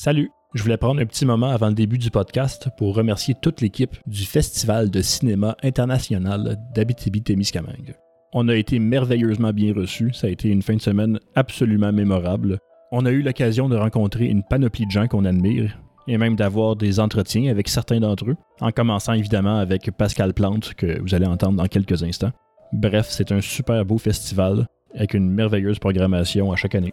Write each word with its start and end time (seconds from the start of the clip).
Salut! 0.00 0.30
Je 0.54 0.62
voulais 0.62 0.76
prendre 0.76 1.00
un 1.00 1.06
petit 1.06 1.26
moment 1.26 1.48
avant 1.48 1.66
le 1.66 1.74
début 1.74 1.98
du 1.98 2.08
podcast 2.08 2.68
pour 2.78 2.94
remercier 2.94 3.34
toute 3.42 3.60
l'équipe 3.60 3.96
du 4.06 4.22
Festival 4.22 4.90
de 4.90 5.02
cinéma 5.02 5.56
international 5.64 6.56
d'Abitibi-Témiscamingue. 6.72 7.96
On 8.32 8.46
a 8.46 8.54
été 8.54 8.78
merveilleusement 8.78 9.52
bien 9.52 9.74
reçus, 9.74 10.12
ça 10.12 10.28
a 10.28 10.30
été 10.30 10.50
une 10.50 10.62
fin 10.62 10.76
de 10.76 10.80
semaine 10.80 11.18
absolument 11.34 11.90
mémorable. 11.90 12.60
On 12.92 13.06
a 13.06 13.10
eu 13.10 13.22
l'occasion 13.22 13.68
de 13.68 13.74
rencontrer 13.74 14.26
une 14.26 14.44
panoplie 14.44 14.86
de 14.86 14.92
gens 14.92 15.08
qu'on 15.08 15.24
admire 15.24 15.76
et 16.06 16.16
même 16.16 16.36
d'avoir 16.36 16.76
des 16.76 17.00
entretiens 17.00 17.50
avec 17.50 17.66
certains 17.66 17.98
d'entre 17.98 18.30
eux, 18.30 18.36
en 18.60 18.70
commençant 18.70 19.14
évidemment 19.14 19.58
avec 19.58 19.90
Pascal 19.90 20.32
Plante 20.32 20.74
que 20.74 21.00
vous 21.00 21.16
allez 21.16 21.26
entendre 21.26 21.56
dans 21.56 21.66
quelques 21.66 22.04
instants. 22.04 22.30
Bref, 22.72 23.08
c'est 23.10 23.32
un 23.32 23.40
super 23.40 23.84
beau 23.84 23.98
festival 23.98 24.68
avec 24.94 25.14
une 25.14 25.28
merveilleuse 25.28 25.80
programmation 25.80 26.52
à 26.52 26.56
chaque 26.56 26.76
année. 26.76 26.92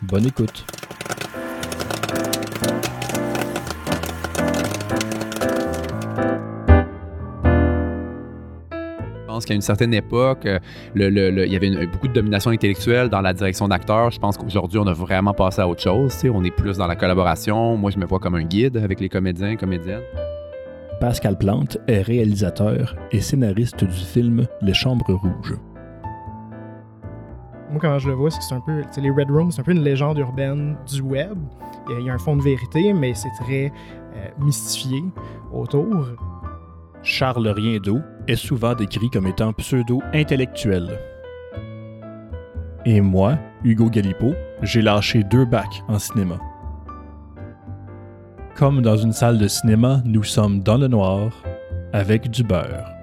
Bonne 0.00 0.24
écoute! 0.24 0.64
Qu'à 9.48 9.54
une 9.54 9.60
certaine 9.60 9.94
époque, 9.94 10.46
euh, 10.46 10.58
le- 10.94 11.08
le- 11.10 11.30
le- 11.30 11.46
il 11.46 11.52
y 11.52 11.56
avait 11.56 11.68
une- 11.68 11.86
beaucoup 11.86 12.08
de 12.08 12.12
domination 12.12 12.50
intellectuelle 12.50 13.08
dans 13.08 13.20
la 13.20 13.32
direction 13.32 13.66
d'acteurs. 13.68 14.10
Je 14.10 14.18
pense 14.18 14.36
qu'aujourd'hui, 14.36 14.78
on 14.78 14.86
a 14.86 14.92
vraiment 14.92 15.32
passé 15.34 15.60
à 15.62 15.68
autre 15.68 15.80
chose. 15.82 16.14
On 16.32 16.44
est 16.44 16.50
plus 16.50 16.76
dans 16.78 16.86
la 16.86 16.96
collaboration. 16.96 17.76
Moi, 17.76 17.90
je 17.90 17.98
me 17.98 18.06
vois 18.06 18.18
comme 18.18 18.34
un 18.36 18.44
guide 18.44 18.76
avec 18.76 19.00
les 19.00 19.08
comédiens 19.08 19.50
et 19.50 19.56
comédiennes. 19.56 20.02
Pascal 21.00 21.38
Plante 21.38 21.78
est 21.86 22.02
réalisateur 22.02 22.96
et 23.12 23.20
scénariste 23.20 23.84
du 23.84 23.90
film 23.92 24.46
Les 24.62 24.74
Chambres 24.74 25.12
Rouges. 25.14 25.56
Moi, 27.70 27.78
comment 27.80 27.98
je 27.98 28.08
le 28.08 28.14
vois, 28.14 28.30
c'est 28.30 28.38
que 28.38 28.44
c'est 28.44 28.54
un 28.54 28.60
peu. 28.60 28.82
Les 29.00 29.10
Red 29.10 29.30
Rooms, 29.30 29.50
c'est 29.52 29.60
un 29.60 29.64
peu 29.64 29.72
une 29.72 29.82
légende 29.84 30.18
urbaine 30.18 30.76
du 30.90 31.02
web. 31.02 31.36
Il 31.88 31.92
y 31.92 31.96
a- 31.96 32.00
il 32.00 32.06
y 32.06 32.10
a 32.10 32.14
un 32.14 32.18
fond 32.18 32.36
de 32.36 32.42
vérité, 32.42 32.92
mais 32.92 33.14
c'est 33.14 33.28
très 33.42 33.66
euh, 34.16 34.28
mystifié 34.40 35.04
autour. 35.52 36.08
Charles 37.02 37.46
Riendeau 37.48 38.00
est 38.28 38.36
souvent 38.36 38.74
décrit 38.74 39.10
comme 39.10 39.26
étant 39.26 39.52
pseudo-intellectuel. 39.52 40.98
Et 42.84 43.00
moi, 43.00 43.38
Hugo 43.64 43.90
Galipo, 43.90 44.34
j'ai 44.62 44.82
lâché 44.82 45.24
deux 45.24 45.44
bacs 45.44 45.82
en 45.88 45.98
cinéma. 45.98 46.38
Comme 48.54 48.82
dans 48.82 48.96
une 48.96 49.12
salle 49.12 49.38
de 49.38 49.48
cinéma, 49.48 50.02
nous 50.04 50.24
sommes 50.24 50.60
dans 50.60 50.78
le 50.78 50.88
noir 50.88 51.30
avec 51.92 52.30
du 52.30 52.42
beurre. 52.42 52.97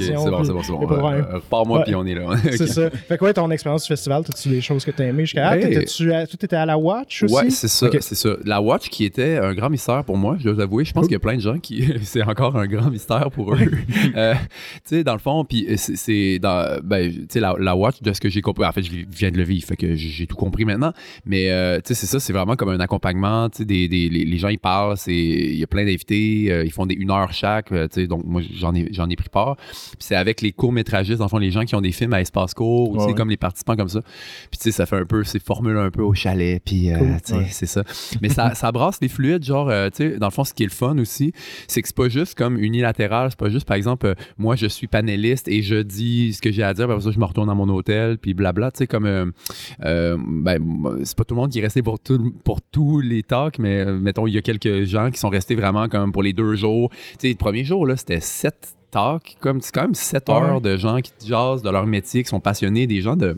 Ok, 0.00 0.08
ouais, 0.10 0.16
ok, 0.16 0.24
conversation. 0.24 0.24
C'est 0.24 0.30
bon, 0.30 0.44
c'est 0.44 0.52
bon, 0.52 0.62
c'est 0.62 0.72
bon. 0.72 1.08
Euh, 1.08 1.22
euh, 1.22 1.34
Repars-moi, 1.36 1.78
Ouais. 1.78 1.84
puis 1.84 1.94
on 1.94 2.06
est 2.06 2.14
là. 2.14 2.26
C'est 2.52 2.66
ça. 2.66 2.90
Fait 2.90 3.18
quoi 3.18 3.32
ton 3.32 3.50
expérience 3.50 3.82
du 3.82 3.88
festival? 3.88 4.24
T'as-tu 4.24 4.48
des 4.48 4.60
choses 4.60 4.84
que 4.84 4.90
t'as 4.90 5.04
aimées 5.04 5.24
jusqu'à 5.24 5.56
là? 5.56 5.58
Hey. 5.58 5.84
Toi, 5.84 6.26
t'étais 6.38 6.56
à 6.56 6.66
la 6.66 6.76
Watch 6.78 7.22
aussi? 7.22 7.34
Ouais, 7.34 7.50
c'est 7.50 7.68
ça, 7.68 7.88
c'est 8.00 8.14
ça. 8.14 8.30
La 8.44 8.60
Watch 8.60 8.88
qui 8.88 9.04
était 9.04 9.36
un 9.38 9.54
grand 9.54 9.70
mystère 9.70 10.04
pour 10.04 10.16
moi, 10.16 10.36
je 10.40 10.48
dois 10.48 10.62
avouer. 10.62 10.84
Je 10.84 10.92
pense 10.92 11.04
qu'il 11.06 11.12
y 11.12 11.16
a 11.16 11.20
plein 11.20 11.36
de 11.36 11.40
gens 11.40 11.58
qui 11.58 11.84
c'est 12.02 12.22
encore 12.22 12.56
un 12.56 12.66
grand 12.66 12.90
mystère 12.90 13.30
pour 13.30 13.54
eux. 13.54 13.58
Euh, 14.16 14.34
tu 14.34 14.96
sais, 14.96 15.04
dans 15.04 15.12
le 15.12 15.18
fond, 15.18 15.44
puis 15.44 15.66
c'est- 15.76 15.96
c'est 15.96 16.38
ben, 16.40 17.10
tu 17.12 17.26
sais 17.28 17.40
la, 17.40 17.54
la 17.58 17.76
Watch 17.76 18.00
de 18.02 18.12
ce 18.12 18.20
que 18.20 18.28
j'ai 18.28 18.40
compris. 18.40 18.64
En 18.64 18.72
fait, 18.72 18.82
je 18.82 18.90
viens 19.10 19.30
de 19.30 19.36
le 19.36 19.42
vivre, 19.44 19.66
fait 19.66 19.76
que 19.76 19.94
j'ai 19.94 20.26
tout 20.26 20.36
compris 20.36 20.64
maintenant. 20.64 20.92
Mais 21.26 21.50
euh, 21.50 21.76
tu 21.76 21.88
sais, 21.88 21.94
c'est 21.94 22.06
ça, 22.06 22.18
c'est 22.20 22.32
vraiment 22.32 22.56
comme 22.56 22.70
un 22.70 22.80
accompagnement. 22.80 23.48
Tu 23.50 23.58
sais, 23.58 23.64
des, 23.64 23.88
des- 23.88 24.08
les, 24.08 24.24
les 24.24 24.38
gens 24.38 24.48
ils 24.48 24.58
parlent, 24.58 24.96
il 25.06 25.54
y 25.58 25.62
a 25.62 25.66
plein 25.66 25.84
d'invités, 25.84 26.46
euh, 26.50 26.64
ils 26.64 26.72
font 26.72 26.86
des 26.86 26.94
une 26.94 27.10
heure 27.10 27.32
chaque. 27.32 27.70
euh, 27.72 27.86
tu 27.88 28.00
sais, 28.02 28.06
donc 28.06 28.24
moi 28.24 28.40
j'en 28.58 28.74
ai 28.74 28.88
j'en 28.92 29.08
ai 29.08 29.16
pris 29.16 29.28
part. 29.28 29.56
C'est 29.98 30.14
avec 30.14 30.40
les 30.42 30.52
courts 30.52 30.72
métragistes, 30.72 31.18
dans 31.18 31.24
le 31.24 31.28
fond, 31.28 31.38
les 31.38 31.50
gens 31.50 31.64
qui 31.64 31.74
ont 31.74 31.80
des 31.80 31.92
films 31.92 32.12
à 32.12 32.20
espace 32.20 32.54
court, 32.54 32.90
ou 32.90 32.98
Ouais, 32.98 33.04
ouais. 33.06 33.14
comme 33.14 33.30
les 33.30 33.36
participants 33.36 33.76
comme 33.76 33.88
ça. 33.88 34.00
Puis 34.50 34.58
tu 34.58 34.64
sais, 34.64 34.70
ça 34.72 34.86
fait 34.86 34.96
un 34.96 35.04
peu, 35.04 35.24
c'est 35.24 35.42
formule 35.42 35.76
un 35.76 35.90
peu 35.90 36.02
au 36.02 36.14
chalet, 36.14 36.60
puis 36.64 36.90
euh, 36.90 36.98
Cool, 36.98 37.16
tu 37.24 37.32
sais, 37.34 37.46
c'est 37.50 37.66
ça. 37.66 37.84
Mais 38.22 38.28
ça, 38.28 38.54
ça 38.54 38.72
brasse 38.72 38.98
les 39.00 39.08
fluides, 39.08 39.44
genre, 39.44 39.68
euh, 39.70 39.88
tu 39.90 40.10
sais, 40.10 40.18
dans 40.18 40.26
le 40.26 40.32
fond, 40.32 40.44
ce 40.44 40.52
qui 40.54 40.62
est 40.64 40.66
le 40.66 40.72
fun 40.72 40.98
aussi, 40.98 41.32
c'est 41.66 41.80
que 41.82 41.88
c'est 41.88 41.96
pas 41.96 42.08
juste 42.08 42.34
comme 42.36 42.58
unilatéral, 42.58 43.30
c'est 43.30 43.38
pas 43.38 43.48
juste, 43.50 43.66
par 43.66 43.76
exemple, 43.76 44.06
euh, 44.06 44.14
moi, 44.36 44.56
je 44.56 44.66
suis 44.66 44.86
panéliste 44.88 45.48
et 45.48 45.62
je 45.62 45.76
dis 45.82 46.32
ce 46.34 46.42
que 46.42 46.50
j'ai 46.50 46.62
à 46.62 46.74
dire, 46.74 46.84
après 46.90 47.00
ça, 47.00 47.10
je 47.10 47.18
me 47.18 47.24
retourne 47.24 47.46
dans 47.48 47.54
mon 47.54 47.68
hôtel, 47.68 48.18
puis 48.18 48.34
blabla, 48.34 48.70
tu 48.70 48.78
sais, 48.78 48.86
comme, 48.86 49.06
euh, 49.06 50.16
ben, 50.18 50.58
c'est 51.04 51.16
pas 51.16 51.24
tout 51.24 51.34
le 51.34 51.40
monde 51.40 51.50
qui 51.50 51.58
est 51.60 51.62
resté 51.62 51.82
pour, 51.82 51.98
tout, 52.00 52.32
pour 52.44 52.60
tous 52.60 53.00
les 53.00 53.22
talks, 53.22 53.58
mais 53.58 53.84
mettons, 53.84 54.26
il 54.26 54.34
y 54.34 54.38
a 54.38 54.42
quelques 54.42 54.84
gens 54.84 55.10
qui 55.10 55.18
sont 55.18 55.28
restés 55.28 55.54
vraiment 55.54 55.88
comme 55.88 56.12
pour 56.12 56.22
les 56.22 56.32
deux 56.32 56.54
jours. 56.56 56.90
Tu 56.90 57.16
sais, 57.20 57.28
le 57.28 57.34
premier 57.36 57.64
jour, 57.64 57.86
là, 57.86 57.96
c'était 57.96 58.20
sept 58.20 58.74
talks, 58.90 59.36
comme, 59.40 59.60
c'est 59.60 59.72
quand 59.74 59.82
même 59.82 59.94
sept 59.94 60.28
Ouais. 60.28 60.34
heures 60.34 60.60
de 60.60 60.76
gens 60.76 61.00
qui 61.00 61.12
jasent 61.26 61.62
de 61.62 61.70
leur 61.70 61.86
métier, 61.86 62.22
qui 62.22 62.28
sont 62.28 62.40
passionnés, 62.40 62.86
des 62.86 63.00
gens 63.00 63.16
de 63.16 63.36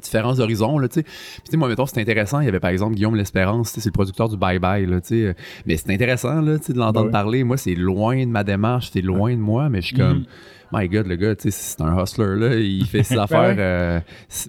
différents 0.00 0.38
horizons, 0.38 0.78
là, 0.78 0.86
tu 0.88 1.00
sais. 1.00 1.02
Puis, 1.02 1.12
tu 1.46 1.50
sais, 1.50 1.56
moi, 1.56 1.68
mettons, 1.68 1.84
c'est 1.86 2.00
intéressant. 2.00 2.38
Il 2.40 2.44
y 2.46 2.48
avait, 2.48 2.60
par 2.60 2.70
exemple, 2.70 2.94
Guillaume 2.94 3.16
L'Espérance, 3.16 3.70
c'est 3.70 3.84
le 3.84 3.90
producteur 3.90 4.28
du 4.28 4.36
Bye 4.36 4.60
Bye, 4.60 4.86
là, 4.86 5.00
tu 5.00 5.08
sais. 5.08 5.34
Mais 5.66 5.76
c'est 5.76 5.92
intéressant, 5.92 6.40
là, 6.40 6.58
tu 6.58 6.66
sais, 6.66 6.72
de 6.72 6.78
l'entendre 6.78 7.06
Ouais. 7.06 7.12
parler. 7.12 7.42
Moi, 7.42 7.56
c'est 7.56 7.74
loin 7.74 8.16
de 8.24 8.30
ma 8.30 8.44
démarche, 8.44 8.90
c'est 8.92 9.00
loin 9.02 9.32
de 9.32 9.40
moi, 9.40 9.68
mais 9.68 9.80
je 9.80 9.86
suis 9.88 9.96
comme, 9.96 10.24
my 10.72 10.88
God, 10.88 11.06
le 11.06 11.16
gars, 11.16 11.34
tu 11.34 11.50
sais, 11.50 11.50
c'est 11.50 11.80
un 11.80 12.02
hustler, 12.02 12.36
là. 12.36 12.54
Il 12.56 12.84
fait 12.86 13.02
ses 13.02 13.16
affaires. 13.18 13.54
euh, 13.58 14.00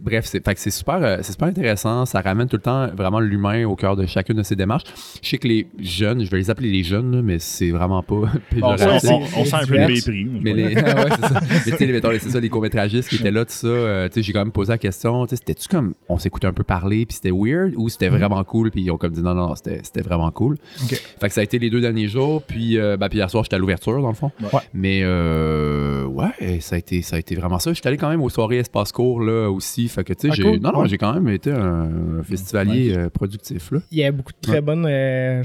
bref, 0.01 0.25
c'est, 0.25 0.69
super, 0.71 0.99
euh, 1.01 1.17
c'est 1.21 1.31
super 1.33 1.47
intéressant. 1.47 2.05
Ça 2.05 2.21
ramène 2.21 2.47
tout 2.47 2.57
le 2.57 2.61
temps 2.61 2.87
vraiment 2.95 3.19
l'humain 3.19 3.65
au 3.65 3.75
cœur 3.75 3.95
de 3.95 4.05
chacune 4.05 4.37
de 4.37 4.43
ses 4.43 4.55
démarches. 4.55 4.83
Je 5.21 5.29
sais 5.29 5.37
que 5.37 5.47
les 5.47 5.67
jeunes, 5.79 6.23
je 6.25 6.29
vais 6.31 6.37
les 6.37 6.49
appeler 6.49 6.69
les 6.71 6.83
jeunes, 6.83 7.15
là, 7.15 7.21
mais 7.21 7.39
c'est 7.39 7.71
vraiment 7.71 8.03
pas 8.03 8.15
Bon, 8.15 8.31
on, 8.61 8.71
on- 8.73 9.21
on 9.37 9.45
sent 9.45 9.55
un 9.55 9.65
peu 9.65 9.77
le 9.77 9.87
mépris. 9.87 10.25
Mais 10.41 10.53
les, 10.53 10.63
ouais, 10.75 10.75
c'est 10.75 11.27
ça. 11.33 11.41
Mais 11.65 11.71
tu 11.71 11.77
sais, 11.77 11.87
mettons, 11.87 12.09
c'est 12.19 12.29
ça, 12.29 12.39
les 12.39 12.49
courts-métragistes 12.49 13.09
qui 13.09 13.15
étaient 13.15 13.31
là, 13.31 13.45
tout 13.45 13.51
ça. 13.51 13.67
euh, 13.67 14.07
tu 14.07 14.15
sais, 14.15 14.21
j'ai 14.23 14.33
quand 14.33 14.39
même 14.39 14.51
posé 14.51 14.71
la 14.71 14.77
question, 14.77 15.25
tu 15.25 15.31
sais, 15.31 15.35
c'était-tu 15.37 15.67
comme, 15.67 15.93
on 16.07 16.17
s'écoutait 16.17 16.47
un 16.47 16.53
peu 16.53 16.63
parler, 16.63 17.05
puis 17.05 17.15
c'était 17.15 17.31
weird, 17.31 17.73
ou 17.77 17.89
c'était 17.89 18.09
vraiment 18.09 18.43
cool, 18.43 18.71
puis 18.71 18.81
ils 18.81 18.91
ont 18.91 18.97
comme 18.97 19.11
dit 19.13 19.21
non, 19.21 19.33
non, 19.35 19.55
c'était 19.55 19.79
c'était 19.83 20.01
vraiment 20.01 20.31
cool. 20.31 20.57
Ok. 20.83 21.01
Fait 21.19 21.27
que 21.27 21.33
ça 21.33 21.41
a 21.41 21.43
été 21.43 21.59
les 21.59 21.69
deux 21.69 21.81
derniers 21.81 22.07
jours, 22.07 22.41
puis, 22.43 22.77
euh, 22.77 22.97
ben, 22.97 23.09
puis 23.09 23.17
hier 23.19 23.29
soir, 23.29 23.43
j'étais 23.43 23.55
à 23.55 23.59
l'ouverture, 23.59 24.01
dans 24.01 24.09
le 24.09 24.13
fond. 24.15 24.31
Ouais. 24.41 24.59
Mais, 24.73 25.01
euh, 25.03 26.05
ouais, 26.09 26.59
ça 26.59 26.75
a, 26.75 26.79
été, 26.79 27.01
ça 27.01 27.15
a 27.15 27.19
été 27.19 27.35
vraiment 27.35 27.59
ça. 27.59 27.71
J'étais 27.73 27.87
allé 27.87 27.97
quand 27.97 28.09
même 28.09 28.21
aux 28.21 28.29
soirées 28.29 28.57
Espace 28.57 28.91
Court, 28.91 29.21
là, 29.21 29.49
aussi. 29.49 29.87
Fait 29.87 30.03
que, 30.03 30.13
tu 30.13 30.29
sais, 30.29 30.33
Ah, 30.39 30.43
cool. 30.43 30.59
non, 30.59 30.71
non, 30.71 30.79
Ouais. 30.81 30.89
j'ai 30.89 30.97
quand 30.97 31.13
même 31.13 31.27
été 31.29 31.51
un, 31.51 31.89
festivalier 32.23 32.93
euh, 32.95 33.09
productif, 33.09 33.71
là. 33.71 33.79
Il 33.91 33.97
y 33.97 34.03
a 34.03 34.11
beaucoup 34.11 34.31
de 34.33 34.37
très 34.41 34.61
bonnes. 34.61 34.85
euh, 34.87 35.43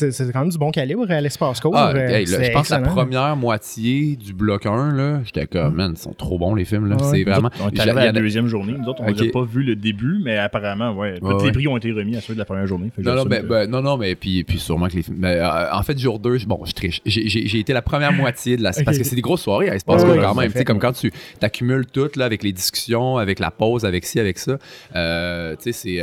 c'est 0.00 0.12
c'est 0.12 0.32
quand 0.32 0.40
même 0.40 0.48
du 0.50 0.58
bon 0.58 0.70
calibre 0.70 1.10
à 1.10 1.20
l'espace 1.20 1.60
court. 1.60 1.72
Ah, 1.76 1.92
euh, 1.94 2.08
hey, 2.08 2.26
là, 2.26 2.38
c'est 2.38 2.44
je 2.46 2.52
pense 2.52 2.68
que 2.68 2.74
la 2.74 2.80
première 2.80 3.36
moitié 3.36 4.16
du 4.16 4.32
bloc 4.32 4.66
1, 4.66 4.92
là, 4.94 5.20
j'étais 5.24 5.46
comme, 5.46 5.74
man, 5.74 5.92
ils 5.94 6.00
sont 6.00 6.12
trop 6.12 6.38
bons, 6.38 6.54
les 6.54 6.64
films, 6.64 6.86
là. 6.88 6.96
Ouais. 6.96 7.02
C'est 7.10 7.24
vraiment. 7.24 7.50
On 7.60 7.68
est 7.70 7.76
J'a- 7.76 7.82
arrivé 7.82 8.00
à 8.00 8.12
la 8.12 8.20
deuxième 8.20 8.46
journée. 8.46 8.74
Nous 8.78 8.86
autres, 8.88 9.02
on 9.02 9.10
n'a 9.10 9.30
pas 9.32 9.44
vu 9.44 9.62
le 9.62 9.76
début, 9.76 10.18
mais 10.24 10.38
apparemment, 10.38 10.92
ouais, 10.92 11.18
tous 11.20 11.26
Ouais, 11.26 11.34
les 11.38 11.44
ouais. 11.44 11.52
prix 11.52 11.68
ont 11.68 11.76
été 11.76 11.92
remis 11.92 12.16
à 12.16 12.20
ceux 12.20 12.34
de 12.34 12.38
la 12.38 12.44
première 12.44 12.66
journée. 12.66 12.90
Non, 12.98 13.14
non, 13.14 13.24
que- 13.24 13.28
ben, 13.46 13.70
non, 13.70 13.82
non, 13.82 13.96
mais 13.96 14.14
puis, 14.14 14.44
puis 14.44 14.58
sûrement 14.58 14.88
que 14.88 14.94
les 14.96 15.02
films. 15.02 15.18
mais, 15.20 15.36
euh, 15.36 15.72
en 15.72 15.82
fait, 15.82 15.98
jour 15.98 16.18
2, 16.18 16.38
bon, 16.46 16.60
je 16.64 16.72
triche. 16.72 17.00
J'ai- 17.06 17.28
J'ai 17.28 17.46
j'ai 17.46 17.58
été 17.58 17.72
la 17.72 17.82
première 17.82 18.12
moitié 18.12 18.56
de 18.56 18.62
la. 18.62 18.70
Ok. 18.70 18.84
Parce 18.84 18.98
que 18.98 19.04
c'est 19.04 19.16
des 19.16 19.22
grosses 19.22 19.42
soirées 19.42 19.68
à 19.70 19.74
Espace 19.74 20.02
Ouais, 20.02 20.08
Court 20.08 20.16
ouais, 20.18 20.22
quand 20.22 20.34
même. 20.34 20.46
fait. 20.48 20.52
Tu 20.52 20.58
sais, 20.58 20.64
comme 20.64 20.78
quand 20.78 20.92
tu 20.92 21.12
accumules 21.42 21.86
tout 21.86 22.08
là, 22.16 22.24
avec 22.24 22.42
les 22.42 22.52
discussions, 22.52 23.16
avec 23.18 23.38
la 23.38 23.50
pause, 23.50 23.84
avec 23.84 24.04
ci, 24.04 24.18
avec 24.20 24.38
ça. 24.38 24.58
Euh, 24.96 25.54
tu 25.56 25.64
sais, 25.64 25.72
c'est 25.72 26.00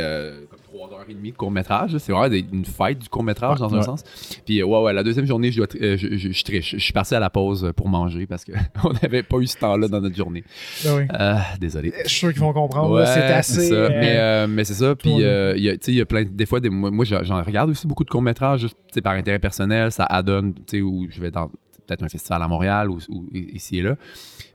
3 0.86 0.92
heures 0.98 1.04
et 1.08 1.14
demie 1.14 1.32
de 1.32 1.36
court-métrage. 1.36 1.96
C'est 1.98 2.12
vraiment 2.12 2.34
une 2.52 2.64
fête 2.64 2.98
du 2.98 3.08
court-métrage 3.08 3.58
dans 3.58 3.74
un 3.74 3.82
sens. 3.82 4.04
Puis, 4.46 4.60
euh, 4.60 4.66
ouais, 4.66 4.82
ouais, 4.82 4.92
la 4.92 5.02
deuxième 5.02 5.26
journée, 5.26 5.50
je, 5.50 5.58
dois 5.58 5.66
euh, 5.80 5.96
je, 5.96 6.16
je- 6.16 6.30
je 6.32 6.44
triche. 6.44 6.72
Je 6.76 6.82
suis 6.82 6.92
parti 6.92 7.14
à 7.14 7.20
la 7.20 7.30
pause 7.30 7.72
pour 7.76 7.88
manger 7.88 8.26
parce 8.26 8.44
qu'on 8.44 8.92
n'avait 9.02 9.22
pas 9.22 9.38
eu 9.38 9.46
ce 9.46 9.56
temps-là 9.58 9.88
dans 9.88 10.00
notre 10.00 10.16
journée. 10.16 10.44
Ah 10.86 10.94
oui. 10.96 11.58
Désolé. 11.60 11.92
Je 12.04 12.08
suis 12.08 12.18
sûr 12.18 12.32
qu'ils 12.32 12.40
vont 12.40 12.52
comprendre. 12.52 13.04
c'est 13.06 13.20
assez. 13.22 13.68
ça. 13.68 13.74
euh, 13.74 13.88
Mais, 13.90 14.16
euh, 14.18 14.46
mais 14.48 14.64
c'est 14.64 14.74
ça. 14.74 14.94
Puis, 14.94 15.22
euh, 15.22 15.54
il 15.56 15.62
y 15.62 15.68
a- 15.68 15.72
tu 15.72 15.78
sais, 15.86 15.92
il 15.92 15.98
y 15.98 16.00
a 16.00 16.06
plein. 16.06 16.24
Des 16.24 16.46
fois, 16.46 16.60
des, 16.60 16.70
moi, 16.70 16.90
moi, 16.90 17.04
j'en 17.04 17.42
regarde 17.42 17.70
aussi 17.70 17.86
beaucoup 17.86 18.04
de 18.04 18.10
courts-métrages, 18.10 18.60
juste 18.60 18.76
tu 18.88 18.94
sais, 18.94 19.00
par 19.00 19.14
intérêt 19.14 19.38
personnel. 19.38 19.90
Ça 19.92 20.04
adonne, 20.04 20.54
tu 20.54 20.62
sais, 20.68 20.80
où 20.82 21.06
je 21.10 21.20
vais 21.20 21.30
dans 21.30 21.50
peut-être 21.88 22.02
un 22.04 22.08
festival 22.08 22.42
à 22.42 22.48
Montréal 22.48 22.90
ou, 22.90 22.98
ou 23.08 23.26
ici 23.32 23.78
et 23.78 23.82
là. 23.82 23.96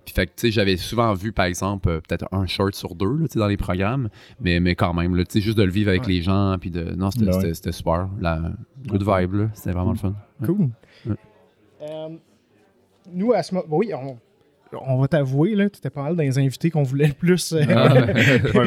Puis, 0.06 0.14
fait 0.14 0.26
que, 0.28 0.32
tu 0.36 0.42
sais, 0.48 0.52
j'avais 0.52 0.76
souvent 0.78 1.14
vu, 1.14 1.32
par 1.32 1.46
exemple, 1.46 1.88
euh, 1.90 2.00
peut-être 2.02 2.28
un 2.34 2.46
short 2.46 2.76
sur 2.76 2.94
deux, 2.94 3.16
là, 3.18 3.26
tu 3.28 3.34
sais, 3.34 3.40
dans 3.40 3.47
les 3.47 3.56
programmes. 3.58 4.09
Mais, 4.41 4.59
mais 4.59 4.76
quand 4.76 4.94
même, 4.94 5.16
là, 5.16 5.24
tu 5.24 5.32
sais, 5.34 5.40
juste 5.41 5.58
de 5.58 5.64
le 5.64 5.72
vivre 5.72 5.90
avec 5.90 6.02
Ouais. 6.03 6.09
les 6.14 6.22
gens. 6.22 6.58
Puis 6.59 6.70
de. 6.72 6.84
Non, 6.96 7.09
c'était 7.12 7.26
Ben 7.28 7.38
ouais. 7.41 7.53
super. 7.72 8.09
La 8.20 8.52
good 8.88 9.02
vibe, 9.03 9.34
là. 9.34 9.50
C'était 9.53 9.72
vraiment 9.72 9.91
le 9.91 9.97
fun. 9.97 10.14
Cool. 10.46 10.70
Ouais. 11.06 11.16
Euh, 11.84 12.09
nous, 13.14 13.32
à 13.34 13.44
ce 13.44 13.56
moment. 13.56 13.66
Oui, 13.70 13.91
on, 13.94 14.18
on 14.86 15.00
va 15.00 15.08
t'avouer, 15.08 15.56
là, 15.56 15.70
tu 15.70 15.78
étais 15.78 15.90
pas 15.90 16.03
mal 16.03 16.16
dans 16.18 16.24
les 16.24 16.38
invités 16.38 16.70
qu'on 16.70 16.84
voulait 16.84 17.08
le 17.08 17.14
plus. 17.14 17.53
euh, 17.53 17.62
Ah, 17.70 18.08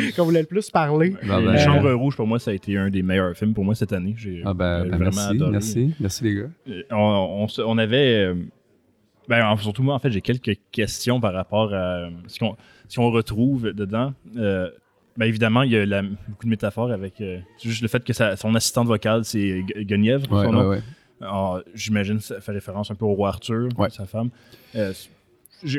qu'on 0.16 0.24
voulait 0.24 0.40
le 0.40 0.46
plus 0.46 0.70
parler. 0.70 1.14
Ben, 1.26 1.40
Les 1.40 1.48
Euh, 1.48 1.58
Chambres 1.58 1.92
Rouges, 1.92 2.16
pour 2.16 2.26
moi, 2.26 2.38
ça 2.38 2.50
a 2.52 2.54
été 2.54 2.78
un 2.78 2.88
des 2.88 3.02
meilleurs 3.02 3.36
films 3.36 3.52
pour 3.52 3.64
moi 3.64 3.74
cette 3.74 3.92
année. 3.92 4.14
J'ai 4.16 4.40
Ah, 4.44 4.54
ben, 4.54 4.84
ben, 4.84 4.88
vraiment 4.96 5.10
merci, 5.16 5.28
adoré. 5.28 5.50
merci. 5.52 5.94
Merci, 6.00 6.24
les 6.24 6.34
gars. 6.34 6.86
On, 6.92 7.46
on 7.66 7.78
avait. 7.78 8.32
Ben, 9.28 9.44
en- 9.46 9.56
surtout 9.56 9.82
moi, 9.82 9.94
en 9.94 9.98
fait, 9.98 10.10
j'ai 10.10 10.20
quelques 10.20 10.56
questions 10.72 11.20
par 11.20 11.32
rapport 11.32 11.72
à 11.74 11.76
euh, 12.06 12.10
ce 12.26 12.38
qu'on 12.38 12.56
ce 12.88 12.96
qu'on 12.96 13.10
retrouve 13.10 13.72
dedans. 13.72 14.12
Euh, 14.36 14.70
ben, 15.16 15.26
évidemment, 15.26 15.62
il 15.62 15.72
y 15.72 15.76
a 15.76 15.84
la- 15.86 16.02
beaucoup 16.02 16.44
de 16.44 16.50
métaphores 16.50 16.90
avec 16.92 17.20
euh, 17.20 17.38
juste 17.62 17.82
le 17.82 17.88
fait 17.88 18.04
que 18.04 18.12
sa- 18.12 18.36
son 18.36 18.54
assistante 18.54 18.86
vocale, 18.86 19.24
c'est 19.24 19.62
Gu- 19.62 19.84
Guenièvre, 19.84 20.30
Ouais, 20.30 20.44
son 20.44 20.52
nom. 20.52 20.68
ouais. 20.68 21.62
J'imagine 21.74 22.18
que 22.18 22.22
ça 22.24 22.40
fait 22.40 22.52
référence 22.52 22.90
un 22.90 22.94
peu 22.94 23.04
au 23.06 23.14
roi 23.14 23.28
Arthur, 23.30 23.68
sa 23.90 24.06
femme. 24.06 24.30
Euh, 24.74 24.92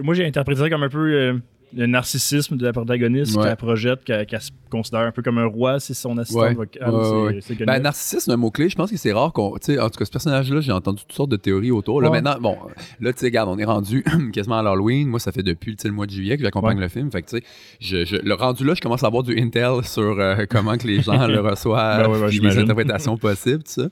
moi, 0.04 0.16
j'ai 0.16 0.26
interprété 0.26 0.62
ça 0.62 0.70
comme 0.70 0.84
un 0.84 0.90
peu 0.90 1.40
le 1.76 1.86
narcissisme 1.86 2.56
de 2.58 2.64
la 2.66 2.72
protagoniste 2.74 3.36
Ouais. 3.36 3.44
qu'elle 3.44 3.56
projette, 3.58 4.04
qu'elle 4.04 4.26
qu'elle 4.26 4.42
se 4.42 4.52
considère 4.70 5.02
un 5.02 5.12
peu 5.12 5.22
comme 5.22 5.38
un 5.38 5.46
roi, 5.46 5.80
c'est 5.80 5.94
son 5.94 6.18
assistant 6.18 6.42
Ouais. 6.42 6.54
vocal. 6.54 6.90
Ouais, 6.94 7.04
c'est- 7.04 7.12
ouais. 7.12 7.40
c'est 7.60 7.66
Ben, 7.66 7.82
narcissisme, 7.82 8.32
un 8.32 8.38
mot-clé, 8.38 8.70
je 8.70 8.76
pense 8.76 8.90
que 8.92 8.98
c'est 8.98 9.12
rare 9.14 9.34
qu'on. 9.34 9.54
En 9.56 9.58
tout 9.58 9.74
cas, 9.76 10.06
ce 10.06 10.12
personnage-là, 10.12 10.62
j'ai 10.62 10.72
entendu 10.72 11.02
toutes 11.04 11.14
sortes 11.16 11.30
de 11.32 11.36
théories 11.38 11.72
autour. 11.72 12.02
Là, 12.02 12.10
maintenant, 12.10 12.38
bon, 12.40 12.58
là, 13.02 13.12
tu 13.14 13.20
sais, 13.20 13.26
regarde, 13.28 13.50
on 13.50 13.58
est 13.58 13.66
rendu 13.66 14.04
quasiment 14.34 14.60
à 14.60 14.64
l'Halloween. 14.64 15.08
Moi, 15.08 15.20
ça 15.20 15.32
fait 15.32 15.44
depuis 15.44 15.76
le 15.84 15.92
mois 15.92 16.06
de 16.06 16.12
juillet 16.12 16.38
que 16.38 16.44
j'accompagne 16.44 16.80
le 16.80 16.88
film. 16.88 17.12
Fait 17.12 17.22
que, 17.22 17.30
tu 17.30 17.38
sais, 17.38 17.44
je, 17.80 18.06
je- 18.06 18.18
le 18.18 18.34
rendu 18.34 18.64
là, 18.66 18.74
je 18.74 18.82
commence 18.82 19.04
à 19.04 19.08
avoir 19.08 19.24
du 19.24 19.38
intel 19.40 19.84
sur 19.84 20.02
euh, 20.20 20.46
comment 20.50 20.78
que 20.78 20.88
les 20.88 21.02
gens 21.02 21.28
le 21.28 21.40
reçoivent, 21.42 22.10
Ben 22.22 22.28
les 22.30 22.58
interprétations 22.60 23.18
possibles, 23.18 23.64
tout 23.64 23.82
ça. 23.82 23.90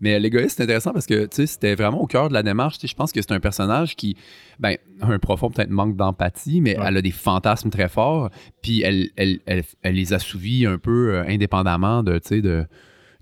Mais 0.00 0.18
l'égoïste, 0.18 0.56
c'est 0.56 0.64
intéressant 0.64 0.92
parce 0.92 1.06
que, 1.06 1.22
tu 1.24 1.28
sais, 1.36 1.46
c'était 1.46 1.74
vraiment 1.74 2.00
au 2.00 2.06
cœur 2.06 2.28
de 2.28 2.34
la 2.34 2.42
démarche. 2.42 2.76
Je 2.84 2.94
pense 2.94 3.12
que 3.12 3.20
c'est 3.22 3.32
un 3.32 3.40
personnage 3.40 3.94
qui, 3.96 4.16
ben, 4.58 4.76
un 5.02 5.18
profond 5.18 5.50
peut-être 5.50 5.70
manque 5.70 5.96
d'empathie, 5.96 6.60
mais 6.60 6.78
Ouais. 6.78 6.84
elle 6.88 6.96
a 6.96 7.02
des 7.02 7.10
fantasmes 7.10 7.70
très 7.70 7.88
forts. 7.88 8.30
Puis 8.62 8.82
elle, 8.82 9.10
elle, 9.16 9.40
elle, 9.46 9.64
elle 9.82 9.94
les 9.94 10.12
assouvit 10.12 10.66
un 10.66 10.78
peu 10.78 11.14
euh, 11.14 11.24
indépendamment 11.28 12.02
de, 12.02 12.20
de 12.40 12.66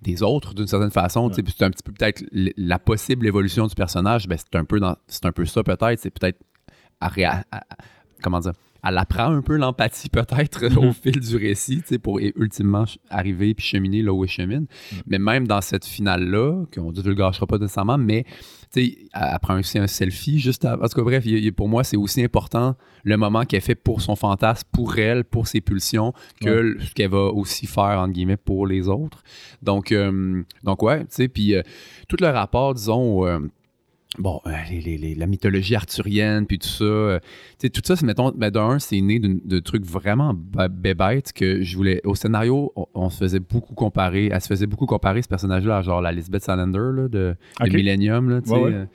des 0.03 0.23
autres 0.23 0.55
d'une 0.55 0.67
certaine 0.67 0.91
façon. 0.91 1.31
C'est 1.33 1.63
un 1.63 1.71
petit 1.71 1.83
peu 1.83 1.93
peut-être 1.93 2.25
la 2.33 2.79
possible 2.79 3.27
évolution 3.27 3.67
du 3.67 3.75
personnage. 3.75 4.29
Ben, 4.29 4.39
c'est 4.39 4.57
un 4.59 4.65
peu 4.65 4.81
dans, 4.81 4.97
un 5.25 5.33
peu 5.33 5.45
ça 5.45 5.63
peut-être. 5.63 5.99
C'est 6.01 6.11
peut-être 6.11 6.39
à, 7.01 7.09
réa- 7.09 7.45
à- 7.51 7.59
à- 7.59 7.67
comment 8.23 8.41
dire. 8.41 8.53
Elle 8.83 8.97
apprend 8.97 9.31
un 9.31 9.43
peu 9.43 9.57
l'empathie 9.57 10.09
peut-être 10.09 10.75
au 10.79 10.85
Mhm. 10.87 10.95
fil 10.95 11.21
du 11.21 11.37
récit, 11.37 11.83
pour 12.03 12.19
ultimement 12.19 12.87
arriver 13.11 13.53
puis 13.53 13.67
cheminer 13.67 14.01
là 14.01 14.15
où 14.15 14.25
elle 14.25 14.31
chemine. 14.31 14.67
Mais 15.07 15.19
même 15.19 15.47
dans 15.47 15.61
cette 15.61 15.85
finale-là, 15.85 16.65
qu'on 16.75 16.87
ne 16.89 16.93
divulgâchera 16.93 17.47
pas 17.47 17.59
nécessairement, 17.59 17.99
mais 17.99 18.25
sais, 18.71 18.99
prend 19.43 19.59
aussi 19.59 19.79
un 19.79 19.87
selfie 19.87 20.39
juste 20.39 20.65
avant. 20.65 20.85
En 20.85 20.89
tout 20.89 20.97
cas, 20.97 21.03
bref, 21.03 21.25
pour 21.57 21.69
moi, 21.69 21.83
c'est 21.85 21.97
aussi 21.97 22.23
important 22.23 22.77
le 23.05 23.17
moment 23.17 23.45
qu'elle 23.45 23.61
fait 23.61 23.75
pour 23.75 24.01
son 24.01 24.17
fantasme, 24.17 24.69
pour 24.73 24.99
elle, 24.99 25.25
pour 25.25 25.47
ses 25.49 25.61
pulsions, 25.61 26.13
que 26.41 26.77
Ouais. 26.77 26.85
ce 26.85 26.93
qu'elle 26.95 27.11
va 27.11 27.25
aussi 27.33 27.67
faire, 27.67 27.99
entre 28.01 28.13
guillemets, 28.13 28.37
pour 28.37 28.67
les 28.67 28.89
autres. 28.89 29.23
Donc, 29.63 29.93
euh, 29.93 30.43
donc 30.63 30.83
ouais, 30.83 31.01
tu 31.01 31.07
sais, 31.11 31.29
puis 31.29 31.55
euh, 31.55 31.63
tout 32.09 32.17
le 32.21 32.29
rapport, 32.29 32.75
disons, 32.75 33.27
euh, 33.27 33.41
bon, 34.19 34.41
euh, 34.47 34.51
les- 34.71 34.81
les- 34.81 34.99
les- 34.99 35.15
la 35.15 35.27
mythologie 35.27 35.75
arthurienne, 35.75 36.47
puis 36.47 36.59
tout 36.59 36.69
ça, 36.69 36.85
euh, 36.85 37.19
tu 37.59 37.67
sais, 37.67 37.71
tout 37.71 37.81
ça, 37.85 37.97
c'est, 37.97 38.05
mettons, 38.05 38.33
ben, 38.35 38.51
d'un, 38.51 38.79
c'est 38.79 39.01
né 39.01 39.19
de 39.21 39.59
trucs 39.61 39.85
vraiment 39.85 40.35
bébêtes 40.35 41.33
que 41.33 41.63
je 41.63 41.77
voulais. 41.77 42.01
Au 42.05 42.15
scénario, 42.15 42.73
on, 42.77 42.87
on 42.95 43.11
se 43.11 43.19
faisait 43.19 43.41
beaucoup 43.41 43.75
comparer, 43.75 44.31
elle 44.33 44.41
se 44.41 44.49
faisait 44.49 44.67
beaucoup 44.67 44.87
comparer 44.87 45.23
ce 45.23 45.29
personnage-là 45.29 45.79
à 45.79 45.83
genre 45.83 46.01
la 46.01 46.13
Lisbeth 46.13 46.43
Salander 46.43 46.79
là, 46.95 47.09
de. 47.09 47.35
Millennium, 47.77 48.31
là, 48.31 48.41
tu 48.43 48.49
sais. 48.49 48.55
Ouais, 48.55 48.63
ouais. 48.65 48.87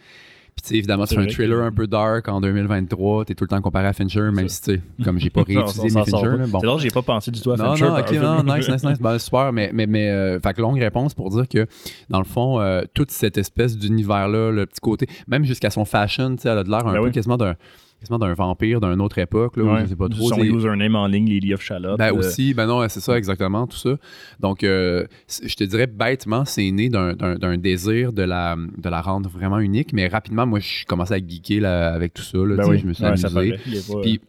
Puis, 0.63 0.77
évidemment, 0.77 1.05
C'est 1.05 1.17
un 1.17 1.27
thriller 1.27 1.59
que- 1.59 1.63
un 1.65 1.71
peu 1.71 1.85
dark 1.87 2.27
en 2.29 2.39
2023. 2.41 3.25
T'es 3.25 3.35
tout 3.35 3.43
le 3.43 3.49
temps 3.49 3.61
comparé 3.61 3.87
à 3.87 3.93
Fincher, 3.93 4.31
même 4.31 4.47
si, 4.49 4.61
tu 4.61 4.71
sais, 4.75 4.81
comme 5.03 5.19
j'ai 5.19 5.29
pas 5.29 5.43
réutilisé 5.47 5.97
mes 5.99 6.05
Fincher. 6.05 6.25
là, 6.37 6.47
bon. 6.47 6.59
C'est 6.59 6.65
drôle, 6.67 6.79
j'ai 6.81 6.89
pas 6.91 7.01
pensé 7.01 7.29
du 7.31 7.41
tout 7.41 7.51
à 7.51 7.57
Non, 7.57 7.65
Fincher. 7.71 7.83
non, 7.85 7.89
par 7.91 7.99
ok, 8.01 8.11
exemple. 8.13 8.45
non, 8.47 8.55
nice, 8.55 8.69
nice, 8.69 8.83
nice. 8.83 8.99
Ben, 8.99 9.19
super, 9.19 9.51
mais, 9.53 9.69
mais, 9.73 9.85
mais 9.85 10.09
euh, 10.09 10.39
fait 10.39 10.53
que 10.53 10.61
longue 10.61 10.79
réponse 10.79 11.13
pour 11.13 11.29
dire 11.29 11.47
que, 11.47 11.67
dans 12.09 12.19
le 12.19 12.25
fond, 12.25 12.59
euh, 12.59 12.81
toute 12.93 13.11
cette 13.11 13.37
espèce 13.37 13.77
d'univers-là, 13.77 14.51
le 14.51 14.65
petit 14.65 14.79
côté, 14.81 15.07
même 15.27 15.43
jusqu'à 15.43 15.69
son 15.69 15.85
fashion, 15.85 16.35
tu 16.35 16.43
sais, 16.43 16.49
elle 16.49 16.57
a 16.59 16.63
de 16.63 16.69
l'air 16.69 16.87
un 16.87 16.93
Ben 16.93 16.99
peu 16.99 17.05
oui. 17.07 17.11
quasiment 17.11 17.37
d'un 17.37 17.55
quasiment 18.05 18.19
d'un 18.19 18.33
vampire 18.33 18.79
d'une 18.79 19.01
autre 19.01 19.17
époque, 19.17 19.57
là, 19.57 19.63
où 19.63 19.67
Ouais. 19.73 19.81
je 19.81 19.87
sais 19.87 19.95
pas 19.95 20.07
trop. 20.09 20.29
Son 20.29 20.41
username 20.41 20.95
en 20.95 21.07
ligne, 21.07 21.27
Lady 21.29 21.53
of 21.53 21.61
Shalott. 21.61 21.97
Ben 21.97 22.13
euh, 22.13 22.17
aussi, 22.19 22.53
ben 22.53 22.67
non, 22.67 22.87
c'est 22.87 22.99
ça, 22.99 23.17
exactement, 23.17 23.65
tout 23.67 23.77
ça. 23.77 23.97
Donc, 24.39 24.63
euh, 24.63 25.05
je 25.43 25.55
te 25.55 25.63
dirais 25.63 25.87
bêtement, 25.87 26.45
c'est 26.45 26.69
né 26.71 26.89
d'un- 26.89 27.57
désir 27.57 28.13
de 28.13 28.21
la, 28.21 28.55
de 28.55 28.89
la 28.89 29.01
rendre 29.01 29.29
vraiment 29.29 29.59
unique, 29.59 29.91
mais 29.93 30.07
rapidement, 30.07 30.45
moi, 30.45 30.59
je 30.59 30.85
commençais 30.85 31.15
à 31.15 31.17
geeker 31.17 31.61
là, 31.61 31.93
avec 31.93 32.13
tout 32.13 32.21
ça, 32.23 32.37
là, 32.37 32.55
ben 32.55 32.67
oui. 32.69 32.77
je 32.79 32.85
me 32.87 32.93
suis 32.93 33.03
Ouais, 33.03 33.09
amusé. 33.09 33.57
Puis, 34.01 34.19
tu 34.19 34.25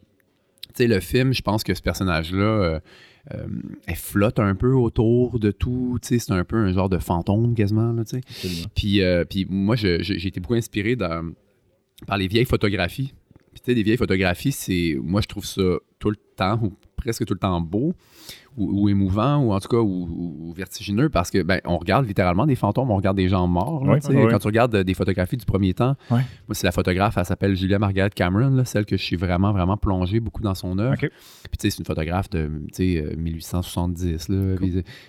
sais, 0.75 0.87
le 0.87 1.00
film, 1.00 1.32
je 1.32 1.43
pense 1.43 1.62
que 1.64 1.75
ce 1.75 1.82
personnage-là, 1.82 2.38
euh, 2.43 2.81
euh, 3.34 3.46
elle 3.87 3.96
flotte 3.96 4.38
un 4.38 4.55
peu 4.55 4.73
autour 4.73 5.38
de 5.40 5.50
tout, 5.50 5.99
tu 6.00 6.08
sais, 6.08 6.19
c'est 6.19 6.32
un 6.32 6.44
peu 6.44 6.56
un 6.56 6.73
genre 6.73 6.88
de 6.88 6.99
fantôme 6.99 7.55
quasiment, 7.55 7.93
là. 7.93 8.02
Puis, 8.75 9.02
euh, 9.02 9.25
puis 9.25 9.46
moi, 9.49 9.75
j'ai 9.76 10.26
été 10.26 10.38
beaucoup 10.40 10.55
inspiré 10.55 10.96
dans- 10.96 11.32
par 12.06 12.19
les 12.19 12.28
vieilles 12.28 12.44
photographies. 12.44 13.12
Sais, 13.66 13.74
les 13.74 13.82
vieilles 13.82 13.96
photographies, 13.96 14.52
c'est, 14.52 14.96
moi, 15.02 15.20
je 15.20 15.26
trouve 15.26 15.44
ça 15.44 15.60
tout 15.98 16.10
le 16.10 16.16
temps, 16.36 16.56
ou 16.62 16.72
presque 16.94 17.24
tout 17.24 17.34
le 17.34 17.40
temps 17.40 17.60
beau, 17.60 17.94
ou, 18.56 18.82
ou 18.84 18.88
émouvant, 18.88 19.38
ou 19.38 19.52
en 19.52 19.60
tout 19.60 19.68
cas, 19.68 19.76
ou, 19.76 20.52
vertigineux, 20.56 21.08
parce 21.10 21.30
que, 21.30 21.42
ben, 21.42 21.60
on 21.66 21.76
regarde 21.76 22.06
littéralement 22.06 22.46
des 22.46 22.54
fantômes, 22.56 22.90
on 22.90 22.96
regarde 22.96 23.16
des 23.16 23.28
gens 23.28 23.46
morts, 23.46 23.84
là. 23.84 23.92
Quand 24.30 24.38
tu 24.38 24.46
regardes 24.46 24.74
euh, 24.74 24.84
des 24.84 24.94
photographies 24.94 25.36
du 25.36 25.44
premier 25.44 25.74
temps, 25.74 25.94
moi, 26.48 26.54
c'est 26.54 26.66
la 26.66 26.72
photographe, 26.72 27.16
elle 27.18 27.24
s'appelle 27.26 27.54
Julia 27.54 27.78
Margaret 27.78 28.10
Cameron, 28.14 28.50
là, 28.50 28.64
celle 28.64 28.86
que 28.86 28.96
je 28.96 29.02
suis 29.02 29.16
vraiment, 29.16 29.52
vraiment 29.52 29.76
plongé 29.76 30.20
beaucoup 30.20 30.42
dans 30.42 30.54
son 30.54 30.78
œuvre. 30.78 30.94
Puis, 31.50 31.58
tu 31.58 31.62
sais, 31.62 31.70
c'est 31.70 31.78
une 31.80 31.84
photographe 31.84 32.30
de, 32.30 32.50
tu 32.68 32.74
sais, 32.74 32.96
euh, 33.04 33.14
1870, 33.16 34.28
là. 34.28 34.56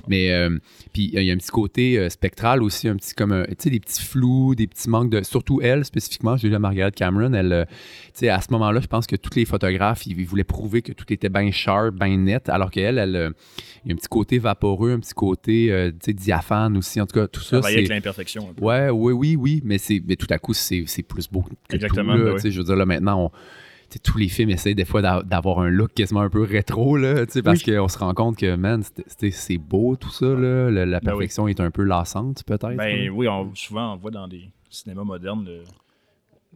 Mais, 0.08 0.32
euh, 0.32 0.58
puis, 0.94 1.10
il 1.14 1.22
y 1.24 1.30
a 1.30 1.34
un 1.34 1.38
petit 1.38 1.50
côté 1.52 1.98
euh, 1.98 2.10
spectral 2.10 2.62
aussi, 2.64 2.88
un 2.88 2.96
petit, 2.96 3.14
comme, 3.14 3.32
un- 3.32 3.46
tu 3.46 3.56
sais, 3.60 3.70
des 3.70 3.80
petits 3.80 4.04
flous, 4.04 4.56
des 4.56 4.68
petits 4.68 4.90
manques 4.90 5.10
de... 5.10 5.22
Surtout 5.24 5.62
elle, 5.62 5.86
spécifiquement, 5.86 6.38
Julia 6.38 6.60
Margaret 6.60 6.92
Cameron, 6.92 7.34
elle, 7.34 7.66
tu 7.70 7.76
sais, 8.14 8.30
à 8.30 8.42
ce 8.42 8.48
moment-là, 8.52 8.80
je 8.80 8.88
pense 8.88 9.08
que 9.08 9.16
tous 9.16 9.36
les 9.36 9.46
photographes, 9.46 10.06
ils, 10.06 10.20
ils 10.20 10.26
voulaient 10.26 10.44
prouver 10.44 10.82
que 10.82 10.92
tout 10.92 11.06
était 11.12 11.30
bien 11.30 11.52
sharp, 11.52 11.94
bien 11.96 12.18
net, 12.18 12.50
alors 12.50 12.72
qu'elle, 12.72 12.98
elle, 12.98 13.16
euh, 13.16 13.30
il 13.86 13.90
y 13.90 13.92
a 13.92 13.94
un 13.94 13.98
petit 13.98 14.08
côté 14.08 14.40
vaporeux, 14.40 14.92
un 14.92 15.00
petit 15.00 15.14
côté, 15.14 15.72
euh, 15.72 15.92
diaphane 15.92 16.78
aussi. 16.78 17.00
En 17.02 17.06
tout 17.06 17.14
cas, 17.20 17.28
tout 17.28 17.42
ça, 17.42 17.58
Travailler 17.60 17.78
avec 17.80 17.90
l'imperfection. 17.90 18.54
Ouais, 18.60 18.90
oui, 18.90 19.14
oui, 19.14 19.36
oui, 19.36 19.62
mais, 19.64 19.78
mais 20.06 20.16
tout 20.16 20.28
à 20.30 20.38
coup, 20.40 20.54
c'est, 20.54 20.84
plus 21.04 21.30
beau 21.30 21.42
que 21.70 21.76
Exactement, 21.76 22.14
tout. 22.18 22.24
là, 22.24 22.34
ben 22.34 22.52
Je 22.52 22.58
veux 22.58 22.64
dire, 22.66 22.76
là, 22.76 22.86
maintenant, 22.86 23.26
on, 23.26 23.32
tous 24.04 24.18
les 24.18 24.28
films 24.28 24.50
essayent 24.50 24.76
des 24.76 24.84
fois 24.84 25.02
d'a- 25.02 25.24
d'avoir 25.24 25.60
un 25.60 25.70
look 25.70 25.94
quasiment 25.94 26.20
un 26.22 26.30
peu 26.30 26.42
rétro, 26.44 26.98
là, 26.98 27.26
tu 27.26 27.32
sais, 27.34 27.42
parce 27.42 27.64
qu'on 27.64 27.88
se 27.88 27.98
rend 27.98 28.14
compte 28.14 28.36
que, 28.38 28.56
man, 28.56 28.84
c'est- 28.84 29.58
beau 29.58 29.96
tout 29.96 30.12
ça, 30.12 30.26
là, 30.26 30.70
la, 30.70 30.86
la 30.86 31.00
Ben 31.00 31.06
oui. 31.14 31.20
perfection 31.20 31.48
est 31.48 31.60
un 31.62 31.72
peu 31.72 31.84
lassante, 31.84 32.44
peut-être. 32.46 32.76
Ben 32.76 33.10
oui, 33.10 33.28
on- 33.30 33.56
souvent 33.56 33.94
on 33.94 33.98
voit 33.98 34.12
dans 34.12 34.28
des 34.28 34.50
cinémas 34.70 35.04
modernes, 35.06 35.46
le- 35.46 35.64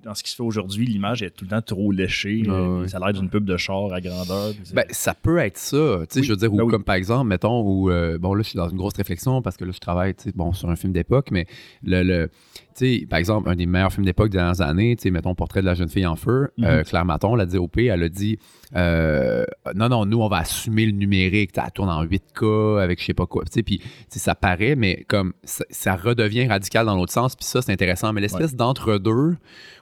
dans 0.03 0.13
ce 0.15 0.23
qui 0.23 0.31
se 0.31 0.35
fait 0.35 0.43
aujourd'hui, 0.43 0.85
l'image 0.85 1.21
est 1.23 1.29
tout 1.31 1.45
le 1.45 1.49
temps 1.51 1.61
trop 1.61 1.91
léchée. 1.91 2.43
Ah. 2.49 2.87
Ça 2.87 2.97
a 2.97 2.99
l'air 3.11 3.13
d'une 3.19 3.29
pub 3.29 3.45
de 3.45 3.55
char 3.57 3.93
à 3.93 4.01
grandeur. 4.01 4.51
Ben, 4.73 4.85
ça 4.89 5.13
peut 5.13 5.37
être 5.37 5.57
ça, 5.57 5.99
Oui. 5.99 6.23
je 6.23 6.29
veux 6.31 6.37
dire, 6.37 6.53
ou 6.53 6.57
Ben 6.57 6.63
oui. 6.63 6.71
comme 6.71 6.83
par 6.83 6.95
exemple, 6.95 7.27
mettons, 7.27 7.61
où, 7.61 7.89
euh, 7.89 8.17
bon, 8.17 8.33
là, 8.33 8.41
je 8.43 8.49
suis 8.49 8.57
dans 8.57 8.69
une 8.69 8.77
grosse 8.77 8.95
réflexion 8.95 9.41
parce 9.41 9.57
que 9.57 9.65
là, 9.65 9.71
je 9.71 9.79
travaille, 9.79 10.15
tu 10.15 10.23
sais, 10.23 10.31
bon, 10.35 10.53
sur 10.53 10.69
un 10.69 10.75
film 10.75 10.93
d'époque, 10.93 11.29
mais 11.31 11.45
le, 11.83 12.03
le 12.03 12.29
sais, 12.75 13.05
par 13.09 13.19
exemple, 13.19 13.49
un 13.49 13.55
des 13.55 13.65
meilleurs 13.65 13.91
films 13.91 14.05
d'époque 14.05 14.29
des 14.29 14.37
dernières 14.37 14.61
années, 14.61 14.95
tu 14.95 15.03
sais, 15.03 15.11
mettons, 15.11 15.35
Portrait 15.35 15.61
de 15.61 15.65
la 15.65 15.73
jeune 15.73 15.89
fille 15.89 16.05
en 16.05 16.15
feu, 16.15 16.49
Mhm. 16.57 16.65
euh, 16.65 16.83
Claire 16.83 17.05
Maton, 17.05 17.35
la 17.35 17.45
DOP, 17.45 17.77
elle 17.77 18.03
a 18.03 18.09
dit, 18.09 18.37
euh, 18.75 19.43
non, 19.75 19.89
non, 19.89 20.05
nous, 20.05 20.21
on 20.21 20.27
va 20.27 20.37
assumer 20.37 20.85
le 20.85 20.91
numérique, 20.93 21.51
elle 21.55 21.71
tourne 21.73 21.89
en 21.89 22.03
8K 22.03 22.79
avec 22.81 22.99
je 23.01 23.05
sais 23.05 23.13
pas 23.13 23.25
quoi, 23.25 23.43
tu 23.45 23.51
sais, 23.53 23.63
puis, 23.63 23.81
ça 24.09 24.35
paraît, 24.35 24.75
mais 24.75 25.05
comme, 25.07 25.33
ça, 25.43 25.63
ça 25.69 25.95
redevient 25.95 26.47
radical 26.47 26.85
dans 26.85 26.95
l'autre 26.95 27.11
sens, 27.11 27.35
puis 27.35 27.45
ça, 27.45 27.61
c'est 27.61 27.71
intéressant, 27.71 28.13
mais 28.13 28.21
l'espèce 28.21 28.55
d'entre-deux, 28.55 29.35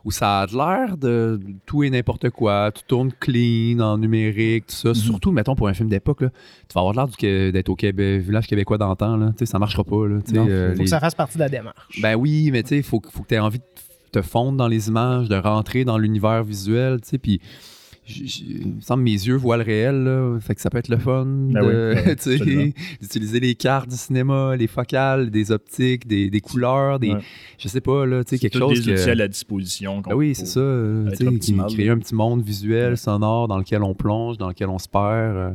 où 0.05 0.11
ça 0.11 0.41
a 0.41 0.47
de 0.47 0.55
l'air 0.55 0.97
de 0.97 1.39
tout 1.65 1.83
et 1.83 1.89
n'importe 1.89 2.29
quoi, 2.29 2.71
tu 2.73 2.83
tournes 2.87 3.11
clean 3.19 3.79
en 3.79 3.97
numérique, 3.97 4.67
tout 4.67 4.75
ça. 4.75 4.93
Surtout, 4.93 5.31
mettons, 5.31 5.55
pour 5.55 5.67
un 5.67 5.73
film 5.73 5.89
d'époque, 5.89 6.19
tu 6.19 6.73
vas 6.73 6.81
avoir 6.81 6.93
l'air 6.93 7.51
d'être 7.51 7.69
au 7.69 7.75
Québec, 7.75 8.21
village 8.21 8.47
québécois 8.47 8.77
d'antan, 8.77 9.17
là. 9.17 9.27
Tu 9.37 9.39
sais, 9.39 9.45
ça 9.45 9.59
marchera 9.59 9.83
pas, 9.83 10.07
là. 10.07 10.19
Non, 10.33 10.47
euh, 10.49 10.71
faut 10.71 10.77
les- 10.79 10.83
que 10.85 10.89
ça 10.89 10.99
fasse 10.99 11.15
partie 11.15 11.35
de 11.37 11.43
la 11.43 11.49
démarche. 11.49 11.99
Ben 12.01 12.15
oui, 12.15 12.49
mais 12.51 12.63
tu 12.63 12.69
sais, 12.69 12.78
il 12.79 12.83
faut, 12.83 13.01
faut 13.11 13.23
que 13.23 13.27
tu 13.29 13.35
aies 13.35 13.39
envie 13.39 13.59
de 13.59 13.63
te 14.11 14.21
fondre 14.21 14.57
dans 14.57 14.67
les 14.67 14.87
images, 14.87 15.29
de 15.29 15.35
rentrer 15.35 15.85
dans 15.85 15.97
l'univers 15.97 16.43
visuel, 16.43 16.99
tu 17.01 17.09
sais, 17.09 17.17
puis 17.19 17.39
il 18.11 18.73
me 18.77 18.81
semble 18.81 19.03
mes 19.03 19.11
yeux 19.11 19.35
voient 19.35 19.57
le 19.57 19.63
réel, 19.63 20.03
là, 20.03 20.39
fait 20.39 20.55
que 20.55 20.61
ça 20.61 20.71
peut 20.71 20.79
être 20.79 20.87
le 20.87 20.97
fun 20.97 21.25
Ben 21.27 21.61
oui, 21.63 22.73
d'utiliser 23.01 23.39
les 23.39 23.53
cartes 23.53 23.87
du 23.87 23.95
cinéma, 23.95 24.55
les 24.55 24.65
focales, 24.65 25.29
des 25.29 25.51
optiques, 25.51 26.07
des, 26.07 26.31
des 26.31 26.41
couleurs, 26.41 26.97
des, 26.99 27.11
Ouais. 27.13 27.21
je 27.59 27.67
sais 27.67 27.81
pas, 27.81 28.07
là, 28.07 28.23
tu 28.23 28.31
sais, 28.31 28.37
c'est 28.37 28.49
quelque 28.49 28.57
chose 28.57 28.83
des 28.83 28.93
que... 28.95 28.99
outils 28.99 29.09
à 29.11 29.15
la 29.15 29.27
disposition. 29.27 30.01
Ben 30.01 30.15
oui, 30.15 30.33
c'est 30.33 30.47
ça. 30.47 30.59
qui 31.15 31.27
optimal, 31.27 31.71
crée 31.71 31.85
là. 31.85 31.93
un 31.93 31.99
petit 31.99 32.15
monde 32.15 32.41
visuel, 32.41 32.91
Ouais. 32.91 32.95
sonore, 32.95 33.47
dans 33.47 33.59
lequel 33.59 33.83
on 33.83 33.93
plonge, 33.93 34.39
dans 34.39 34.47
lequel 34.49 34.69
on 34.69 34.79
se 34.79 34.87
perd. 34.87 35.03
euh, 35.37 35.51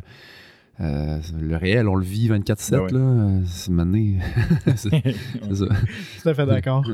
euh, 0.81 1.19
le 1.41 1.57
réel, 1.57 1.89
on 1.89 1.95
le 1.97 2.05
vit 2.05 2.29
24-7, 2.29 2.71
Ben 2.71 2.81
ouais. 2.81 2.93
là. 2.93 3.41
C'est 3.47 3.71
mané. 3.71 4.19
c'est 4.77 4.91
c'est 5.43 5.55
ça. 5.55 5.67
Tout 6.23 6.29
à 6.29 6.35
fait 6.35 6.47
d'accord. 6.47 6.85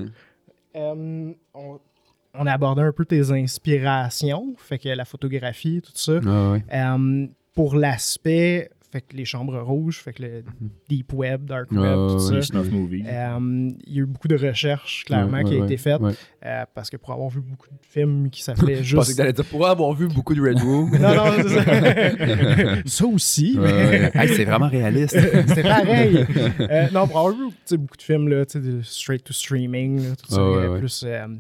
Euh, 0.76 1.32
on, 1.54 1.80
on 2.34 2.46
a 2.46 2.52
abordé 2.52 2.82
un 2.82 2.92
peu 2.92 3.04
tes 3.04 3.30
inspirations, 3.32 4.54
fait 4.56 4.78
que 4.78 4.88
la 4.88 5.04
photographie, 5.04 5.82
tout 5.82 5.92
ça. 5.94 6.18
Ouais. 6.18 6.64
Euh, 6.72 7.26
pour 7.54 7.74
l'aspect, 7.74 8.70
fait 8.92 9.02
que 9.02 9.16
les 9.16 9.24
chambres 9.24 9.56
rouges, 9.60 9.98
fait 9.98 10.12
que 10.12 10.22
le 10.22 10.44
deep 10.88 11.12
web, 11.12 11.44
dark 11.44 11.70
web, 11.70 11.94
tout 12.08 12.18
ça. 12.18 12.42
snuff 12.42 12.70
movies. 12.72 13.04
Euh, 13.06 13.70
il 13.86 13.94
y 13.94 13.98
a 13.98 14.02
eu 14.02 14.06
beaucoup 14.06 14.26
de 14.26 14.36
recherches, 14.36 15.04
clairement, 15.04 15.38
Ouais, 15.38 15.44
qui 15.44 15.54
a 15.54 15.58
ouais, 15.58 15.64
été 15.66 15.76
faites. 15.76 16.00
ouais. 16.00 16.12
euh, 16.44 16.64
parce 16.74 16.90
que 16.90 16.96
pour 16.96 17.12
avoir 17.12 17.28
vu 17.28 17.40
beaucoup 17.40 17.68
de 17.68 17.78
films 17.88 18.30
qui 18.30 18.42
s'appelaient 18.42 18.76
Je 18.82 18.96
pensais 18.96 19.08
juste. 19.08 19.18
que 19.18 19.22
t'allais 19.22 19.32
dire 19.32 19.44
pour 19.44 19.66
avoir 19.66 19.92
vu 19.94 20.08
beaucoup 20.08 20.34
de 20.34 20.40
Red 20.42 20.58
Room. 20.62 20.90
non, 20.90 21.14
non, 21.14 21.32
c'est 21.36 21.48
ça. 21.48 22.76
ça 22.84 23.06
aussi, 23.06 23.56
Ouais, 23.58 23.64
mais 23.72 24.00
ouais. 24.00 24.10
Hey, 24.14 24.28
c'est 24.34 24.44
vraiment 24.44 24.68
réaliste. 24.68 25.16
c'est 25.46 25.62
pareil. 25.62 26.26
Euh, 26.60 26.88
non, 26.92 27.06
pour 27.06 27.18
avoir 27.18 27.34
vu 27.34 27.46
tu 27.48 27.54
sais, 27.66 27.76
beaucoup 27.76 27.96
de 27.96 28.02
films, 28.02 28.28
là, 28.28 28.44
tu 28.44 28.52
sais, 28.52 28.60
de 28.60 28.82
straight 28.82 29.22
to 29.22 29.32
streaming, 29.32 30.02
là, 30.08 30.16
tout 30.16 30.34
ça, 30.34 30.44
ouais. 30.50 30.78
plus 30.80 31.04
euh, 31.06 31.26
tu 31.28 31.34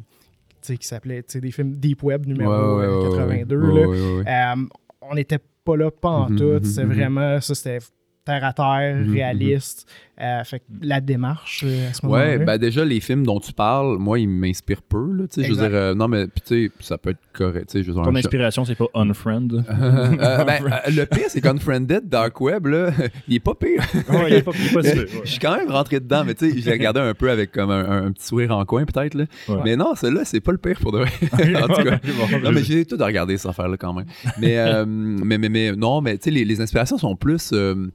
sais, 0.62 0.76
qui 0.76 0.86
s'appelait 0.86 1.22
tu 1.22 1.32
sais, 1.32 1.40
des 1.40 1.50
films 1.50 1.72
Deep 1.76 2.02
Web 2.04 2.26
numéro 2.26 2.50
Ouais, 2.52 2.86
ouais, 2.86 2.92
euh, 2.92 3.02
ouais, 3.02 3.16
82. 3.18 3.56
ouais, 3.56 3.66
là. 3.66 3.88
ouais, 3.88 4.00
ouais, 4.00 4.16
ouais. 4.18 4.24
Euh, 4.28 4.66
on 5.02 5.14
n'était 5.14 5.38
pas 5.64 5.76
là, 5.76 5.90
pas 5.90 6.08
en 6.10 6.28
Mhm, 6.30 6.36
tout. 6.36 6.44
mhm, 6.44 6.64
C'est 6.64 6.84
mhm. 6.84 6.92
vraiment, 6.92 7.40
ça, 7.40 7.54
c'était 7.54 7.78
terre 8.24 8.44
à 8.44 8.52
terre, 8.52 8.96
Mhm, 8.96 9.12
réaliste. 9.12 9.88
Euh, 10.20 10.44
fait 10.44 10.58
que 10.60 10.64
la 10.82 11.00
démarche 11.00 11.64
euh, 11.66 11.88
à 11.90 11.94
ce 11.94 12.04
moment-là. 12.04 12.24
Ouais, 12.36 12.38
ben 12.38 12.58
déjà, 12.58 12.84
les 12.84 13.00
films 13.00 13.24
dont 13.24 13.40
tu 13.40 13.52
parles, 13.52 13.96
moi, 13.98 14.18
ils 14.18 14.28
m'inspirent 14.28 14.82
peu. 14.82 15.12
Là, 15.12 15.24
je 15.34 15.40
veux 15.42 15.54
dire, 15.56 15.70
euh, 15.72 15.94
non, 15.94 16.08
mais 16.08 16.26
puis 16.26 16.42
tu 16.46 16.66
sais, 16.66 16.72
ça 16.80 16.98
peut 16.98 17.10
être 17.10 17.20
correct. 17.32 17.70
Je 17.72 17.78
veux 17.78 17.94
dire, 17.94 18.02
Ton 18.02 18.14
inspiration, 18.14 18.64
c'est 18.64 18.74
pas 18.74 18.86
Unfriend. 18.94 19.48
Euh, 19.52 20.44
ben, 20.44 20.60
euh, 20.66 20.90
le 20.90 21.04
pire, 21.06 21.24
c'est 21.28 21.40
qu'Unfriended, 21.40 22.08
Dark 22.08 22.38
Web, 22.40 22.66
là, 22.66 22.90
il 23.28 23.36
est 23.36 23.40
pas 23.40 23.54
pire. 23.54 23.82
Ouais, 24.10 24.24
il 24.28 24.34
est 24.34 24.42
pas, 24.42 24.50
ouais. 24.50 25.06
Je 25.24 25.30
suis 25.30 25.38
quand 25.38 25.56
même 25.56 25.70
rentré 25.70 26.00
dedans, 26.00 26.24
mais 26.26 26.34
tu 26.34 26.50
sais, 26.50 26.58
je 26.58 26.66
l'ai 26.66 26.72
regardé 26.72 27.00
un 27.00 27.14
peu 27.14 27.30
avec 27.30 27.52
comme 27.52 27.70
un, 27.70 28.06
un 28.06 28.12
petit 28.12 28.26
sourire 28.26 28.56
en 28.56 28.64
coin, 28.64 28.84
peut-être. 28.84 29.14
là. 29.14 29.24
Ouais. 29.48 29.60
Mais 29.64 29.76
non, 29.76 29.94
celui-là, 29.94 30.24
c'est 30.24 30.40
pas 30.40 30.52
le 30.52 30.58
pire 30.58 30.78
pour 30.80 30.92
de 30.92 30.98
vrai. 30.98 31.10
en 31.62 31.66
tout 31.68 31.82
cas. 31.82 31.98
Non, 32.44 32.52
mais 32.52 32.62
j'ai 32.62 32.84
tout 32.84 32.98
à 33.00 33.06
regarder 33.06 33.36
cette 33.38 33.50
affaire-là 33.50 33.76
quand 33.78 33.94
même. 33.94 34.06
Mais, 34.38 34.58
euh, 34.58 34.84
mais, 34.86 35.38
mais, 35.38 35.48
mais 35.48 35.72
non, 35.72 36.00
mais 36.02 36.18
tu 36.18 36.24
sais, 36.24 36.30
les, 36.30 36.44
les 36.44 36.60
inspirations 36.60 36.98
sont 36.98 37.16
plus, 37.16 37.50
euh, 37.52 37.86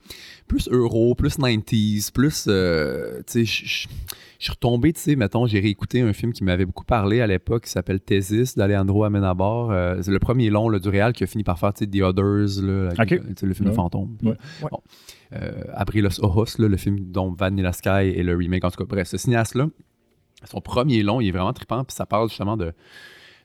plus 0.47 0.69
euro, 0.69 1.15
plus 1.15 1.37
90s, 1.39 2.11
plus. 2.11 2.45
euh, 2.47 3.17
tu 3.27 3.45
sais, 3.45 3.45
je- 3.45 3.87
suis 4.37 4.51
retombé, 4.51 4.93
tu 4.93 4.99
sais, 4.99 5.15
mettons, 5.15 5.47
j'ai 5.47 5.59
réécouté 5.59 6.01
un 6.01 6.13
film 6.13 6.31
qui 6.33 6.43
m'avait 6.43 6.65
beaucoup 6.65 6.83
parlé 6.83 7.21
à 7.21 7.25
l'époque 7.27 7.63
qui 7.63 7.71
s'appelle 7.71 7.99
Thésis 7.99 8.55
d'Alejandro 8.55 9.03
Amenabar. 9.05 9.71
Euh, 9.71 9.99
c'est 10.01 10.11
le 10.11 10.19
premier 10.19 10.49
long 10.51 10.69
là, 10.69 10.77
du 10.77 10.89
réal 10.89 11.13
qui 11.13 11.23
a 11.23 11.27
fini 11.27 11.43
par 11.43 11.57
faire, 11.57 11.73
tu 11.73 11.85
sais, 11.85 11.89
The 11.89 12.01
Others, 12.01 12.61
là, 12.61 12.89
le 13.47 13.53
film 13.53 13.65
de 13.65 13.69
Ouais. 13.69 13.75
fantôme. 13.75 14.17
Ouais. 14.23 14.35
Ouais. 14.61 14.69
Bon. 14.69 14.81
Euh, 15.33 15.63
los 15.95 16.23
Ojos, 16.23 16.57
là, 16.59 16.67
le 16.67 16.77
film 16.77 16.99
dont 17.11 17.31
Vanilla 17.33 17.71
Sky 17.71 17.89
et 18.13 18.21
le 18.23 18.35
remake, 18.35 18.63
en 18.65 18.69
tout 18.71 18.77
cas, 18.77 18.85
bref, 18.87 19.07
ce 19.07 19.17
cinéaste-là, 19.17 19.67
son 20.43 20.61
premier 20.61 21.01
long, 21.01 21.21
il 21.21 21.29
est 21.29 21.31
vraiment 21.31 21.53
trippant, 21.53 21.83
puis 21.83 21.95
ça 21.95 22.05
parle 22.05 22.29
justement 22.29 22.55
de, 22.57 22.73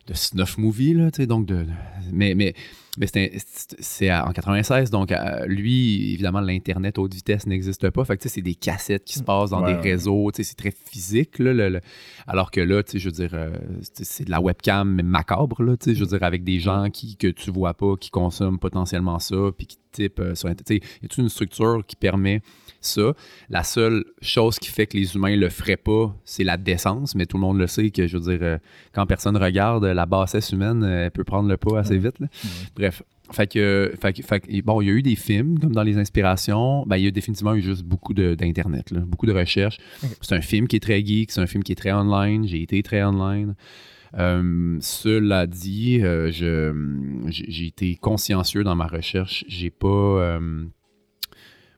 de 0.07 0.13
snuff 0.13 0.57
movie, 0.59 0.93
là, 0.93 1.09
tu 1.09 1.21
sais, 1.21 1.25
donc 1.27 1.47
de... 1.47 1.55
de- 1.63 1.67
mais 2.11 2.35
mais, 2.35 2.53
mais 2.97 3.07
c'est 3.07 4.11
en 4.11 4.31
96, 4.33 4.89
donc 4.89 5.11
euh, 5.13 5.45
lui, 5.45 6.11
évidemment, 6.13 6.41
l'Internet 6.41 6.97
haute 6.97 7.13
vitesse 7.13 7.47
n'existe 7.47 7.89
pas, 7.89 8.03
fait 8.03 8.17
que 8.17 8.23
tu 8.23 8.27
sais, 8.29 8.35
c'est 8.35 8.41
des 8.41 8.55
cassettes 8.55 9.05
qui 9.05 9.13
se 9.17 9.23
passent 9.23 9.51
dans 9.51 9.61
Ouais, 9.63 9.73
des 9.73 9.79
ouais. 9.79 9.91
réseaux, 9.93 10.29
c'est 10.33 10.57
très 10.57 10.71
physique, 10.71 11.39
là, 11.39 11.53
le- 11.53 11.69
le- 11.69 11.81
alors 12.27 12.51
que 12.51 12.59
là, 12.59 12.83
tu 12.83 12.91
sais, 12.93 12.99
je 12.99 13.05
veux 13.07 13.13
dire, 13.13 13.31
euh, 13.33 13.55
c'est 13.93 14.25
de 14.25 14.31
la 14.31 14.41
webcam 14.41 15.01
macabre, 15.03 15.63
là, 15.63 15.77
tu 15.77 15.85
sais, 15.91 15.95
je 15.95 16.01
veux 16.03 16.09
dire, 16.17 16.23
avec 16.23 16.43
des 16.43 16.59
gens 16.59 16.89
qui, 16.91 17.15
que 17.15 17.27
tu 17.27 17.49
vois 17.49 17.73
pas, 17.73 17.95
qui 17.95 18.09
consomment 18.09 18.59
potentiellement 18.59 19.19
ça, 19.19 19.37
puis 19.57 19.67
qui 19.67 19.77
typent 19.93 20.19
euh, 20.19 20.35
sur 20.35 20.49
Internet. 20.49 20.83
Y 21.01 21.05
a 21.05 21.07
toute 21.07 21.17
une 21.17 21.29
structure 21.29 21.83
qui 21.87 21.95
permet 21.95 22.41
ça. 22.81 23.13
La 23.49 23.63
seule 23.63 24.03
chose 24.21 24.59
qui 24.59 24.69
fait 24.69 24.87
que 24.87 24.97
les 24.97 25.15
humains 25.15 25.35
le 25.35 25.49
feraient 25.49 25.77
pas, 25.77 26.15
c'est 26.25 26.43
la 26.43 26.57
décence, 26.57 27.15
mais 27.15 27.25
tout 27.25 27.37
le 27.37 27.41
monde 27.41 27.57
le 27.57 27.67
sait 27.67 27.89
que, 27.91 28.07
je 28.07 28.17
veux 28.17 28.31
dire, 28.31 28.39
euh, 28.41 28.57
quand 28.93 29.05
personne 29.05 29.37
regarde, 29.37 29.85
la 29.85 30.05
bassesse 30.05 30.51
humaine, 30.51 30.83
euh, 30.83 31.05
elle 31.05 31.11
peut 31.11 31.23
prendre 31.23 31.47
le 31.47 31.57
pas 31.57 31.79
assez 31.79 31.97
vite. 31.97 32.19
là. 32.19 32.27
Bref. 32.75 33.03
Fait 33.31 33.47
que, 33.47 33.93
fait 34.01 34.11
que- 34.11 34.23
fait 34.23 34.39
que- 34.41 34.61
bon, 34.61 34.81
il 34.81 34.87
y 34.87 34.89
a 34.89 34.93
eu 34.93 35.01
des 35.01 35.15
films, 35.15 35.57
comme 35.57 35.71
dans 35.71 35.83
les 35.83 35.97
inspirations. 35.97 36.83
Ben, 36.85 36.97
il 36.97 37.05
y 37.05 37.07
a 37.07 37.11
définitivement 37.11 37.53
eu 37.55 37.61
juste 37.61 37.83
beaucoup 37.83 38.13
d'Internet, 38.13 38.93
beaucoup 38.93 39.25
de 39.25 39.31
recherches. 39.31 39.77
C'est 40.19 40.35
un 40.35 40.41
film 40.41 40.67
qui 40.67 40.75
est 40.75 40.79
très 40.81 41.01
geek, 41.05 41.31
c'est 41.31 41.39
un 41.39 41.47
film 41.47 41.63
qui 41.63 41.71
est 41.71 41.75
très 41.75 41.93
online. 41.93 42.45
J'ai 42.45 42.61
été 42.61 42.83
très 42.83 43.01
online. 43.03 43.55
Euh, 44.17 44.77
cela 44.81 45.47
dit, 45.47 46.01
euh, 46.03 46.29
je, 46.31 46.73
j'ai 47.29 47.67
été 47.67 47.95
consciencieux 47.95 48.65
dans 48.65 48.75
ma 48.75 48.87
recherche. 48.87 49.45
J'ai 49.47 49.69
pas. 49.69 49.87
euh, 49.87 50.65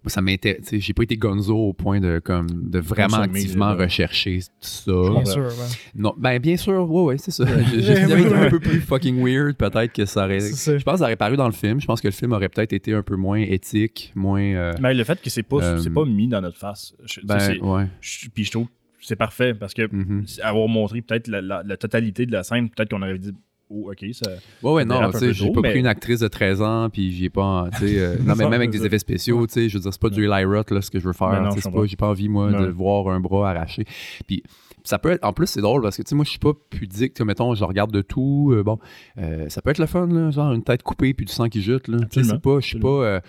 ça 0.09 0.21
sais, 0.63 0.79
J'ai 0.79 0.93
pas 0.93 1.03
été 1.03 1.17
gonzo 1.17 1.55
au 1.55 1.73
point 1.73 1.99
de, 1.99 2.19
comme, 2.23 2.47
de 2.69 2.79
vraiment 2.79 3.17
Consommer, 3.17 3.39
activement 3.39 3.75
rechercher 3.75 4.39
ça. 4.59 4.91
Bien 4.91 5.25
sûr, 5.25 5.43
ouais. 5.45 5.51
Non, 5.95 6.13
ben 6.17 6.39
bien 6.39 6.57
sûr, 6.57 6.89
ouais, 6.89 7.01
ouais, 7.03 7.17
c'est 7.17 7.31
ça. 7.31 7.43
Avait 7.47 7.63
été 7.77 8.33
un 8.35 8.49
peu 8.49 8.59
plus 8.59 8.81
fucking 8.81 9.23
weird, 9.23 9.55
peut-être 9.55 9.93
que 9.93 10.05
ça 10.05 10.25
aurait. 10.25 10.39
Je 10.39 10.83
pense 10.83 10.93
que 10.93 10.97
ça 10.99 11.03
aurait 11.05 11.15
paru 11.15 11.37
dans 11.37 11.47
le 11.47 11.53
film. 11.53 11.79
Je 11.79 11.85
pense 11.85 12.01
que 12.01 12.07
le 12.07 12.13
film 12.13 12.33
aurait 12.33 12.49
peut-être 12.49 12.73
été 12.73 12.93
un 12.93 13.03
peu 13.03 13.15
moins 13.15 13.39
éthique, 13.39 14.11
moins. 14.15 14.41
euh, 14.41 14.73
Mais 14.81 14.93
le 14.93 15.03
fait 15.03 15.21
que 15.21 15.29
c'est 15.29 15.43
pas, 15.43 15.61
Euh, 15.63 15.77
c'est 15.79 15.89
pas 15.93 16.05
mis 16.05 16.27
dans 16.27 16.41
notre 16.41 16.57
face. 16.57 16.93
je- 17.05 17.21
ben, 17.23 17.57
ouais. 17.61 17.87
je- 18.01 18.27
puis 18.29 18.43
je 18.43 18.51
trouve 18.51 18.65
que 18.67 18.71
c'est 19.01 19.15
parfait 19.15 19.53
parce 19.53 19.73
que 19.73 19.87
mhm. 19.93 20.25
avoir 20.41 20.67
montré 20.67 21.01
peut-être 21.01 21.27
la, 21.27 21.41
la- 21.41 21.63
la 21.63 21.77
totalité 21.77 22.25
de 22.25 22.31
la 22.31 22.43
scène, 22.43 22.69
peut-être 22.69 22.89
qu'on 22.89 23.01
aurait 23.01 23.17
dit 23.19 23.33
Oh, 23.69 23.89
ok, 23.91 24.05
ça. 24.13 24.29
Ouais, 24.61 24.71
ouais, 24.73 24.81
Ça 24.83 24.87
non, 24.87 25.11
tu 25.11 25.17
sais, 25.17 25.33
j'ai 25.33 25.49
pas 25.51 25.61
mais- 25.61 25.69
pris 25.71 25.79
une 25.79 25.87
actrice 25.87 26.19
de 26.19 26.27
13 26.27 26.61
ans, 26.61 26.89
puis 26.91 27.11
j'ai 27.11 27.29
pas, 27.29 27.69
euh, 27.81 28.17
non, 28.23 28.35
mais 28.35 28.43
même 28.43 28.53
avec 28.53 28.69
des 28.69 28.85
effets 28.85 28.99
spéciaux, 28.99 29.47
tu 29.47 29.53
sais, 29.53 29.69
je 29.69 29.77
veux 29.77 29.81
dire, 29.81 29.91
c'est 29.91 30.01
pas 30.01 30.09
du 30.09 30.23
Eli 30.29 30.43
Roth, 30.45 30.69
là, 30.69 30.81
ce 30.81 30.91
que 30.91 30.99
je 30.99 31.05
veux 31.07 31.13
faire, 31.13 31.29
Ben 31.29 31.49
c'est 31.51 31.71
pas, 31.71 31.85
j'ai 31.85 31.95
pas 31.95 32.09
envie, 32.09 32.29
moi, 32.29 32.51
de 32.51 32.67
voir 32.69 33.07
un 33.07 33.19
bras 33.19 33.49
arraché. 33.51 33.85
Puis, 34.27 34.43
ça 34.83 34.99
peut 34.99 35.11
être, 35.11 35.23
en 35.25 35.33
plus, 35.33 35.47
c'est 35.47 35.61
drôle, 35.61 35.81
parce 35.81 35.97
que, 35.97 36.03
tu 36.03 36.09
sais, 36.09 36.15
moi, 36.15 36.25
je 36.25 36.29
suis 36.31 36.39
pas 36.39 36.51
pudique, 36.69 37.13
tu 37.15 37.23
mettons, 37.23 37.55
je 37.55 37.63
regarde 37.63 37.91
de 37.91 38.01
tout, 38.01 38.51
euh, 38.53 38.61
bon, 38.63 38.77
euh, 39.17 39.47
ça 39.49 39.61
peut 39.61 39.71
être 39.71 39.79
le 39.79 39.85
fun, 39.87 40.07
là, 40.07 40.29
genre, 40.29 40.51
une 40.53 40.63
tête 40.63 40.83
coupée, 40.83 41.13
puis 41.13 41.25
du 41.25 41.31
sang 41.31 41.47
qui 41.49 41.61
jute, 41.61 41.87
là, 41.87 41.97
tu 42.11 42.23
sais, 42.23 42.37
pas, 42.37 42.59
je 42.59 42.67
suis 42.67 42.79
pas 42.79 42.87
euh, 42.89 43.19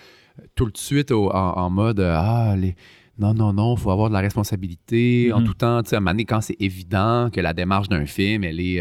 tout 0.56 0.68
de 0.68 0.76
suite 0.76 1.10
au- 1.12 1.30
en, 1.30 1.52
en 1.52 1.70
mode, 1.70 2.00
ah, 2.00 2.54
les... 2.58 2.74
Non, 3.16 3.32
non, 3.32 3.52
non, 3.52 3.76
faut 3.76 3.92
avoir 3.92 4.08
de 4.08 4.14
la 4.14 4.20
responsabilité 4.20 5.30
en 5.32 5.38
Mhm. 5.40 5.46
tout 5.46 5.54
temps. 5.54 5.82
Tu 5.84 5.90
sais, 5.90 5.94
à 5.94 5.98
un 5.98 6.00
moment 6.00 6.10
donné, 6.10 6.24
quand 6.24 6.40
c'est 6.40 6.56
évident 6.60 7.30
que 7.32 7.40
la 7.40 7.52
démarche 7.54 7.88
d'un 7.88 8.06
film, 8.06 8.42
elle 8.42 8.58
est. 8.58 8.80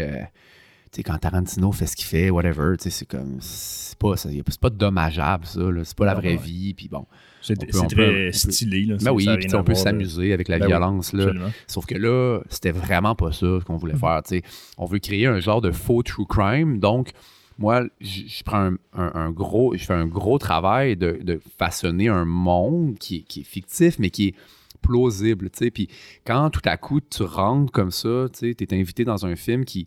quand 1.02 1.18
Tarantino 1.18 1.72
fait 1.72 1.86
ce 1.86 1.96
qu'il 1.96 2.06
fait, 2.06 2.30
whatever, 2.30 2.74
c'est 2.78 3.06
comme. 3.06 3.38
C'est 3.40 3.98
pas, 3.98 4.14
pas 4.60 4.70
dommageable, 4.70 5.46
ça. 5.46 5.60
là. 5.60 5.84
C'est 5.84 5.96
pas 5.96 6.04
la 6.06 6.14
vraie 6.14 6.36
ouais. 6.36 6.36
vie. 6.36 6.74
Puis 6.74 6.88
bon. 6.88 7.06
C'est 7.42 7.56
très 7.56 7.66
peut- 7.94 8.32
stylé. 8.32 8.84
Là, 8.86 8.96
Ben 9.02 9.12
oui, 9.12 9.28
puis 9.38 9.54
on 9.54 9.62
peut 9.64 9.74
s'amuser 9.74 10.32
avec 10.32 10.48
la 10.48 10.58
Ben 10.58 10.64
oui, 10.64 10.70
violence, 10.70 11.12
là. 11.12 11.32
Sauf 11.66 11.84
que 11.86 11.94
là, 11.94 12.40
c'était 12.48 12.70
vraiment 12.72 13.14
pas 13.14 13.32
ça 13.32 13.58
qu'on 13.66 13.76
voulait 13.76 13.92
Mhm. 13.94 13.98
faire. 14.00 14.22
tu 14.24 14.36
sais. 14.36 14.42
On 14.78 14.86
veut 14.86 14.98
créer 14.98 15.26
un 15.26 15.40
genre 15.40 15.60
de 15.60 15.70
faux 15.70 16.02
true 16.02 16.24
crime. 16.26 16.78
Donc, 16.80 17.10
moi, 17.58 17.84
je 18.00 18.42
prends 18.44 18.70
un, 18.72 18.76
un- 18.94 19.12
un 19.14 19.30
gros, 19.30 19.74
je 19.76 19.84
fais 19.84 19.92
un 19.94 20.06
gros 20.06 20.38
travail 20.38 20.96
de, 20.96 21.18
de 21.22 21.40
façonner 21.58 22.08
un 22.08 22.24
monde 22.24 22.96
qui, 22.98 23.16
est- 23.18 23.22
qui 23.22 23.40
est 23.40 23.44
fictif, 23.44 23.98
mais 23.98 24.10
qui 24.10 24.28
est 24.28 24.34
plausible. 24.82 25.50
Puis 25.72 25.88
quand 26.26 26.50
tout 26.50 26.60
à 26.64 26.76
coup, 26.76 27.00
tu 27.00 27.22
rentres 27.22 27.72
comme 27.72 27.90
ça, 27.90 28.26
tu 28.36 28.54
es 28.58 28.74
invité 28.74 29.04
dans 29.04 29.24
un 29.26 29.36
film 29.36 29.64
qui 29.64 29.86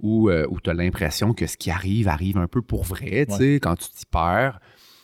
où, 0.00 0.30
tu 0.62 0.70
as 0.70 0.74
l'impression 0.74 1.32
que 1.32 1.46
ce 1.46 1.56
qui 1.56 1.70
arrive 1.70 2.08
arrive 2.08 2.38
un 2.38 2.48
peu 2.48 2.62
pour 2.62 2.84
vrai, 2.84 3.26
tu 3.28 3.36
sais, 3.36 3.54
quand 3.60 3.76
tu 3.76 3.90
t'y 3.90 4.06
perds. 4.06 4.60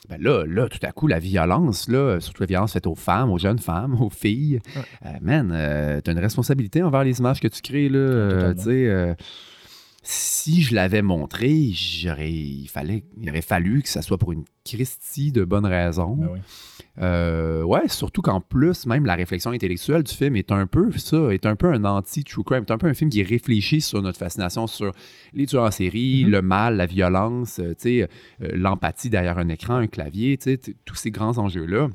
Ben 0.08 0.20
là, 0.20 0.44
là, 0.46 0.68
tout 0.68 0.80
à 0.82 0.92
coup, 0.92 1.06
la 1.06 1.18
violence, 1.18 1.88
là, 1.88 2.20
surtout 2.20 2.42
la 2.42 2.46
violence 2.46 2.74
faite 2.74 2.86
aux 2.86 2.94
femmes, 2.94 3.30
aux 3.30 3.38
jeunes 3.38 3.58
femmes, 3.58 3.98
aux 4.02 4.10
filles, 4.10 4.60
euh, 5.06 5.08
man, 5.22 5.50
euh, 5.50 6.02
t'as 6.02 6.12
une 6.12 6.18
responsabilité 6.18 6.82
envers 6.82 7.04
les 7.04 7.20
images 7.20 7.40
que 7.40 7.48
tu 7.48 7.62
crées, 7.62 7.88
là. 7.88 7.98
Si 10.06 10.62
je 10.62 10.74
l'avais 10.74 11.00
montré, 11.00 11.70
j'aurais, 11.72 12.30
il, 12.30 12.68
fallait, 12.68 13.04
il 13.20 13.30
aurait 13.30 13.40
fallu 13.40 13.82
que 13.82 13.88
ça 13.88 14.02
soit 14.02 14.18
pour 14.18 14.32
une 14.32 14.44
Christie 14.62 15.32
de 15.32 15.44
bonnes 15.44 15.64
raisons. 15.64 16.16
Ben 16.16 16.28
oui. 16.30 16.38
Euh, 17.00 17.62
ouais, 17.62 17.88
surtout 17.88 18.20
qu'en 18.22 18.40
plus, 18.40 18.86
même 18.86 19.06
la 19.06 19.14
réflexion 19.14 19.50
intellectuelle 19.50 20.02
du 20.04 20.14
film 20.14 20.36
est 20.36 20.52
un 20.52 20.66
peu 20.66 20.92
ça, 20.92 21.32
est 21.32 21.46
un 21.46 21.56
peu 21.56 21.72
un 21.72 21.84
anti-true 21.84 22.44
crime. 22.44 22.64
C'est 22.68 22.72
un 22.74 22.78
peu 22.78 22.86
un 22.86 22.94
film 22.94 23.08
qui 23.10 23.22
réfléchit 23.22 23.80
sur 23.80 24.02
notre 24.02 24.18
fascination 24.18 24.66
sur 24.66 24.92
les 25.32 25.46
tueurs 25.46 25.64
en 25.64 25.70
série, 25.70 26.24
Mhm. 26.24 26.30
le 26.30 26.42
mal, 26.42 26.76
la 26.76 26.86
violence, 26.86 27.58
euh, 27.58 27.74
euh, 27.86 28.06
l'empathie 28.40 29.08
derrière 29.10 29.38
un 29.38 29.48
écran, 29.48 29.76
un 29.76 29.86
clavier, 29.86 30.38
tous 30.84 30.94
ces 30.96 31.10
grands 31.10 31.38
enjeux-là. 31.38 31.88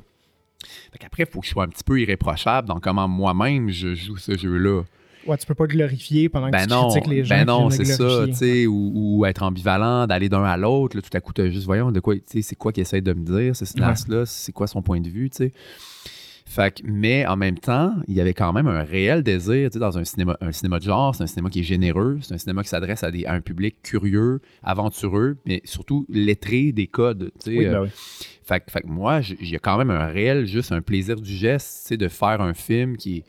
Fait 0.92 0.98
qu'après, 0.98 1.22
il 1.22 1.32
faut 1.32 1.40
que 1.40 1.46
je 1.46 1.52
sois 1.52 1.64
un 1.64 1.68
petit 1.68 1.84
peu 1.84 2.00
irréprochable 2.00 2.68
dans 2.68 2.80
comment 2.80 3.08
moi-même 3.08 3.70
je 3.70 3.94
joue 3.94 4.16
ce 4.16 4.36
jeu-là. 4.36 4.82
Ouais, 5.26 5.36
tu 5.36 5.46
peux 5.46 5.54
pas 5.54 5.66
glorifier 5.66 6.28
pendant 6.28 6.46
que 6.46 6.52
Ben 6.52 6.64
tu 6.64 6.70
non, 6.70 6.88
critiques 6.88 7.10
les 7.10 7.24
gens. 7.24 7.34
ben 7.34 7.40
qui 7.42 7.46
non, 7.46 7.70
c'est 7.70 7.84
ça, 7.84 8.26
tu 8.26 8.32
sais, 8.34 8.66
ou, 8.66 8.92
ou 8.94 9.26
être 9.26 9.42
ambivalent, 9.42 10.06
d'aller 10.06 10.28
d'un 10.28 10.44
à 10.44 10.56
l'autre. 10.56 10.98
Tout 11.00 11.16
à 11.16 11.20
coup, 11.20 11.32
tu 11.32 11.50
juste, 11.52 11.66
voyons, 11.66 11.92
de 11.92 12.00
quoi, 12.00 12.14
tu 12.16 12.22
sais, 12.26 12.42
c'est 12.42 12.56
quoi 12.56 12.72
qu'il 12.72 12.80
essaie 12.82 13.00
de 13.00 13.12
me 13.12 13.24
dire, 13.24 13.54
ce 13.54 13.64
cinéaste-là, 13.64 14.24
c'est 14.26 14.52
quoi 14.52 14.66
son 14.66 14.82
point 14.82 15.00
de 15.00 15.08
vue, 15.08 15.28
tu 15.30 15.36
sais. 15.36 15.52
Fait 16.46 16.74
que, 16.74 16.82
mais 16.84 17.24
en 17.26 17.36
même 17.36 17.58
temps, 17.58 17.94
il 18.08 18.14
y 18.14 18.20
avait 18.20 18.34
quand 18.34 18.52
même 18.52 18.66
un 18.66 18.82
réel 18.82 19.22
désir, 19.22 19.70
tu 19.70 19.74
sais, 19.74 19.78
dans 19.78 19.98
un 19.98 20.04
cinéma, 20.04 20.36
un 20.40 20.50
cinéma 20.50 20.80
de 20.80 20.84
genre, 20.84 21.14
c'est 21.14 21.22
un 21.22 21.28
cinéma 21.28 21.48
qui 21.48 21.60
est 21.60 21.64
généreux, 21.64 22.18
c'est 22.22 22.34
un 22.34 22.38
cinéma 22.38 22.64
qui 22.64 22.70
s'adresse 22.70 23.04
à, 23.04 23.10
un 23.28 23.40
public 23.40 23.76
curieux, 23.84 24.40
aventureux, 24.64 25.36
mais 25.46 25.60
surtout 25.64 26.06
lettré 26.08 26.72
des 26.72 26.88
codes, 26.88 27.30
tu 27.44 27.52
sais. 27.52 27.56
Oui, 27.56 27.66
euh, 27.66 27.72
ben 27.72 27.82
oui. 27.82 27.88
fait, 28.42 28.60
que- 28.64 28.70
fait 28.72 28.80
que 28.80 28.88
moi, 28.88 29.20
il 29.40 29.48
y 29.48 29.54
a 29.54 29.60
quand 29.60 29.78
même 29.78 29.90
un 29.90 30.06
réel, 30.06 30.46
juste 30.46 30.72
un 30.72 30.80
plaisir 30.80 31.20
du 31.20 31.32
geste, 31.32 31.92
de 31.92 32.08
faire 32.08 32.40
un 32.40 32.54
film 32.54 32.96
qui 32.96 33.18
est, 33.18 33.24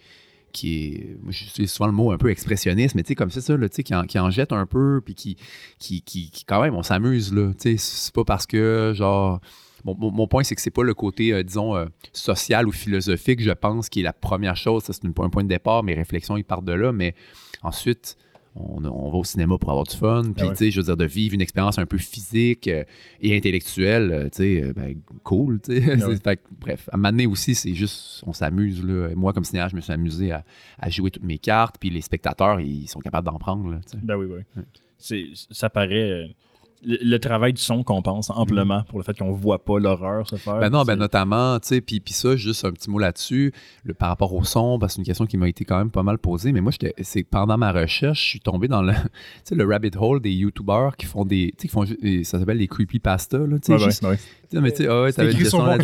qui 0.52 1.18
est, 1.60 1.66
souvent 1.68 1.88
le 1.88 1.94
mot 1.94 2.12
un 2.12 2.18
peu 2.18 2.30
expressionniste, 2.30 2.96
mais 2.96 3.04
tu 3.04 3.10
sais, 3.10 3.16
comme 3.16 3.32
c'est 3.32 3.42
ça, 3.42 3.58
là, 3.58 3.70
tu 3.70 3.78
sais, 3.78 3.84
qui, 3.84 3.96
en, 3.96 4.04
qui 4.04 4.20
en 4.20 4.30
jette 4.30 4.52
un 4.52 4.66
peu, 4.66 5.02
puis 5.04 5.16
qui, 5.16 5.38
qui, 5.80 6.02
qui, 6.02 6.32
quand 6.46 6.62
même, 6.62 6.76
on 6.76 6.84
s'amuse, 6.84 7.34
là, 7.34 7.52
tu 7.54 7.72
sais, 7.72 7.78
c'est 7.78 8.14
pas 8.14 8.24
parce 8.24 8.46
que, 8.46 8.94
genre, 8.96 9.40
mon, 9.84 9.96
mon- 10.12 10.28
point, 10.28 10.44
c'est 10.44 10.56
que 10.56 10.62
c'est 10.62 10.70
pas 10.70 10.84
le 10.84 10.94
côté, 10.94 11.34
euh, 11.34 11.44
disons, 11.44 11.76
euh, 11.76 11.86
social 12.14 12.68
ou 12.68 12.72
philosophique, 12.72 13.42
je 13.42 13.52
pense, 13.52 13.90
qui 13.90 14.02
est 14.02 14.04
la 14.04 14.14
première 14.14 14.56
chose, 14.56 14.84
ça, 14.84 14.94
c'est 14.94 15.06
un 15.06 15.12
point 15.12 15.44
de 15.44 15.50
départ, 15.50 15.84
mes 15.84 15.96
réflexions, 15.96 16.38
ils 16.38 16.44
partent 16.44 16.66
de 16.66 16.74
là, 16.74 16.92
mais 16.92 17.16
ensuite, 17.64 18.18
on, 18.56 18.84
on 18.84 19.10
va 19.12 19.18
au 19.18 19.24
cinéma 19.24 19.58
pour 19.58 19.70
avoir 19.70 19.86
du 19.86 19.96
fun. 19.96 20.24
Puis, 20.24 20.34
Ah 20.40 20.44
ouais. 20.48 20.52
tu 20.52 20.58
sais, 20.58 20.72
je 20.72 20.80
veux 20.80 20.86
dire, 20.86 20.98
de 20.98 21.06
vivre 21.06 21.34
une 21.36 21.42
expérience 21.42 21.78
un 21.80 21.86
peu 21.86 21.98
physique 21.98 22.68
euh, 22.68 22.84
et 23.22 23.36
intellectuelle, 23.38 24.12
euh, 24.12 24.24
tu 24.26 24.30
sais, 24.38 24.64
euh, 24.64 24.74
ben, 24.74 24.96
cool, 25.24 25.60
tu 25.62 25.74
sais. 25.80 25.92
Ah 25.94 25.96
C'est- 26.00 26.06
ouais. 26.06 26.16
fait 26.18 26.38
que, 26.38 26.42
bref, 26.60 26.90
à 26.92 26.96
un 26.96 26.98
moment 26.98 27.12
donné 27.12 27.28
aussi, 27.28 27.56
c'est 27.56 27.74
juste, 27.74 28.24
on 28.28 28.34
s'amuse, 28.34 28.84
là. 28.84 29.10
Moi, 29.16 29.32
comme 29.34 29.44
cinéaste, 29.46 29.72
je 29.72 29.76
me 29.78 29.82
suis 29.82 29.94
amusé 29.94 30.32
à, 30.32 30.44
à 30.80 30.90
jouer 30.90 31.12
toutes 31.12 31.24
mes 31.24 31.38
cartes, 31.38 31.78
puis 31.80 31.90
les 31.90 32.02
spectateurs, 32.02 32.60
ils 32.60 32.88
sont 32.88 33.00
capables 33.00 33.26
d'en 33.26 33.38
prendre, 33.40 33.70
là, 33.70 33.80
tu 33.86 33.98
sais. 33.98 33.98
Ben 34.04 34.16
oui, 34.18 34.28
oui. 34.30 35.34
Ça 35.52 35.70
paraît. 35.70 36.36
Le, 36.84 36.98
le 37.02 37.20
travail 37.20 37.54
du 37.54 37.62
son 37.62 37.84
compense 37.84 38.32
amplement 38.32 38.84
pour 38.90 38.98
le 38.98 39.04
fait 39.04 39.16
qu'on 39.18 39.32
voit 39.32 39.64
pas 39.64 39.78
l'horreur 39.80 40.28
se 40.28 40.36
faire. 40.36 40.58
Ben 40.60 40.70
non, 40.70 40.84
ben 40.84 40.96
notamment, 40.96 41.60
tu 41.60 41.68
sais, 41.68 41.82
puis 41.82 42.02
ça, 42.08 42.36
juste 42.36 42.66
un 42.66 42.72
petit 42.72 42.90
mot 42.90 42.98
là-dessus, 42.98 43.54
le, 43.84 43.94
par 43.94 44.10
rapport 44.10 44.34
au 44.34 44.44
son, 44.44 44.80
parce 44.80 44.94
que 44.94 44.96
c'est 44.96 45.02
une 45.02 45.06
question 45.06 45.26
qui 45.28 45.38
m'a 45.38 45.48
été 45.48 45.64
quand 45.64 45.78
même 45.78 45.92
pas 45.92 46.02
mal 46.02 46.18
posée, 46.18 46.52
mais 46.52 46.62
moi, 46.62 46.72
j'étais- 46.72 46.96
c'est 47.04 47.22
pendant 47.24 47.58
ma 47.58 47.72
recherche, 47.72 48.24
je 48.24 48.30
suis 48.30 48.40
tombé 48.40 48.68
dans 48.68 48.82
le, 48.82 48.94
le 49.52 49.64
rabbit 49.66 49.92
hole 49.96 50.22
des 50.22 50.32
YouTubers 50.32 50.96
qui 50.98 51.06
font 51.06 51.24
des, 51.24 51.54
tu 51.58 51.62
sais, 51.64 51.68
qui 51.68 51.74
font, 51.74 51.86
ça 52.24 52.40
s'appelle 52.40 52.58
les 52.58 52.68
creepypasta, 52.68 53.38
là, 53.38 53.60
tu 53.60 53.66
sais, 53.68 53.74
Ouais, 53.74 53.78
ouais, 53.80 53.86
juste- 53.86 54.04
ouais. 54.04 54.18
tu 54.18 54.24
sais, 54.58 54.62
mais 54.62 54.72
tu 54.72 54.78
sais, 54.84 54.88
ah 54.90 55.04
ouais, 55.04 55.14
t'avais 55.14 55.32
une 55.34 55.38
question 55.38 55.64
ouais. 55.64 55.78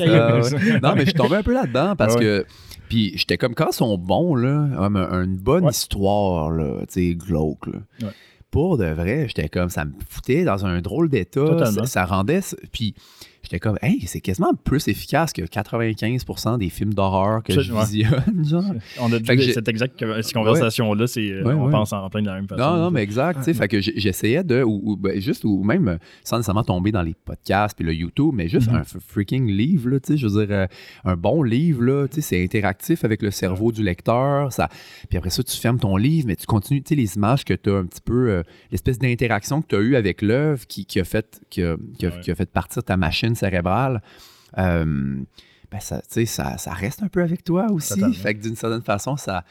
ça. 0.44 0.58
Non, 0.82 0.94
mais 0.96 1.02
je 1.02 1.06
suis 1.06 1.14
tombé 1.14 1.36
un 1.36 1.44
peu 1.44 1.54
là-dedans 1.54 1.96
parce 1.96 2.16
Ouais. 2.16 2.22
que. 2.22 2.46
Puis 2.90 3.12
j'étais 3.18 3.38
comme 3.38 3.54
quand 3.54 3.68
ils 3.70 3.76
sont 3.76 3.98
bons, 3.98 4.34
là, 4.34 4.68
une 5.24 5.38
bonne 5.38 5.66
Ouais. 5.66 5.72
histoire, 5.72 6.50
là, 6.52 6.80
tu 6.92 6.94
sais, 7.10 7.16
glauque, 7.16 7.68
là. 7.68 8.08
Pour 8.58 8.80
de 8.80 8.86
vrai, 8.86 9.26
j'étais 9.28 9.50
comme, 9.50 9.70
ça 9.70 9.86
me 9.86 9.92
foutait 10.10 10.44
dans 10.44 10.66
un 10.66 10.82
drôle 10.82 11.10
d'état. 11.10 11.64
Ça, 11.72 11.86
ça 11.86 12.06
rendait. 12.06 12.40
Puis 12.72 12.96
j'étais 13.50 13.60
comme, 13.60 13.78
hey, 13.82 14.02
c'est 14.08 14.22
quasiment 14.22 14.54
plus 14.64 14.88
efficace 14.88 15.34
que 15.34 15.42
95% 15.42 16.58
des 16.58 16.70
films 16.70 16.94
d'horreur 16.94 17.44
que 17.44 17.54
je 17.54 17.74
visionne, 17.74 18.46
genre. 18.46 18.64
On 19.00 19.12
a 19.14 19.20
dit 19.20 19.54
cette 19.54 19.68
exacte 19.68 20.04
cette 20.22 20.34
conversation-là, 20.34 21.08
c'est, 21.08 21.32
euh, 21.32 21.44
Ouais, 21.44 21.54
on 21.54 21.66
ouais. 21.66 21.72
pense 21.72 21.94
en 21.94 22.10
plein 22.10 22.22
de 22.22 22.28
la 22.28 22.36
même 22.36 22.48
façon. 22.48 22.62
Non, 22.62 22.78
non, 22.78 22.92
mais 22.92 23.02
exact. 23.04 23.38
tu 23.40 23.44
sais, 23.46 23.52
Ouais. 23.52 23.58
Fait 23.58 23.68
que 23.68 23.80
j'essayais 23.82 24.44
de, 24.44 24.62
ou, 24.64 24.82
ou, 24.84 24.96
ben, 24.98 25.20
juste, 25.20 25.44
ou 25.46 25.64
même 25.64 25.98
sans 26.24 26.38
nécessairement 26.38 26.64
tomber 26.64 26.92
dans 26.92 27.02
les 27.02 27.14
podcasts 27.14 27.76
puis 27.78 27.86
le 27.86 27.94
YouTube, 27.94 28.32
mais 28.34 28.48
juste 28.48 28.70
Mhm. 28.70 28.76
un 28.78 28.84
freaking 28.84 29.48
livre, 29.50 29.90
là, 29.90 30.00
tu 30.00 30.14
sais, 30.14 30.18
je 30.18 30.28
veux 30.28 30.46
dire, 30.46 30.56
euh, 30.56 30.68
un 31.06 31.16
bon 31.16 31.42
livre, 31.44 31.84
là, 31.84 32.08
tu 32.08 32.16
sais, 32.16 32.22
c'est 32.22 32.44
interactif 32.44 33.04
avec 33.06 33.22
le 33.22 33.32
cerveau 33.32 33.72
du 33.72 33.84
lecteur. 33.84 34.52
Ça, 34.52 34.70
puis 35.10 35.18
après 35.18 35.30
ça, 35.30 35.44
tu 35.44 35.56
fermes 35.58 35.80
ton 35.80 35.96
livre, 35.98 36.28
mais 36.28 36.36
tu 36.36 36.46
continues, 36.46 36.82
tu 36.84 36.90
sais, 36.90 36.96
les 36.96 37.16
images 37.16 37.46
que 37.46 37.54
tu 37.54 37.70
as 37.72 37.76
un 37.78 37.86
petit 37.86 38.02
peu, 38.02 38.30
euh, 38.30 38.44
l'espèce 38.72 39.00
d'interaction 39.00 39.62
que 39.62 39.68
tu 39.68 39.76
as 39.76 39.80
eue 39.80 39.96
avec 39.96 40.22
l'œuvre 40.22 40.66
qui, 40.68 40.86
qui 40.86 41.00
a 41.00 41.04
fait, 41.04 41.40
qui 41.50 41.62
a, 41.64 41.76
qui 41.98 42.06
a- 42.06 42.10
Ouais. 42.10 42.20
qui 42.22 42.32
a 42.32 42.36
fait 42.36 42.50
partir 42.50 42.84
ta 42.84 42.96
machine 42.98 43.36
cérébrale. 43.38 44.02
euh, 44.58 45.16
ben 45.70 45.80
ça, 45.82 46.02
reste 46.74 47.04
un 47.04 47.10
peu 47.10 47.22
avec 47.22 47.44
toi 47.44 47.68
aussi. 47.72 47.90
Totalement. 47.96 48.14
Fait 48.14 48.36
que 48.36 48.42
d'une 48.42 48.56
certaine 48.56 48.82
façon, 48.82 49.18
ça, 49.18 49.44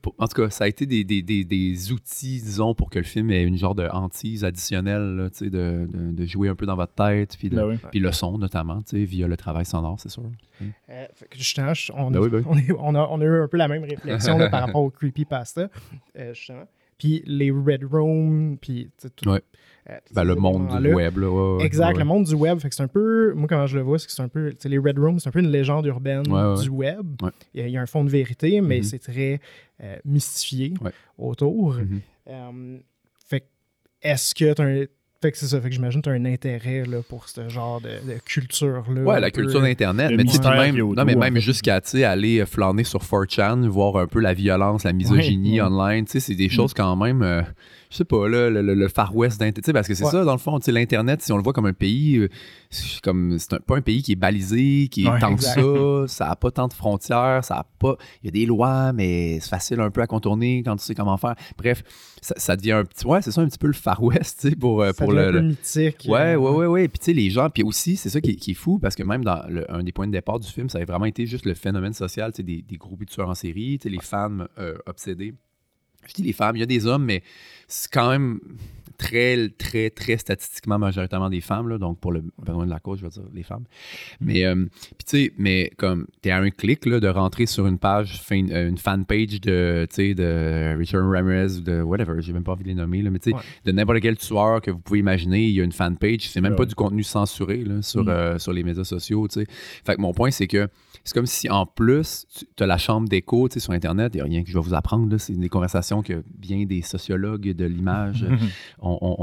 pour- 0.00 0.14
en 0.18 0.26
tout 0.26 0.42
cas, 0.42 0.50
ça 0.50 0.64
a 0.64 0.68
été 0.68 0.86
des, 0.86 1.04
des- 1.04 1.22
des- 1.22 1.44
des 1.44 1.92
outils, 1.92 2.40
disons, 2.42 2.74
pour 2.74 2.90
que 2.90 2.98
le 2.98 3.04
film 3.04 3.30
ait 3.30 3.44
une 3.44 3.56
genre 3.56 3.74
de 3.76 3.86
hantise 3.92 4.44
additionnelle, 4.44 5.14
là, 5.16 5.28
de, 5.40 5.48
de- 5.48 5.88
de 6.12 6.26
jouer 6.26 6.48
un 6.48 6.56
peu 6.56 6.66
dans 6.66 6.74
votre 6.74 6.94
tête, 6.94 7.36
puis, 7.38 7.48
de- 7.48 7.54
Ben 7.56 7.66
oui. 7.66 7.76
puis 7.92 8.00
le 8.00 8.10
son 8.10 8.38
notamment, 8.38 8.80
via 8.92 9.28
le 9.28 9.36
travail 9.36 9.64
sonore, 9.64 10.00
c'est 10.00 10.08
sûr. 10.08 10.24
Euh, 10.90 11.06
justement, 11.36 11.74
je- 11.74 11.92
on, 11.94 12.10
Ben 12.10 12.18
oui, 12.20 12.28
ben 12.28 12.38
oui. 12.38 12.44
on 12.48 12.56
est- 12.58 12.72
on 12.78 12.94
a, 12.96 13.06
on 13.10 13.20
a 13.20 13.24
eu 13.24 13.42
un 13.42 13.48
peu 13.48 13.56
la 13.56 13.68
même 13.68 13.84
réflexion 13.84 14.38
là, 14.38 14.48
par 14.50 14.62
rapport 14.66 14.82
au 14.82 14.90
creepypasta, 14.90 15.68
euh, 16.18 16.34
justement. 16.34 16.64
Puis 16.98 17.22
les 17.26 17.50
Red 17.52 17.84
Room, 17.84 18.58
puis 18.60 18.90
tout, 19.16 19.28
Ouais. 19.28 19.42
Euh, 19.90 19.96
Ben, 20.14 20.24
le 20.24 20.34
monde 20.36 20.68
du 20.80 20.94
web, 20.94 21.18
là. 21.18 21.28
ouais, 21.28 21.56
ouais, 21.58 21.64
Exact, 21.64 21.92
ouais. 21.94 21.98
le 21.98 22.04
monde 22.04 22.24
du 22.24 22.34
web. 22.34 22.58
Fait 22.60 22.68
que 22.68 22.74
c'est 22.74 22.82
un 22.82 22.88
peu, 22.88 23.32
moi, 23.34 23.48
comment 23.48 23.66
je 23.66 23.76
le 23.76 23.82
vois, 23.82 23.98
c'est 23.98 24.06
que 24.06 24.12
c'est 24.12 24.22
un 24.22 24.28
peu, 24.28 24.50
tu 24.50 24.56
sais, 24.60 24.68
les 24.68 24.78
Red 24.78 24.98
Rooms, 24.98 25.18
c'est 25.18 25.28
un 25.28 25.32
peu 25.32 25.40
une 25.40 25.50
légende 25.50 25.86
urbaine 25.86 26.22
Ouais, 26.30 26.54
ouais, 26.56 26.62
du 26.62 26.68
web. 26.68 27.20
Ouais. 27.22 27.30
Il, 27.54 27.60
y 27.60 27.64
a, 27.64 27.66
il 27.66 27.72
y 27.72 27.76
a 27.76 27.80
un 27.82 27.86
fond 27.86 28.04
de 28.04 28.10
vérité, 28.10 28.60
mais 28.60 28.78
Mhm. 28.78 28.82
c'est 28.84 28.98
très 29.00 29.40
euh, 29.82 29.96
mystifié 30.04 30.74
Ouais. 30.80 30.92
autour. 31.18 31.74
Mhm. 31.74 32.00
Euh, 32.28 32.78
fait 33.28 33.40
que, 33.40 33.46
est-ce 34.02 34.34
que 34.34 34.52
tu 34.54 34.62
as 34.62 34.64
un. 34.64 34.84
Fait 35.20 35.30
que 35.30 35.38
c'est 35.38 35.46
ça, 35.46 35.60
fait 35.60 35.68
que 35.68 35.74
j'imagine 35.76 36.00
que 36.02 36.08
tu 36.08 36.10
as 36.10 36.14
un 36.18 36.24
intérêt 36.24 36.84
là, 36.84 36.98
pour 37.08 37.28
ce 37.28 37.48
genre 37.48 37.80
de, 37.80 37.90
de 38.12 38.18
culture-là. 38.24 39.02
Ouais, 39.02 39.20
la 39.20 39.30
peu, 39.30 39.42
culture 39.42 39.60
d'Internet. 39.60 40.10
Mais 40.16 40.24
tu 40.24 40.36
même, 40.40 40.76
non, 40.76 41.04
mais 41.04 41.14
même 41.14 41.38
jusqu'à 41.38 41.80
aller 42.10 42.44
flâner 42.44 42.82
sur 42.82 43.00
4chan, 43.04 43.68
voir 43.68 43.96
un 43.98 44.08
peu 44.08 44.18
la 44.18 44.34
violence, 44.34 44.82
la 44.82 44.92
misogynie 44.92 45.60
Ouais. 45.60 45.66
online. 45.68 46.06
Tu 46.06 46.12
sais, 46.12 46.20
c'est 46.20 46.34
des 46.34 46.46
Mm. 46.46 46.50
choses 46.50 46.74
quand 46.74 46.96
même, 46.96 47.22
euh, 47.22 47.42
je 47.92 47.98
sais 47.98 48.04
pas, 48.06 48.26
là, 48.26 48.48
le, 48.48 48.62
le- 48.62 48.74
le 48.74 48.88
Far 48.88 49.14
West 49.14 49.38
d'Internet. 49.38 49.72
Parce 49.74 49.86
que 49.86 49.94
c'est 49.94 50.04
Ouais. 50.04 50.10
ça, 50.10 50.24
dans 50.24 50.32
le 50.32 50.38
fond, 50.38 50.58
l'Internet, 50.66 51.20
si 51.20 51.30
on 51.30 51.36
le 51.36 51.42
voit 51.42 51.52
comme 51.52 51.66
un 51.66 51.74
pays, 51.74 52.16
euh, 52.16 52.28
c'est 52.70 53.00
comme 53.02 53.38
c'est 53.38 53.52
un- 53.52 53.58
pas 53.60 53.76
un 53.76 53.82
pays 53.82 54.02
qui 54.02 54.12
est 54.12 54.16
balisé, 54.16 54.88
qui 54.90 55.04
est 55.04 55.10
Ouais, 55.10 55.18
tant 55.20 55.32
exact. 55.32 55.60
que 55.60 56.06
ça, 56.08 56.24
ça 56.24 56.30
a 56.30 56.36
pas 56.36 56.50
tant 56.50 56.68
de 56.68 56.72
frontières, 56.72 57.44
ça 57.44 57.56
a 57.56 57.66
pas. 57.78 57.96
Il 58.22 58.26
y 58.26 58.28
a 58.28 58.30
des 58.32 58.46
lois, 58.46 58.94
mais 58.94 59.38
c'est 59.40 59.50
facile 59.50 59.80
un 59.80 59.90
peu 59.90 60.00
à 60.00 60.06
contourner 60.06 60.62
quand 60.64 60.74
tu 60.76 60.84
sais 60.84 60.94
comment 60.94 61.18
faire. 61.18 61.34
Bref, 61.58 61.84
ça, 62.22 62.34
ça 62.38 62.56
devient 62.56 62.72
un 62.72 62.84
petit. 62.86 63.06
Ouais, 63.06 63.20
c'est 63.20 63.30
ça, 63.30 63.42
un 63.42 63.46
petit 63.48 63.58
peu 63.58 63.66
le 63.66 63.72
Far 63.74 64.02
West, 64.02 64.38
tu 64.40 64.48
sais, 64.50 64.56
pour, 64.56 64.80
euh, 64.80 64.92
ça 64.92 65.04
pour 65.04 65.12
le. 65.12 65.20
un 65.20 65.26
peu 65.26 65.32
le- 65.32 65.42
mythique. 65.42 66.06
Ouais, 66.08 66.34
euh, 66.34 66.36
ouais, 66.38 66.50
ouais, 66.50 66.66
ouais. 66.66 66.88
Puis 66.88 66.98
tu 66.98 67.04
sais, 67.04 67.12
les 67.12 67.28
gens, 67.28 67.50
puis 67.50 67.62
aussi, 67.62 67.96
c'est 67.96 68.08
ça 68.08 68.22
qui 68.22 68.30
est, 68.30 68.36
qui 68.36 68.52
est 68.52 68.54
fou, 68.54 68.78
parce 68.78 68.94
que 68.94 69.02
même 69.02 69.22
dans 69.22 69.42
le- 69.50 69.70
un 69.70 69.82
des 69.82 69.92
points 69.92 70.06
de 70.06 70.12
départ 70.12 70.40
du 70.40 70.48
film, 70.48 70.70
ça 70.70 70.78
avait 70.78 70.86
vraiment 70.86 71.04
été 71.04 71.26
juste 71.26 71.44
le 71.44 71.52
phénomène 71.54 71.92
social, 71.92 72.32
tu 72.32 72.38
sais, 72.38 72.42
des, 72.42 72.62
des 72.62 72.76
groupes 72.78 73.00
de 73.00 73.04
tueurs 73.10 73.28
en 73.28 73.34
série, 73.34 73.78
tu 73.78 73.84
sais, 73.84 73.88
les 73.94 74.00
femmes 74.00 74.48
euh, 74.58 74.76
obsédées. 74.86 75.34
Je 76.06 76.14
dis 76.14 76.22
les 76.22 76.32
femmes, 76.32 76.56
il 76.56 76.60
y 76.60 76.62
a 76.62 76.66
des 76.66 76.86
hommes, 76.86 77.04
mais 77.04 77.22
c'est 77.68 77.90
quand 77.90 78.10
même 78.10 78.40
très, 79.02 79.48
très, 79.48 79.90
très 79.90 80.16
statistiquement 80.16 80.78
majoritairement 80.78 81.28
des 81.28 81.40
femmes, 81.40 81.68
là, 81.68 81.76
donc 81.78 81.98
pour 81.98 82.12
le 82.12 82.22
besoin 82.38 82.66
de 82.66 82.70
la 82.70 82.78
cause, 82.78 83.00
je 83.00 83.04
veux 83.04 83.10
dire 83.10 83.22
les 83.34 83.42
femmes. 83.42 83.64
Mais, 84.20 84.44
euh, 84.44 84.54
tu 84.98 85.04
sais, 85.06 85.32
mais 85.38 85.70
comme 85.76 86.06
t'es 86.20 86.30
à 86.30 86.38
un 86.38 86.50
clic 86.50 86.86
là, 86.86 87.00
de 87.00 87.08
rentrer 87.08 87.46
sur 87.46 87.66
une 87.66 87.78
page, 87.78 88.20
fin- 88.22 88.48
euh, 88.50 88.68
une 88.68 88.78
fanpage 88.78 89.40
de, 89.40 89.86
tu 89.90 89.94
sais, 89.96 90.14
de 90.14 90.76
Richard 90.78 91.08
Ramirez 91.10 91.56
ou 91.58 91.60
de 91.62 91.82
whatever, 91.82 92.14
j'ai 92.20 92.32
même 92.32 92.44
pas 92.44 92.52
envie 92.52 92.62
de 92.62 92.68
les 92.68 92.74
nommer, 92.74 93.02
là, 93.02 93.10
mais 93.10 93.18
tu 93.18 93.30
sais, 93.30 93.36
Ouais. 93.36 93.42
de 93.64 93.72
n'importe 93.72 94.00
quel 94.00 94.16
tueur 94.16 94.60
que 94.60 94.70
vous 94.70 94.78
pouvez 94.78 95.00
imaginer, 95.00 95.42
il 95.44 95.50
y 95.54 95.60
a 95.60 95.64
une 95.64 95.72
fanpage, 95.72 96.28
c'est 96.28 96.40
même 96.40 96.52
Ouais. 96.52 96.58
pas 96.58 96.66
du 96.66 96.74
contenu 96.74 97.02
censuré 97.02 97.64
là, 97.64 97.82
sur, 97.82 98.04
Mm. 98.04 98.08
euh, 98.08 98.38
sur 98.38 98.52
les 98.52 98.62
médias 98.62 98.84
sociaux, 98.84 99.26
tu 99.28 99.40
sais. 99.40 99.46
Fait 99.84 99.96
que 99.96 100.00
mon 100.00 100.12
point, 100.12 100.30
c'est 100.30 100.46
que 100.46 100.68
c'est 101.04 101.14
comme 101.14 101.26
si 101.26 101.50
en 101.50 101.66
plus, 101.66 102.26
tu 102.56 102.62
as 102.62 102.66
la 102.66 102.78
chambre 102.78 103.08
d'écho 103.08 103.48
tu 103.48 103.54
sais, 103.54 103.60
sur 103.60 103.72
Internet, 103.72 104.12
il 104.14 104.18
n'y 104.18 104.20
a 104.20 104.24
rien 104.24 104.42
que 104.44 104.48
je 104.50 104.54
vais 104.56 104.62
vous 104.64 104.74
apprendre, 104.74 105.10
là, 105.10 105.18
c'est 105.18 105.32
des 105.32 105.48
conversations 105.48 106.02
que 106.02 106.22
bien 106.38 106.64
des 106.64 106.82
sociologues 106.82 107.50
de 107.52 107.64
l'image 107.64 108.22
euh, 108.24 108.36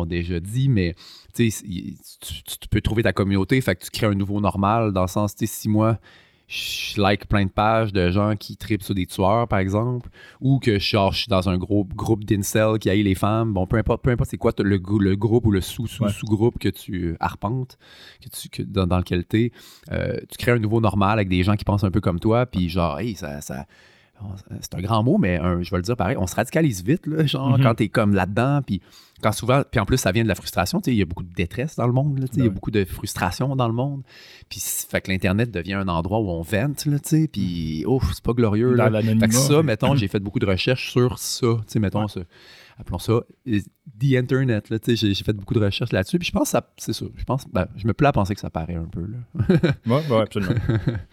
déjà 0.06 0.40
dit, 0.40 0.70
mais 0.70 0.96
tu, 1.36 1.50
tu, 1.52 2.68
peux 2.70 2.82
trouver 2.82 3.04
ta 3.04 3.14
communauté, 3.14 3.60
fait 3.62 3.76
que 3.76 3.84
tu 3.86 3.92
crées 3.92 4.08
un 4.08 4.16
nouveau 4.16 4.40
normal 4.42 4.92
dans 4.92 5.02
le 5.04 5.08
sens, 5.08 5.36
tu 5.36 5.46
sais, 5.48 5.54
si 5.54 5.70
moi, 5.70 5.98
je 6.48 7.00
like 7.00 7.28
plein 7.28 7.46
de 7.46 7.52
pages 7.52 7.94
de 7.94 8.10
gens 8.10 8.36
qui 8.36 8.58
tripent 8.58 8.82
sur 8.82 8.96
des 8.96 9.06
tueurs, 9.06 9.48
par 9.48 9.60
exemple, 9.60 10.10
ou 10.42 10.58
que 10.60 10.80
genre, 10.80 11.12
je 11.14 11.20
suis 11.20 11.28
dans 11.30 11.48
un 11.48 11.58
gros 11.60 11.86
groupe 11.86 12.24
d'incel 12.26 12.80
qui 12.80 12.90
haït 12.90 13.04
les 13.04 13.14
femmes, 13.14 13.54
bon, 13.54 13.68
peu 13.68 13.78
importe, 13.78 14.02
peu 14.02 14.10
importe 14.10 14.32
c'est 14.32 14.38
quoi 14.38 14.52
le, 14.58 14.64
le 15.00 15.16
groupe 15.16 15.46
ou 15.46 15.52
le 15.52 15.60
Ouais. 15.60 15.62
sous-sous-sous-groupe 15.64 16.58
que 16.58 16.70
tu 16.70 17.16
arpentes, 17.20 17.78
que 18.24 18.30
tu, 18.30 18.50
que, 18.50 18.64
dans, 18.64 18.88
dans 18.88 18.98
lequel 18.98 19.26
tu 19.28 19.46
es, 19.46 19.52
tu 20.30 20.38
crées 20.40 20.54
un 20.54 20.60
nouveau 20.60 20.82
normal 20.82 21.20
avec 21.20 21.30
des 21.30 21.44
gens 21.44 21.56
qui 21.56 21.66
pensent 21.66 21.84
un 21.84 21.92
peu 21.92 22.02
comme 22.02 22.20
toi, 22.20 22.46
puis 22.48 22.68
genre, 22.70 23.00
hey, 23.00 23.14
ça... 23.16 23.42
ça 23.42 23.66
c'est 24.60 24.76
un 24.76 24.82
grand 24.82 25.02
mot, 25.02 25.18
mais 25.18 25.38
un- 25.38 25.62
je 25.62 25.72
vais 25.72 25.78
le 25.78 25.84
dire 25.84 25.96
pareil, 25.96 26.18
on 26.20 26.28
se 26.28 26.36
radicalise 26.36 26.84
vite, 26.84 27.08
là, 27.08 27.26
genre, 27.26 27.58
Mhm. 27.58 27.64
quand 27.64 27.76
t'es 27.76 27.88
comme 27.88 28.14
là-dedans, 28.14 28.62
puis 28.66 28.82
quand 29.22 29.32
souvent, 29.32 29.64
puis 29.70 29.80
en 29.80 29.86
plus, 29.86 29.98
ça 29.98 30.12
vient 30.12 30.24
de 30.24 30.28
la 30.28 30.36
frustration, 30.36 30.82
il 30.86 30.94
y 30.94 31.02
a 31.02 31.06
beaucoup 31.06 31.24
de 31.24 31.34
détresse 31.34 31.76
dans 31.76 31.88
le 31.88 31.94
monde, 31.94 32.28
il 32.34 32.44
y 32.44 32.48
a 32.48 32.50
beaucoup 32.50 32.72
de 32.72 32.86
frustration 32.86 33.56
dans 33.56 33.68
le 33.68 33.74
monde, 33.74 34.04
puis 34.50 34.60
fait 34.62 35.02
que 35.02 35.12
l'Internet 35.12 35.52
devient 35.52 35.74
un 35.74 35.88
endroit 35.88 36.20
où 36.20 36.30
on 36.30 36.42
vente, 36.42 36.88
puis, 37.32 37.86
ouf, 37.86 38.12
c'est 38.14 38.24
pas 38.24 38.34
glorieux, 38.34 38.74
là. 38.74 38.90
Fait 39.02 39.28
que 39.28 39.34
ça, 39.34 39.64
mettons, 39.64 39.96
j'ai 39.96 40.08
fait 40.10 40.20
beaucoup 40.20 40.40
de 40.40 40.46
recherches 40.46 40.92
sur 40.92 41.20
ça, 41.20 41.48
mettons, 41.76 42.08
ça, 42.08 42.22
appelons 42.78 43.00
ça 43.00 43.22
The 43.99 44.15
Internet, 44.17 44.71
j'ai 44.88 45.13
fait 45.15 45.34
beaucoup 45.34 45.54
de 45.54 45.60
recherches 45.63 45.91
là-dessus, 45.91 46.19
puis 46.19 46.28
je 46.28 46.32
pense 46.32 46.43
que 46.43 46.49
ça, 46.49 46.69
c'est 46.78 46.93
ça, 46.93 47.06
je 47.15 47.23
pense, 47.23 47.45
ben, 47.52 47.67
je 47.75 47.88
me 47.88 47.93
plais 47.93 48.08
à 48.08 48.12
penser 48.12 48.34
que 48.36 48.39
ça 48.41 48.49
paraît 48.49 48.75
un 48.75 48.86
peu, 48.86 49.02
là. 49.02 49.71
Ouais, 49.88 50.21
absolument. 50.21 50.54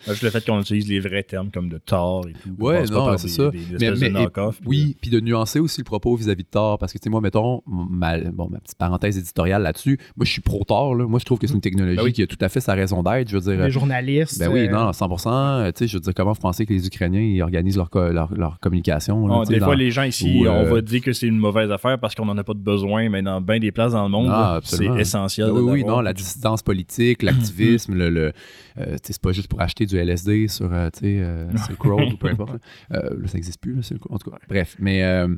Juste 0.07 0.23
le 0.23 0.31
fait 0.31 0.45
qu'on 0.45 0.61
utilise 0.61 0.89
les 0.89 1.01
vrais 1.01 1.23
termes 1.23 1.51
comme 1.51 1.69
de 1.69 1.79
tort 1.79 2.27
et 2.29 2.33
tout. 2.33 2.51
Ouais, 2.59 2.85
non, 2.87 3.17
c'est 3.19 3.29
ça. 3.29 3.51
des- 3.51 3.59
des 3.59 3.65
Mais, 3.79 3.87
espèces 3.87 4.01
mais- 4.01 4.11
de 4.11 4.19
et- 4.19 4.67
oui, 4.67 4.97
puis 5.01 5.11
de 5.11 5.21
nuancer 5.21 5.61
aussi 5.61 5.81
le 5.81 5.85
propos 5.85 6.15
vis-à-vis 6.17 6.45
de 6.45 6.49
Thor, 6.49 6.79
parce 6.79 6.93
que, 6.93 6.99
tu 6.99 7.05
sais, 7.05 7.11
moi, 7.11 7.21
mettons, 7.21 7.63
ma, 7.67 8.19
bon, 8.19 8.49
ma 8.51 8.59
petite 8.61 8.79
parenthèse 8.79 9.17
éditoriale 9.19 9.63
là-dessus, 9.63 9.99
moi, 10.17 10.25
je 10.25 10.31
suis 10.33 10.43
pro-Thor, 10.43 10.95
là. 10.95 11.07
Moi, 11.07 11.19
je 11.19 11.25
trouve 11.25 11.39
que 11.39 11.47
c'est 11.47 11.55
une 11.55 11.61
technologie 11.61 11.97
Ben 11.97 12.03
oui. 12.05 12.13
qui 12.13 12.23
a 12.23 12.27
tout 12.27 12.37
à 12.41 12.49
fait 12.49 12.61
sa 12.61 12.75
raison 12.75 13.03
d'être. 13.03 13.29
Je 13.31 13.37
veux 13.39 13.53
dire, 13.55 13.65
Les 13.65 13.71
journalistes. 13.71 14.39
ben 14.39 14.51
oui, 14.53 14.67
euh, 14.69 14.71
non, 14.71 14.91
100%. 14.93 15.31
euh, 15.61 15.73
Tu 15.73 15.79
sais, 15.81 15.87
je 15.89 15.97
veux 15.97 16.01
dire, 16.01 16.15
comment 16.15 16.33
vous 16.33 16.41
pensez 16.41 16.67
que 16.67 16.73
les 16.73 16.87
Ukrainiens, 16.87 17.21
ils 17.21 17.43
organisent 17.43 17.77
leur, 17.77 17.91
co- 17.91 18.11
leur, 18.13 18.33
leur 18.35 18.61
communication? 18.61 19.27
là, 19.27 19.35
Bon, 19.35 19.41
tu 19.43 19.49
sais, 19.49 19.55
des 19.55 19.61
dans- 19.61 19.67
fois, 19.67 19.77
les 19.77 19.91
gens 19.91 20.03
ici, 20.05 20.41
ou, 20.43 20.47
euh, 20.47 20.51
on 20.67 20.73
va 20.75 20.81
dire 20.81 21.01
que 21.01 21.13
c'est 21.13 21.27
une 21.27 21.39
mauvaise 21.39 21.71
affaire 21.71 21.99
parce 21.99 22.15
qu'on 22.15 22.27
n'en 22.27 22.37
a 22.37 22.45
pas 22.45 22.55
de 22.55 22.59
besoin, 22.67 23.09
mais 23.09 23.23
dans 23.23 23.41
bien 23.41 23.59
des 23.59 23.73
places 23.73 23.93
dans 23.93 24.03
le 24.03 24.11
monde, 24.11 24.29
Ah, 24.31 24.61
c'est 24.63 24.85
essentiel. 24.99 25.51
Oui, 25.51 25.61
oui, 25.63 25.85
non, 25.85 26.01
la 26.03 26.13
dissidence 26.13 26.63
politique, 26.63 27.23
l'activisme, 27.29 27.95
le, 27.95 28.11
le, 28.11 28.33
euh, 28.79 28.97
c'est 29.03 29.19
pas 29.19 29.33
juste 29.33 29.49
pour 29.49 29.61
acheter 29.63 29.87
du 29.87 29.97
LSD 29.97 30.49
sur, 30.49 30.71
euh, 30.73 30.91
euh, 31.03 31.49
Silk 31.67 31.81
Road 31.81 32.13
ou 32.13 32.17
peu 32.19 32.29
importe. 32.33 32.55
là. 32.91 32.99
Euh, 32.99 33.27
ça 33.27 33.35
n'existe 33.39 33.61
plus, 33.61 33.75
là, 33.77 33.83
Silk 33.83 34.03
Road, 34.03 34.15
en 34.17 34.19
tout 34.19 34.31
cas. 34.31 34.37
Bref, 34.49 34.77
mais 34.79 35.03
euh, 35.05 35.29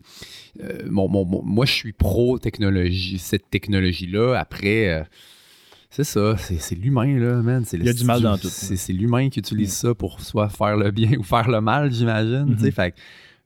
mon- 0.91 1.09
mon- 1.09 1.25
mon- 1.25 1.43
moi, 1.45 1.65
je 1.67 1.73
suis 1.73 1.93
pro-technologie, 1.93 3.19
cette 3.19 3.51
technologie-là. 3.51 4.35
Après, 4.39 5.07
c'est 5.91 6.05
ça, 6.05 6.37
c'est 6.37 6.75
l'humain, 6.75 7.19
là, 7.19 7.37
man. 7.43 7.65
Il 7.73 7.85
y 7.85 7.89
a 7.89 7.93
du 7.93 8.05
mal 8.05 8.21
dans 8.23 8.37
tout. 8.37 8.49
C'est 8.49 8.93
l'humain 8.93 9.29
qui 9.31 9.39
utilise 9.39 9.73
ça 9.73 9.95
pour 9.95 10.21
soit 10.21 10.49
faire 10.49 10.77
le 10.77 10.91
bien 10.91 11.13
ou 11.19 11.23
faire 11.23 11.49
le 11.49 11.61
mal, 11.61 11.93
j'imagine, 11.93 12.55
tu 12.57 12.65
sais, 12.65 12.71
fait 12.71 12.93
que 12.93 12.97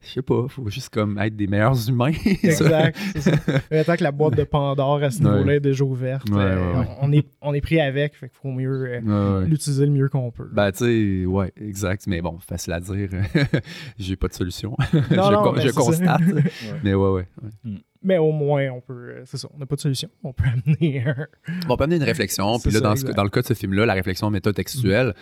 je 0.05 0.09
sais 0.11 0.23
pas, 0.23 0.47
faut 0.49 0.69
juste 0.69 0.88
comme 0.91 1.17
être 1.19 1.37
des 1.37 1.47
meilleurs 1.47 1.88
humains. 1.88 2.11
exact, 2.43 2.99
c'est 3.15 3.21
ça. 3.21 3.33
Mais 3.71 3.85
tant 3.85 3.97
que 3.97 4.03
la 4.03 4.12
boîte 4.12 4.37
de 4.37 4.45
Pandore 4.45 5.03
à 5.03 5.11
ce 5.11 5.21
niveau-là 5.23 5.55
est 5.57 5.61
déjà 5.61 5.85
ouverte, 5.85 6.29
Ouais, 6.31 6.37
euh, 6.43 6.73
ouais, 6.73 6.79
ouais. 6.81 6.87
On, 7.01 7.12
est, 7.12 7.27
on 7.41 7.55
est 7.55 7.61
pris 7.61 7.81
avec, 7.81 8.15
fait 8.17 8.29
qu'il 8.29 8.38
faut 8.43 8.51
mieux 8.51 8.87
euh, 8.87 9.01
Ouais, 9.01 9.41
ouais. 9.43 9.49
l'utiliser 9.49 9.87
le 9.87 9.93
mieux 9.93 10.09
qu'on 10.09 10.31
peut. 10.31 10.49
Ben, 10.53 10.73
tu 10.73 10.79
sais, 11.23 11.27
ouais, 11.27 11.53
exact. 11.57 12.07
Mais 12.07 12.21
bon, 12.21 12.38
facile 12.38 12.73
à 12.73 12.81
dire. 12.81 13.09
J'ai 13.99 14.17
pas 14.17 14.29
de 14.29 14.35
solution. 14.35 14.77
Non, 14.93 15.01
je 15.11 15.15
non, 15.17 15.43
con- 15.43 15.53
ben, 15.53 15.61
je 15.62 15.69
c'est 15.69 15.73
ça. 15.75 15.81
constate. 15.81 16.21
Mais 16.83 16.95
ouais, 16.95 17.11
ouais. 17.11 17.27
ouais. 17.65 17.73
Mais 18.05 18.19
au 18.19 18.33
moins, 18.33 18.69
on 18.71 18.81
peut. 18.81 18.93
euh, 19.11 19.23
C'est 19.25 19.37
ça, 19.37 19.49
on 19.55 19.59
n'a 19.59 19.67
pas 19.67 19.77
de 19.77 19.81
solution. 19.81 20.09
On 20.25 20.33
peut 20.33 20.45
amener 20.67 21.05
un. 21.07 21.27
On 21.69 21.77
peut 21.77 21.85
amener 21.85 21.97
une 21.97 22.03
réflexion. 22.03 22.59
Puis 22.59 22.71
là, 22.73 22.79
ça, 22.79 22.85
dans, 22.85 22.97
ce- 22.97 23.07
dans 23.07 23.23
le 23.25 23.31
cas 23.31 23.43
de 23.43 23.47
ce 23.47 23.55
film-là, 23.55 23.87
la 23.87 23.95
réflexion 23.95 24.29
métatextuelle, 24.31 25.15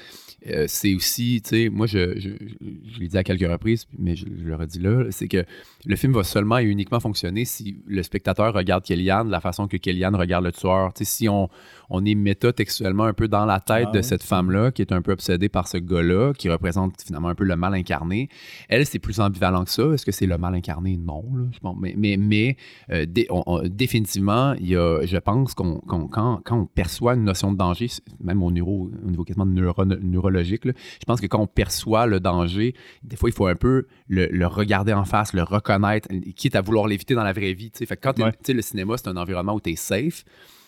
euh, 0.47 0.65
c'est 0.69 0.95
aussi, 0.95 1.43
tu 1.43 1.49
sais, 1.51 1.69
moi, 1.69 1.87
je, 1.87 2.19
je, 2.19 2.31
je 2.31 2.99
l'ai 3.01 3.09
dit 3.09 3.19
à 3.19 3.23
quelques 3.25 3.47
reprises, 3.51 3.87
mais 3.99 4.17
je, 4.17 4.25
je 4.35 4.45
le 4.45 4.55
redis 4.57 4.79
là, 4.79 5.05
c'est 5.11 5.29
que 5.29 5.45
le 5.85 5.97
film 5.97 6.13
va 6.15 6.23
seulement 6.25 6.59
et 6.59 6.65
uniquement 6.65 7.01
fonctionner 7.01 7.45
si 7.45 7.83
le 7.87 8.03
spectateur 8.03 8.55
regarde 8.55 8.83
Kellyanne 8.85 9.27
de 9.27 9.33
la 9.33 9.41
façon 9.41 9.69
que 9.69 9.77
Kellyanne 9.77 10.17
regarde 10.17 10.45
le 10.45 10.53
tueur. 10.53 10.93
Tu 10.95 11.05
sais, 11.05 11.11
si 11.11 11.29
on, 11.29 11.49
on 11.91 12.05
est 12.05 12.15
métatextuellement 12.15 13.05
un 13.05 13.13
peu 13.13 13.29
dans 13.29 13.45
la 13.45 13.61
tête 13.61 13.89
Ah 13.91 13.97
de 13.97 14.03
cette 14.03 14.23
femme-là, 14.23 14.71
qui 14.73 14.81
est 14.83 14.93
un 14.93 15.03
peu 15.03 15.13
obsédée 15.13 15.49
par 15.49 15.69
ce 15.69 15.77
gars-là, 15.77 16.33
qui 16.33 16.49
représente 16.49 17.03
finalement 17.03 17.29
un 17.29 17.35
peu 17.35 17.45
le 17.45 17.57
mal 17.57 17.75
incarné, 17.75 18.29
elle, 18.69 18.87
c'est 18.87 18.99
plus 18.99 19.21
ambivalent 19.21 19.65
que 19.65 19.71
ça. 19.71 19.83
Est-ce 19.93 20.07
que 20.07 20.13
c'est 20.13 20.27
le 20.27 20.39
mal 20.39 20.55
incarné? 20.55 20.97
Non. 20.97 21.25
Là. 21.35 21.73
Mais 21.81 21.95
mais, 21.97 22.17
mais 22.17 22.57
euh, 22.91 23.07
dé- 23.07 23.27
on- 23.31 23.43
on- 23.47 23.63
définitivement, 23.69 24.55
il 24.55 24.69
y 24.69 24.77
a, 24.77 25.05
je 25.05 25.17
pense 25.19 25.55
qu'on, 25.55 25.81
qu'on- 25.81 26.07
quand, 26.09 26.41
quand 26.45 26.59
on 26.61 26.67
perçoit 26.67 27.15
une 27.15 27.25
notion 27.25 27.53
de 27.53 27.59
danger, 27.59 27.89
même 28.23 28.43
au, 28.43 28.51
neuro, 28.51 28.91
au 29.05 29.11
niveau 29.11 29.25
quasiment 29.25 29.47
neuro- 29.47 29.85
neurologique, 29.85 30.65
là, 30.65 30.73
je 30.77 31.05
pense 31.07 31.21
que 31.21 31.27
quand 31.27 31.41
on 31.41 31.47
perçoit 31.47 32.07
le 32.07 32.21
danger, 32.21 32.75
des 33.03 33.17
fois, 33.17 33.29
il 33.29 33.33
faut 33.33 33.47
un 33.47 33.57
peu 33.57 33.87
le, 34.09 34.27
le 34.27 34.47
regarder 34.47 34.93
en 34.93 35.05
face, 35.05 35.33
le 35.35 35.43
reconnaître, 35.43 36.09
quitte 36.37 36.55
à 36.57 36.61
vouloir 36.61 36.87
l'éviter 36.87 37.15
dans 37.15 37.25
la 37.25 37.33
vraie 37.33 37.53
vie. 37.53 37.71
Fait 37.75 37.87
que 37.87 38.01
quand 38.01 38.19
Ouais. 38.21 38.33
le 38.55 38.63
cinéma, 38.63 38.97
c'est 38.97 39.09
un 39.09 39.17
environnement 39.17 39.55
où 39.55 39.61
tu 39.61 39.71
es 39.71 39.77
safe. 39.77 40.25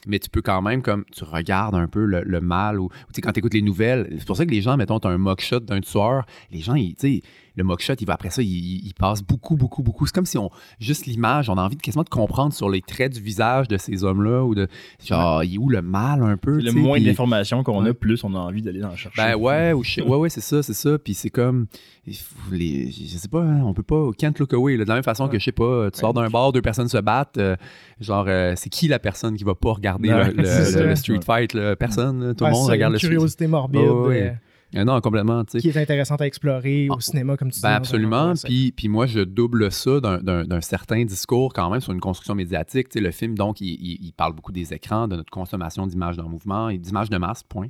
Mais 0.06 0.18
tu 0.18 0.28
peux 0.30 0.42
quand 0.42 0.62
même, 0.62 0.82
comme, 0.82 1.04
tu 1.12 1.24
regardes 1.24 1.74
un 1.74 1.86
peu 1.86 2.04
le, 2.04 2.40
mal, 2.40 2.80
ou, 2.80 2.88
tu 2.88 3.14
sais, 3.14 3.20
quand 3.20 3.32
tu 3.32 3.38
écoutes 3.38 3.54
les 3.54 3.62
nouvelles, 3.62 4.08
c'est 4.18 4.26
pour 4.26 4.36
ça 4.36 4.44
que 4.44 4.50
les 4.50 4.60
gens, 4.60 4.76
mettons, 4.76 4.98
tu 4.98 5.06
un 5.06 5.18
mock-shot 5.18 5.60
d'un 5.60 5.80
tueur, 5.80 6.24
les 6.50 6.60
gens, 6.60 6.74
ils, 6.74 6.94
tu 6.94 7.18
sais, 7.18 7.22
le 7.56 7.64
mock-shot, 7.64 7.94
il 8.00 8.06
va 8.06 8.14
après 8.14 8.30
ça, 8.30 8.42
il, 8.42 8.48
il- 8.48 8.86
il 8.86 8.94
passe 8.94 9.22
beaucoup, 9.22 9.56
beaucoup, 9.56 9.82
beaucoup. 9.82 10.06
C'est 10.06 10.14
comme 10.14 10.26
si 10.26 10.38
on, 10.38 10.50
juste 10.80 11.06
l'image, 11.06 11.48
on 11.50 11.54
a 11.58 11.62
envie 11.62 11.76
de 11.76 11.82
quasiment 11.82 12.04
de 12.04 12.08
comprendre 12.08 12.52
sur 12.52 12.68
les 12.70 12.80
traits 12.80 13.12
du 13.12 13.20
visage 13.20 13.68
de 13.68 13.76
ces 13.76 14.04
hommes-là, 14.04 14.44
ou 14.44 14.54
de, 14.54 14.68
genre, 15.04 15.44
il 15.44 15.54
est 15.54 15.58
où 15.58 15.68
le 15.68 15.82
mal 15.82 16.22
un 16.22 16.36
peu, 16.36 16.60
Le 16.60 16.72
moins 16.72 16.94
puis- 16.96 17.04
d'informations 17.04 17.62
qu'on 17.62 17.82
Ouais. 17.84 17.90
a, 17.90 17.94
plus 17.94 18.22
on 18.24 18.34
a 18.34 18.38
envie 18.38 18.62
d'aller 18.62 18.82
en 18.84 18.96
chercher. 18.96 19.20
ben 19.20 19.34
ouais, 19.36 19.72
ou 19.72 19.84
je 19.84 19.92
sais- 19.94 20.02
ouais, 20.02 20.16
ouais, 20.16 20.28
c'est 20.30 20.40
ça, 20.40 20.62
c'est 20.62 20.74
ça. 20.74 20.98
Puis 20.98 21.14
c'est 21.14 21.30
comme, 21.30 21.66
les, 22.50 22.90
je 22.90 23.16
sais 23.16 23.28
pas, 23.28 23.42
hein, 23.42 23.62
on 23.64 23.74
peut 23.74 23.82
pas, 23.82 24.10
can't 24.18 24.32
look 24.38 24.52
away. 24.54 24.76
là. 24.76 24.84
de 24.84 24.88
la 24.88 24.94
même 24.94 25.04
façon 25.04 25.28
que, 25.28 25.38
je 25.38 25.44
sais 25.44 25.52
pas, 25.52 25.90
tu 25.90 26.00
sors 26.00 26.14
d'un 26.14 26.28
bar, 26.30 26.52
deux 26.52 26.62
personnes 26.62 26.88
se 26.88 26.98
battent, 26.98 27.38
euh, 27.38 27.56
genre, 28.00 28.24
euh, 28.28 28.54
c'est 28.56 28.70
qui 28.70 28.88
la 28.88 28.98
personne 28.98 29.36
qui 29.36 29.44
va 29.44 29.54
pas 29.54 29.72
regarder 29.72 30.08
Ouais, 30.12 30.30
le, 30.30 30.42
le- 30.42 30.44
c'est 30.44 30.80
le- 30.80 30.88
le 30.88 30.96
ça. 30.96 31.02
street 31.02 31.20
fight, 31.24 31.54
là? 31.54 31.76
Personne, 31.76 32.28
là. 32.28 32.34
tout 32.34 32.44
le 32.44 32.50
Ouais, 32.50 32.56
monde 32.56 32.70
regarde 32.70 32.90
une 32.90 32.94
le 32.94 32.98
street 32.98 33.08
curiosité 33.10 33.46
morbide 33.46 33.80
Ouais, 33.82 33.90
ouais. 34.08 34.36
Euh, 34.74 34.84
non, 34.84 35.00
complètement, 35.00 35.44
qui 35.44 35.68
est 35.68 35.76
intéressante 35.76 36.20
à 36.20 36.26
explorer 36.26 36.88
au 36.90 36.94
Ah, 36.94 37.00
cinéma, 37.00 37.36
comme 37.36 37.50
tu 37.50 37.56
dis. 37.56 37.62
Ben 37.62 37.70
un 37.70 37.74
absolument. 37.76 38.32
Puis, 38.44 38.72
puis 38.72 38.88
moi, 38.88 39.06
je 39.06 39.20
double 39.20 39.70
ça 39.70 40.00
d'un- 40.00 40.60
certain 40.60 41.04
discours 41.04 41.52
quand 41.52 41.70
même 41.70 41.80
sur 41.80 41.92
une 41.92 42.00
construction 42.00 42.34
médiatique. 42.34 42.88
Le 42.94 43.10
film, 43.10 43.36
donc, 43.36 43.60
il, 43.60 43.68
il- 43.74 43.98
il 44.02 44.12
parle 44.12 44.34
beaucoup 44.34 44.52
des 44.52 44.72
écrans, 44.72 45.08
de 45.08 45.16
notre 45.16 45.30
consommation 45.30 45.86
d'images 45.86 46.16
dans 46.16 46.24
le 46.24 46.30
mouvement 46.30 46.68
et 46.68 46.78
d'images 46.78 47.10
de 47.10 47.18
masse, 47.18 47.42
point. 47.42 47.68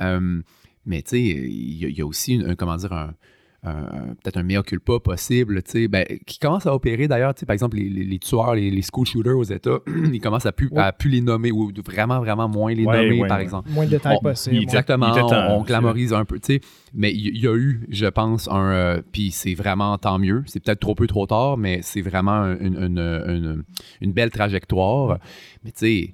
Euh, 0.00 0.40
mais 0.86 1.02
tu 1.02 1.10
sais, 1.10 1.20
il 1.20 1.78
y, 1.78 1.84
a- 1.84 1.88
il 1.88 1.98
y 1.98 2.00
a 2.00 2.06
aussi, 2.06 2.42
un, 2.46 2.54
comment 2.54 2.76
dire, 2.76 2.92
un- 2.92 3.14
peut-être 3.62 4.36
un 4.38 4.42
mea 4.42 4.62
culpa 4.62 4.98
possible, 5.00 5.62
tu 5.62 5.70
sais, 5.72 5.88
ben, 5.88 6.04
qui 6.26 6.38
commence 6.38 6.66
à 6.66 6.74
opérer 6.74 7.08
d'ailleurs, 7.08 7.34
tu 7.34 7.40
sais, 7.40 7.46
par 7.46 7.54
exemple, 7.54 7.76
les, 7.76 7.88
les- 7.90 8.04
les 8.04 8.18
tueurs, 8.18 8.54
les, 8.54 8.70
les 8.70 8.82
school 8.82 9.06
shooters 9.06 9.36
aux 9.36 9.42
États, 9.44 9.78
ils 10.12 10.20
commencent 10.20 10.46
à 10.46 10.52
plus, 10.52 10.68
Ouais. 10.70 10.80
à 10.82 10.92
plus 10.92 11.10
les 11.10 11.20
nommer 11.20 11.50
ou 11.52 11.70
vraiment, 11.84 12.20
vraiment 12.20 12.48
moins 12.48 12.72
les 12.72 12.84
Ouais, 12.84 13.02
nommer, 13.04 13.20
ouais, 13.22 13.28
par 13.28 13.38
exemple. 13.40 13.68
Moins 13.70 13.84
de 13.84 13.90
détails 13.90 14.18
possible. 14.22 14.56
Exactement. 14.56 15.14
Il 15.14 15.22
on, 15.22 15.58
on 15.58 15.62
glamorise 15.62 16.12
un 16.12 16.24
peu, 16.24 16.38
tu 16.40 16.54
sais. 16.54 16.60
Mais 16.94 17.12
il 17.12 17.36
y, 17.38 17.46
a 17.46 17.54
eu, 17.54 17.86
je 17.90 18.06
pense, 18.06 18.48
un. 18.48 18.70
euh, 18.70 19.02
Puis 19.12 19.30
c'est 19.30 19.54
vraiment 19.54 19.96
tant 19.98 20.18
mieux. 20.18 20.42
C'est 20.46 20.60
peut-être 20.64 20.80
trop 20.80 20.94
peu, 20.94 21.06
trop 21.06 21.26
tard, 21.26 21.56
mais 21.58 21.80
c'est 21.82 22.00
vraiment 22.02 22.32
un- 22.32 22.58
une, 22.58 22.76
une- 22.76 22.98
une- 22.98 23.62
une 24.00 24.12
belle 24.12 24.30
trajectoire. 24.30 25.18
Mais 25.64 25.70
tu 25.72 25.78
sais. 25.86 26.12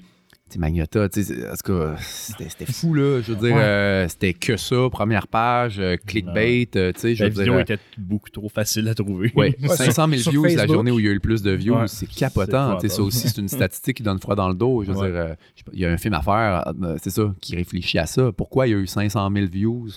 Sais, 0.54 0.58
Magnota, 0.58 1.08
tu 1.08 1.22
sais, 1.24 1.48
en 1.48 1.54
tout 1.54 1.72
cas, 1.72 1.96
c'était 1.98 2.66
fou, 2.66 2.94
là. 2.94 3.20
Je 3.20 3.32
veux 3.32 3.38
dire, 3.46 3.56
Ouais. 3.56 3.62
euh, 3.62 4.08
c'était 4.08 4.32
que 4.32 4.56
ça, 4.56 4.76
première 4.90 5.26
page, 5.26 5.78
euh, 5.78 5.96
clickbait, 6.06 6.68
euh, 6.76 6.92
tu 6.92 7.00
sais, 7.00 7.14
je 7.14 7.24
La 7.24 7.28
veux 7.30 7.34
dire. 7.34 7.42
vidéo 7.44 7.54
euh, 7.58 7.62
était 7.62 7.78
beaucoup 7.98 8.30
trop 8.30 8.48
facile 8.48 8.88
à 8.88 8.94
trouver. 8.94 9.32
Ouais, 9.34 9.56
Ouais, 9.62 9.68
500 9.76 10.06
000 10.08 10.20
sur- 10.20 10.32
sur 10.32 10.42
views 10.44 10.56
la 10.56 10.66
journée 10.66 10.90
où 10.90 10.98
il 11.00 11.04
y 11.06 11.08
a 11.08 11.10
eu 11.10 11.14
le 11.14 11.20
plus 11.20 11.42
de 11.42 11.50
views, 11.52 11.74
Ouais, 11.76 11.88
c'est 11.88 12.06
capotant. 12.06 12.76
Tu 12.76 12.88
sais, 12.88 12.94
Ça 12.96 13.02
aussi, 13.02 13.28
c'est 13.28 13.38
une 13.40 13.48
statistique 13.48 13.96
qui 13.96 14.02
donne 14.02 14.18
froid 14.20 14.34
dans 14.36 14.48
le 14.48 14.54
dos. 14.54 14.84
Je 14.84 14.92
veux 14.92 14.94
dire, 15.10 15.36
je 15.56 15.62
il 15.72 15.80
y 15.80 15.84
a 15.84 15.90
un 15.90 15.96
film 15.96 16.14
à 16.14 16.22
faire, 16.22 16.72
c'est 17.02 17.10
ça, 17.10 17.34
qui 17.40 17.56
réfléchit 17.56 17.98
à 17.98 18.06
ça. 18.06 18.30
Pourquoi 18.32 18.66
il 18.66 18.70
y 18.70 18.74
a 18.74 18.78
eu 18.78 18.86
500 18.86 19.28
000 19.34 19.46
views? 19.50 19.88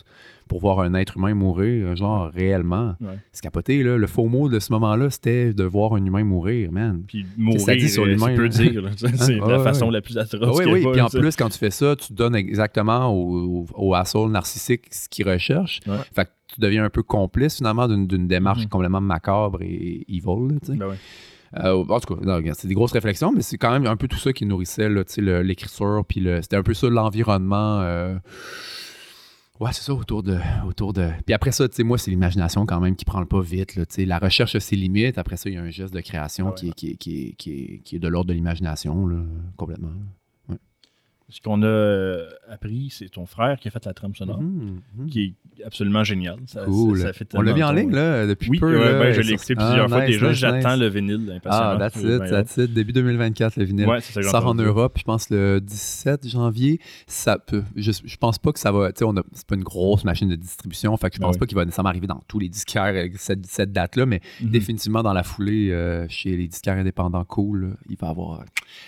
Pour 0.49 0.59
voir 0.59 0.81
un 0.81 0.93
être 0.95 1.15
humain 1.15 1.33
mourir, 1.33 1.95
genre 1.95 2.29
réellement? 2.33 2.95
Ouais. 2.99 3.17
C'est 3.31 3.41
capoté, 3.43 3.81
là. 3.83 3.97
Le 3.97 4.07
faux 4.07 4.27
mot 4.27 4.49
de 4.49 4.59
ce 4.59 4.73
moment-là, 4.73 5.09
c'était 5.09 5.53
de 5.53 5.63
voir 5.63 5.93
un 5.93 6.03
humain 6.03 6.25
mourir, 6.25 6.71
man. 6.73 7.03
Puis 7.07 7.25
mourir, 7.37 7.61
ça 7.61 7.75
dit 7.75 7.87
sur 7.87 8.03
euh, 8.03 8.07
l'humain, 8.07 8.27
c'est 8.27 8.35
peu 8.35 8.43
là. 8.43 8.49
dire. 8.49 8.89
C'est 9.15 9.39
Hein? 9.39 9.47
la 9.47 9.59
façon 9.59 9.89
la 9.89 10.01
plus 10.01 10.17
atroce 10.17 10.41
Ah 10.61 10.65
oui, 10.65 10.65
oui. 10.73 10.83
pas, 10.83 10.91
Puis 10.91 11.01
en 11.01 11.07
ça. 11.07 11.19
plus, 11.19 11.35
quand 11.37 11.47
tu 11.49 11.57
fais 11.57 11.69
ça, 11.71 11.95
tu 11.95 12.11
donnes 12.11 12.35
exactement 12.35 13.07
au, 13.13 13.61
au, 13.61 13.65
au 13.75 13.93
asshole 13.95 14.31
narcissique 14.31 14.85
ce 14.91 15.07
qu'il 15.07 15.29
recherche. 15.29 15.79
Ouais. 15.87 15.95
Fait 16.13 16.25
que 16.25 16.29
tu 16.53 16.59
deviens 16.59 16.83
un 16.83 16.89
peu 16.89 17.03
complice, 17.03 17.57
finalement, 17.57 17.87
d'une 17.87 18.27
démarche 18.27 18.63
Mhm. 18.63 18.69
complètement 18.69 19.01
macabre 19.01 19.61
et 19.61 20.03
evil, 20.09 20.49
là, 20.49 20.55
tu 20.65 20.71
sais. 20.73 20.77
Ben 20.77 20.87
ouais. 20.87 20.95
Euh, 21.63 21.83
en 21.89 21.99
tout 21.99 22.15
cas, 22.15 22.41
c'est 22.53 22.67
des 22.67 22.75
grosses 22.75 22.91
réflexions, 22.91 23.31
mais 23.35 23.41
c'est 23.41 23.57
quand 23.57 23.71
même 23.71 23.87
un 23.87 23.95
peu 23.95 24.07
tout 24.07 24.17
ça 24.19 24.33
qui 24.33 24.45
nourrissait 24.45 24.87
l'écriture, 24.87 26.03
puis 26.07 26.27
c'était 26.41 26.57
un 26.57 26.63
peu 26.63 26.73
ça 26.75 26.89
l'environnement. 26.89 27.81
euh, 27.81 28.15
Ouais, 29.59 29.71
c'est 29.73 29.81
ça, 29.81 29.93
autour 29.93 30.23
de, 30.23 30.37
autour 30.65 30.93
de. 30.93 31.09
Puis 31.25 31.33
après 31.33 31.51
ça, 31.51 31.67
tu 31.67 31.75
sais, 31.75 31.83
moi, 31.83 31.97
c'est 31.97 32.11
l'imagination 32.11 32.65
quand 32.65 32.79
même 32.79 32.95
qui 32.95 33.03
prend 33.03 33.19
le 33.19 33.25
pas 33.25 33.41
vite. 33.41 33.75
Là, 33.75 33.83
la 33.97 34.17
recherche 34.19 34.55
a 34.55 34.59
ses 34.61 34.77
limites. 34.77 35.17
Après 35.17 35.35
ça, 35.35 35.49
il 35.49 35.55
y 35.55 35.57
a 35.57 35.61
un 35.61 35.69
geste 35.69 35.93
de 35.93 35.99
création 35.99 36.47
Ah 36.47 36.49
ouais. 36.51 36.55
qui, 36.55 36.69
est, 36.69 36.73
qui, 36.73 36.89
est, 36.91 36.95
qui, 36.95 37.27
est, 37.27 37.33
qui, 37.33 37.51
est, 37.51 37.79
qui 37.83 37.95
est 37.97 37.99
de 37.99 38.07
l'ordre 38.07 38.29
de 38.29 38.33
l'imagination, 38.33 39.05
là, 39.05 39.17
complètement. 39.57 39.91
Ce 41.29 41.41
qu'on 41.41 41.61
a 41.61 41.67
euh, 41.67 42.27
appris, 42.49 42.89
c'est 42.91 43.09
ton 43.09 43.25
frère 43.27 43.59
qui 43.59 43.67
a 43.67 43.71
fait 43.71 43.85
la 43.85 43.93
trame 43.93 44.15
sonore, 44.15 44.41
Mhm, 44.41 44.81
mhm. 44.97 45.09
qui 45.09 45.35
est 45.59 45.63
absolument 45.63 46.03
génial. 46.03 46.37
Ça, 46.47 46.63
Cool. 46.65 46.97
ça- 46.97 47.07
ça 47.07 47.13
fait 47.13 47.27
On 47.35 47.41
l'a 47.41 47.53
mis 47.53 47.61
en 47.63 47.71
ligne 47.71 47.91
là, 47.91 48.25
depuis 48.25 48.49
Oui, 48.49 48.59
peu. 48.59 48.71
là, 48.79 48.97
ben, 48.99 49.13
je 49.13 49.21
l'ai 49.21 49.33
écouté 49.33 49.53
plusieurs 49.55 49.85
Ah, 49.85 49.87
fois 49.89 50.05
déjà. 50.05 50.29
nice, 50.29 50.37
J'attends 50.37 50.71
nice. 50.71 50.79
le 50.79 50.87
vinyle 50.87 51.31
impatiemment. 51.35 51.69
Ah, 51.73 51.77
that's 51.77 51.99
J'ai 52.01 52.15
it, 52.15 52.29
that's 52.29 52.57
it. 52.57 52.73
Début 52.73 52.93
2024, 52.93 53.57
le 53.57 53.65
vinyle. 53.65 53.85
Ouais, 53.87 54.01
c'est 54.01 54.23
ça 54.23 54.29
sort 54.31 54.47
en. 54.47 54.55
Europe, 54.55 54.97
je 54.97 55.03
pense 55.03 55.29
le 55.29 55.59
17 55.61 56.27
janvier. 56.27 56.79
Ça 57.07 57.37
peut, 57.37 57.63
je, 57.75 57.91
je 58.03 58.17
pense 58.17 58.39
pas 58.39 58.51
que 58.51 58.59
ça 58.59 58.71
va. 58.71 58.91
Tu 58.91 59.05
sais, 59.05 59.11
c'est 59.33 59.47
pas 59.47 59.55
une 59.55 59.63
grosse 59.63 60.03
machine 60.05 60.29
de 60.29 60.35
distribution, 60.35 60.95
fait 60.97 61.09
que 61.09 61.15
je 61.17 61.21
Ah 61.21 61.25
pense 61.25 61.35
oui. 61.35 61.39
pas 61.39 61.45
qu'il 61.45 61.55
va 61.57 61.65
nécessairement 61.65 61.89
arriver 61.89 62.07
dans 62.07 62.21
tous 62.27 62.39
les 62.39 62.49
disquaires 62.49 62.93
cette, 63.17 63.45
cette 63.45 63.71
date-là, 63.71 64.05
mais 64.05 64.21
Mhm. 64.41 64.49
définitivement 64.49 65.03
dans 65.03 65.13
la 65.13 65.23
foulée 65.23 65.71
euh, 65.71 66.05
chez 66.09 66.35
les 66.35 66.47
disquaires 66.47 66.77
indépendants 66.77 67.23
cool, 67.25 67.75
il 67.89 67.97
va 67.97 68.09
avoir 68.09 68.41
euh, 68.41 68.43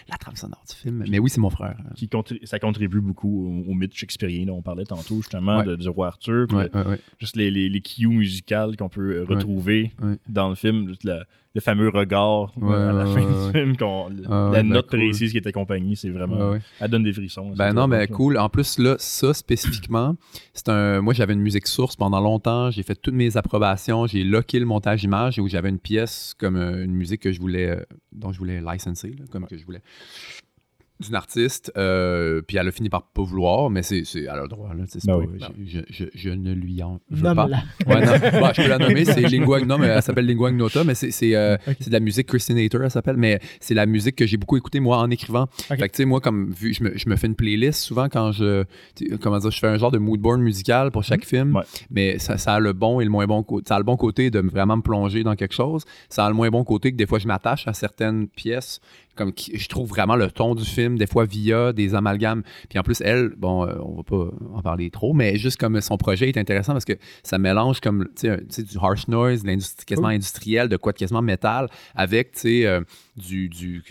la 0.09 0.17
trame 0.17 0.35
sonore 0.35 0.63
du 0.69 0.75
film. 0.75 1.03
Mais 1.09 1.19
oui, 1.19 1.29
c'est 1.29 1.41
mon 1.41 1.49
frère. 1.49 1.75
Qui 1.95 2.07
contri- 2.07 2.30
ça 2.43 2.59
contribue 2.59 3.01
beaucoup 3.01 3.47
au, 3.67 3.71
au 3.71 3.73
mythe 3.73 3.93
shakespearien 3.95 4.45
dont 4.45 4.57
on 4.57 4.61
parlait 4.61 4.85
tantôt, 4.85 5.17
justement, 5.17 5.57
Ouais. 5.59 5.65
de, 5.65 5.75
du 5.75 5.89
roi 5.89 6.07
Arthur. 6.07 6.47
Ouais, 6.51 6.69
ouais. 6.75 6.99
Juste 7.19 7.35
les, 7.35 7.51
les, 7.51 7.69
les 7.69 7.81
cues 7.81 8.07
musicales 8.07 8.75
qu'on 8.77 8.89
peut 8.89 9.17
euh, 9.17 9.25
retrouver 9.27 9.91
dans 10.29 10.49
le 10.49 10.55
film. 10.55 10.87
Juste 10.89 11.03
la- 11.03 11.23
le 11.53 11.59
fameux 11.59 11.89
regard 11.89 12.53
Ouais, 12.57 12.73
à 12.73 12.93
la 12.93 13.05
fin 13.05 13.19
du 13.19 13.51
film. 13.51 13.75
Ah 13.81 14.51
la 14.53 14.61
ben 14.61 14.69
note 14.69 14.89
cool. 14.89 14.99
précise 14.99 15.31
qui 15.33 15.37
est 15.37 15.45
accompagnée, 15.47 15.95
c'est 15.95 16.09
vraiment. 16.09 16.53
Elle 16.79 16.89
donne 16.89 17.03
des 17.03 17.11
frissons. 17.11 17.51
Ben 17.57 17.73
non, 17.73 17.87
mais 17.87 18.07
ça. 18.07 18.07
cool. 18.07 18.37
En 18.37 18.47
plus, 18.47 18.79
là, 18.79 18.95
ça 18.99 19.33
spécifiquement, 19.33 20.15
c'est 20.53 20.69
un. 20.69 21.01
Moi, 21.01 21.13
j'avais 21.13 21.33
une 21.33 21.41
musique 21.41 21.67
source 21.67 21.97
pendant 21.97 22.21
longtemps. 22.21 22.71
J'ai 22.71 22.83
fait 22.83 22.95
toutes 22.95 23.15
mes 23.15 23.35
approbations. 23.35 24.07
J'ai 24.07 24.23
locké 24.23 24.59
le 24.59 24.65
montage 24.65 25.03
image 25.03 25.39
où 25.39 25.49
j'avais 25.49 25.67
une 25.67 25.79
pièce 25.79 26.33
comme 26.39 26.55
euh, 26.55 26.85
une 26.85 26.93
musique 26.93 27.19
que 27.19 27.33
je 27.33 27.41
voulais, 27.41 27.69
euh, 27.71 27.83
dont 28.13 28.31
je 28.31 28.37
voulais 28.39 28.61
licenser, 28.61 29.09
là, 29.09 29.25
comme 29.29 29.45
que 29.45 29.57
je 29.57 29.65
voulais 29.65 29.81
d'une 31.01 31.15
artiste, 31.15 31.71
euh, 31.77 32.41
puis 32.47 32.57
elle 32.57 32.67
a 32.67 32.71
fini 32.71 32.89
par 32.89 33.03
pas 33.03 33.21
vouloir, 33.23 33.69
mais 33.69 33.83
c'est, 33.83 34.03
c'est 34.05 34.21
elle 34.21 34.29
a 34.29 34.41
le 34.43 34.47
droit, 34.47 34.73
là, 34.73 34.83
c'est 34.87 35.05
Ben 35.05 35.19
pas- 35.19 35.25
oui. 35.25 35.65
je, 35.67 35.79
je- 35.89 36.05
je- 36.05 36.09
je 36.13 36.29
ne 36.29 36.53
lui 36.53 36.81
en 36.83 36.99
veux 37.09 37.21
pas. 37.23 37.33
Nomme-la. 37.33 37.63
Ouais, 37.87 38.05
non, 38.05 38.39
bah, 38.41 38.51
je 38.55 38.61
peux 38.61 38.67
la 38.69 38.77
nommer, 38.77 39.03
c'est 39.05 39.21
Lingua 39.21 39.61
non, 39.61 39.77
mais 39.77 39.87
elle 39.87 40.01
s'appelle 40.01 40.25
Lingua 40.25 40.49
Ignota, 40.51 40.83
mais 40.83 40.95
c'est, 40.95 41.11
c'est, 41.11 41.35
euh, 41.35 41.57
c'est 41.79 41.87
de 41.87 41.93
la 41.93 41.99
musique 41.99 42.27
Christinator, 42.27 42.81
elle 42.83 42.91
s'appelle, 42.91 43.17
mais 43.17 43.39
c'est 43.59 43.73
la 43.73 43.85
musique 43.85 44.15
que 44.15 44.25
j'ai 44.25 44.37
beaucoup 44.37 44.57
écoutée, 44.57 44.79
moi, 44.79 44.97
en 44.99 45.09
écrivant. 45.09 45.47
Fait 45.67 45.75
que, 45.77 45.83
tu 45.83 45.89
sais, 45.97 46.05
moi, 46.05 46.21
comme 46.21 46.51
vu, 46.51 46.73
je 46.73 46.83
me, 46.83 46.97
je 46.97 47.09
me 47.09 47.15
fais 47.15 47.27
une 47.27 47.35
playlist 47.35 47.81
souvent 47.81 48.07
quand 48.09 48.31
je, 48.31 48.63
comment 49.21 49.39
dire, 49.39 49.51
je 49.51 49.59
fais 49.59 49.67
un 49.67 49.77
genre 49.77 49.91
de 49.91 49.97
mood 49.97 50.19
board 50.19 50.39
musical 50.39 50.91
pour 50.91 51.03
chaque 51.03 51.25
film, 51.25 51.55
Ouais. 51.55 51.63
mais 51.89 52.19
ça, 52.19 52.37
ça 52.37 52.53
a 52.55 52.59
le 52.59 52.73
bon 52.73 52.99
et 53.01 53.03
le 53.03 53.09
moins 53.09 53.25
bon 53.25 53.43
côté. 53.43 53.67
Ça 53.67 53.75
a 53.75 53.79
le 53.79 53.83
bon 53.85 53.97
côté 53.97 54.29
de 54.29 54.41
me- 54.41 54.49
vraiment 54.49 54.77
me 54.77 54.81
plonger 54.81 55.23
dans 55.23 55.35
quelque 55.35 55.53
chose. 55.53 55.83
Ça 56.09 56.25
a 56.25 56.29
le 56.29 56.35
moins 56.35 56.49
bon 56.49 56.63
côté 56.63 56.91
que 56.91 56.97
des 56.97 57.05
fois, 57.05 57.19
je 57.19 57.27
m'attache 57.27 57.67
à 57.67 57.73
certaines 57.73 58.27
pièces 58.27 58.79
comme 59.21 59.33
qui- 59.33 59.57
je 59.57 59.67
trouve 59.69 59.87
vraiment 59.89 60.15
le 60.15 60.29
ton 60.31 60.55
du 60.55 60.65
film, 60.65 60.97
des 60.97 61.07
fois 61.07 61.25
via 61.25 61.73
des 61.73 61.95
amalgames. 61.95 62.43
Puis 62.69 62.79
en 62.79 62.83
plus, 62.83 63.01
elle, 63.01 63.29
bon, 63.37 63.65
euh, 63.67 63.75
on 63.83 63.95
va 63.97 64.03
pas 64.03 64.31
en 64.53 64.61
parler 64.61 64.89
trop, 64.89 65.13
mais 65.13 65.37
juste 65.37 65.57
comme 65.59 65.79
son 65.81 65.97
projet 65.97 66.29
est 66.29 66.37
intéressant 66.37 66.73
parce 66.73 66.85
que 66.85 66.93
ça 67.23 67.37
mélange 67.37 67.79
comme, 67.79 68.07
tu 68.19 68.29
sais, 68.49 68.63
du 68.63 68.77
harsh 68.81 69.07
noise, 69.07 69.43
de 69.43 69.47
l'industrie 69.47 69.85
quasiment 69.85 70.07
industriel, 70.09 70.69
de 70.69 70.77
quoi 70.77 70.91
de 70.91 70.97
quasiment 70.97 71.21
métal, 71.21 71.69
avec, 71.95 72.31
tu 72.33 72.39
sais, 72.41 72.65
euh, 72.65 72.81
du, 73.17 73.49
du, 73.49 73.83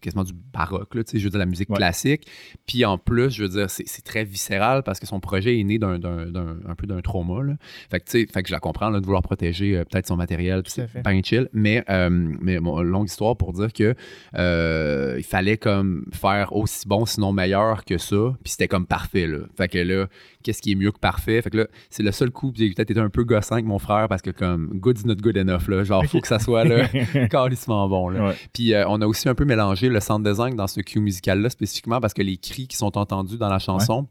quasiment 0.00 0.24
du 0.24 0.32
baroque, 0.52 0.94
là, 0.94 1.02
je 1.10 1.18
veux 1.18 1.30
dire, 1.30 1.38
la 1.38 1.46
musique 1.46 1.70
Ouais. 1.70 1.76
classique. 1.76 2.26
Puis 2.66 2.84
en 2.84 2.98
plus, 2.98 3.30
je 3.30 3.42
veux 3.42 3.48
dire, 3.48 3.70
c'est 3.70 3.84
c'est 3.88 4.02
très 4.04 4.24
viscéral 4.24 4.82
parce 4.82 5.00
que 5.00 5.06
son 5.06 5.18
projet 5.20 5.58
est 5.58 5.64
né 5.64 5.78
d'un, 5.78 5.94
un 5.94 6.74
peu 6.74 6.86
d'un 6.86 7.00
trauma, 7.00 7.42
là. 7.42 7.54
Fait 7.90 8.00
que, 8.00 8.04
tu 8.04 8.10
sais, 8.20 8.26
fait 8.32 8.42
que 8.42 8.48
je 8.48 8.52
la 8.52 8.60
comprends, 8.60 8.90
là, 8.90 9.00
de 9.00 9.04
vouloir 9.06 9.22
protéger 9.22 9.76
euh, 9.76 9.84
peut-être 9.84 10.06
son 10.06 10.16
matériel, 10.16 10.62
c'est 10.66 11.02
bien 11.02 11.20
chill. 11.22 11.48
Mais, 11.52 11.84
euh, 11.88 12.10
mais 12.10 12.58
bon, 12.60 12.80
longue 12.82 13.08
histoire 13.08 13.36
pour 13.36 13.52
dire 13.54 13.72
que 13.72 13.94
euh, 14.36 15.14
il 15.16 15.24
fallait 15.24 15.56
comme 15.56 16.04
faire 16.12 16.54
aussi 16.54 16.86
bon, 16.86 17.06
sinon 17.06 17.32
meilleur 17.32 17.84
que 17.84 17.98
ça. 17.98 18.36
Puis 18.44 18.52
c'était 18.52 18.68
comme 18.68 18.86
parfait, 18.86 19.26
là. 19.26 19.38
Fait 19.56 19.68
que 19.68 19.78
là, 19.78 20.06
qu'est-ce 20.46 20.62
qui 20.62 20.70
est 20.72 20.74
mieux 20.76 20.92
que 20.92 21.00
parfait? 21.00 21.42
Fait 21.42 21.50
que 21.50 21.58
là, 21.58 21.66
c'est 21.90 22.04
le 22.04 22.12
seul 22.12 22.30
coup, 22.30 22.52
j'ai 22.54 22.70
peut-être 22.70 22.92
été 22.92 23.00
un 23.00 23.10
peu 23.10 23.24
gossant 23.24 23.56
avec 23.56 23.64
mon 23.64 23.80
frère 23.80 24.06
parce 24.08 24.22
que 24.22 24.30
comme 24.30 24.78
good 24.78 25.00
is 25.00 25.04
not 25.04 25.16
good 25.16 25.36
enough, 25.36 25.66
là. 25.66 25.82
Genre, 25.82 26.04
faut 26.06 26.20
que 26.20 26.28
ça 26.28 26.38
soit, 26.38 26.64
là, 26.64 26.86
carrément 27.30 27.88
bon, 27.88 28.08
là. 28.08 28.28
Ouais. 28.28 28.34
Puis 28.52 28.72
euh, 28.72 28.86
on 28.86 29.00
a 29.02 29.06
aussi 29.06 29.28
un 29.28 29.34
peu 29.34 29.44
mélangé 29.44 29.88
le 29.88 29.98
sound 29.98 30.24
design 30.24 30.54
dans 30.54 30.68
ce 30.68 30.80
cue 30.80 31.00
musical-là 31.00 31.50
spécifiquement 31.50 32.00
parce 32.00 32.14
que 32.14 32.22
les 32.22 32.36
cris 32.36 32.68
qui 32.68 32.76
sont 32.76 32.96
entendus 32.96 33.38
dans 33.38 33.48
la 33.48 33.58
chanson, 33.58 34.06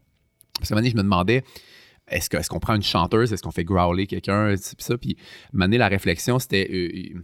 parce 0.58 0.68
que 0.68 0.74
un 0.74 0.76
moment 0.76 0.82
donné, 0.82 0.90
je 0.90 0.96
me 0.96 1.02
demandais, 1.02 1.42
est-ce 2.08 2.48
qu'on 2.50 2.60
prend 2.60 2.74
une 2.74 2.82
chanteuse, 2.82 3.32
est-ce 3.32 3.42
qu'on 3.42 3.50
fait 3.50 3.64
growler 3.64 4.06
quelqu'un, 4.06 4.54
puis 4.54 4.76
ça, 4.78 4.98
puis 4.98 5.16
un 5.18 5.56
moment 5.56 5.64
donné, 5.64 5.78
la 5.78 5.88
réflexion, 5.88 6.38
c'était... 6.38 6.68
euh, 6.70 7.18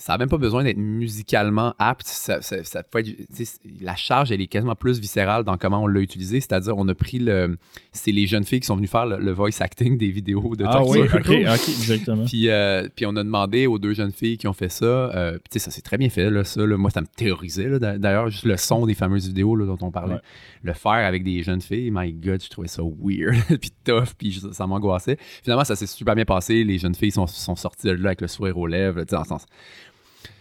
ça 0.00 0.14
n'a 0.14 0.18
même 0.18 0.28
pas 0.30 0.38
besoin 0.38 0.64
d'être 0.64 0.78
musicalement 0.78 1.74
apte. 1.78 2.06
Ça, 2.06 2.40
ça- 2.42 2.64
ça 2.64 2.82
peut 2.82 3.00
être- 3.00 3.60
la 3.82 3.94
charge, 3.96 4.32
elle 4.32 4.40
est 4.40 4.46
quasiment 4.46 4.74
plus 4.74 4.98
viscérale 4.98 5.44
dans 5.44 5.58
comment 5.58 5.82
on 5.82 5.86
l'a 5.86 6.00
utilisé. 6.00 6.40
C'est-à-dire, 6.40 6.76
on 6.78 6.88
a 6.88 6.94
pris 6.94 7.18
le. 7.18 7.58
C'est 7.92 8.10
les 8.12 8.26
jeunes 8.26 8.44
filles 8.44 8.60
qui 8.60 8.66
sont 8.66 8.76
venues 8.76 8.86
faire 8.86 9.04
le, 9.06 9.18
le 9.18 9.32
voice 9.32 9.60
acting 9.60 9.98
des 9.98 10.10
vidéos 10.10 10.56
de 10.56 10.64
Ah 10.66 10.82
oui, 10.84 11.00
ok, 11.14 11.28
exactement. 11.68 12.24
Puis, 12.24 12.48
euh, 12.48 12.88
puis 12.96 13.04
on 13.06 13.14
a 13.16 13.22
demandé 13.22 13.66
aux 13.66 13.78
deux 13.78 13.92
jeunes 13.92 14.12
filles 14.12 14.38
qui 14.38 14.48
ont 14.48 14.52
fait 14.54 14.70
ça. 14.70 14.84
euh, 14.86 15.32
puis 15.32 15.50
tu 15.52 15.58
sais, 15.58 15.64
ça 15.66 15.70
c'est 15.70 15.82
très 15.82 15.98
bien 15.98 16.08
fait, 16.08 16.30
là, 16.30 16.44
ça. 16.44 16.64
là. 16.64 16.76
moi, 16.76 16.90
ça 16.90 17.00
me 17.02 17.06
terrorisait. 17.06 17.78
D'ailleurs, 17.78 18.30
juste 18.30 18.44
le 18.46 18.56
son 18.56 18.86
des 18.86 18.94
fameuses 18.94 19.26
vidéos 19.28 19.54
là, 19.54 19.66
dont 19.66 19.78
on 19.82 19.90
parlait. 19.90 20.14
Ouais. 20.14 20.20
Le 20.62 20.72
faire 20.72 20.92
avec 20.92 21.24
des 21.24 21.42
jeunes 21.42 21.60
filles, 21.60 21.90
my 21.92 22.12
God, 22.12 22.42
je 22.42 22.48
trouvais 22.48 22.68
ça 22.68 22.82
weird, 22.82 23.36
puis 23.60 23.70
tough, 23.84 24.14
puis 24.16 24.40
ça 24.52 24.66
m'angoissait. 24.66 25.18
Finalement, 25.42 25.64
ça 25.64 25.76
s'est 25.76 25.86
super 25.86 26.14
bien 26.14 26.24
passé. 26.24 26.64
Les 26.64 26.78
jeunes 26.78 26.94
filles 26.94 27.12
sont, 27.12 27.26
sont 27.26 27.56
sorties 27.56 27.86
de 27.86 27.92
là 27.92 28.08
avec 28.10 28.20
le 28.22 28.28
sourire 28.28 28.56
aux 28.56 28.66
lèvres. 28.66 28.98
là, 28.98 29.04
tu 29.04 29.10
sais, 29.10 29.16
dans 29.16 29.22
le 29.22 29.28
sens. 29.28 29.46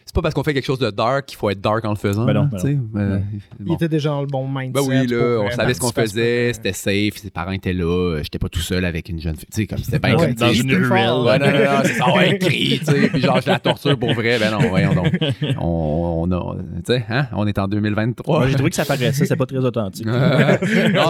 C'est 0.10 0.16
pas 0.16 0.24
parce 0.24 0.34
qu'on 0.34 0.42
fait 0.44 0.56
quelque 0.56 0.66
chose 0.66 0.80
de 0.80 0.90
dark 0.90 1.28
qu'il 1.28 1.38
faut 1.38 1.52
être 1.52 1.62
dark 1.62 1.86
en 1.86 1.92
le 1.92 1.96
faisant. 1.96 2.26
Ben 2.26 2.34
non, 2.34 2.50
ben. 2.52 2.82
Euh, 2.96 3.20
Il 3.60 3.66
bon. 3.68 3.76
était 3.76 3.88
déjà 3.88 4.10
dans 4.10 4.22
le 4.22 4.28
bon 4.28 4.48
mindset. 4.48 4.72
Ben 4.72 4.82
oui, 4.82 5.06
là, 5.06 5.40
on 5.40 5.52
savait 5.52 5.76
ce 5.76 5.80
qu'on 5.80 5.92
faisait, 5.92 6.52
c'était 6.52 6.74
safe, 6.74 7.18
ses 7.18 7.30
parents 7.30 7.52
étaient 7.52 7.74
là, 7.74 7.86
euh, 8.16 8.24
j'étais 8.24 8.40
pas 8.40 8.50
tout 8.50 8.60
seul 8.60 8.86
avec 8.86 9.08
une 9.10 9.22
jeune 9.22 9.36
fille. 9.36 9.46
Tu 9.54 9.62
sais, 9.62 9.68
comme 9.68 9.78
c'était 9.78 10.00
bien 10.00 10.16
Ouais, 10.18 10.26
comme 10.30 10.34
dans 10.34 10.52
une 10.52 10.74
ruelle. 10.74 10.90
Ouais, 11.12 11.38
non, 11.38 11.46
non, 11.46 11.60
non, 11.60 11.80
c'est 11.84 11.94
ça, 11.94 12.12
ouais, 12.16 12.40
crie, 12.40 12.80
tu 12.80 12.86
sais, 12.86 13.08
puis 13.10 13.22
genre, 13.22 13.40
je 13.40 13.50
la 13.52 13.60
torture 13.60 14.00
pour 14.00 14.14
vrai. 14.16 14.40
Ben 14.40 14.50
non, 14.50 14.68
voyons 14.68 14.96
donc. 14.96 15.14
On, 15.60 16.26
on 16.28 16.32
a, 16.32 16.56
tu 16.56 16.66
sais, 16.88 17.06
hein, 17.08 17.28
on 17.34 17.46
est 17.46 17.60
en 17.60 17.68
2023. 17.68 18.40
Moi, 18.40 18.48
j'ai 18.48 18.56
trouvé 18.56 18.72
que 18.72 18.76
ça 18.78 18.86
paraissait, 18.86 19.28
c'est 19.28 19.36
pas 19.36 19.46
très 19.46 19.58
authentique. 19.64 20.06
non, 20.08 20.14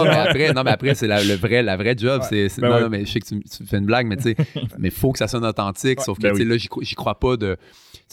mais 0.04 0.10
après, 0.10 0.52
non, 0.52 0.62
mais 0.62 0.72
après, 0.72 0.94
c'est 0.94 1.06
la, 1.06 1.24
le 1.24 1.34
vrai, 1.36 1.62
la 1.62 1.78
vraie 1.78 1.94
job. 1.96 2.20
c'est, 2.28 2.50
c'est- 2.50 2.60
Ben 2.60 2.80
non, 2.80 2.88
mais 2.90 3.06
je 3.06 3.12
sais 3.12 3.20
que 3.20 3.26
tu, 3.26 3.40
tu 3.40 3.64
fais 3.64 3.78
une 3.78 3.86
blague, 3.86 4.06
mais 4.06 4.16
tu 4.18 4.24
sais, 4.24 4.36
mais 4.78 4.90
faut 4.90 5.12
que 5.12 5.18
ça 5.18 5.26
sonne 5.26 5.46
authentique. 5.46 6.02
sauf 6.02 6.18
que, 6.18 6.28
tu 6.28 6.34
sais, 6.36 6.42
oui. 6.42 6.48
là, 6.48 6.56
j'y, 6.58 6.68
cro- 6.68 6.82
j'y 6.84 6.94
crois 6.94 7.18
pas 7.18 7.38
de. 7.38 7.56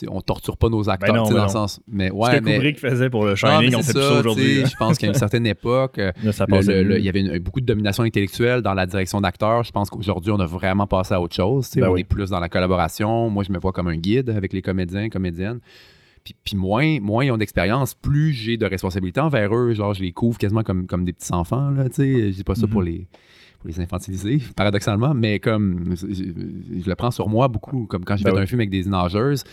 on 0.08 0.21
torture 0.21 0.56
pas 0.58 0.69
nos 0.69 0.76
acteurs, 0.87 1.13
Ben 1.13 1.19
non, 1.19 1.25
sais, 1.25 1.31
ben 1.33 1.37
dans 1.37 1.43
le 1.43 1.47
non. 1.47 1.53
sens. 1.53 1.79
Mais 1.87 2.09
Ce 2.09 2.13
ouais, 2.13 2.39
que 2.39 2.43
mais. 2.45 2.53
Kubrick 2.55 2.79
faisait 2.79 3.09
pour 3.09 3.23
le 3.25 3.31
Non, 3.31 3.35
Shining, 3.35 3.69
mais 3.69 3.75
on 3.75 3.81
fait 3.83 3.93
plus 3.93 4.01
ça, 4.01 4.09
ça 4.09 4.19
aujourd'hui. 4.19 4.65
Je 4.65 4.75
pense 4.77 4.97
qu'à 4.97 5.07
une 5.07 5.13
certaine 5.13 5.45
époque, 5.45 5.99
euh, 5.99 6.11
ça 6.31 6.45
le- 6.47 6.59
le- 6.61 6.83
le- 6.83 6.99
il 6.99 7.05
y 7.05 7.09
avait 7.09 7.21
une- 7.21 7.39
beaucoup 7.39 7.61
de 7.61 7.65
domination 7.65 8.03
intellectuelle 8.03 8.61
dans 8.61 8.73
la 8.73 8.85
direction 8.85 9.19
d'acteurs. 9.21 9.63
Je 9.63 9.71
pense 9.71 9.89
qu'aujourd'hui, 9.89 10.31
on 10.31 10.39
a 10.39 10.45
vraiment 10.45 10.87
passé 10.87 11.13
à 11.13 11.21
autre 11.21 11.35
chose. 11.35 11.69
Ben 11.75 11.87
on 11.89 11.93
oui. 11.93 12.01
est 12.01 12.03
plus 12.03 12.29
dans 12.29 12.39
la 12.39 12.49
collaboration. 12.49 13.29
Moi, 13.29 13.43
je 13.43 13.51
me 13.51 13.59
vois 13.59 13.71
comme 13.71 13.87
un 13.87 13.97
guide 13.97 14.29
avec 14.29 14.53
les 14.53 14.61
comédiens, 14.61 15.09
comédiennes. 15.09 15.59
Puis, 16.23 16.35
puis 16.43 16.55
moins, 16.57 16.99
moins 16.99 17.23
ils 17.23 17.31
ont 17.31 17.37
d'expérience, 17.37 17.93
plus 17.93 18.33
j'ai 18.33 18.57
de 18.57 18.65
responsabilité 18.65 19.21
envers 19.21 19.55
eux. 19.55 19.73
Genre, 19.73 19.93
je 19.93 20.01
les 20.01 20.11
couvre 20.11 20.37
quasiment 20.37 20.61
comme, 20.63 20.85
comme 20.85 21.05
des 21.05 21.13
petits 21.13 21.31
enfants. 21.33 21.69
Là, 21.71 21.85
tu 21.87 21.95
sais. 21.95 22.31
je 22.31 22.35
dis 22.35 22.43
pas 22.43 22.55
ça 22.55 22.67
pour 22.67 22.81
Mhm. 22.81 22.87
les 22.87 23.07
pour 23.59 23.69
les 23.69 23.79
infantiliser, 23.79 24.39
paradoxalement, 24.55 25.15
mais 25.15 25.39
comme 25.39 25.95
je, 25.95 26.05
je- 26.13 26.81
je 26.83 26.87
le 26.87 26.95
prends 26.95 27.09
sur 27.09 27.27
moi 27.27 27.47
beaucoup, 27.47 27.87
comme 27.87 28.05
quand 28.05 28.15
j'ai 28.15 28.23
Ben 28.23 28.29
fait 28.31 28.37
oui. 28.37 28.43
un 28.43 28.45
film 28.45 28.59
avec 28.59 28.69
des 28.69 28.83
nageuses, 28.83 29.43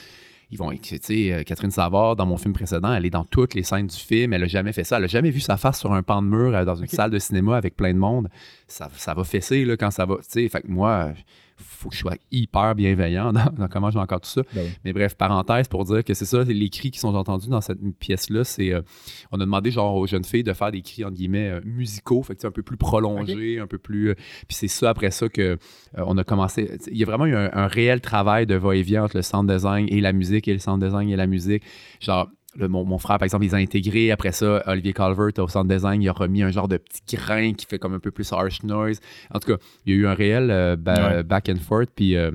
ils 0.51 0.59
vont, 0.59 0.71
tu 0.71 0.99
sais, 1.01 1.33
euh, 1.33 1.43
Catherine 1.43 1.71
Savard, 1.71 2.17
dans 2.17 2.27
mon 2.27 2.37
film 2.37 2.53
précédent, 2.53 2.93
elle 2.93 3.07
est 3.07 3.11
dans 3.11 3.25
toutes 3.25 3.55
les 3.55 3.63
scènes 3.63 3.87
du 3.87 3.97
film, 3.97 4.33
elle 4.33 4.45
a 4.45 4.47
jamais 4.47 4.73
fait 4.73 4.85
ça, 4.85 4.99
elle 4.99 5.05
a 5.05 5.09
jamais 5.09 5.31
vu 5.31 5.41
sa 5.41 5.57
face 5.57 5.81
sur 5.81 5.93
un 5.93 6.03
pan 6.03 6.23
de 6.23 6.29
mur 6.29 6.55
euh, 6.55 6.65
dans 6.65 6.77
une 6.77 6.87
salle 6.87 7.11
de 7.11 7.19
cinéma 7.19 7.57
avec 7.57 7.77
plein 7.77 7.93
de 7.93 7.99
monde. 7.99 8.29
Ça, 8.69 8.89
ça 8.95 9.15
va 9.15 9.25
fesser 9.25 9.65
là, 9.65 9.77
quand 9.77 9.91
ça 9.91 10.07
va, 10.07 10.17
tu 10.17 10.23
sais, 10.29 10.49
fait 10.49 10.63
que 10.63 10.69
moi, 10.69 11.13
faut 11.57 11.89
que 11.89 11.95
je 11.95 12.01
sois 12.01 12.17
hyper 12.31 12.75
bienveillant 12.75 13.33
dans, 13.33 13.47
dans 13.57 13.69
comment 13.69 13.91
je 13.91 13.99
encore 13.99 14.21
tout 14.21 14.29
ça. 14.29 14.43
Ben 14.55 14.63
oui. 14.65 14.71
Mais 14.85 14.93
bref, 14.93 15.15
parenthèse 15.15 15.69
pour 15.69 15.85
dire 15.85 16.03
que 16.05 16.15
c'est 16.15 16.25
ça, 16.25 16.43
les 16.45 16.69
cris 16.69 16.91
qui 16.91 16.99
sont 16.99 17.15
entendus 17.15 17.49
dans 17.49 17.61
cette 17.61 17.79
pièce-là, 17.99 18.45
c'est. 18.45 18.73
euh, 18.73 18.83
on 19.33 19.37
a 19.41 19.45
demandé 19.45 19.71
genre 19.71 19.95
aux 19.97 20.07
jeunes 20.07 20.25
filles 20.25 20.43
de 20.43 20.53
faire 20.53 20.71
des 20.73 20.83
cris 20.83 21.05
entre 21.05 21.15
guillemets 21.15 21.51
euh, 21.51 21.61
musicaux, 21.65 22.23
fait 22.23 22.35
que 22.35 22.47
un 22.47 22.51
peu 22.51 22.63
plus 22.63 22.77
prolongés, 22.77 23.59
un 23.61 23.67
peu 23.67 23.79
plus. 23.79 24.11
euh, 24.11 24.15
puis 24.49 24.57
c'est 24.57 24.69
ça 24.69 24.91
après 24.91 25.11
ça 25.11 25.29
que 25.29 25.59
on 25.95 26.19
a 26.19 26.25
commencé. 26.25 26.79
Il 26.91 26.97
y 26.97 27.03
a 27.03 27.07
vraiment 27.07 27.27
eu 27.27 27.35
un, 27.35 27.51
un 27.53 27.67
réel 27.67 28.01
travail 28.01 28.47
de 28.47 28.55
va-et-vient 28.55 29.05
entre 29.05 29.17
le 29.17 29.23
sound 29.23 29.51
design 29.51 29.87
et 29.91 30.01
la 30.01 30.13
musique 30.13 30.49
et 30.49 30.53
le 30.53 30.59
sound 30.59 30.83
design 30.83 31.09
et 31.09 31.17
la 31.17 31.27
musique. 31.27 31.63
Genre. 32.01 32.29
Le- 32.57 32.69
mon, 32.69 32.85
mon 32.85 32.99
frère, 32.99 33.19
par 33.19 33.25
exemple, 33.25 33.45
ils 33.45 33.55
ont 33.55 33.59
intégré. 33.59 34.11
Après 34.11 34.33
ça, 34.33 34.63
Olivier 34.67 34.93
Calvert, 34.93 35.33
au 35.39 35.49
sound 35.49 35.71
design, 35.71 36.03
il 36.03 36.09
a 36.09 36.13
remis 36.13 36.43
un 36.43 36.51
genre 36.51 36.69
de 36.69 36.77
petit 36.77 37.17
grain 37.17 37.53
qui 37.55 37.67
fait 37.67 37.79
comme 37.79 37.95
un 37.95 37.99
peu 37.99 38.11
plus 38.11 38.33
harsh 38.33 38.63
noise. 38.63 39.01
En 39.33 39.39
tout 39.41 39.53
cas, 39.53 39.59
il 39.87 39.93
y 39.95 39.97
a 39.97 40.01
eu 40.01 40.07
un 40.07 40.15
réel 40.15 40.51
euh, 40.51 40.77
ba- 40.77 41.17
Ouais. 41.17 41.23
back 41.23 41.49
and 41.49 41.61
forth. 41.61 41.89
Puis, 41.95 42.17
euh, 42.17 42.31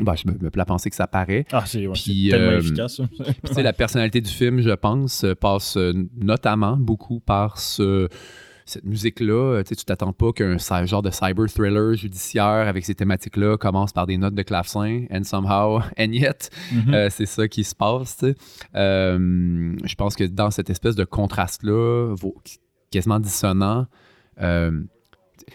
bah, 0.00 0.14
je 0.14 0.30
me, 0.30 0.36
me 0.38 0.50
plais 0.50 0.62
à 0.62 0.66
penser 0.66 0.90
que 0.90 0.96
ça 0.96 1.06
paraît. 1.06 1.46
Ah, 1.52 1.64
c'est 1.66 1.86
ouais, 1.86 1.94
tellement 2.30 2.50
euh, 2.52 2.58
efficace. 2.58 3.00
la 3.56 3.72
personnalité 3.72 4.20
du 4.20 4.30
film, 4.30 4.60
je 4.60 4.70
pense, 4.70 5.24
passe 5.40 5.78
notamment 6.20 6.76
beaucoup 6.76 7.20
par 7.20 7.58
ce- 7.58 8.08
cette 8.66 8.84
musique-là. 8.84 9.32
Euh, 9.58 9.62
Tu 9.62 9.74
t'attends 9.76 10.12
pas 10.12 10.32
qu'un 10.32 10.58
genre 10.84 11.00
de 11.02 11.10
cyber 11.10 11.46
thriller 11.48 11.94
judiciaire 11.94 12.68
avec 12.68 12.84
ces 12.84 12.94
thématiques-là 12.94 13.56
commence 13.56 13.92
par 13.92 14.06
des 14.06 14.18
notes 14.18 14.34
de 14.34 14.42
clavecin, 14.42 15.06
and 15.10 15.22
somehow, 15.24 15.80
and 15.98 16.12
yet, 16.12 16.50
Mhm. 16.72 16.92
euh, 16.94 17.08
c'est 17.10 17.26
ça 17.26 17.48
qui 17.48 17.64
se 17.64 17.74
passe. 17.74 18.24
Euh, 18.74 19.76
je 19.84 19.94
pense 19.94 20.16
que 20.16 20.24
dans 20.24 20.50
cette 20.50 20.70
espèce 20.70 20.96
de 20.96 21.04
contraste-là, 21.04 22.14
quasiment 22.90 23.20
dissonant, 23.20 23.86
euh, 24.42 24.82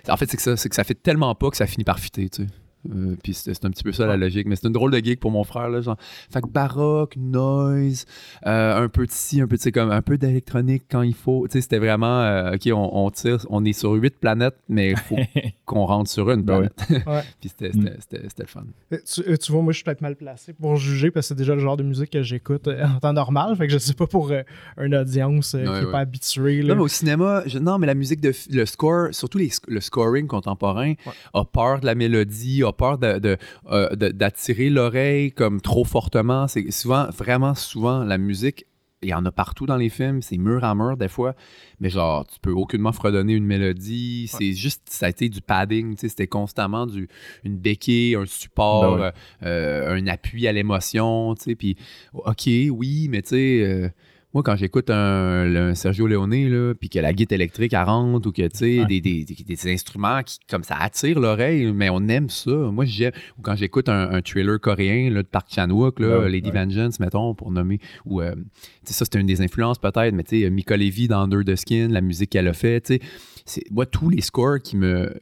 en 0.08 0.18
fait, 0.18 0.30
c'est 0.30 0.38
que, 0.38 0.44
ça, 0.44 0.58
c'est 0.58 0.70
que 0.70 0.76
ça 0.76 0.84
fait 0.84 0.96
tellement 1.02 1.36
pas 1.36 1.50
que 1.50 1.58
ça 1.58 1.68
finit 1.68 1.84
par 1.84 2.00
fitter. 2.00 2.30
tu 2.30 2.44
sais. 2.44 2.50
Euh, 2.90 3.16
puis 3.22 3.34
c'est 3.34 3.64
un 3.66 3.70
petit 3.70 3.84
peu 3.84 3.92
ça 3.92 4.08
la 4.08 4.18
logique, 4.18 4.48
mais 4.48 4.56
c'est 4.56 4.66
une 4.68 4.74
drôle 4.74 4.92
de 4.92 4.98
gig 4.98 5.20
pour 5.20 5.30
mon 5.32 5.44
frère. 5.44 5.70
Là, 5.70 5.82
genre. 5.82 5.98
Fait 6.32 6.42
que 6.42 6.48
baroque, 6.48 7.16
noise, 7.18 8.06
euh, 8.48 8.84
un 8.84 8.90
peu 8.90 9.06
de 9.06 9.12
ci, 9.12 9.42
un 9.42 9.48
peu 9.48 9.56
de 9.58 9.62
c'est 9.62 9.72
comme 9.72 9.92
un 9.92 10.02
peu 10.02 10.18
d'électronique 10.18 10.84
quand 10.90 11.02
il 11.04 11.14
faut. 11.14 11.48
Tu 11.48 11.54
sais, 11.54 11.62
c'était 11.62 11.78
vraiment 11.80 12.22
euh, 12.22 12.54
OK, 12.56 12.68
on, 12.74 12.90
on 13.06 13.10
tire, 13.12 13.46
on 13.50 13.64
est 13.66 13.74
sur 13.74 13.92
huit 13.94 14.16
planètes, 14.20 14.58
mais 14.70 14.92
il 14.92 14.98
faut 14.98 15.18
qu'on 15.66 15.86
rentre 15.86 16.10
sur 16.10 16.30
une 16.32 16.42
Ben 16.42 16.68
planète. 16.68 17.06
Ouais. 17.08 17.22
puis 17.40 17.50
c'était, 17.50 17.72
c'était, 18.00 18.42
le 18.44 18.48
fun. 18.48 18.64
Tu, 18.92 19.38
tu 19.38 19.52
vois, 19.52 19.62
moi, 19.62 19.72
je 19.74 19.78
suis 19.78 19.84
peut-être 19.84 20.02
mal 20.02 20.16
placé 20.16 20.54
pour 20.54 20.76
juger 20.76 21.12
parce 21.12 21.26
que 21.26 21.28
c'est 21.30 21.38
déjà 21.38 21.54
le 21.56 21.62
genre 21.62 21.78
de 21.78 21.84
musique 21.84 22.10
que 22.10 22.24
j'écoute 22.24 22.68
en 22.68 23.00
temps 23.00 23.14
normal. 23.14 23.56
Fait 23.56 23.68
que 23.68 23.74
je 23.74 23.78
sais 23.78 23.94
pas 23.94 24.08
pour 24.08 24.32
euh, 24.32 24.42
une 24.80 24.96
audience 24.96 25.56
euh, 25.56 25.60
Ouais, 25.60 25.66
qui 25.66 25.72
n'est 25.72 25.86
ouais. 25.86 25.92
pas 25.92 26.00
habituée. 26.00 26.62
là. 26.62 26.70
Non, 26.70 26.76
mais 26.78 26.82
au 26.82 26.88
cinéma, 26.88 27.44
je- 27.46 27.60
non, 27.60 27.78
mais 27.78 27.88
la 27.88 27.94
musique, 27.96 28.22
de, 28.22 28.34
le 28.52 28.66
score, 28.66 29.10
surtout 29.12 29.38
les 29.38 29.52
le 29.68 29.80
scoring 29.82 30.28
contemporain, 30.28 30.94
Ouais. 31.06 31.14
a 31.34 31.46
peur 31.46 31.80
de 31.82 31.86
la 31.86 31.96
mélodie, 31.96 32.64
a 32.64 32.71
peur 32.74 32.98
de, 32.98 33.20
de, 33.20 33.38
euh, 33.70 33.96
de- 33.96 34.10
d'attirer 34.10 34.70
l'oreille 34.70 35.32
comme 35.32 35.62
trop 35.62 35.84
fortement. 35.84 36.48
C'est 36.48 36.70
souvent, 36.72 37.08
vraiment 37.10 37.56
souvent, 37.56 38.04
la 38.04 38.18
musique, 38.18 38.66
il 39.04 39.10
y 39.10 39.14
en 39.16 39.26
a 39.26 39.32
partout 39.32 39.66
dans 39.66 39.78
les 39.78 39.90
films, 39.90 40.22
c'est 40.22 40.38
mur 40.38 40.64
à 40.64 40.76
mur 40.76 40.96
des 40.96 41.08
fois, 41.08 41.34
mais 41.80 41.90
genre, 41.90 42.28
tu 42.28 42.40
peux 42.40 42.52
aucunement 42.52 42.92
fredonner 42.92 43.34
une 43.34 43.46
mélodie. 43.46 44.28
C'est 44.28 44.54
juste, 44.54 44.84
ça 44.86 45.08
a 45.08 45.10
été 45.10 45.28
du 45.28 45.42
padding, 45.42 45.96
tu 45.96 46.02
sais, 46.02 46.10
c'était 46.10 46.28
constamment 46.28 46.86
du, 46.86 47.08
une 47.44 47.58
béquille, 47.58 48.16
un 48.16 48.26
support, 48.28 48.98
Ben 48.98 49.04
ouais. 49.06 49.12
euh, 49.44 49.96
un 49.96 50.06
appui 50.06 50.48
à 50.48 50.52
l'émotion, 50.52 51.34
tu 51.34 51.44
sais, 51.46 51.56
puis 51.56 51.78
OK, 52.14 52.48
oui, 52.48 53.08
mais 53.10 53.24
tu 53.24 53.30
sais... 53.30 53.64
euh, 53.64 53.90
moi, 54.34 54.44
quand 54.44 54.56
j'écoute 54.56 54.90
un, 54.90 55.74
Sergio 55.76 56.08
Leone, 56.08 56.48
là, 56.50 56.74
puis 56.74 56.90
que 56.90 57.00
la 57.00 57.14
guitare 57.14 57.36
électrique 57.36 57.74
elle 57.74 57.84
rentre, 57.84 58.28
ou 58.28 58.32
que, 58.32 58.42
tu 58.44 58.50
sais, 58.54 58.80
Ouais. 58.80 58.86
des, 58.86 59.02
des- 59.02 59.26
des- 59.26 59.44
des 59.44 59.72
instruments 59.74 60.22
qui, 60.24 60.40
comme 60.50 60.64
ça, 60.64 60.76
attire 60.80 61.20
l'oreille, 61.20 61.72
mais 61.74 61.90
on 61.90 62.08
aime 62.08 62.30
ça. 62.30 62.52
Moi, 62.52 62.86
j'aime. 62.86 63.12
Ou 63.38 63.42
quand 63.42 63.56
j'écoute 63.56 63.90
un, 63.90 64.10
un 64.12 64.22
thriller 64.22 64.60
coréen, 64.60 65.10
là, 65.12 65.24
de 65.24 65.28
Park 65.28 65.48
Chan-wook, 65.54 66.00
Lady 66.00 66.50
ouais. 66.50 66.66
Vengeance, 66.66 67.00
mettons, 67.00 67.34
pour 67.36 67.52
nommer, 67.52 67.80
ou, 68.06 68.22
euh, 68.22 68.34
tu 68.36 68.42
sais, 68.86 68.94
ça, 68.94 69.06
c'était 69.06 69.20
une 69.20 69.28
des 69.28 69.42
influences, 69.42 69.80
peut-être, 69.80 70.14
mais 70.14 70.24
tu 70.24 70.42
sais, 70.42 70.50
Mika 70.50 70.78
Levy 70.78 71.08
dans 71.08 71.20
Under 71.22 71.44
the 71.44 71.56
Skin, 71.56 71.90
la 71.90 72.02
musique 72.02 72.30
qu'elle 72.30 72.48
a 72.48 72.54
fait, 72.54 72.82
tu 72.82 73.00
sais, 73.46 73.62
moi, 73.72 73.86
tous 73.86 74.10
les 74.10 74.22
scores 74.22 74.60
qui 74.60 74.78
me 74.78 75.14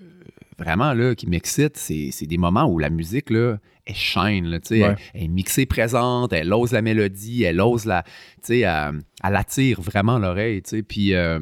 vraiment 0.58 0.93
là, 0.93 1.15
qui 1.15 1.26
m'excitent, 1.28 1.78
c'est 1.78 2.10
c'est 2.12 2.26
des 2.26 2.38
moments 2.38 2.65
où 2.65 2.80
la 2.80 2.89
musique 2.89 3.30
là, 3.30 3.58
elle 3.89 3.95
shine, 3.95 4.45
là, 4.47 4.60
tu 4.60 4.67
sais, 4.69 4.82
Ouais. 4.84 4.88
elle, 4.89 4.97
elle 5.15 5.23
est 5.23 5.28
mixée 5.28 5.65
présente, 5.65 6.32
elle 6.34 6.54
ose 6.54 6.71
la 6.71 6.82
mélodie, 6.82 7.43
elle 7.43 7.60
ose 7.62 7.86
la, 7.86 8.04
tu 8.04 8.10
sais, 8.43 8.60
elle, 8.60 8.99
elle 9.23 9.36
attire 9.36 9.82
vraiment 9.82 10.17
l'oreille, 10.19 10.62
tu 10.62 10.69
sais, 10.69 10.84
puis 10.84 11.13
euh, 11.13 11.39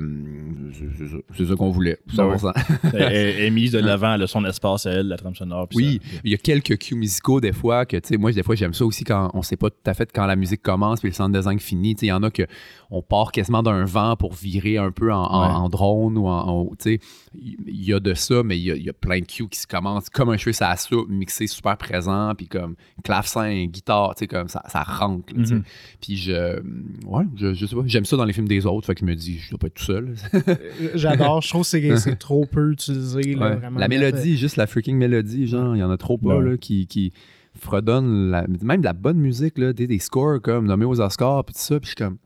c'est- 0.73 1.37
ça, 1.43 1.49
ça 1.49 1.55
qu'on 1.55 1.69
voulait, 1.69 1.97
Ben 2.15 2.25
ouais. 2.27 2.37
100%. 2.37 2.53
elle, 2.93 3.01
elle 3.01 3.41
est 3.45 3.49
mise 3.51 3.71
de 3.71 3.79
l'avant, 3.79 4.13
elle 4.15 4.23
a 4.23 4.27
son 4.27 4.43
espace 4.45 4.85
à 4.85 4.91
elle, 4.91 5.07
la 5.07 5.17
trame 5.17 5.35
sonore. 5.35 5.67
Oui, 5.75 5.99
ça- 6.03 6.19
il 6.23 6.31
y 6.31 6.33
a 6.33 6.37
quelques 6.37 6.77
cues 6.77 6.95
musicaux 6.95 7.39
des 7.41 7.53
fois 7.53 7.85
que, 7.85 7.97
tu 7.97 8.07
sais, 8.09 8.17
moi, 8.17 8.31
des 8.31 8.43
fois, 8.43 8.55
j'aime 8.55 8.73
ça 8.73 8.85
aussi 8.85 9.03
quand 9.03 9.29
on 9.33 9.41
sait 9.41 9.57
pas 9.57 9.69
tout 9.69 9.75
à 9.85 9.93
fait 9.93 10.09
quand 10.13 10.25
la 10.25 10.35
musique 10.35 10.61
commence 10.61 10.99
puis 11.01 11.09
le 11.09 11.13
sound 11.13 11.35
design 11.35 11.59
finit. 11.59 11.95
Tu 11.95 12.01
sais, 12.01 12.05
il 12.07 12.09
y 12.09 12.13
en 12.13 12.23
a 12.23 12.31
que 12.31 12.43
on 12.89 13.01
part 13.01 13.31
quasiment 13.31 13.61
d'un 13.61 13.83
vent 13.85 14.15
pour 14.15 14.33
virer 14.33 14.77
un 14.77 14.91
peu 14.91 15.11
en, 15.13 15.17
en- 15.23 15.41
Ouais. 15.47 15.53
en 15.53 15.69
drone 15.69 16.17
ou 16.17 16.27
en, 16.27 16.47
en- 16.47 16.65
tu 16.79 16.95
sais, 16.95 16.99
il 17.35 17.83
y 17.83 17.93
a 17.93 17.99
de 17.99 18.13
ça, 18.13 18.41
mais 18.43 18.57
il 18.57 18.63
y 18.63 18.71
a, 18.71 18.75
y 18.75 18.89
a 18.89 18.93
plein 18.93 19.19
de 19.19 19.25
cues 19.25 19.47
qui 19.49 19.59
se 19.59 19.67
commencent 19.67 20.09
comme 20.09 20.29
un 20.29 20.37
cheveu 20.37 20.55
à 20.61 20.69
la 20.69 20.77
soupe, 20.77 21.09
mixé 21.09 21.45
super 21.47 21.77
présent, 21.77 22.33
puis 22.37 22.47
comme 22.47 22.75
clavecin, 23.03 23.65
guitare, 23.65 24.15
tu 24.15 24.19
sais, 24.19 24.27
comme 24.27 24.47
ça, 24.47 24.63
ça 24.69 24.83
rentre, 24.83 25.33
là. 25.35 25.43
Mhm. 25.43 25.63
Puis 25.99 26.15
je, 26.17 26.59
ouais, 27.05 27.25
je, 27.35 27.53
je 27.53 27.65
sais 27.65 27.75
pas, 27.75 27.81
j'aime 27.85 28.05
ça 28.05 28.15
dans 28.15 28.23
les 28.25 28.33
films 28.33 28.47
des 28.47 28.65
autres, 28.65 28.85
fait 28.87 28.93
que 28.95 29.01
je 29.01 29.05
me 29.05 29.15
dis, 29.15 29.39
je 29.39 29.49
dois 29.49 29.59
pas 29.59 29.67
être 29.67 29.73
tout 29.73 29.83
seul. 29.83 30.15
Euh, 30.33 30.55
J'adore. 30.95 31.41
Je 31.41 31.49
trouve 31.49 31.63
que 31.69 31.95
c'est- 31.97 32.15
trop 32.19 32.45
peu 32.45 32.71
utilisé. 32.71 33.33
là, 33.35 33.49
Ouais. 33.49 33.55
vraiment. 33.57 33.79
La 33.79 33.87
mélodie, 33.87 34.37
juste 34.37 34.55
la 34.55 34.67
freaking 34.67 34.95
mélodie, 34.97 35.47
genre, 35.47 35.75
il 35.75 35.79
y 35.79 35.83
en 35.83 35.91
a 35.91 35.97
trop 35.97 36.17
pas 36.17 36.37
Ouais. 36.37 36.51
là, 36.51 36.57
qui, 36.57 36.87
qui 36.87 37.11
fredonnent 37.59 38.29
la- 38.29 38.45
même 38.61 38.81
de 38.81 38.85
la 38.85 38.93
bonne 38.93 39.17
musique, 39.17 39.57
là, 39.57 39.73
des, 39.73 39.87
des 39.87 39.99
scores 39.99 40.41
comme 40.41 40.67
nommés 40.67 40.85
aux 40.85 41.01
Oscars, 41.01 41.43
puis 41.43 41.53
tout 41.53 41.59
ça, 41.61 41.79
puis 41.79 41.85
je 41.87 41.95
suis 41.95 41.95
comme, 41.95 42.17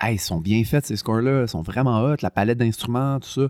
hey, 0.00 0.16
ils 0.16 0.18
sont 0.18 0.40
bien 0.40 0.62
faits 0.64 0.86
ces 0.86 0.96
scores-là, 0.96 1.42
ils 1.42 1.48
sont 1.48 1.62
vraiment 1.62 2.02
hot, 2.02 2.16
la 2.22 2.30
palette 2.30 2.58
d'instruments, 2.58 3.20
tout 3.20 3.28
ça. 3.28 3.48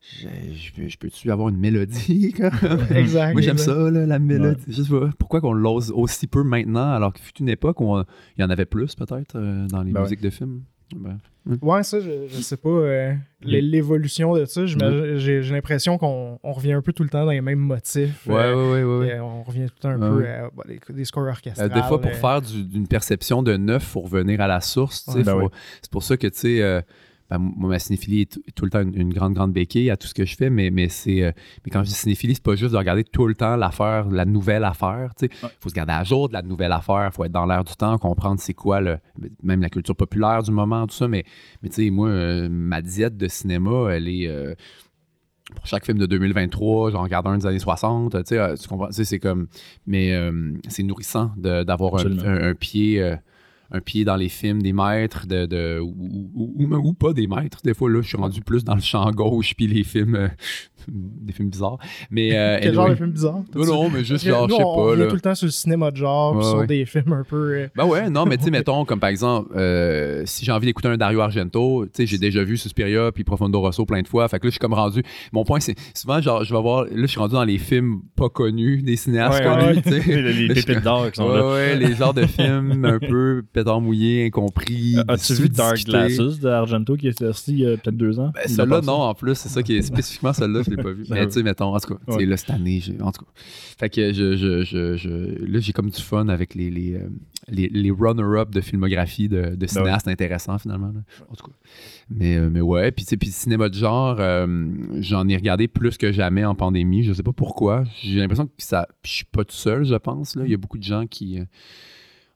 Je, 0.00 0.28
je 0.54 0.72
peux- 0.72 0.88
je 0.88 0.96
peux-tu 0.96 1.30
avoir 1.30 1.48
une 1.48 1.56
mélodie? 1.58 2.34
Exact. 2.94 3.32
Moi, 3.32 3.42
j'aime 3.42 3.58
ça, 3.58 3.74
là, 3.90 4.06
la 4.06 4.18
mélodie. 4.18 4.62
Je 4.68 4.82
sais 4.82 4.88
pas. 4.90 5.10
Pourquoi 5.18 5.40
qu'on 5.40 5.52
l'ose 5.52 5.92
aussi 5.94 6.26
peu 6.28 6.42
maintenant, 6.44 6.92
alors 6.92 7.12
qu'il 7.12 7.24
fut 7.24 7.32
une 7.40 7.48
époque 7.48 7.80
où 7.80 7.84
on- 7.94 8.04
il 8.36 8.40
y 8.40 8.44
en 8.44 8.50
avait 8.50 8.64
plus, 8.64 8.94
peut-être, 8.94 9.36
euh, 9.36 9.66
dans 9.66 9.82
les 9.82 9.92
Ben 9.92 10.00
ouais. 10.00 10.06
musiques 10.06 10.20
de 10.22 10.30
films? 10.30 10.62
Ben, 10.96 11.18
Ouais, 11.62 11.82
ça, 11.82 11.98
je, 12.00 12.26
je 12.28 12.40
sais 12.40 12.56
pas. 12.56 12.68
euh, 12.68 13.14
L'évolution 13.42 14.34
de 14.34 14.44
ça, 14.44 14.64
j'ai 14.66 15.40
l'impression 15.42 15.98
qu'on 15.98 16.38
on 16.42 16.52
revient 16.52 16.72
un 16.72 16.82
peu 16.82 16.92
tout 16.92 17.02
le 17.02 17.08
temps 17.10 17.24
dans 17.24 17.30
les 17.30 17.40
mêmes 17.40 17.58
motifs. 17.58 18.26
Ouais, 18.26 18.34
euh, 18.36 18.54
ouais, 18.72 18.82
ouais, 18.84 18.98
ouais, 19.08 19.12
euh, 19.16 19.22
on 19.22 19.42
revient 19.42 19.66
tout 19.66 19.74
le 19.76 19.80
temps 19.80 19.88
un 19.90 19.98
peu 19.98 20.26
à 20.28 20.50
bah, 20.54 20.64
des, 20.66 20.78
des 20.94 21.04
scores 21.04 21.24
Euh, 21.24 21.30
orchestrales. 21.30 21.68
des 21.70 21.82
fois, 21.82 22.00
pour 22.00 22.10
euh, 22.10 22.14
faire 22.14 22.40
du- 22.42 22.64
d'une 22.64 22.86
perception 22.86 23.42
de 23.42 23.56
neuf, 23.56 23.82
il 23.82 23.86
faut 23.86 24.00
revenir 24.00 24.40
à 24.40 24.46
la 24.46 24.60
source. 24.60 25.04
ben 25.14 25.24
faut-. 25.24 25.50
C'est 25.82 25.90
pour 25.90 26.02
ça 26.02 26.16
que, 26.16 26.26
tu 26.26 26.38
sais, 26.38 26.62
euh, 26.62 26.80
ben, 27.30 27.38
moi, 27.38 27.70
ma 27.70 27.78
cinéphilie 27.78 28.22
est 28.22 28.32
tout, 28.32 28.42
tout 28.54 28.64
le 28.64 28.70
temps 28.70 28.80
une, 28.80 28.94
une 28.98 29.12
grande, 29.12 29.34
grande 29.34 29.52
béquille 29.52 29.90
à 29.90 29.96
tout 29.96 30.06
ce 30.06 30.14
que 30.14 30.24
je 30.24 30.34
fais, 30.36 30.48
mais, 30.50 30.70
mais, 30.70 30.88
c'est, 30.88 31.22
euh, 31.22 31.32
mais 31.64 31.70
quand 31.70 31.82
je 31.82 31.88
dis 31.88 31.94
cinéphilie, 31.94 32.34
c'est 32.34 32.42
pas 32.42 32.56
juste 32.56 32.72
de 32.72 32.76
regarder 32.78 33.04
tout 33.04 33.26
le 33.26 33.34
temps 33.34 33.56
l'affaire, 33.56 34.08
la 34.08 34.24
nouvelle 34.24 34.64
affaire. 34.64 35.12
Il 35.20 35.28
Ouais. 35.42 35.50
faut 35.60 35.68
se 35.68 35.74
garder 35.74 35.92
à 35.92 36.04
jour 36.04 36.28
de 36.28 36.32
la 36.34 36.42
nouvelle 36.42 36.72
affaire, 36.72 37.08
il 37.12 37.14
faut 37.14 37.24
être 37.24 37.32
dans 37.32 37.44
l'air 37.46 37.64
du 37.64 37.74
temps, 37.74 37.98
comprendre 37.98 38.40
c'est 38.40 38.54
quoi, 38.54 38.80
le, 38.80 38.98
même 39.42 39.60
la 39.60 39.68
culture 39.68 39.94
populaire 39.96 40.42
du 40.42 40.50
moment, 40.50 40.86
tout 40.86 40.94
ça. 40.96 41.06
Mais, 41.08 41.24
mais 41.62 41.68
tu 41.68 41.84
sais, 41.84 41.90
moi, 41.90 42.08
euh, 42.08 42.48
ma 42.50 42.80
diète 42.82 43.16
de 43.16 43.28
cinéma, 43.28 43.88
elle 43.90 44.08
est. 44.08 44.26
euh, 44.26 44.54
pour 45.54 45.66
chaque 45.66 45.86
film 45.86 45.96
de 45.96 46.04
2023, 46.04 46.90
j'en 46.90 47.02
regarde 47.02 47.26
un 47.26 47.38
des 47.38 47.46
années 47.46 47.58
60, 47.58 48.12
tu 48.12 48.18
sais, 48.36 48.54
tu 48.60 48.68
comprends, 48.68 48.88
c'est 48.90 49.18
comme, 49.18 49.46
mais 49.86 50.12
c'est 50.68 50.82
nourrissant 50.82 51.32
d'avoir 51.38 51.94
un, 51.94 51.98
Absolument. 52.00 52.22
un- 52.22 52.50
un 52.50 52.54
pied, 52.54 53.14
un 53.70 53.80
pied 53.80 54.04
dans 54.04 54.16
les 54.16 54.28
films 54.28 54.62
des 54.62 54.72
maîtres, 54.72 55.26
de, 55.26 55.46
de- 55.46 55.78
ou, 55.80 55.94
ou- 56.34 56.52
ou- 56.64 56.74
ou 56.88 56.92
pas 56.94 57.12
des 57.12 57.26
maîtres. 57.26 57.58
Des 57.64 57.74
fois, 57.74 57.90
là, 57.90 58.00
je 58.02 58.08
suis 58.08 58.16
rendu 58.16 58.40
plus 58.40 58.64
dans 58.64 58.74
le 58.74 58.80
champ 58.80 59.10
gauche, 59.10 59.54
puis 59.54 59.66
les 59.66 59.84
films, 59.84 60.14
euh, 60.14 60.28
des 60.88 61.32
films 61.32 61.50
bizarres. 61.50 61.78
Mais, 62.10 62.36
euh, 62.36 62.58
Quel 62.62 62.74
genre 62.74 62.84
de 62.84 62.90
anyway. 62.92 62.96
film 62.96 63.10
bizarre? 63.10 63.42
Non, 63.54 63.64
non, 63.66 63.90
mais 63.90 64.04
juste, 64.04 64.24
genre, 64.26 64.48
Nous, 64.48 64.54
je 64.54 64.58
sais 64.58 64.64
on 64.64 64.74
pas, 64.74 64.82
revient 64.82 65.02
là. 65.02 65.08
tout 65.08 65.14
le 65.16 65.20
temps 65.20 65.34
sur 65.34 65.46
le 65.46 65.50
cinéma 65.50 65.90
de 65.90 65.96
genre, 65.96 66.38
puis 66.38 66.46
sur 66.46 66.58
ouais. 66.58 66.66
des 66.66 66.86
films 66.86 67.12
un 67.12 67.24
peu. 67.24 67.36
euh, 67.54 67.68
Ben 67.76 67.84
ouais, 67.86 68.08
non, 68.08 68.24
mais 68.24 68.38
tu 68.38 68.44
sais, 68.44 68.50
mettons, 68.52 68.84
comme 68.86 69.00
par 69.00 69.10
exemple, 69.10 69.50
euh, 69.56 70.22
si 70.24 70.44
j'ai 70.44 70.52
envie 70.52 70.66
d'écouter 70.66 70.88
un 70.88 70.96
Dario 70.96 71.20
Argento, 71.20 71.84
tu 71.86 71.90
sais, 71.94 72.06
j'ai 72.06 72.18
déjà 72.18 72.42
vu 72.44 72.56
Suspiria 72.56 73.12
puis 73.12 73.24
Profondo 73.24 73.60
Rosso 73.60 73.84
plein 73.84 74.00
de 74.02 74.08
fois. 74.08 74.26
Fait 74.28 74.38
que 74.38 74.46
là, 74.46 74.48
je 74.48 74.52
suis 74.52 74.60
comme 74.60 74.72
rendu. 74.74 75.02
Mon 75.32 75.44
point, 75.44 75.60
c'est 75.60 75.74
souvent, 75.94 76.20
genre, 76.22 76.42
je 76.44 76.54
vais 76.54 76.60
voir. 76.62 76.84
Là, 76.84 76.90
je 76.94 77.06
suis 77.06 77.20
rendu 77.20 77.34
dans 77.34 77.44
les 77.44 77.58
films 77.58 78.00
pas 78.16 78.28
connus, 78.30 78.82
des 78.82 78.96
cinéastes 78.96 79.40
Ouais, 79.40 79.44
connus, 79.44 79.76
ouais. 79.76 79.82
tu 79.82 79.90
sais. 80.02 80.22
les, 80.32 80.54
pépites 80.54 80.82
d'or 80.82 81.10
qui 81.10 81.16
sont 81.16 81.28
là. 81.28 81.46
ouais, 81.52 81.76
les 81.76 81.94
genres 81.94 82.14
de 82.14 82.24
films 82.26 82.84
un 82.84 82.98
peu 82.98 83.42
pétard 83.58 83.80
mouillé, 83.80 84.26
incompris. 84.26 84.96
Euh, 84.98 85.04
As-tu 85.08 85.34
vu 85.34 85.48
Dark. 85.48 85.84
Glasses 85.84 86.38
d'Argento 86.40 86.96
qui 86.96 87.08
est 87.08 87.18
sorti 87.18 87.52
il 87.52 87.58
y 87.60 87.66
a 87.66 87.76
peut-être 87.76 87.96
deux 87.96 88.18
ans? 88.18 88.30
Ben, 88.34 88.40
Il 88.46 88.50
celui-là, 88.54 88.80
non, 88.82 88.92
en 89.02 89.14
plus, 89.14 89.34
c'est 89.34 89.48
ça 89.48 89.62
qui 89.62 89.76
est 89.76 89.82
spécifiquement 89.82 90.32
celui-là, 90.32 90.62
je 90.64 90.70
l'ai 90.70 90.76
pas 90.76 90.90
vu. 90.92 91.04
Ben 91.08 91.14
Mais 91.16 91.26
tu 91.26 91.32
sais, 91.32 91.42
mettons, 91.42 91.74
en 91.74 91.78
tout 91.80 91.94
cas, 91.94 92.12
Ouais. 92.14 92.26
là, 92.26 92.36
cette 92.36 92.50
année, 92.50 92.82
en 93.00 93.12
tout 93.12 93.24
cas. 93.24 93.30
Fait 93.78 93.90
que 93.90 94.12
je, 94.12 94.36
je, 94.36 94.64
je, 94.64 94.96
je- 94.96 95.44
là, 95.44 95.60
j'ai 95.60 95.72
comme 95.72 95.90
du 95.90 96.00
fun 96.02 96.28
avec 96.28 96.54
les, 96.54 96.70
les, 96.70 96.94
euh, 96.94 97.08
les, 97.48 97.68
les 97.68 97.90
runner-up 97.90 98.50
de 98.50 98.60
filmographie 98.60 99.28
de, 99.28 99.40
Ben 99.42 99.56
de 99.56 99.66
cinéastes 99.66 100.08
intéressants, 100.08 100.58
finalement. 100.58 100.88
là. 100.92 101.00
En 101.30 101.34
tout 101.34 101.46
cas. 101.46 101.52
Mais, 102.10 102.36
euh, 102.36 102.48
mais 102.50 102.60
ouais, 102.60 102.90
puis 102.90 103.04
puis 103.18 103.30
cinéma 103.30 103.68
de 103.68 103.74
genre, 103.74 104.16
euh, 104.18 104.46
j'en 105.00 105.28
ai 105.28 105.36
regardé 105.36 105.68
plus 105.68 105.96
que 105.96 106.10
jamais 106.12 106.44
en 106.44 106.54
pandémie. 106.54 107.02
Je 107.04 107.12
sais 107.12 107.22
pas 107.22 107.32
pourquoi. 107.32 107.84
J'ai 108.02 108.18
l'impression 108.18 108.46
que 108.46 108.52
ça. 108.58 108.88
Je 109.04 109.10
suis 109.10 109.24
pas 109.24 109.44
tout 109.44 109.54
seul, 109.54 109.84
je 109.84 109.94
pense. 109.94 110.34
Là. 110.36 110.42
Il 110.44 110.50
y 110.50 110.54
a 110.54 110.56
beaucoup 110.56 110.78
de 110.78 110.82
gens 110.82 111.06
qui. 111.06 111.38
euh, 111.38 111.44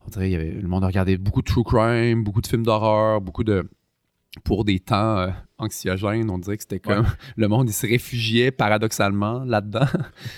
on 0.07 0.21
il 0.21 0.31
y 0.31 0.35
avait 0.35 0.51
le 0.51 0.69
monde 0.69 0.85
a 0.85 0.87
regardé 0.87 1.17
beaucoup 1.17 1.43
de 1.43 1.47
true 1.47 1.65
crime, 1.65 2.25
beaucoup 2.25 2.41
de 2.41 2.47
films 2.47 2.65
d'horreur, 2.65 3.21
beaucoup 3.21 3.45
de 3.45 3.69
pour 4.45 4.65
des 4.65 4.79
temps 4.81 5.19
euh, 5.19 5.29
anxiogènes, 5.59 6.31
on 6.31 6.39
dirait 6.39 6.57
que 6.57 6.63
c'était 6.63 6.81
comme 6.81 7.05
le 7.37 7.49
monde 7.49 7.69
il 7.69 7.73
se 7.75 7.87
réfugiait 7.87 8.51
paradoxalement 8.51 9.45
là-dedans. 9.45 9.85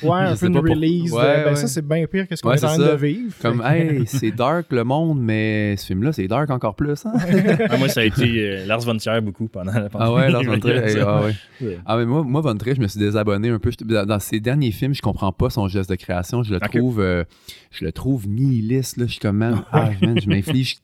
Ouais, 0.02 0.10
un 0.18 0.34
Je 0.34 0.40
peu 0.40 0.46
une 0.48 0.52
pour- 0.54 0.62
release. 0.64 1.12
de- 1.12 1.16
Ouais, 1.16 1.44
ben, 1.44 1.50
ouais. 1.50 1.56
Ça, 1.56 1.68
c'est 1.68 1.86
bien 1.86 2.04
pire 2.06 2.26
que 2.26 2.34
ce 2.34 2.42
qu'on 2.42 2.48
Ouais, 2.50 2.56
est 2.56 2.64
en 2.64 2.74
train 2.74 2.78
de 2.78 2.96
vivre. 2.96 3.32
Comme 3.40 3.62
hey, 3.64 4.02
c'est 4.06 4.32
dark 4.32 4.66
le 4.72 4.82
monde, 4.82 5.20
mais 5.20 5.76
ce 5.76 5.86
film-là 5.86 6.12
c'est 6.12 6.26
dark 6.26 6.50
encore 6.50 6.74
plus. 6.74 7.06
Hein? 7.06 7.12
Ah, 7.70 7.76
moi, 7.76 7.88
ça 7.88 8.00
a 8.00 8.04
été 8.04 8.24
euh, 8.24 8.66
Lars 8.66 8.80
von 8.80 8.96
Trier 8.96 9.20
beaucoup 9.20 9.46
pendant 9.46 9.72
la 9.72 9.88
pandémie. 9.88 10.10
ah 10.10 10.12
ouais, 10.12 10.30
Lars 10.30 10.42
von 10.42 10.58
Trier, 10.58 10.76
hey, 10.78 10.98
ah 11.00 11.22
ouais. 11.22 11.34
Ouais. 11.60 11.78
Ah 11.86 11.96
mais 11.96 12.04
moi, 12.04 12.24
moi 12.24 12.40
Von 12.40 12.56
Trier, 12.56 12.74
je 12.74 12.80
me 12.80 12.88
suis 12.88 12.98
désabonné 12.98 13.48
un 13.50 13.58
peu. 13.60 13.70
Je- 13.70 13.84
Dans, 14.04 14.18
ses 14.18 14.40
derniers 14.40 14.72
films, 14.72 14.94
je 14.94 15.02
comprends 15.02 15.32
pas 15.32 15.50
son 15.50 15.68
geste 15.68 15.88
de 15.88 15.94
création. 15.94 16.42
Je 16.42 16.52
le 16.52 16.58
trouve, 16.58 16.98
euh, 17.00 17.22
je 17.70 17.84
le 17.84 17.92
trouve 17.92 18.28
nihiliste. 18.28 18.96
Là. 18.96 19.06
Je 19.06 19.12
suis 19.12 19.20
comme, 19.20 19.36
man, 19.38 19.62
ah, 19.70 19.90
man, 20.02 20.18
je 20.20 20.28
m'inflige, 20.28 20.78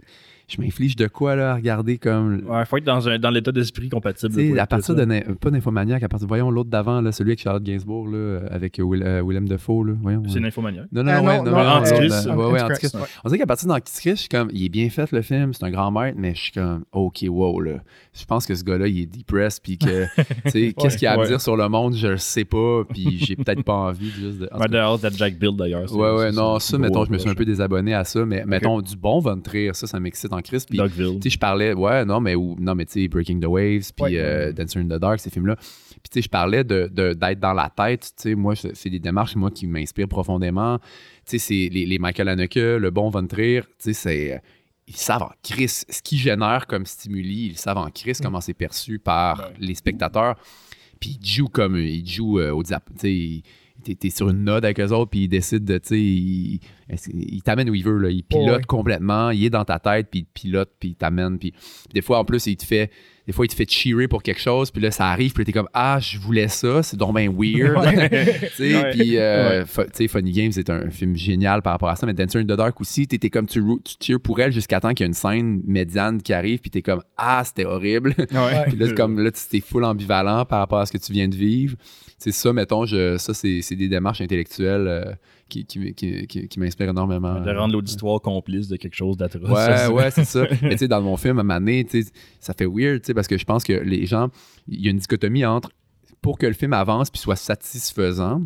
je 0.50 0.60
m'inflige 0.60 0.96
de 0.96 1.06
quoi 1.06 1.36
là 1.36 1.52
à 1.52 1.54
regarder 1.54 1.98
comme. 1.98 2.42
Ouais, 2.48 2.64
faut 2.64 2.76
être 2.76 2.84
dans, 2.84 3.08
un, 3.08 3.18
dans 3.18 3.30
l'état 3.30 3.52
d'esprit 3.52 3.88
compatible. 3.88 4.32
Tu 4.34 4.40
sais, 4.40 4.48
pour 4.50 4.60
à 4.60 4.66
partir 4.66 4.94
de 4.94 5.34
pas 5.34 5.50
d'infomaniac, 5.50 6.02
à 6.02 6.08
partir 6.08 6.28
voyons 6.28 6.50
l'autre 6.50 6.70
d'avant 6.70 7.00
là, 7.00 7.12
celui 7.12 7.30
avec 7.30 7.40
Charlotte 7.40 7.62
Gainsbourg 7.62 8.08
là, 8.08 8.40
avec 8.50 8.78
euh, 8.78 8.82
Will- 8.82 9.02
euh, 9.02 9.22
Willem 9.24 9.48
Dafoe 9.48 9.84
là, 9.84 9.92
voyons. 10.00 10.22
C'est 10.26 10.34
ouais. 10.34 10.40
Nymphomaniac. 10.40 10.86
Non 10.92 11.02
non 11.02 11.12
non, 11.12 11.26
ouais, 11.26 11.38
non, 11.38 11.44
non, 11.44 11.50
non, 11.50 11.56
non, 11.56 11.64
non, 11.64 11.70
Antichrist. 11.70 12.26
non, 12.26 12.36
ouais, 12.36 12.52
ouais, 12.52 12.62
Antichrist. 12.62 12.96
On 13.24 13.28
dirait 13.28 13.38
qu'à 13.38 13.46
partir 13.46 13.68
d'Antichrist, 13.68 14.16
je 14.16 14.20
suis 14.20 14.28
comme, 14.28 14.48
il 14.52 14.64
est 14.64 14.68
bien 14.68 14.88
fait 14.90 15.10
le 15.12 15.22
film, 15.22 15.52
c'est 15.52 15.64
un 15.64 15.70
grand 15.70 15.90
maître, 15.90 16.16
mais 16.18 16.34
je 16.34 16.40
suis 16.40 16.52
comme, 16.52 16.84
ok, 16.92 17.24
wow 17.28 17.60
là. 17.60 17.82
Je 18.12 18.24
pense 18.24 18.46
que 18.46 18.54
ce 18.54 18.64
gars-là, 18.64 18.88
il 18.88 19.00
est 19.00 19.06
depressed, 19.06 19.62
puis 19.62 19.78
que, 19.78 20.04
tu 20.44 20.50
sais, 20.50 20.74
qu'est-ce 20.76 20.96
qu'il 20.98 21.08
a 21.08 21.20
à 21.20 21.26
dire 21.26 21.40
sur 21.40 21.56
le 21.56 21.68
monde, 21.68 21.94
je 21.94 22.08
le 22.08 22.16
sais 22.16 22.44
pas, 22.44 22.82
puis 22.88 23.18
j'ai 23.18 23.36
peut-être 23.36 23.62
pas 23.62 23.74
envie 23.74 24.10
juste 24.10 24.38
de. 24.40 24.46
that 24.46 25.10
Jack 25.16 25.38
Bill 25.38 25.56
d'ailleurs. 25.56 25.94
Ouais, 25.94 26.12
ouais, 26.12 26.32
non, 26.32 26.58
ça, 26.58 26.78
mettons, 26.78 27.04
je 27.04 27.10
me 27.12 27.18
suis 27.18 27.30
un 27.30 27.34
peu 27.34 27.44
désabonné 27.44 27.94
à 27.94 28.04
ça, 28.04 28.24
mais 28.24 28.44
mettons, 28.46 28.80
du 28.80 28.96
bon 28.96 29.20
Von 29.20 29.40
Trier, 29.40 29.70
ça, 29.74 29.86
ça 29.86 30.00
m'excite 30.00 30.32
en 30.40 30.42
Christ. 30.42 30.68
Puis, 30.68 30.78
Dogville. 30.78 31.18
sais, 31.22 31.30
je 31.30 31.38
parlais, 31.38 31.72
ouais, 31.72 32.04
non, 32.04 32.20
mais, 32.20 32.34
ou- 32.34 32.56
non, 32.58 32.74
mais 32.74 32.86
tu 32.86 32.92
sais, 32.92 33.08
Breaking 33.08 33.40
the 33.40 33.46
Waves, 33.46 33.92
puis 33.94 34.04
Ouais. 34.04 34.18
euh, 34.18 34.52
Dancer 34.52 34.78
in 34.80 34.84
the 34.84 34.98
Dark, 35.00 35.20
ces 35.20 35.30
films-là. 35.30 35.56
Puis, 35.56 36.00
tu 36.10 36.14
sais, 36.14 36.22
je 36.22 36.28
parlais 36.28 36.64
de, 36.64 36.90
de- 36.92 37.12
d'être 37.12 37.40
dans 37.40 37.52
la 37.52 37.70
tête, 37.74 38.02
tu 38.16 38.22
sais, 38.30 38.34
moi, 38.34 38.54
c'est 38.56 38.90
des 38.90 38.98
démarches, 39.00 39.36
moi, 39.36 39.50
qui 39.50 39.66
m'inspirent 39.66 40.08
profondément. 40.08 40.78
Tu 40.78 40.84
sais, 41.26 41.38
c'est 41.38 41.68
les, 41.72 41.86
les 41.86 41.98
Michael 41.98 42.28
Haneke, 42.28 42.54
le 42.56 42.90
bon 42.90 43.10
Von 43.10 43.26
Trier, 43.26 43.62
tu 43.62 43.68
sais, 43.78 43.92
c'est. 43.92 44.42
Ils 44.86 44.96
savent 44.96 45.22
en 45.22 45.30
crise 45.44 45.84
ce 45.88 46.02
qui 46.02 46.16
génère 46.18 46.66
comme 46.66 46.84
stimuli, 46.84 47.50
ils 47.50 47.56
savent 47.56 47.78
en 47.78 47.90
crise 47.90 48.20
comment 48.20 48.40
c'est 48.40 48.54
perçu 48.54 48.98
par 48.98 49.38
Ouais. 49.38 49.44
les 49.60 49.74
spectateurs. 49.76 50.34
Puis 50.98 51.16
ils 51.22 51.26
jouent 51.28 51.48
comme 51.48 51.76
ils 51.76 52.04
jouent 52.08 52.40
euh, 52.40 52.50
au 52.50 52.62
diap. 52.64 52.82
Tu 52.94 53.00
sais, 53.00 53.14
ils- 53.14 53.96
t'es, 53.96 54.10
sur 54.10 54.28
une 54.30 54.42
note 54.44 54.64
avec 54.64 54.80
eux 54.80 54.90
autres, 54.92 55.10
puis 55.10 55.20
ils 55.24 55.28
décident 55.28 55.64
de, 55.64 55.78
tu 55.78 55.88
sais, 55.88 56.00
ils, 56.00 56.60
ils 57.12 57.42
t'amènent 57.42 57.70
où 57.70 57.74
ils 57.74 57.84
veulent, 57.84 58.02
là. 58.02 58.08
Pilotent 58.28 58.48
Oh, 58.48 58.56
ouais. 58.56 58.62
complètement, 58.66 59.30
il 59.30 59.44
est 59.44 59.50
dans 59.50 59.64
ta 59.64 59.78
tête, 59.78 60.08
puis 60.10 60.20
il 60.20 60.24
te 60.24 60.30
pilote, 60.32 60.70
puis 60.78 60.90
il 60.90 60.94
t'amène, 60.94 61.38
puis 61.38 61.50
puis 61.52 61.94
des 61.94 62.02
fois, 62.02 62.18
en 62.18 62.24
plus, 62.24 62.46
il 62.46 62.56
te 62.56 62.64
fait, 62.64 62.90
des 63.26 63.32
fois, 63.32 63.44
il 63.44 63.48
te 63.48 63.54
fait 63.54 63.70
cheerer 63.70 64.08
pour 64.08 64.22
quelque 64.22 64.40
chose, 64.40 64.70
puis 64.70 64.82
là, 64.82 64.90
ça 64.90 65.06
arrive, 65.08 65.32
puis 65.32 65.44
t'es 65.44 65.52
comme, 65.52 65.68
ah, 65.74 65.98
je 66.00 66.18
voulais 66.18 66.48
ça, 66.48 66.82
c'est 66.82 66.96
donc 66.96 67.16
bien 67.16 67.30
weird. 67.30 67.76
tu 68.10 68.48
sais, 68.56 68.74
Ouais. 68.82 68.90
puis, 68.90 69.16
euh, 69.18 69.64
Ouais. 69.76 70.08
Funny 70.08 70.32
Games, 70.32 70.52
c'est 70.52 70.70
un 70.70 70.90
film 70.90 71.16
génial 71.16 71.62
par 71.62 71.72
rapport 71.74 71.88
à 71.88 71.96
ça, 71.96 72.06
mais 72.06 72.14
Dancer 72.14 72.38
in 72.38 72.44
the 72.44 72.46
Dark 72.56 72.80
aussi, 72.80 73.06
t'étais 73.06 73.30
comme, 73.30 73.46
tu, 73.46 73.62
tu 73.84 73.94
cheers 74.00 74.20
pour 74.20 74.40
elle 74.40 74.52
jusqu'à 74.52 74.80
temps 74.80 74.90
qu'il 74.94 75.04
y 75.04 75.06
a 75.06 75.08
une 75.08 75.14
scène 75.14 75.62
médiane 75.66 76.20
qui 76.22 76.32
arrive, 76.32 76.58
puis 76.60 76.70
t'es 76.70 76.82
comme, 76.82 77.02
ah, 77.16 77.42
c'était 77.44 77.64
horrible. 77.64 78.14
Ouais. 78.18 78.26
Puis 78.68 78.76
là, 78.78 78.86
c'est 78.88 78.94
comme, 78.94 79.18
là, 79.20 79.30
tu 79.30 79.40
t'es 79.50 79.60
full 79.60 79.84
ambivalent 79.84 80.44
par 80.44 80.58
rapport 80.60 80.78
à 80.80 80.86
ce 80.86 80.92
que 80.92 80.98
tu 80.98 81.12
viens 81.12 81.28
de 81.28 81.36
vivre. 81.36 81.76
C'est 82.18 82.32
ça, 82.32 82.52
mettons, 82.52 82.84
je, 82.84 83.16
ça, 83.16 83.32
c'est 83.32 83.62
c'est 83.62 83.76
des 83.76 83.88
démarches 83.88 84.20
intellectuelles 84.20 84.86
euh, 84.88 85.12
qui, 85.50 85.66
qui, 85.66 85.92
qui, 85.94 86.26
qui- 86.26 86.48
qui 86.48 86.58
m'inspirent 86.60 86.88
énormément. 86.88 87.40
De 87.40 87.50
rendre 87.50 87.74
l'auditoire 87.74 88.20
complice 88.22 88.68
de 88.68 88.76
quelque 88.76 88.94
chose 88.96 89.18
d'atroce. 89.18 89.50
Ouais, 89.50 89.86
ouais, 89.88 90.10
c'est 90.12 90.24
ça. 90.24 90.46
Mais 90.62 90.70
tu 90.70 90.78
sais, 90.78 90.88
dans 90.88 91.02
mon 91.02 91.16
film, 91.18 91.38
à 91.38 91.42
Mané, 91.42 91.84
tu 91.84 92.02
sais, 92.02 92.10
ça 92.38 92.54
fait 92.56 92.64
weird, 92.66 93.02
tu 93.02 93.08
sais, 93.08 93.14
parce 93.14 93.26
que 93.28 93.36
je 93.36 93.44
pense 93.44 93.64
que 93.64 93.72
les 93.74 94.06
gens, 94.06 94.30
il 94.68 94.80
y 94.82 94.88
a 94.88 94.90
une 94.90 94.98
dichotomie 94.98 95.44
entre 95.44 95.70
pour 96.22 96.38
que 96.38 96.46
le 96.46 96.52
film 96.54 96.72
avance 96.72 97.10
puis 97.10 97.20
soit 97.20 97.36
satisfaisant, 97.36 98.42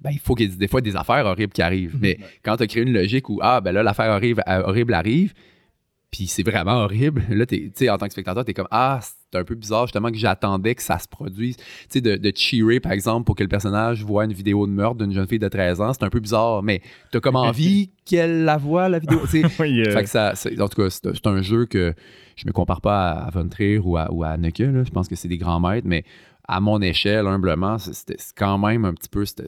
ben, 0.00 0.10
il 0.12 0.18
faut 0.18 0.34
qu'il 0.34 0.50
y 0.50 0.52
ait 0.52 0.56
des 0.56 0.68
fois 0.68 0.80
des 0.80 0.96
affaires 0.96 1.24
horribles 1.26 1.52
qui 1.52 1.62
arrivent. 1.62 1.94
Mhm. 1.94 2.00
Mais 2.02 2.18
quand 2.42 2.56
tu 2.56 2.62
as 2.64 2.66
créé 2.66 2.82
une 2.82 2.92
logique 2.92 3.28
où, 3.28 3.38
ah, 3.42 3.60
ben 3.60 3.72
là, 3.72 3.82
l'affaire 3.82 4.10
horrible, 4.14 4.42
euh, 4.48 4.62
horrible 4.66 4.94
arrive, 4.94 5.32
puis 6.10 6.26
c'est 6.26 6.42
vraiment 6.42 6.82
horrible, 6.82 7.22
là, 7.30 7.46
tu 7.46 7.72
sais, 7.74 7.88
en 7.88 7.96
tant 7.98 8.06
que 8.06 8.12
spectateur, 8.12 8.44
tu 8.44 8.50
es 8.50 8.54
comme, 8.54 8.68
ah, 8.70 9.00
c'est 9.32 9.38
un 9.38 9.44
peu 9.44 9.54
bizarre, 9.54 9.86
justement, 9.86 10.10
que 10.10 10.18
j'attendais 10.18 10.74
que 10.74 10.82
ça 10.82 10.98
se 10.98 11.08
produise. 11.08 11.56
Tu 11.56 11.64
sais, 11.88 12.00
de, 12.00 12.16
de 12.16 12.32
cheerer, 12.36 12.80
par 12.80 12.92
exemple, 12.92 13.24
pour 13.24 13.34
que 13.34 13.42
le 13.42 13.48
personnage 13.48 14.04
voit 14.04 14.24
une 14.26 14.32
vidéo 14.32 14.66
de 14.66 14.72
meurtre 14.72 14.98
d'une 14.98 15.12
jeune 15.12 15.26
fille 15.26 15.38
de 15.38 15.48
13 15.48 15.80
ans, 15.80 15.92
c'est 15.92 16.04
un 16.04 16.10
peu 16.10 16.20
bizarre, 16.20 16.62
mais 16.62 16.82
tu 17.10 17.16
as 17.16 17.20
comme 17.20 17.36
envie 17.50 17.90
qu'elle 18.04 18.44
la 18.44 18.56
voit, 18.58 18.88
la 18.88 18.98
vidéo. 18.98 19.20
Oui, 19.58 19.80
euh, 19.80 19.90
Fait 19.92 20.02
que 20.02 20.08
ça, 20.10 20.34
c'est- 20.34 20.60
en 20.60 20.68
tout 20.68 20.82
cas, 20.82 20.90
c'est 20.90 21.26
un 21.26 21.40
jeu 21.42 21.66
que 21.66 21.94
je 22.36 22.46
me 22.46 22.52
compare 22.52 22.80
pas 22.80 23.10
à, 23.12 23.30
Von 23.30 23.48
Trier 23.48 23.78
ou 23.78 23.96
à, 23.96 24.10
ou 24.12 24.22
à 24.24 24.28
Haneke, 24.30 24.58
là. 24.58 24.84
Je 24.84 24.90
pense 24.90 25.08
que 25.08 25.14
c'est 25.16 25.28
des 25.28 25.38
grands 25.38 25.60
maîtres, 25.60 25.86
mais 25.86 26.04
à 26.48 26.60
mon 26.60 26.80
échelle, 26.82 27.26
humblement, 27.26 27.78
c'était 27.78 28.16
quand 28.36 28.58
même 28.58 28.84
un 28.84 28.94
petit 28.94 29.08
peu. 29.08 29.24
C'était 29.24 29.44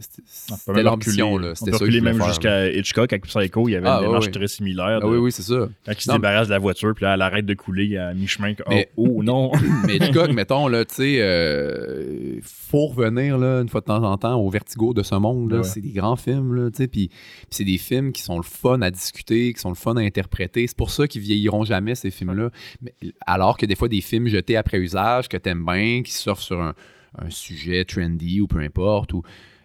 même 0.69 0.85
l'ambition, 0.85 1.39
C'était 1.55 1.73
ça 1.73 1.79
reculer 1.79 2.01
même 2.01 2.23
jusqu'à 2.25 2.71
Hitchcock 2.71 3.13
avec 3.13 3.27
Psycho, 3.27 3.69
il 3.69 3.73
y 3.73 3.77
avait 3.77 3.89
Ah, 3.89 3.99
une 4.01 4.07
démarche 4.07 4.31
très 4.31 4.49
similaire. 4.49 5.01
Ah 5.03 5.07
oui, 5.07 5.19
oui, 5.19 5.33
c'est 5.33 5.43
ça. 5.43 5.69
Quand 5.85 5.93
il 5.93 6.01
se 6.01 6.13
débarrasse 6.13 6.49
de 6.49 6.53
la 6.53 6.59
voiture, 6.59 6.95
puis 6.95 7.05
là, 7.05 7.15
elle 7.15 7.23
arrête 7.23 7.47
de 7.47 7.55
couler 7.55 7.97
à 7.97 8.15
mi-chemin. 8.15 8.55
Oh, 8.67 8.75
oh, 8.97 9.23
non! 9.23 9.53
Mais 9.87 9.97
Hitchcock, 10.01 10.31
mettons, 10.33 10.69
là, 10.69 10.85
tu 10.85 10.95
sais, 10.95 11.17
euh, 11.21 12.39
faut 12.43 12.87
revenir, 12.87 13.39
là, 13.39 13.61
une 13.61 13.69
fois 13.69 13.81
de 13.81 13.87
temps 13.87 14.03
en 14.03 14.17
temps, 14.17 14.41
au 14.41 14.49
vertigo 14.49 14.95
de 14.95 15.03
ce 15.03 15.15
monde, 15.17 15.51
là. 15.51 15.59
Ouais. 15.59 15.65
C'est 15.65 15.81
des 15.81 15.93
grands 15.93 16.17
films, 16.17 16.55
là, 16.55 16.71
tu 16.71 16.77
sais, 16.79 16.89
puis 16.89 17.05
puis 17.09 17.49
c'est 17.51 17.65
des 17.65 17.79
films 17.79 18.13
qui 18.13 18.23
sont 18.23 18.37
le 18.37 18.43
fun 18.43 18.81
à 18.81 18.91
discuter, 18.91 19.53
qui 19.53 19.61
sont 19.61 19.69
le 19.69 19.75
fun 19.75 19.97
à 19.97 20.01
interpréter. 20.01 20.67
C'est 20.67 20.77
pour 20.77 20.91
ça 20.91 21.07
qu'ils 21.07 21.21
vieilliront 21.21 21.65
jamais, 21.65 21.95
ces 21.95 22.11
films-là. 22.11 22.51
Alors 23.27 23.57
que 23.57 23.67
des 23.67 23.75
fois, 23.75 23.89
des 23.89 24.01
films 24.01 24.29
jetés 24.29 24.57
après 24.57 24.79
usage, 24.79 25.29
que 25.29 25.37
t'aimes 25.37 25.65
bien, 25.65 26.03
qui 26.03 26.13
surfent 26.13 26.41
sur 26.41 26.61
un, 26.61 26.75
un 27.19 27.31
sujet 27.31 27.85
trendy 27.85 28.41
ou 28.41 28.47
peu 28.47 28.59
importe, 28.61 29.13
ou... 29.13 29.23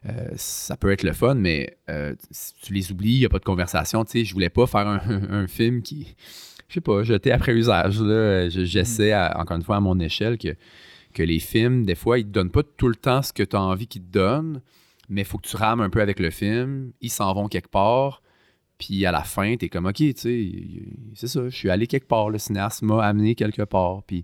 euh, 0.08 0.30
ça 0.36 0.78
peut 0.78 0.91
être 0.91 1.04
le 1.04 1.14
fun, 1.14 1.36
mais 1.36 1.78
euh, 1.89 2.16
tu 2.62 2.74
les 2.74 2.91
oublies, 2.91 3.16
il 3.16 3.20
n'y 3.20 3.26
a 3.26 3.30
pas 3.30 3.39
de 3.39 3.43
conversation. 3.45 4.06
Tu 4.06 4.12
sais, 4.12 4.26
je 4.26 4.34
voulais 4.34 4.50
pas 4.50 4.68
faire 4.68 4.88
un, 4.88 5.47
film 5.47 5.82
qui, 5.82 6.16
je 6.68 6.76
sais 6.76 6.82
pas, 6.82 7.04
jeté 7.04 7.32
après 7.32 7.54
usage. 7.54 8.00
là. 8.02 8.50
Je- 8.50 8.66
J'essaie, 8.66 9.16
encore 9.16 9.58
une 9.58 9.64
fois, 9.64 9.78
à 9.78 9.80
mon 9.80 10.00
échelle, 10.00 10.38
que, 10.38 10.56
que 11.14 11.24
les 11.24 11.39
films, 11.39 11.86
des 11.86 11.95
fois, 11.95 12.20
ils 12.20 12.26
te 12.26 12.30
donnent 12.30 12.52
pas 12.52 12.64
tout 12.64 12.88
le 12.88 12.95
temps 12.95 13.22
ce 13.22 13.34
que 13.34 13.43
tu 13.43 13.56
as 13.56 13.62
envie 13.62 13.88
qu'ils 13.88 14.04
te 14.04 14.12
donnent, 14.12 14.62
mais 15.10 15.22
il 15.22 15.26
faut 15.26 15.38
que 15.39 15.47
tu 15.47 15.56
rames 15.56 15.82
un 15.82 15.89
peu 15.89 16.02
avec 16.02 16.20
le 16.20 16.30
film. 16.30 16.91
Ils 17.02 17.10
s'en 17.10 17.34
vont 17.34 17.47
quelque 17.47 17.70
part. 17.70 18.22
Puis 18.78 19.06
à 19.06 19.12
la 19.12 19.24
fin, 19.24 19.58
tu 19.58 19.66
es 19.66 19.70
comme, 19.70 19.88
OK, 19.88 19.95
tu 19.95 20.14
sais, 20.16 20.52
c'est 21.16 21.28
ça, 21.28 21.50
je 21.50 21.56
suis 21.56 21.70
allé 21.70 21.86
quelque 21.88 22.08
part. 22.08 22.30
Le 22.30 22.38
cinéaste 22.38 22.82
m'a 22.84 23.04
amené 23.04 23.36
quelque 23.36 23.64
part. 23.64 24.04
Puis, 24.04 24.24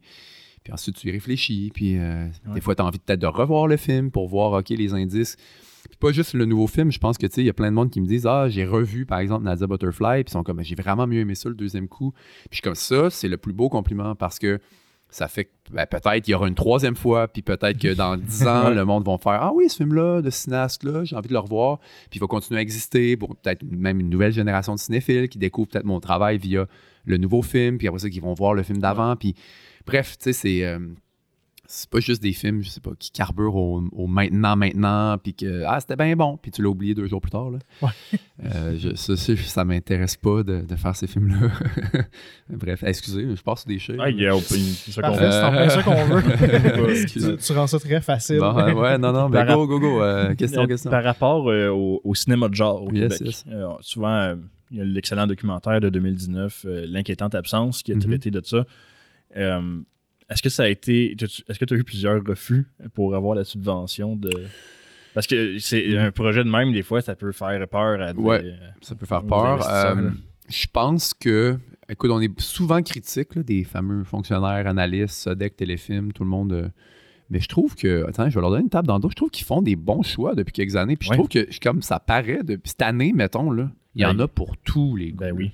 puis 0.66 0.74
ensuite, 0.74 0.98
tu 0.98 1.08
y 1.08 1.12
réfléchis. 1.12 1.72
Puis 1.74 1.98
euh, 1.98 2.26
Ouais. 2.48 2.56
des 2.56 2.60
fois, 2.62 2.76
tu 2.76 2.82
as 2.82 2.86
envie 2.86 3.00
peut-être 3.00 3.22
de 3.22 3.28
revoir 3.28 3.68
le 3.68 3.78
film 3.78 4.12
pour 4.12 4.28
voir, 4.28 4.52
OK, 4.52 4.70
les 4.70 4.94
indices. 4.94 5.38
Puis 5.88 5.98
pas 6.00 6.12
juste 6.12 6.34
le 6.34 6.46
nouveau 6.46 6.66
film, 6.68 6.92
je 6.92 6.98
pense 7.00 7.18
que, 7.18 7.28
tu 7.28 7.36
sais, 7.36 7.42
il 7.44 7.46
y 7.46 7.50
a 7.50 7.54
plein 7.54 7.70
de 7.70 7.76
monde 7.76 7.92
qui 7.92 8.02
me 8.02 8.08
disent, 8.08 8.26
ah, 8.26 8.50
j'ai 8.50 8.66
revu, 8.66 9.06
par 9.06 9.20
exemple, 9.20 9.46
Nadia 9.46 9.68
Butterfly. 9.68 10.24
Puis 10.24 10.32
ils 10.32 10.34
sont 10.34 10.44
comme, 10.44 10.62
j'ai 10.64 10.74
vraiment 10.76 11.06
mieux 11.08 11.20
aimé 11.20 11.36
ça 11.36 11.48
le 11.48 11.56
deuxième 11.56 11.88
coup. 11.88 12.12
Puis 12.12 12.50
je 12.52 12.56
suis 12.56 12.62
comme 12.64 12.76
ça, 12.76 13.10
c'est 13.12 13.28
le 13.30 13.38
plus 13.38 13.54
beau 13.54 13.70
compliment 13.70 14.16
parce 14.16 14.40
que 14.40 14.60
ça 15.08 15.28
fait 15.28 15.46
que 15.46 15.50
ben, 15.72 15.86
peut-être 15.86 16.28
il 16.28 16.32
y 16.32 16.34
aura 16.34 16.48
une 16.48 16.56
troisième 16.56 16.96
fois, 16.96 17.28
puis 17.28 17.44
peut-être 17.44 17.78
que 17.78 17.94
dans 17.94 18.18
dix 18.18 18.42
ans, 18.48 18.72
le 18.72 18.84
monde 18.84 19.06
va 19.06 19.18
faire 19.20 19.34
Ah 19.44 19.52
oui, 19.54 19.70
ce 19.70 19.78
film-là, 19.78 20.22
de 20.24 20.30
cinéaste-là, 20.32 21.04
j'ai 21.04 21.16
envie 21.16 21.28
de 21.30 21.34
le 21.34 21.40
revoir. 21.40 21.78
Puis 22.10 22.18
il 22.18 22.20
va 22.20 22.26
continuer 22.28 22.58
à 22.60 22.62
exister 22.64 23.16
pour 23.16 23.36
peut-être 23.36 23.62
même 23.64 24.00
une 24.00 24.10
nouvelle 24.10 24.34
génération 24.34 24.74
de 24.74 24.80
cinéphiles 24.80 25.30
qui 25.30 25.38
découvrent 25.38 25.70
peut-être 25.70 25.86
mon 25.86 26.00
travail 26.00 26.40
via 26.40 26.66
le 27.06 27.18
nouveau 27.18 27.44
film, 27.44 27.78
puis 27.78 27.88
après 27.88 28.00
ça, 28.00 28.10
qui 28.10 28.20
vont 28.20 28.34
voir 28.34 28.56
le 28.56 28.64
film 28.64 28.80
d'avant. 28.80 29.16
Puis 29.16 29.36
bref, 29.86 30.18
tu 30.18 30.24
sais, 30.26 30.34
c'est. 30.34 30.66
euh, 30.66 30.80
c'est 31.68 31.90
pas 31.90 32.00
juste 32.00 32.22
des 32.22 32.32
films, 32.34 32.62
je 32.62 32.70
sais 32.70 32.80
pas, 32.80 32.92
qui 33.00 33.10
carburent 33.10 33.56
au, 33.56 33.82
au 33.92 34.06
maintenant, 34.06 34.56
maintenant, 34.56 35.18
puis 35.18 35.34
que 35.34 35.64
ah, 35.66 35.80
c'était 35.80 35.96
bien 35.96 36.16
bon, 36.16 36.38
puis 36.38 36.52
tu 36.52 36.62
l'as 36.62 36.70
oublié 36.70 36.94
deux 36.94 37.08
jours 37.08 37.20
plus 37.20 37.32
tard. 37.32 37.50
Là. 37.50 37.58
Ouais. 37.82 37.90
Euh, 38.46 38.78
je- 38.78 38.94
ça, 38.94 39.18
ça, 39.18 39.36
ça 39.36 39.66
m'intéresse 39.66 40.16
pas 40.16 40.44
de, 40.44 40.62
de 40.62 40.76
faire 40.76 40.96
ces 40.96 41.08
films-là. 41.08 41.50
Bref, 42.52 42.84
excusez, 42.84 43.36
je 43.36 43.42
passe 43.42 43.62
sur 43.62 43.68
des 43.70 43.80
choses. 43.80 43.98
Ah, 44.00 44.12
il 44.12 44.20
y 44.22 44.28
a 44.28 44.40
c'est 44.40 44.92
ça 44.92 45.02
qu'on 45.02 45.16
ça 45.16 45.50
veut. 46.06 46.92
Excusez. 46.92 47.36
tu, 47.38 47.44
tu 47.44 47.54
rends 47.54 47.66
ça 47.66 47.80
très 47.80 48.00
facile. 48.02 48.38
Bon, 48.40 48.56
euh, 48.60 48.72
ouais, 48.74 48.98
non, 49.00 49.12
non, 49.12 49.28
mais 49.30 49.44
Par 49.44 49.56
go, 49.58 49.66
go, 49.68 49.80
go. 49.80 50.02
euh, 50.04 50.36
question, 50.36 50.62
Euh, 50.62 50.68
question. 50.68 50.92
Par 50.92 51.04
rapport 51.04 51.50
euh, 51.50 51.70
au, 51.70 52.00
au 52.04 52.14
cinéma 52.14 52.48
de 52.48 52.54
genre 52.54 52.84
au 52.84 52.92
Yes, 52.92 53.18
Québec, 53.18 53.22
yes. 53.26 53.44
euh, 53.52 53.70
souvent, 53.82 54.16
euh, 54.16 54.36
il 54.70 54.78
y 54.78 54.82
a 54.82 54.84
l'excellent 54.84 55.26
documentaire 55.26 55.80
de 55.82 55.90
2019, 55.90 56.66
euh, 56.68 56.86
L'inquiétante 56.88 57.34
absence, 57.34 57.82
qui 57.82 57.92
a 57.92 57.96
Mhm. 57.96 58.02
traité 58.04 58.30
de 58.30 58.42
ça. 58.44 58.66
Euh, 59.38 59.80
est-ce 60.30 60.42
que 60.42 60.50
ça 60.50 60.64
a 60.64 60.68
été. 60.68 61.12
Est-ce 61.14 61.60
que 61.60 61.66
tu 61.66 61.74
as 61.74 61.78
eu 61.78 61.84
plusieurs 61.84 62.24
refus 62.26 62.68
pour 62.94 63.16
avoir 63.16 63.36
la 63.36 63.44
subvention 63.44 64.16
de. 64.16 64.30
Parce 65.14 65.28
que 65.28 65.58
c'est 65.60 65.98
un 65.98 66.12
projet 66.12 66.44
de 66.44 66.50
même, 66.50 66.74
des 66.74 66.84
fois, 66.84 67.02
ça 67.02 67.16
peut 67.16 67.32
faire 67.32 67.68
peur 67.70 68.02
à 68.02 68.14
des- 68.14 68.20
Ouais. 68.20 68.44
Ça 68.82 68.96
peut 68.96 69.06
faire 69.06 69.24
Aux 69.24 69.28
peur. 69.28 69.66
Euh, 69.70 70.10
je 70.50 70.66
pense 70.72 71.14
que, 71.14 71.58
écoute, 71.88 72.12
on 72.12 72.20
est 72.20 72.40
souvent 72.42 72.82
critique 72.82 73.36
là, 73.36 73.44
des 73.44 73.64
fameux 73.64 74.04
fonctionnaires, 74.04 74.68
analystes, 74.68 75.16
Sodec, 75.16 75.56
Téléfilm, 75.56 76.12
tout 76.12 76.24
le 76.24 76.30
monde. 76.30 76.52
euh, 76.54 76.68
mais 77.30 77.40
je 77.40 77.48
trouve 77.48 77.76
que, 77.76 78.06
attends, 78.08 78.30
je 78.30 78.36
vais 78.36 78.42
leur 78.42 78.50
donner 78.52 78.64
une 78.64 78.70
table 78.70 78.88
dans 78.88 78.96
le 78.98 79.02
dos. 79.02 79.10
Je 79.10 79.16
trouve 79.16 79.30
qu'ils 79.32 79.46
font 79.46 79.62
des 79.62 79.76
bons 79.76 80.04
choix 80.04 80.36
depuis 80.36 80.52
quelques 80.52 80.76
années. 80.76 80.96
Puis 80.98 81.08
je 81.08 81.12
Ouais. 81.12 81.18
trouve 81.18 81.30
que, 81.30 81.48
comme 81.64 81.82
ça 81.82 82.00
paraît, 82.00 82.42
depuis 82.44 82.70
cette 82.70 82.82
année, 82.84 83.14
mettons, 83.14 83.52
là, 83.52 83.72
il 83.96 84.02
y 84.02 84.06
en 84.06 84.20
a 84.20 84.28
pour 84.28 84.58
tous 84.58 84.96
les 84.96 85.12
goûts. 85.12 85.24
Ben 85.24 85.32
oui, 85.36 85.52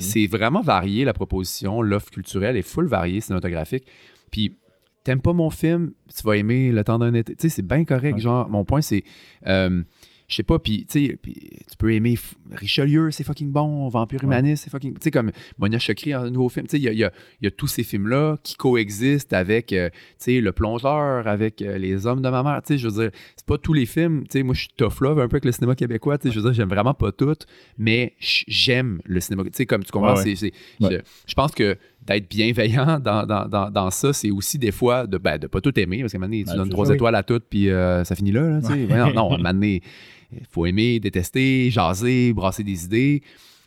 c'est 0.00 0.26
vraiment 0.26 0.62
varié 0.62 1.04
la 1.04 1.12
proposition, 1.12 1.82
l'offre 1.82 2.10
culturelle 2.10 2.56
est 2.56 2.62
full 2.62 2.86
variée 2.86 3.20
cinématographique. 3.20 3.84
Puis 4.30 4.56
t'aimes 5.04 5.20
pas 5.22 5.32
mon 5.32 5.50
film, 5.50 5.92
tu 6.14 6.22
vas 6.24 6.36
aimer 6.36 6.70
Le 6.72 6.84
temps 6.84 6.98
d'un 6.98 7.14
été. 7.14 7.34
Tu 7.34 7.42
sais, 7.42 7.48
c'est 7.48 7.66
bien 7.66 7.84
correct. 7.84 8.14
Ouais. 8.14 8.20
Genre, 8.20 8.48
mon 8.48 8.64
point, 8.64 8.80
c'est. 8.80 9.04
euh, 9.46 9.82
je 10.28 10.36
sais 10.36 10.42
pas, 10.42 10.58
puis 10.58 10.86
tu 10.88 11.06
sais, 11.08 11.18
tu 11.22 11.76
peux 11.78 11.92
aimer 11.94 12.16
Richelieu, 12.52 13.10
c'est 13.10 13.24
fucking 13.24 13.50
bon, 13.50 13.88
Vampire 13.88 14.22
Humaniste, 14.22 14.64
c'est 14.64 14.70
fucking. 14.70 14.92
Tu 14.94 15.00
sais, 15.04 15.10
comme 15.10 15.30
Monia 15.58 15.78
Chokri 15.78 16.14
en 16.14 16.30
nouveau 16.30 16.48
film. 16.50 16.66
Tu 16.66 16.72
sais, 16.72 16.76
il 16.78 16.84
y 16.84 16.88
a, 16.88 16.92
y 16.92 17.02
a- 17.04 17.12
il 17.40 17.44
y 17.44 17.48
a 17.48 17.50
tous 17.50 17.66
ces 17.66 17.82
films-là 17.82 18.36
qui 18.42 18.54
coexistent 18.56 19.32
avec, 19.32 19.72
euh, 19.72 19.88
tu 19.90 19.96
sais, 20.18 20.40
Le 20.42 20.52
Plongeur, 20.52 21.26
avec 21.26 21.62
euh, 21.62 21.78
Les 21.78 22.06
Hommes 22.06 22.20
de 22.20 22.28
ma 22.28 22.42
mère. 22.42 22.60
Tu 22.62 22.74
sais, 22.74 22.78
je 22.78 22.88
veux 22.88 23.02
dire, 23.02 23.10
c'est 23.36 23.46
pas 23.46 23.56
tous 23.58 23.72
les 23.72 23.86
films. 23.86 24.24
Tu 24.24 24.32
sais, 24.38 24.42
moi, 24.42 24.54
je 24.54 24.60
suis 24.60 24.70
tough 24.76 25.00
love 25.00 25.18
un 25.18 25.28
peu 25.28 25.36
avec 25.36 25.46
le 25.46 25.52
cinéma 25.52 25.74
québécois. 25.74 26.18
Tu 26.18 26.28
sais, 26.28 26.34
je 26.34 26.40
veux 26.40 26.44
dire, 26.44 26.52
j'aime 26.52 26.68
vraiment 26.68 26.94
pas 26.94 27.10
tout, 27.10 27.34
mais 27.78 28.14
j'aime 28.18 29.00
le 29.06 29.20
cinéma. 29.20 29.44
Tu 29.44 29.50
sais, 29.54 29.66
comme 29.66 29.82
tu 29.84 29.90
comprends, 29.92 30.14
Ouais, 30.14 30.34
c'est- 30.36 30.52
Ouais. 30.80 31.02
je, 31.26 31.34
pense 31.34 31.52
que 31.52 31.76
d'être 32.06 32.28
bienveillant 32.28 33.00
dans, 33.00 33.24
dans, 33.26 33.46
dans, 33.48 33.70
dans 33.70 33.90
ça, 33.90 34.12
c'est 34.12 34.30
aussi 34.30 34.58
des 34.58 34.72
fois 34.72 35.06
de 35.06 35.18
ben, 35.18 35.38
de 35.38 35.46
pas 35.46 35.60
tout 35.60 35.78
aimer, 35.78 36.00
parce 36.00 36.12
qu'à 36.12 36.18
un 36.18 36.20
moment 36.20 36.30
donné, 36.30 36.44
tu 36.44 36.50
Ben, 36.50 36.56
donnes 36.56 36.68
trois 36.70 36.88
oui. 36.88 36.94
étoiles 36.94 37.14
à 37.14 37.22
tout, 37.22 37.40
puis 37.48 37.70
euh, 37.70 38.04
ça 38.04 38.14
finit 38.14 38.32
là. 38.32 38.42
là, 38.48 38.60
tu 38.60 38.66
sais. 38.68 38.72
Ouais, 38.74 38.98
non, 38.98 39.12
non, 39.12 39.30
à 39.30 39.34
un 39.34 39.36
moment 39.38 39.52
donné, 39.52 39.82
il 40.32 40.46
faut 40.50 40.66
aimer, 40.66 41.00
détester, 41.00 41.70
jaser, 41.70 42.32
brasser 42.32 42.64
des 42.64 42.84
idées, 42.84 43.22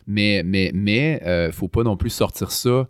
mais 0.06 0.42
mais 0.44 0.70
mais 0.74 1.20
euh, 1.24 1.52
faut 1.52 1.68
pas 1.68 1.82
non 1.82 1.96
plus 1.96 2.10
sortir 2.10 2.50
ça 2.50 2.88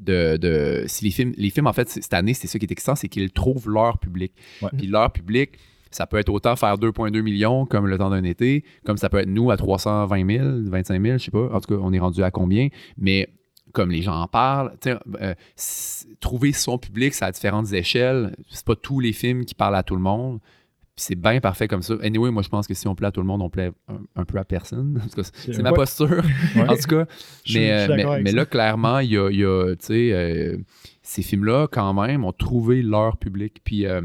de, 0.00 0.36
de 0.36 0.84
si 0.86 1.04
les 1.04 1.10
films 1.10 1.32
les 1.36 1.50
films 1.50 1.66
en 1.66 1.72
fait 1.72 1.88
cette 1.88 2.12
année 2.14 2.34
c'est 2.34 2.46
ça 2.46 2.58
qui 2.58 2.66
est 2.66 2.72
excitant 2.72 2.94
c'est 2.94 3.08
qu'ils 3.08 3.30
trouvent 3.30 3.70
leur 3.70 3.98
public. 3.98 4.32
Ouais. 4.62 4.70
puis 4.76 4.86
leur 4.86 5.10
public 5.12 5.52
ça 5.90 6.06
peut 6.06 6.18
être 6.18 6.28
autant 6.28 6.56
faire 6.56 6.76
2,2 6.76 7.22
millions 7.22 7.64
comme 7.64 7.86
le 7.86 7.96
temps 7.96 8.10
d'un 8.10 8.24
été 8.24 8.64
comme 8.84 8.96
ça 8.96 9.08
peut 9.08 9.18
être 9.18 9.28
nous 9.28 9.50
à 9.50 9.56
320 9.56 10.26
000 10.38 10.48
25 10.64 11.02
000 11.02 11.18
je 11.18 11.24
sais 11.24 11.30
pas. 11.30 11.48
En 11.52 11.60
tout 11.60 11.74
cas 11.74 11.80
on 11.82 11.92
est 11.92 11.98
rendu 11.98 12.22
à 12.22 12.30
combien. 12.30 12.68
Mais 12.98 13.28
comme 13.72 13.90
les 13.90 14.02
gens 14.02 14.20
en 14.20 14.26
parlent 14.26 14.72
euh, 14.86 15.34
trouver 16.20 16.52
son 16.52 16.78
public 16.78 17.14
c'est 17.14 17.24
à 17.24 17.32
différentes 17.32 17.72
échelles. 17.72 18.36
C'est 18.50 18.64
pas 18.64 18.76
tous 18.76 19.00
les 19.00 19.12
films 19.12 19.44
qui 19.44 19.54
parlent 19.54 19.76
à 19.76 19.82
tout 19.82 19.96
le 19.96 20.02
monde 20.02 20.40
Puis 20.96 21.04
c'est 21.04 21.14
bien 21.14 21.40
parfait 21.40 21.68
comme 21.68 21.82
ça. 21.82 21.94
Anyway, 22.02 22.30
moi, 22.30 22.42
je 22.42 22.48
pense 22.48 22.66
que 22.66 22.72
si 22.72 22.88
on 22.88 22.94
plaît 22.94 23.08
à 23.08 23.12
tout 23.12 23.20
le 23.20 23.26
monde, 23.26 23.42
on 23.42 23.50
plaît 23.50 23.70
un, 23.86 24.00
un 24.16 24.24
peu 24.24 24.38
à 24.38 24.44
personne. 24.44 24.98
C'est 25.30 25.58
ma 25.62 25.72
posture. 25.72 26.22
Ouais. 26.56 26.62
en 26.68 26.74
tout 26.74 26.88
cas, 26.88 27.04
mais, 27.52 27.70
euh, 27.70 28.20
mais, 28.22 28.32
là, 28.32 28.46
clairement, 28.46 29.00
il 29.00 29.10
y 29.10 29.18
a, 29.18 29.30
y 29.30 29.44
a, 29.44 29.74
tu 29.76 29.86
sais, 29.86 30.12
euh, 30.12 30.56
ces 31.02 31.20
films-là, 31.20 31.68
quand 31.70 31.92
même, 31.92 32.24
ont 32.24 32.32
trouvé 32.32 32.80
leur 32.80 33.18
public. 33.18 33.60
Puis, 33.62 33.84
euh, 33.84 34.00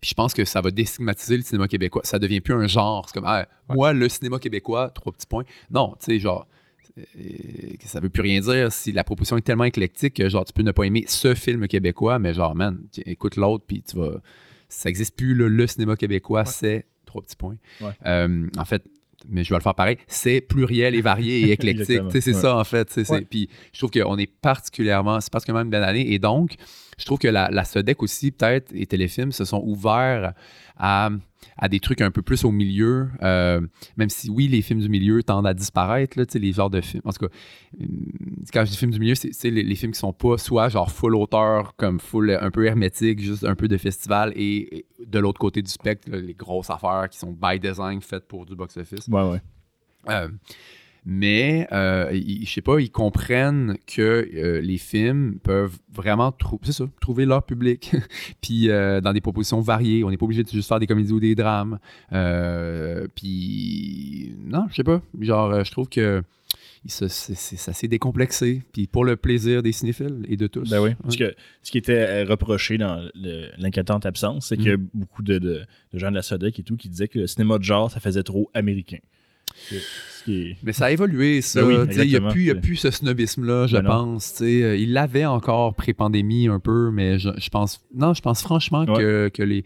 puis 0.00 0.10
je 0.10 0.14
pense 0.14 0.34
que 0.34 0.44
ça 0.44 0.60
va 0.60 0.72
déstigmatiser 0.72 1.36
le 1.36 1.44
cinéma 1.44 1.68
québécois. 1.68 2.02
Ça 2.04 2.18
devient 2.18 2.40
plus 2.40 2.54
un 2.54 2.66
genre. 2.66 3.04
C'est 3.08 3.14
comme, 3.14 3.28
ah, 3.28 3.46
moi, 3.68 3.92
le 3.92 4.08
cinéma 4.08 4.40
québécois, 4.40 4.90
trois 4.90 5.12
petits 5.12 5.26
points. 5.28 5.44
Non, 5.70 5.94
tu 6.00 6.06
sais, 6.06 6.18
genre, 6.18 6.48
euh, 6.98 7.02
que 7.80 7.88
ça 7.88 8.00
veut 8.00 8.08
plus 8.08 8.22
rien 8.22 8.40
dire 8.40 8.72
si 8.72 8.92
la 8.92 9.04
proposition 9.04 9.36
est 9.36 9.42
tellement 9.42 9.64
éclectique 9.64 10.14
que, 10.14 10.28
genre, 10.28 10.44
tu 10.44 10.52
peux 10.52 10.62
ne 10.62 10.72
pas 10.72 10.84
aimer 10.84 11.04
ce 11.06 11.34
film 11.34 11.66
québécois, 11.66 12.18
mais 12.18 12.34
genre, 12.34 12.54
man, 12.54 12.80
écoute 13.06 13.36
l'autre, 13.36 13.64
puis 13.66 13.82
tu 13.82 13.96
vas. 13.96 14.20
Ça 14.74 14.88
n'existe 14.88 15.16
plus, 15.16 15.34
là, 15.34 15.48
le 15.48 15.66
cinéma 15.66 15.96
québécois, 15.96 16.44
c'est 16.44 16.86
trois 17.06 17.22
petits 17.22 17.36
points. 17.36 17.56
Ouais. 17.80 17.90
Euh, 18.06 18.46
en 18.58 18.64
fait, 18.64 18.82
mais 19.28 19.42
je 19.44 19.50
vais 19.50 19.56
le 19.56 19.62
faire 19.62 19.74
pareil, 19.74 19.96
c'est 20.06 20.40
pluriel 20.42 20.94
et 20.94 21.00
varié 21.00 21.40
et 21.48 21.52
éclectique. 21.52 22.00
C'est 22.10 22.26
Ouais. 22.26 22.32
ça, 22.34 22.56
en 22.56 22.64
fait. 22.64 23.00
Puis 23.30 23.48
je 23.72 23.78
trouve 23.78 23.90
qu'on 23.90 24.18
est 24.18 24.26
particulièrement, 24.26 25.20
c'est 25.20 25.32
particulièrement 25.32 25.64
une 25.64 25.70
belle 25.70 25.84
année. 25.84 26.12
Et 26.12 26.18
donc, 26.18 26.56
je 26.98 27.04
trouve 27.06 27.18
que 27.18 27.28
la, 27.28 27.48
la 27.50 27.64
SODEC 27.64 28.02
aussi, 28.02 28.30
peut-être, 28.32 28.70
et 28.74 28.84
Téléfilm 28.86 29.32
se 29.32 29.44
sont 29.44 29.62
ouverts 29.64 30.34
à. 30.76 31.10
À 31.56 31.68
des 31.68 31.80
trucs 31.80 32.00
un 32.00 32.10
peu 32.10 32.22
plus 32.22 32.44
au 32.44 32.50
milieu, 32.50 33.08
euh, 33.22 33.60
même 33.96 34.08
si 34.08 34.30
oui, 34.30 34.48
les 34.48 34.62
films 34.62 34.80
du 34.80 34.88
milieu 34.88 35.22
tendent 35.22 35.46
à 35.46 35.54
disparaître, 35.54 36.18
là, 36.18 36.24
les 36.34 36.52
genres 36.52 36.70
de 36.70 36.80
films. 36.80 37.02
En 37.04 37.12
tout 37.12 37.26
cas, 37.26 37.34
euh, 37.80 37.86
quand 38.52 38.64
je 38.64 38.70
dis 38.70 38.76
films 38.76 38.90
du 38.90 39.00
milieu, 39.00 39.14
c'est 39.14 39.50
les, 39.50 39.62
les, 39.62 39.74
films 39.74 39.92
qui 39.92 39.98
sont 39.98 40.12
pas 40.12 40.38
soit 40.38 40.68
genre 40.68 40.90
full 40.90 41.14
auteur, 41.14 41.74
comme 41.76 42.00
full 42.00 42.36
un 42.40 42.50
peu 42.50 42.66
hermétique, 42.66 43.20
juste 43.20 43.44
un 43.44 43.54
peu 43.54 43.68
de 43.68 43.76
festival, 43.76 44.32
et, 44.36 44.86
de 45.04 45.18
l'autre 45.18 45.38
côté 45.38 45.62
du 45.62 45.70
spectre, 45.70 46.10
les 46.10 46.34
grosses 46.34 46.70
affaires 46.70 47.08
qui 47.10 47.18
sont 47.18 47.32
by 47.32 47.58
design 47.58 48.00
faites 48.00 48.26
pour 48.26 48.46
du 48.46 48.54
box-office. 48.54 49.08
Ouais, 49.08 49.30
ouais. 49.30 49.40
Euh, 50.08 50.28
mais 51.06 51.68
euh, 51.70 52.10
je 52.12 52.50
sais 52.50 52.62
pas, 52.62 52.80
ils 52.80 52.90
comprennent 52.90 53.76
que 53.86 54.28
euh, 54.34 54.60
les 54.60 54.78
films 54.78 55.38
peuvent 55.42 55.76
vraiment 55.92 56.34
trouver 57.00 57.26
leur 57.26 57.44
public, 57.44 57.92
puis 58.40 58.70
euh, 58.70 59.00
dans 59.00 59.12
des 59.12 59.20
propositions 59.20 59.60
variées. 59.60 60.02
On 60.02 60.10
n'est 60.10 60.16
pas 60.16 60.24
obligé 60.24 60.42
de 60.42 60.48
juste 60.48 60.68
faire 60.68 60.80
des 60.80 60.86
comédies 60.86 61.12
ou 61.12 61.20
des 61.20 61.34
drames. 61.34 61.78
puis 63.14 64.34
non, 64.44 64.66
je 64.70 64.76
sais 64.76 64.84
pas, 64.84 65.02
genre 65.20 65.62
je 65.62 65.70
trouve 65.70 65.88
que 65.88 66.22
c'est 66.86 67.68
assez 67.68 67.88
décomplexé, 67.88 68.62
puis 68.72 68.86
pour 68.86 69.04
le 69.04 69.16
plaisir 69.16 69.62
des 69.62 69.72
cinéphiles 69.72 70.24
et 70.28 70.36
de 70.36 70.46
tous. 70.46 70.68
Ben 70.68 70.80
oui, 70.80 70.90
parce 71.02 71.16
que 71.16 71.34
ce 71.62 71.70
qui 71.70 71.78
était 71.78 72.24
reproché 72.24 72.78
dans 72.78 73.06
l'inquiétante 73.58 74.06
absence, 74.06 74.48
c'est 74.48 74.56
que 74.56 74.76
mm. 74.76 74.88
beaucoup 74.94 75.22
de, 75.22 75.38
de, 75.38 75.66
gens 75.92 76.10
de 76.10 76.16
la 76.16 76.22
SODEC 76.22 76.58
et 76.58 76.62
tout 76.62 76.76
qui 76.76 76.88
disaient 76.88 77.08
que 77.08 77.18
le 77.18 77.26
cinéma 77.26 77.58
de 77.58 77.64
genre, 77.64 77.90
ça 77.90 78.00
faisait 78.00 78.22
trop 78.22 78.50
américain. 78.54 78.98
Mais 80.26 80.72
ça 80.72 80.86
a 80.86 80.90
évolué, 80.90 81.40
ça. 81.40 81.62
Ben 81.62 81.88
il 81.90 82.08
n'y 82.08 82.50
a, 82.50 82.54
plus 82.54 82.76
ce 82.76 82.90
snobisme-là, 82.90 83.66
je 83.66 83.76
ben 83.76 83.84
pense. 83.84 84.40
Il 84.40 84.92
l'avait 84.92 85.26
encore 85.26 85.74
pré-pandémie 85.74 86.48
un 86.48 86.60
peu, 86.60 86.90
mais 86.90 87.18
je, 87.18 87.48
pense. 87.50 87.84
Non, 87.94 88.14
je 88.14 88.22
pense 88.22 88.42
franchement 88.42 88.86
que, 88.86 89.28
que, 89.32 89.42
les, 89.42 89.64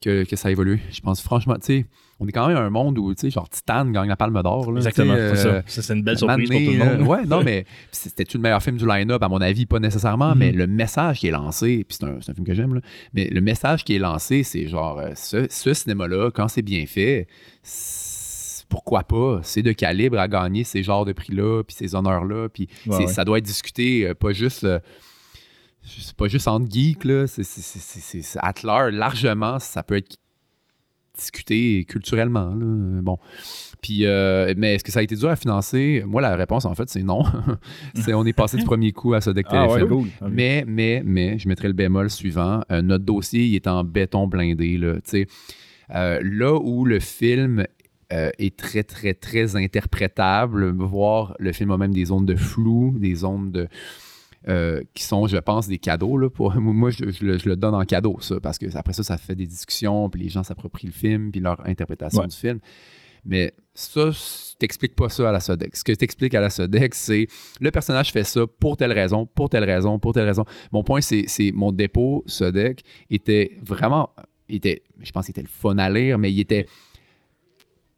que, 0.00 0.36
ça 0.36 0.48
a 0.48 0.50
évolué. 0.50 0.80
Je 0.90 1.00
pense 1.00 1.20
franchement, 1.20 1.54
tu 1.54 1.66
sais, 1.66 1.86
on 2.20 2.26
est 2.26 2.32
quand 2.32 2.48
même 2.48 2.56
un 2.56 2.70
monde 2.70 2.98
où, 2.98 3.14
tu 3.14 3.20
sais, 3.22 3.30
genre 3.30 3.48
Titan 3.48 3.86
gagne 3.86 4.08
la 4.08 4.16
Palme 4.16 4.42
d'Or. 4.42 4.70
Exactement, 4.76 5.14
c'est 5.14 5.36
ça. 5.36 5.48
Euh, 5.48 5.62
c'est 5.66 5.94
une 5.94 6.02
belle 6.02 6.18
surprise 6.18 6.50
pour 6.50 6.58
tout 6.58 6.70
le 6.70 6.78
monde. 6.78 7.02
ouais, 7.02 7.24
non, 7.24 7.42
mais 7.44 7.64
c'était 7.92 8.24
le 8.32 8.40
meilleur 8.40 8.62
film 8.62 8.76
du 8.76 8.86
line-up, 8.86 9.22
à 9.22 9.28
mon 9.28 9.40
avis, 9.40 9.66
pas 9.66 9.78
nécessairement, 9.78 10.34
mais 10.34 10.52
mhm. 10.52 10.58
le 10.58 10.66
message 10.66 11.20
qui 11.20 11.28
est 11.28 11.32
lancé, 11.32 11.84
puis 11.88 11.96
c'est 11.98 12.06
un, 12.06 12.16
un, 12.16 12.34
film 12.34 12.46
que 12.46 12.54
j'aime, 12.54 12.80
mais 13.14 13.28
le 13.28 13.40
message 13.40 13.84
qui 13.84 13.96
est 13.96 13.98
lancé, 13.98 14.42
c'est 14.42 14.68
genre, 14.68 14.98
euh, 14.98 15.12
ce, 15.14 15.46
ce 15.48 15.72
cinéma-là, 15.72 16.30
quand 16.30 16.48
c'est 16.48 16.62
bien 16.62 16.84
fait, 16.86 17.26
pourquoi 18.70 19.02
pas? 19.02 19.40
C'est 19.42 19.62
de 19.62 19.72
calibre 19.72 20.18
à 20.18 20.28
gagner 20.28 20.64
ces 20.64 20.82
genres 20.82 21.04
de 21.04 21.12
prix-là, 21.12 21.62
puis 21.64 21.76
ces 21.76 21.94
honneurs-là. 21.94 22.48
Puis 22.48 22.68
ça 23.08 23.24
doit 23.24 23.38
être 23.38 23.44
discuté, 23.44 24.06
euh, 24.06 24.14
pas 24.14 24.32
juste. 24.32 24.64
Euh, 24.64 24.78
c'est 25.82 26.14
pas 26.14 26.28
juste 26.28 26.46
entre 26.46 26.70
geeks, 26.70 27.04
là. 27.04 27.26
C'est 27.26 28.38
at 28.38 28.54
large, 28.62 28.94
largement, 28.94 29.58
ça 29.58 29.82
peut 29.82 29.96
être 29.96 30.16
discuté 31.16 31.84
culturellement. 31.84 32.52
Bon. 32.54 33.18
Puis, 33.82 34.04
euh, 34.04 34.54
mais 34.56 34.74
est-ce 34.74 34.84
que 34.84 34.92
ça 34.92 35.00
a 35.00 35.02
été 35.02 35.16
dur 35.16 35.30
à 35.30 35.36
financer? 35.36 36.04
Moi, 36.06 36.22
la 36.22 36.36
réponse, 36.36 36.64
en 36.64 36.74
fait, 36.74 36.88
c'est 36.88 37.02
non. 37.02 37.24
c'est, 37.94 38.14
on 38.14 38.24
est 38.24 38.32
passé 38.32 38.56
du 38.56 38.64
premier 38.64 38.92
coup 38.92 39.14
à 39.14 39.20
ce 39.20 39.30
deck 39.30 39.46
ah, 39.50 39.66
Mais, 40.30 40.64
mais, 40.66 41.02
mais, 41.04 41.38
je 41.38 41.48
mettrai 41.48 41.66
le 41.68 41.74
bémol 41.74 42.08
suivant. 42.08 42.62
notre 42.70 43.04
dossier, 43.04 43.46
il 43.46 43.54
est 43.56 43.66
en 43.66 43.82
béton 43.82 44.28
blindé. 44.28 44.78
Là, 44.78 44.94
là 46.22 46.54
où 46.54 46.84
le 46.84 47.00
film 47.00 47.64
euh, 48.12 48.30
est 48.38 48.56
très, 48.56 48.82
très, 48.82 49.14
très 49.14 49.56
interprétable, 49.56 50.70
voire 50.70 51.34
le 51.38 51.52
film 51.52 51.70
a 51.70 51.76
même 51.76 51.94
des 51.94 52.06
zones 52.06 52.26
de 52.26 52.34
flou, 52.34 52.96
des 52.98 53.14
zones 53.14 53.52
de. 53.52 53.68
Euh, 54.48 54.82
qui 54.94 55.02
sont, 55.02 55.26
je 55.26 55.36
pense, 55.36 55.68
des 55.68 55.78
cadeaux. 55.78 56.16
Là, 56.16 56.30
pour, 56.30 56.54
moi, 56.60 56.90
je, 56.90 57.04
le, 57.04 57.56
donne 57.56 57.74
en 57.74 57.84
cadeau, 57.84 58.16
ça, 58.20 58.40
parce 58.40 58.58
que 58.58 58.74
après 58.74 58.94
ça, 58.94 59.02
ça 59.02 59.18
fait 59.18 59.34
des 59.34 59.46
discussions, 59.46 60.08
puis 60.08 60.22
les 60.22 60.28
gens 60.30 60.42
s'approprient 60.42 60.86
le 60.86 60.92
film, 60.92 61.30
puis 61.30 61.40
leur 61.40 61.60
interprétation 61.68 62.24
du 62.24 62.34
film. 62.34 62.58
Mais 63.24 63.52
ça, 63.74 64.10
t'expliques 64.58 64.96
pas 64.96 65.08
ça 65.08 65.28
à 65.28 65.32
la 65.32 65.40
Sodex. 65.40 65.80
Ce 65.80 65.84
que 65.84 65.92
t'expliques 65.92 66.34
à 66.34 66.40
la 66.40 66.50
Sodex, 66.50 66.98
c'est 66.98 67.26
le 67.60 67.70
personnage 67.70 68.12
fait 68.12 68.24
ça 68.24 68.46
pour 68.58 68.76
telle 68.76 68.92
raison, 68.92 69.26
pour 69.26 69.50
telle 69.50 69.64
raison, 69.64 69.98
pour 69.98 70.14
telle 70.14 70.26
raison. 70.26 70.44
Mon 70.72 70.82
point, 70.82 71.00
c'est 71.00 71.52
mon 71.52 71.70
dépôt 71.70 72.24
Sodex 72.26 72.82
était 73.10 73.58
vraiment, 73.62 74.10
était, 74.48 74.82
je 75.00 75.12
pense 75.12 75.26
qu'il 75.26 75.32
était 75.32 75.42
le 75.42 75.48
fun 75.48 75.76
à 75.78 75.90
lire, 75.90 76.18
mais 76.18 76.32
il 76.32 76.40
était 76.40 76.66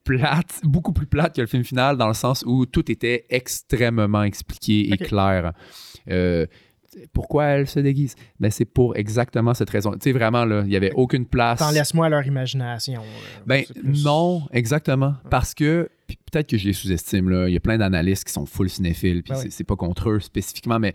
plate, 0.05 0.61
beaucoup 0.63 0.93
plus 0.93 1.07
plate 1.07 1.35
que 1.35 1.41
le 1.41 1.47
film 1.47 1.65
final, 1.65 1.97
dans 1.97 2.09
le 2.09 2.15
sens 2.15 2.45
où 2.47 2.67
tout 2.67 2.91
était 2.91 3.25
extrêmement 3.31 4.23
expliqué 4.23 4.93
et 4.93 4.97
clair. 4.97 5.53
Euh, 6.11 6.47
pourquoi 7.13 7.47
elle 7.47 7.67
se 7.67 7.81
déguise? 7.81 8.17
Ben, 8.39 8.51
c'est 8.51 8.65
pour 8.65 8.97
exactement 8.97 9.55
cette 9.55 9.71
raison. 9.71 9.93
Tu 9.93 9.99
sais, 10.01 10.13
vraiment, 10.13 10.45
là, 10.45 10.61
il 10.63 10.69
n'y 10.69 10.77
avait 10.77 10.93
aucune 10.93 11.27
place. 11.27 11.59
T'en 11.59 11.71
laisse-moi 11.71 12.07
à 12.07 12.09
leur 12.09 12.27
imagination. 12.27 13.03
ben, 13.47 13.65
non, 13.83 14.43
exactement. 14.53 15.15
Parce 15.31 15.55
que 15.55 15.89
peut-être 16.31 16.49
que 16.49 16.57
je 16.57 16.67
les 16.67 16.73
sous-estime. 16.73 17.29
Là. 17.29 17.49
Il 17.49 17.55
y 17.55 17.57
a 17.57 17.61
plein 17.61 17.79
d'analystes 17.79 18.25
qui 18.25 18.33
sont 18.33 18.47
full 18.47 18.69
cinéphiles, 18.69 19.23
puis 19.23 19.33
ben 19.33 19.51
c'est 19.51 19.65
pas 19.65 19.77
contre 19.77 20.11
eux 20.11 20.21
spécifiquement, 20.21 20.79
mais 20.79 20.95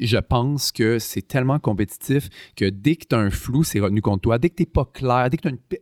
je 0.00 0.18
pense 0.18 0.72
que 0.72 0.98
c'est 0.98 1.22
tellement 1.22 1.58
compétitif 1.58 2.28
que 2.56 2.64
dès 2.64 2.96
que 2.96 3.06
tu 3.08 3.14
as 3.14 3.18
un 3.18 3.30
flou, 3.30 3.64
c'est 3.64 3.80
retenu 3.80 4.00
contre 4.00 4.22
toi. 4.22 4.38
Dès 4.38 4.50
que 4.50 4.56
tu 4.62 4.66
pas 4.66 4.84
clair, 4.84 5.28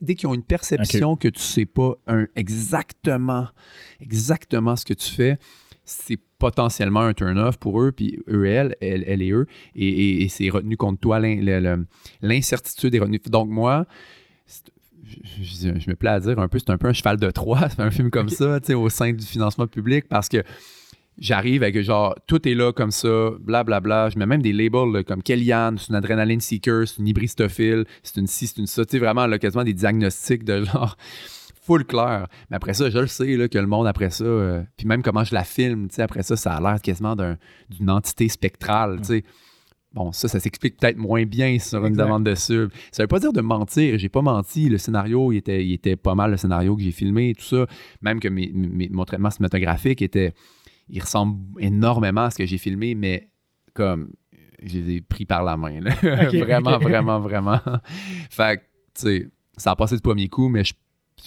dès 0.01 0.15
qu'ils 0.15 0.29
ont 0.29 0.35
une 0.35 0.43
perception 0.43 1.17
que 1.17 1.29
tu 1.29 1.41
sais 1.41 1.67
pas 1.67 1.97
un, 2.07 2.27
exactement, 2.37 3.49
exactement 4.01 4.77
ce 4.77 4.85
que 4.85 4.95
tu 4.95 5.11
fais, 5.11 5.39
c'est 5.85 6.19
potentiellement 6.39 7.01
un 7.01 7.15
turn-off 7.15 7.57
pour 7.57 7.81
eux, 7.81 7.93
puis 7.93 8.19
eux, 8.29 8.47
elle, 8.47 8.77
elle, 8.81 9.23
et 9.23 9.31
eux, 9.31 9.47
et, 9.75 10.29
c'est 10.29 10.51
retenu 10.51 10.77
contre 10.77 11.01
toi. 11.01 11.21
L'incertitude 12.21 12.95
est 12.95 12.99
retenue. 12.99 13.21
Donc, 13.27 13.49
moi, 13.49 13.87
je, 15.43 15.91
me 15.91 15.95
plais 15.95 16.11
à 16.11 16.21
dire 16.21 16.39
un 16.39 16.49
peu, 16.49 16.59
c'est 16.59 16.71
un 16.71 16.79
peu 16.79 16.89
un 16.89 16.93
cheval 16.93 17.19
de 17.19 17.31
Troie, 17.31 17.69
un 17.79 17.91
film 17.91 18.11
comme 18.11 18.29
ça, 18.29 18.61
tu 18.61 18.69
sais, 18.69 18.75
au 18.75 18.89
sein 18.89 19.13
du 19.13 19.25
financement 19.25 19.67
public, 19.67 20.07
parce 20.09 20.29
que 20.29 20.43
j'arrive 21.19 21.63
avec 21.63 21.81
genre, 21.83 22.15
tout 22.27 22.47
est 22.49 22.55
là 22.55 22.73
comme 22.73 22.91
ça, 22.91 23.31
blablabla. 23.41 23.65
Bla, 23.65 23.81
bla. 23.81 24.11
Je 24.11 24.19
mets 24.19 24.27
même 24.27 24.43
des 24.43 24.53
labels 24.53 25.05
comme 25.05 25.23
Kellyanne, 25.23 25.79
c'est 25.79 25.89
une 25.89 25.95
adrénaline 25.95 26.41
seeker, 26.41 26.87
c'est 26.87 26.99
une 26.99 27.09
hybristophile, 27.09 27.85
c'est 28.03 28.21
une 28.21 28.27
ci, 28.27 28.47
c'est 28.47 28.59
une 28.59 28.67
ça, 28.67 28.85
tu 28.85 28.93
sais, 28.93 28.99
vraiment, 28.99 29.27
là, 29.27 29.39
quasiment 29.39 29.65
des 29.65 29.75
diagnostics 29.75 30.45
de 30.45 30.65
genre 30.65 30.97
full 31.63 31.85
clair. 31.85 32.29
Mais 32.51 32.57
après 32.57 32.75
ça, 32.75 32.91
je 32.91 32.99
le 32.99 33.07
sais 33.07 33.37
là, 33.37 33.49
que 33.49 33.59
le 33.59 33.67
monde, 33.67 33.87
après 33.87 34.11
ça, 34.11 34.25
euh, 34.25 34.63
puis 34.77 34.87
même 34.87 35.03
comment 35.03 35.25
je 35.25 35.35
la 35.35 35.45
filme, 35.45 35.89
après 35.99 36.23
ça, 36.23 36.37
ça 36.37 36.55
a 36.55 36.61
l'air 36.61 36.81
quasiment 36.81 37.17
d'une 37.17 37.91
entité 37.91 38.29
spectrale. 38.29 39.05
sais. 39.05 39.25
Bon, 39.97 40.13
ça, 40.13 40.29
ça 40.29 40.41
s'explique 40.41 40.77
peut-être 40.77 40.99
moins 40.99 41.25
bien 41.25 41.59
sur 41.59 41.87
une 41.87 41.95
demande 41.95 42.23
de 42.23 42.35
sub. 42.35 42.71
Ça 42.93 43.03
veut 43.03 43.07
pas 43.09 43.19
dire 43.19 43.33
de 43.33 43.41
mentir. 43.41 43.99
J'ai 43.99 44.11
pas 44.11 44.21
menti. 44.21 44.69
Le 44.69 44.77
scénario, 44.77 45.33
il 45.33 45.39
était, 45.39 45.65
il 45.65 45.73
était 45.73 45.97
pas 45.97 46.15
mal 46.15 46.33
le 46.33 46.37
scénario 46.37 46.77
que 46.77 46.83
j'ai 46.83 46.91
filmé 46.91 47.31
et 47.31 47.35
tout 47.35 47.47
ça. 47.47 47.67
Même 48.03 48.21
que 48.21 48.29
mes, 48.29 48.53
mon 48.91 49.07
traitement 49.07 49.31
cinématographique 49.31 50.03
était. 50.03 50.35
Il 50.91 51.01
ressemble 51.01 51.39
énormément 51.59 52.25
à 52.25 52.31
ce 52.31 52.37
que 52.37 52.45
j'ai 52.45 52.59
filmé, 52.59 52.95
mais 52.95 53.31
comme 53.73 54.13
je 54.63 54.79
les 54.79 54.97
ai 54.97 55.01
pris 55.01 55.25
par 55.25 55.43
la 55.43 55.57
main. 55.57 55.81
vraiment, 56.03 56.79
vraiment, 56.79 57.19
vraiment. 57.19 57.61
fait 58.31 58.59
que, 58.59 58.63
tu 58.63 59.23
sais, 59.23 59.31
ça 59.57 59.71
a 59.71 59.77
passé 59.77 59.97
du 59.97 60.03
premier 60.03 60.29
coup, 60.29 60.49
mais 60.49 60.63
je, 60.63 60.75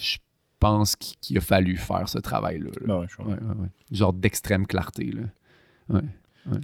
je 0.00 0.18
pense 0.60 0.94
qu'il 0.94 1.36
a 1.38 1.40
fallu 1.40 1.76
faire 1.76 2.08
ce 2.08 2.18
travail-là. 2.18 2.70
Ben 2.86 3.04
Genre 3.90 4.12
d'extrême 4.12 4.64
clarté. 4.64 5.10
Là. 5.10 6.00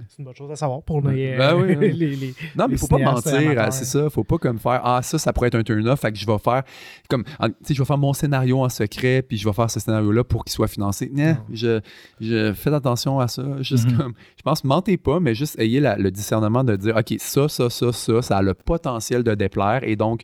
C'est 0.09 0.19
une 0.19 0.25
bonne 0.25 0.35
chose 0.35 0.51
à 0.51 0.55
savoir 0.55 0.81
pour 0.81 1.01
les, 1.01 1.35
ben 1.37 1.63
les, 1.65 2.33
Non, 2.55 2.67
mais 2.67 2.73
il 2.73 2.77
faut 2.77 2.87
pas 2.87 2.97
mentir, 2.97 3.71
c'est 3.71 3.85
ça. 3.85 4.09
faut 4.09 4.23
pas 4.23 4.37
comme 4.37 4.59
faire 4.59 4.81
Ah, 4.83 5.01
ça, 5.01 5.17
ça 5.17 5.33
pourrait 5.33 5.47
être 5.47 5.55
un 5.55 5.63
turn-off, 5.63 5.99
fait 5.99 6.11
que 6.11 6.17
je 6.17 6.25
vais 6.25 6.37
faire 6.37 6.63
comme 7.09 7.23
je 7.67 7.77
vais 7.77 7.85
faire 7.85 7.97
mon 7.97 8.13
scénario 8.13 8.63
en 8.63 8.69
secret, 8.69 9.21
puis 9.21 9.37
je 9.37 9.47
vais 9.47 9.53
faire 9.53 9.69
ce 9.69 9.79
scénario-là 9.79 10.23
pour 10.23 10.43
qu'il 10.43 10.53
soit 10.53 10.67
financé. 10.67 11.11
Non, 11.13 11.37
je, 11.51 11.79
je 12.19 12.53
fais 12.53 12.73
attention 12.73 13.19
à 13.19 13.27
ça. 13.27 13.43
Juste 13.61 13.87
mm-hmm. 13.87 13.97
comme 13.97 14.13
je 14.37 14.43
pense, 14.43 14.63
mentez 14.63 14.97
pas, 14.97 15.19
mais 15.19 15.35
juste 15.35 15.59
ayez 15.59 15.79
le 15.79 16.09
discernement 16.11 16.63
de 16.63 16.75
dire 16.75 16.95
OK, 16.95 17.15
ça, 17.19 17.47
ça, 17.47 17.69
ça, 17.69 17.91
ça, 17.91 18.21
ça 18.21 18.37
a 18.37 18.41
le 18.41 18.53
potentiel 18.53 19.23
de 19.23 19.35
déplaire 19.35 19.83
et 19.83 19.95
donc 19.95 20.21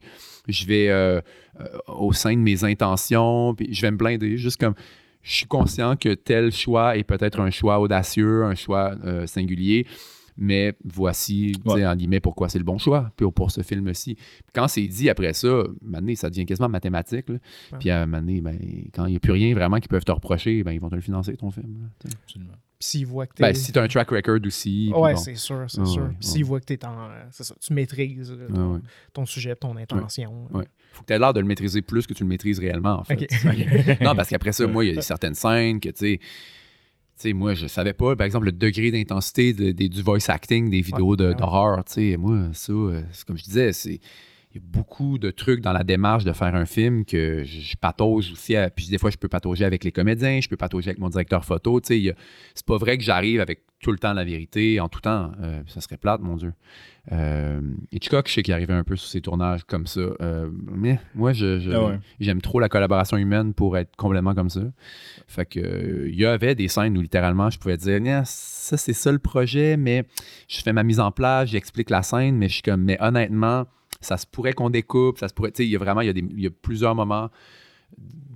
je 0.47 0.65
vais 0.65 0.89
euh, 0.89 1.21
euh, 1.59 1.65
au 1.87 2.13
sein 2.13 2.33
de 2.33 2.39
mes 2.39 2.63
intentions, 2.63 3.53
puis 3.55 3.73
je 3.73 3.81
vais 3.81 3.91
me 3.91 3.97
blinder, 3.97 4.37
juste 4.37 4.59
comme 4.59 4.73
je 5.23 5.33
suis 5.33 5.45
conscient 5.47 5.95
que 5.95 6.13
tel 6.13 6.51
choix 6.51 6.97
est 6.97 7.03
peut-être 7.03 7.39
un 7.39 7.49
choix 7.49 7.79
audacieux, 7.79 8.43
un 8.43 8.55
choix 8.55 8.95
euh, 9.05 9.25
singulier, 9.25 9.87
mais 10.35 10.75
voici, 10.83 11.53
ouais. 11.65 11.85
en 11.85 11.95
guillemets, 11.95 12.19
pourquoi 12.19 12.49
c'est 12.49 12.57
le 12.57 12.63
bon 12.65 12.77
choix 12.77 13.11
pour, 13.15 13.33
pour 13.33 13.51
ce 13.51 13.61
film-ci. 13.61 14.17
Quand 14.53 14.67
c'est 14.67 14.85
dit 14.87 15.09
après 15.09 15.33
ça, 15.33 15.63
maintenant, 15.81 16.13
ça 16.15 16.29
devient 16.29 16.45
quasiment 16.45 16.69
mathématique. 16.69 17.27
Puis 17.79 17.89
à 17.89 18.01
un 18.01 18.05
moment 18.05 18.41
ben, 18.41 18.59
quand 18.93 19.05
il 19.05 19.11
n'y 19.11 19.15
a 19.15 19.19
plus 19.19 19.31
rien 19.31 19.53
vraiment 19.53 19.79
qu'ils 19.79 19.89
peuvent 19.89 20.05
te 20.05 20.11
reprocher, 20.11 20.63
ben, 20.63 20.71
ils 20.71 20.81
vont 20.81 20.89
te 20.89 20.95
le 20.95 21.01
financer, 21.01 21.35
ton 21.37 21.51
film. 21.51 21.89
Absolument. 22.23 22.53
S'ils 22.79 23.05
voient 23.05 23.27
que 23.27 23.41
ben, 23.41 23.53
si 23.53 23.71
tu 23.71 23.79
as 23.79 23.83
un 23.83 23.87
track 23.87 24.09
record 24.09 24.39
aussi. 24.45 24.91
Ouais, 24.93 25.15
c'est 25.15 25.35
sûr, 25.35 25.65
c'est 25.69 25.85
sûr. 25.85 26.11
S'ils 26.19 26.43
voient 26.43 26.59
que 26.59 26.73
es 26.73 26.85
en, 26.85 27.09
ça, 27.31 27.55
tu 27.61 27.73
maîtrises 27.73 28.35
ton, 29.13 29.25
sujet, 29.25 29.55
ton 29.55 29.77
intention. 29.77 30.47
Ouais 30.51 30.65
faut 30.93 31.01
que 31.01 31.07
tu 31.07 31.13
aies 31.13 31.19
l'air 31.19 31.33
de 31.33 31.39
le 31.39 31.45
maîtriser 31.45 31.81
plus 31.81 32.07
que 32.07 32.13
tu 32.13 32.23
le 32.23 32.29
maîtrises 32.29 32.59
réellement, 32.59 32.99
en 32.99 33.03
fait. 33.03 33.15
non, 34.01 34.15
parce 34.15 34.29
qu'après 34.29 34.51
ça, 34.51 34.65
moi, 34.67 34.85
il 34.85 34.95
y 34.95 34.97
a 34.97 35.01
certaines 35.01 35.35
scènes 35.35 35.79
que, 35.79 35.89
tu 35.89 35.95
sais, 35.97 36.17
tu 36.19 36.25
sais, 37.29 37.33
moi, 37.33 37.53
je 37.53 37.67
savais 37.67 37.93
pas, 37.93 38.15
par 38.15 38.25
exemple, 38.25 38.45
le 38.45 38.51
degré 38.51 38.89
d'intensité 38.91 39.53
du 39.53 40.01
voice 40.01 40.29
acting 40.29 40.69
des 40.69 40.81
vidéos 40.81 41.15
d'horreur. 41.15 41.83
tu 41.85 41.93
sais, 41.93 42.17
moi, 42.17 42.49
ça, 42.53 42.71
euh, 42.73 43.01
comme 43.27 43.37
je 43.37 43.43
disais, 43.43 43.71
c'est 43.73 43.99
il 44.55 44.61
y 44.61 44.63
a 44.63 44.67
beaucoup 44.67 45.17
de 45.17 45.31
trucs 45.31 45.61
dans 45.61 45.73
la 45.73 45.83
démarche 45.83 46.25
de 46.25 46.31
faire 46.31 46.53
un 46.53 46.65
film 46.65 47.05
que 47.05 47.43
je, 47.43 47.59
je 47.59 47.75
patauge 47.75 48.31
aussi. 48.31 48.55
à- 48.55 48.69
puis 48.69 48.87
des 48.87 48.99
fois, 48.99 49.09
je 49.09 49.17
peux 49.17 49.27
patauger 49.27 49.65
avec 49.65 49.83
les 49.83 49.91
comédiens, 49.91 50.39
je 50.41 50.47
peux 50.47 50.57
patauger 50.57 50.89
avec 50.89 50.99
mon 50.99 51.09
directeur 51.09 51.43
photo. 51.43 51.81
C'est 51.83 52.13
pas 52.67 52.77
vrai 52.77 52.99
que 52.99 53.03
j'arrive 53.03 53.41
avec 53.41 53.61
tout 53.83 53.91
le 53.91 53.99
temps 53.99 54.13
la 54.13 54.23
vérité, 54.23 54.79
en 54.79 54.89
tout 54.89 55.01
temps. 55.01 55.31
Euh, 55.41 55.61
ça 55.67 55.81
serait 55.81 55.97
plate, 55.97 56.21
mon 56.21 56.35
Dieu. 56.37 56.53
Euh, 57.11 57.59
Hitchcock, 57.91 58.27
je 58.29 58.33
sais 58.33 58.43
qu'il 58.43 58.53
arrivait 58.53 58.73
un 58.73 58.83
peu 58.83 58.95
sur 58.95 59.07
ses 59.09 59.21
tournages 59.21 59.63
comme 59.65 59.85
ça. 59.87 59.99
Euh, 60.21 60.49
mais 60.71 60.99
moi, 61.13 61.33
je, 61.33 61.59
je- 61.59 61.69
Ah 61.71 61.85
ouais. 61.85 61.99
j'aime 62.19 62.41
trop 62.41 62.59
la 62.59 62.69
collaboration 62.69 63.17
humaine 63.17 63.53
pour 63.53 63.77
être 63.77 63.95
complètement 63.97 64.33
comme 64.33 64.49
ça. 64.49 64.61
Fait 65.27 65.45
que 65.45 66.07
il 66.07 66.15
y 66.15 66.25
avait 66.25 66.55
des 66.55 66.67
scènes 66.69 66.97
où 66.97 67.01
littéralement 67.01 67.49
je 67.49 67.59
pouvais 67.59 67.77
dire 67.77 67.99
ça 68.25 68.77
c'est 68.77 68.93
ça 68.93 69.11
le 69.11 69.19
projet, 69.19 69.75
mais 69.77 70.05
je 70.47 70.61
fais 70.61 70.73
ma 70.73 70.83
mise 70.83 70.99
en 71.01 71.11
place, 71.11 71.49
j'explique 71.49 71.89
la 71.89 72.01
scène, 72.03 72.37
mais 72.37 72.47
je 72.47 72.53
suis 72.53 72.61
comme 72.63 72.81
mais 72.83 72.97
honnêtement, 73.01 73.65
ça 73.99 74.15
se 74.17 74.25
pourrait 74.25 74.53
qu'on 74.53 74.69
découpe, 74.69 75.17
ça 75.19 75.27
se 75.27 75.33
pourrait. 75.33 75.51
Tu 75.51 75.57
sais, 75.57 75.65
il 75.67 75.71
y 75.71 75.75
a 75.75 75.79
vraiment 75.79 76.01
il 76.01 76.07
y 76.07 76.09
a, 76.09 76.13
des, 76.13 76.21
il 76.21 76.41
y 76.41 76.47
a 76.47 76.49
plusieurs 76.49 76.95
moments 76.95 77.29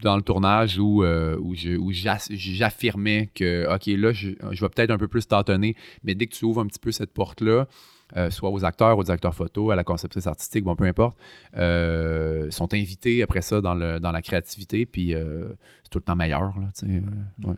dans 0.01 0.15
le 0.15 0.21
tournage 0.21 0.77
où, 0.77 1.03
euh, 1.03 1.37
où 1.39 1.55
je- 1.55 1.75
où 1.77 1.91
j'ass- 1.91 2.31
j'affirmais 2.31 3.29
que 3.33 3.65
OK, 3.73 3.87
là, 3.99 4.11
je, 4.13 4.29
je 4.51 4.61
vais 4.63 4.69
peut-être 4.69 4.91
un 4.91 4.97
peu 4.97 5.07
plus 5.07 5.27
tâtonner, 5.27 5.75
mais 6.03 6.13
dès 6.15 6.27
que 6.27 6.35
tu 6.35 6.45
ouvres 6.45 6.61
un 6.61 6.67
petit 6.67 6.79
peu 6.79 6.91
cette 6.91 7.11
porte-là, 7.13 7.67
euh, 8.15 8.29
soit 8.29 8.49
aux 8.51 8.63
acteurs, 8.63 8.97
aux 8.97 9.03
directeurs 9.03 9.33
photo, 9.35 9.71
à 9.71 9.75
la 9.75 9.83
conceptrice 9.83 10.27
artistique, 10.27 10.63
bon, 10.63 10.75
peu 10.75 10.85
importe, 10.85 11.17
euh, 11.57 12.49
sont 12.51 12.73
invités 12.73 13.21
après 13.23 13.41
ça 13.41 13.59
dans, 13.59 13.73
le, 13.73 13.99
dans 13.99 14.11
la 14.11 14.21
créativité, 14.21 14.85
puis 14.85 15.13
c'est 15.83 15.89
tout 15.89 15.97
le 15.99 16.03
temps 16.03 16.15
meilleur. 16.15 16.53
Là, 16.59 16.69
ouais. 17.43 17.55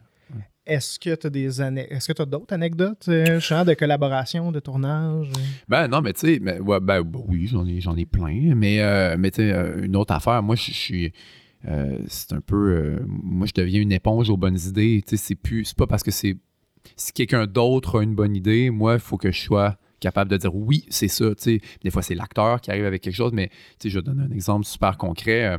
Est-ce 0.65 0.99
que 0.99 1.15
tu 1.15 1.27
as 1.27 1.29
des 1.29 1.61
Est-ce 1.61 2.07
que 2.07 2.13
tu 2.23 2.29
d'autres 2.29 2.53
anecdotes, 2.53 3.09
Jean, 3.39 3.65
de 3.65 3.73
collaboration, 3.73 4.51
de 4.51 4.59
tournage? 4.59 5.31
Ben 5.67 5.87
non, 5.87 6.01
mais 6.01 6.13
tu 6.13 6.19
sais, 6.21 6.39
ouais, 6.39 6.79
ben, 6.79 7.01
bah 7.01 7.19
oui, 7.27 7.47
j'en 7.47 7.65
ai, 7.65 7.81
j'en 7.81 7.95
ai 7.97 8.05
plein, 8.05 8.53
mais, 8.55 9.17
mais 9.17 9.31
tu 9.31 9.41
sais, 9.41 9.51
une 9.83 9.95
autre 9.95 10.13
affaire, 10.13 10.41
moi, 10.43 10.55
je 10.55 10.71
suis. 10.71 11.11
Euh, 11.67 11.99
c'est 12.07 12.33
un 12.33 12.41
peu. 12.41 12.55
euh, 12.55 12.99
moi, 13.07 13.47
je 13.47 13.53
deviens 13.53 13.81
une 13.81 13.91
éponge 13.91 14.29
aux 14.29 14.37
bonnes 14.37 14.59
idées. 14.59 15.03
C'est 15.05 15.35
plus. 15.35 15.65
C'est 15.65 15.77
pas 15.77 15.87
parce 15.87 16.03
que 16.03 16.11
c'est. 16.11 16.37
Si 16.95 17.11
quelqu'un 17.11 17.45
d'autre 17.45 17.99
a 17.99 18.03
une 18.03 18.15
bonne 18.15 18.35
idée, 18.35 18.69
moi, 18.69 18.93
il 18.93 18.99
faut 18.99 19.17
que 19.17 19.31
je 19.31 19.39
sois 19.39 19.77
capable 19.99 20.31
de 20.31 20.37
dire 20.37 20.55
oui, 20.55 20.85
c'est 20.89 21.09
ça. 21.09 21.35
Tu 21.35 21.43
sais, 21.43 21.61
des 21.83 21.91
fois, 21.91 22.01
c'est 22.01 22.15
l'acteur 22.15 22.61
qui 22.61 22.71
arrive 22.71 22.85
avec 22.85 23.01
quelque 23.01 23.15
chose, 23.15 23.33
mais 23.33 23.49
je 23.83 23.99
donne 23.99 24.21
un 24.21 24.31
exemple 24.31 24.65
super 24.65 24.97
concret. 24.97 25.45
Euh, 25.45 25.57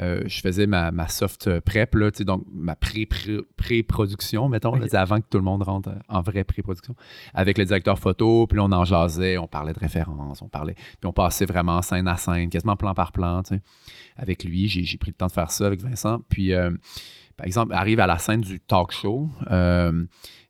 euh, 0.00 0.22
je 0.26 0.40
faisais 0.40 0.66
ma, 0.66 0.90
ma 0.90 1.08
soft 1.08 1.60
prep, 1.60 1.94
là, 1.94 2.10
donc 2.20 2.44
ma 2.52 2.76
pré- 2.76 3.06
pré- 3.06 3.40
pré-production, 3.56 4.48
mettons, 4.48 4.74
là, 4.74 4.86
avant 5.00 5.20
que 5.20 5.26
tout 5.30 5.38
le 5.38 5.44
monde 5.44 5.62
rentre 5.62 5.90
en 6.08 6.20
vraie 6.20 6.44
pré-production, 6.44 6.94
avec 7.34 7.58
le 7.58 7.64
directeur 7.64 7.98
photo, 7.98 8.46
puis 8.46 8.56
là, 8.58 8.64
on 8.64 8.72
en 8.72 8.84
jasait, 8.84 9.38
on 9.38 9.46
parlait 9.46 9.72
de 9.72 9.78
références, 9.78 10.42
on 10.42 10.48
parlait, 10.48 10.74
puis 10.74 11.06
on 11.06 11.12
passait 11.12 11.46
vraiment 11.46 11.80
scène 11.82 12.08
à 12.08 12.16
scène, 12.16 12.50
quasiment 12.50 12.76
plan 12.76 12.94
par 12.94 13.12
plan. 13.12 13.42
Avec 14.16 14.44
lui, 14.44 14.68
j'ai 14.68 14.98
pris 14.98 15.10
le 15.10 15.16
temps 15.16 15.26
de 15.26 15.32
faire 15.32 15.50
ça 15.50 15.66
avec 15.66 15.80
Vincent. 15.80 16.20
Puis, 16.28 16.52
euh, 16.52 16.70
par 17.36 17.46
exemple, 17.46 17.72
arrive 17.72 18.00
à 18.00 18.06
la 18.06 18.18
scène 18.18 18.40
du 18.40 18.58
talk 18.60 18.92
show. 18.92 19.30
euh, 19.50 20.04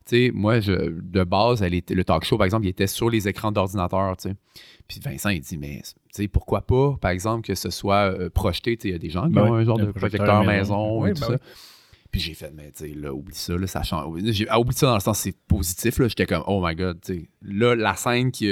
sais, 0.09 0.31
moi, 0.33 0.59
je, 0.59 0.71
de 0.71 1.23
base, 1.23 1.61
elle 1.61 1.73
était, 1.73 1.93
le 1.93 2.03
talk 2.03 2.23
show, 2.23 2.37
par 2.37 2.45
exemple, 2.45 2.65
il 2.65 2.69
était 2.69 2.87
sur 2.87 3.09
les 3.09 3.27
écrans 3.27 3.51
d'ordinateur, 3.51 4.15
tu 4.17 4.29
sais. 4.29 4.35
Puis 4.87 4.99
Vincent, 4.99 5.29
il 5.29 5.41
dit, 5.41 5.57
mais 5.57 5.81
tu 5.83 5.93
sais, 6.11 6.27
pourquoi 6.27 6.61
pas, 6.61 6.97
par 6.99 7.11
exemple, 7.11 7.45
que 7.45 7.55
ce 7.55 7.69
soit 7.69 8.11
euh, 8.13 8.29
projeté, 8.29 8.75
tu 8.77 8.83
sais, 8.83 8.87
il 8.89 8.91
y 8.93 8.95
a 8.95 8.99
des 8.99 9.09
gens 9.09 9.27
qui 9.27 9.33
Ben 9.33 9.43
ont 9.43 9.51
oui, 9.53 9.61
un 9.61 9.63
genre 9.65 9.77
de 9.77 9.91
projecteur 9.91 10.25
projecteur 10.25 10.43
maison. 10.43 10.99
maison, 10.99 11.01
Oui, 11.03 11.09
et 11.09 11.13
tout 11.13 11.21
ben 11.21 11.27
ça. 11.27 11.33
oui. 11.33 11.39
Puis 12.11 12.21
j'ai 12.21 12.33
fait, 12.33 12.51
mais 12.55 12.71
tu 12.71 12.87
sais, 12.87 12.93
là, 12.95 13.13
oublie 13.13 13.35
ça, 13.35 13.55
là, 13.55 13.67
ça 13.67 13.83
change. 13.83 14.19
J'ai 14.23 14.47
ah, 14.49 14.59
oublie 14.59 14.75
ça 14.75 14.87
dans 14.87 14.95
le 14.95 14.99
sens, 14.99 15.19
c'est 15.19 15.37
positif, 15.47 15.99
là. 15.99 16.07
J'étais 16.07 16.25
comme, 16.25 16.43
oh 16.47 16.59
my 16.65 16.75
god, 16.75 16.99
tu 17.01 17.13
sais. 17.13 17.29
Là, 17.43 17.75
la 17.75 17.95
scène 17.95 18.31
qui, 18.31 18.51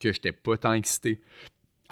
que 0.00 0.12
j'étais 0.12 0.32
pas 0.32 0.56
tant 0.56 0.72
excité 0.72 1.20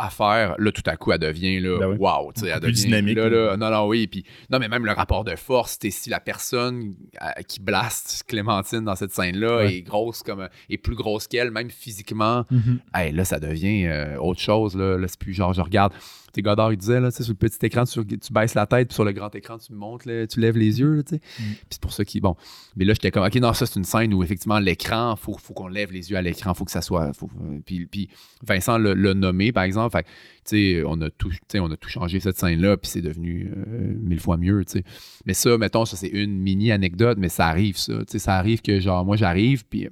à 0.04 0.10
faire, 0.10 0.54
là, 0.58 0.72
tout 0.72 0.82
à 0.86 0.96
coup, 0.96 1.12
elle 1.12 1.18
devient, 1.20 1.60
là, 1.60 1.78
Ben 1.78 1.86
oui. 1.90 1.96
wow, 1.98 2.32
tu 2.34 2.40
sais, 2.42 2.48
elle 2.48 2.60
Plus 2.60 2.72
devient, 2.72 2.84
dynamique, 2.86 3.16
Là, 3.16 3.28
là. 3.28 3.56
non, 3.56 3.70
non, 3.70 3.86
oui, 3.86 4.06
puis, 4.06 4.24
non, 4.50 4.58
mais 4.58 4.68
même 4.68 4.84
le 4.84 4.92
rapport 4.92 5.24
de 5.24 5.36
force, 5.36 5.78
sais, 5.80 5.90
si 5.90 6.10
la 6.10 6.20
personne 6.20 6.94
euh, 7.22 7.42
qui 7.46 7.60
blaste 7.60 8.24
Clémentine 8.26 8.84
dans 8.84 8.96
cette 8.96 9.12
scène-là 9.12 9.58
Ouais. 9.58 9.76
est 9.76 9.82
grosse 9.82 10.22
comme, 10.22 10.48
est 10.70 10.78
plus 10.78 10.94
grosse 10.96 11.26
qu'elle, 11.26 11.50
même 11.50 11.70
physiquement, 11.70 12.44
Mhm. 12.50 12.80
Hey, 12.94 13.12
là, 13.12 13.24
ça 13.24 13.38
devient 13.38 13.86
euh, 13.86 14.16
autre 14.18 14.40
chose. 14.40 14.76
Là, 14.76 14.96
Là, 14.98 15.06
c'est 15.08 15.18
plus 15.18 15.32
genre, 15.34 15.52
je 15.52 15.60
regarde. 15.60 15.92
Sais, 16.34 16.40
Godard, 16.42 16.72
il 16.72 16.78
disait, 16.78 16.98
là, 17.00 17.10
sur 17.10 17.26
le 17.28 17.34
petit 17.34 17.58
écran, 17.66 17.84
tu, 17.84 18.04
tu 18.06 18.32
baisses 18.32 18.54
la 18.54 18.66
tête, 18.66 18.88
puis 18.88 18.94
sur 18.94 19.04
le 19.04 19.12
grand 19.12 19.34
écran, 19.34 19.58
tu 19.58 19.72
montes, 19.74 20.06
là, 20.06 20.26
tu 20.26 20.40
lèves 20.40 20.56
les 20.56 20.80
yeux. 20.80 20.94
Là. 20.94 21.02
Mm. 21.02 21.18
Puis 21.18 21.56
c'est 21.70 21.80
pour 21.80 21.92
ça 21.92 22.04
qu'il. 22.04 22.20
Bon. 22.22 22.36
Mais 22.76 22.84
là, 22.86 22.94
j'étais 22.94 23.10
comme, 23.10 23.24
OK, 23.24 23.34
non, 23.36 23.52
ça, 23.52 23.66
c'est 23.66 23.78
une 23.78 23.84
scène 23.84 24.14
où, 24.14 24.22
effectivement, 24.22 24.58
l'écran, 24.58 25.14
il 25.16 25.20
faut, 25.20 25.36
faut 25.36 25.52
qu'on 25.52 25.68
lève 25.68 25.92
les 25.92 26.10
yeux 26.10 26.16
à 26.16 26.22
l'écran, 26.22 26.54
faut 26.54 26.64
que 26.64 26.70
ça 26.70 26.80
soit. 26.80 27.12
faut- 27.12 27.28
puis, 27.66 27.86
puis 27.86 28.08
Vincent 28.46 28.78
l'a 28.78 29.14
nommé, 29.14 29.52
par 29.52 29.64
exemple. 29.64 29.92
Fait 29.96 30.04
que, 30.04 30.08
tu 30.08 30.76
sais, 30.78 30.82
on, 30.86 31.00
a 31.02 31.10
tout- 31.10 31.30
on 31.56 31.70
a 31.70 31.76
tout 31.76 31.88
changé 31.90 32.18
cette 32.20 32.38
scène-là, 32.38 32.76
puis 32.78 32.90
c'est 32.90 33.02
devenu 33.02 33.52
euh, 33.54 33.94
mille 34.00 34.20
fois 34.20 34.36
mieux. 34.38 34.64
tu 34.64 34.78
sais. 34.78 34.84
Mais 35.26 35.34
ça, 35.34 35.58
mettons, 35.58 35.84
ça, 35.84 35.96
c'est 35.96 36.08
une 36.08 36.38
mini 36.38 36.72
anecdote, 36.72 37.18
mais 37.20 37.28
ça 37.28 37.46
arrive, 37.48 37.76
ça. 37.76 37.92
Ça 38.06 38.36
arrive 38.38 38.62
que, 38.62 38.80
genre, 38.80 39.04
moi, 39.04 39.16
j'arrive, 39.16 39.64
puis. 39.68 39.88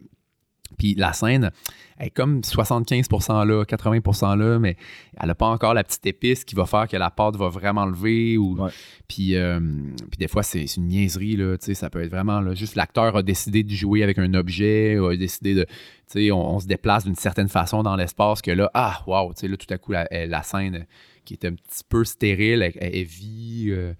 Puis 0.78 0.94
la 0.94 1.12
scène 1.12 1.50
elle 2.00 2.06
est 2.06 2.10
comme 2.10 2.40
75% 2.40 3.46
là, 3.46 3.64
80% 3.64 4.38
là, 4.38 4.58
mais 4.58 4.76
elle 5.20 5.26
n'a 5.26 5.34
pas 5.34 5.48
encore 5.48 5.74
la 5.74 5.84
petite 5.84 6.06
épice 6.06 6.44
qui 6.44 6.54
va 6.54 6.64
faire 6.64 6.88
que 6.88 6.96
la 6.96 7.10
pâte 7.10 7.36
va 7.36 7.48
vraiment 7.48 7.84
lever. 7.84 8.38
Ou... 8.38 8.58
Ouais. 8.58 8.70
Puis, 9.06 9.36
euh, 9.36 9.60
puis 10.10 10.16
des 10.18 10.26
fois, 10.26 10.42
c'est 10.42 10.64
une 10.76 10.86
niaiserie. 10.86 11.36
Là, 11.36 11.58
tu 11.58 11.66
sais, 11.66 11.74
ça 11.74 11.90
peut 11.90 12.02
être 12.02 12.10
vraiment 12.10 12.40
là, 12.40 12.54
juste 12.54 12.74
l'acteur 12.74 13.16
a 13.16 13.22
décidé 13.22 13.64
de 13.64 13.70
jouer 13.70 14.02
avec 14.02 14.18
un 14.18 14.32
objet, 14.32 14.98
ou 14.98 15.08
a 15.08 15.16
décidé 15.16 15.54
de. 15.54 15.64
tu 15.64 15.70
sais, 16.06 16.30
On, 16.32 16.54
on 16.54 16.58
se 16.58 16.66
déplace 16.66 17.04
d'une 17.04 17.16
certaine 17.16 17.48
façon 17.48 17.82
dans 17.82 17.96
l'espace 17.96 18.40
que 18.40 18.50
là, 18.50 18.70
ah, 18.72 19.02
wow, 19.06 19.34
tu 19.34 19.40
sais, 19.40 19.48
là, 19.48 19.58
tout 19.58 19.72
à 19.72 19.76
coup, 19.76 19.92
la, 19.92 20.42
scène 20.42 20.86
qui 21.26 21.34
était 21.34 21.48
un 21.48 21.54
petit 21.54 21.84
peu 21.86 22.04
stérile, 22.04 22.62
elle, 22.62 22.72
elle 22.80 23.04
vit. 23.04 23.66
euh, 23.68 23.92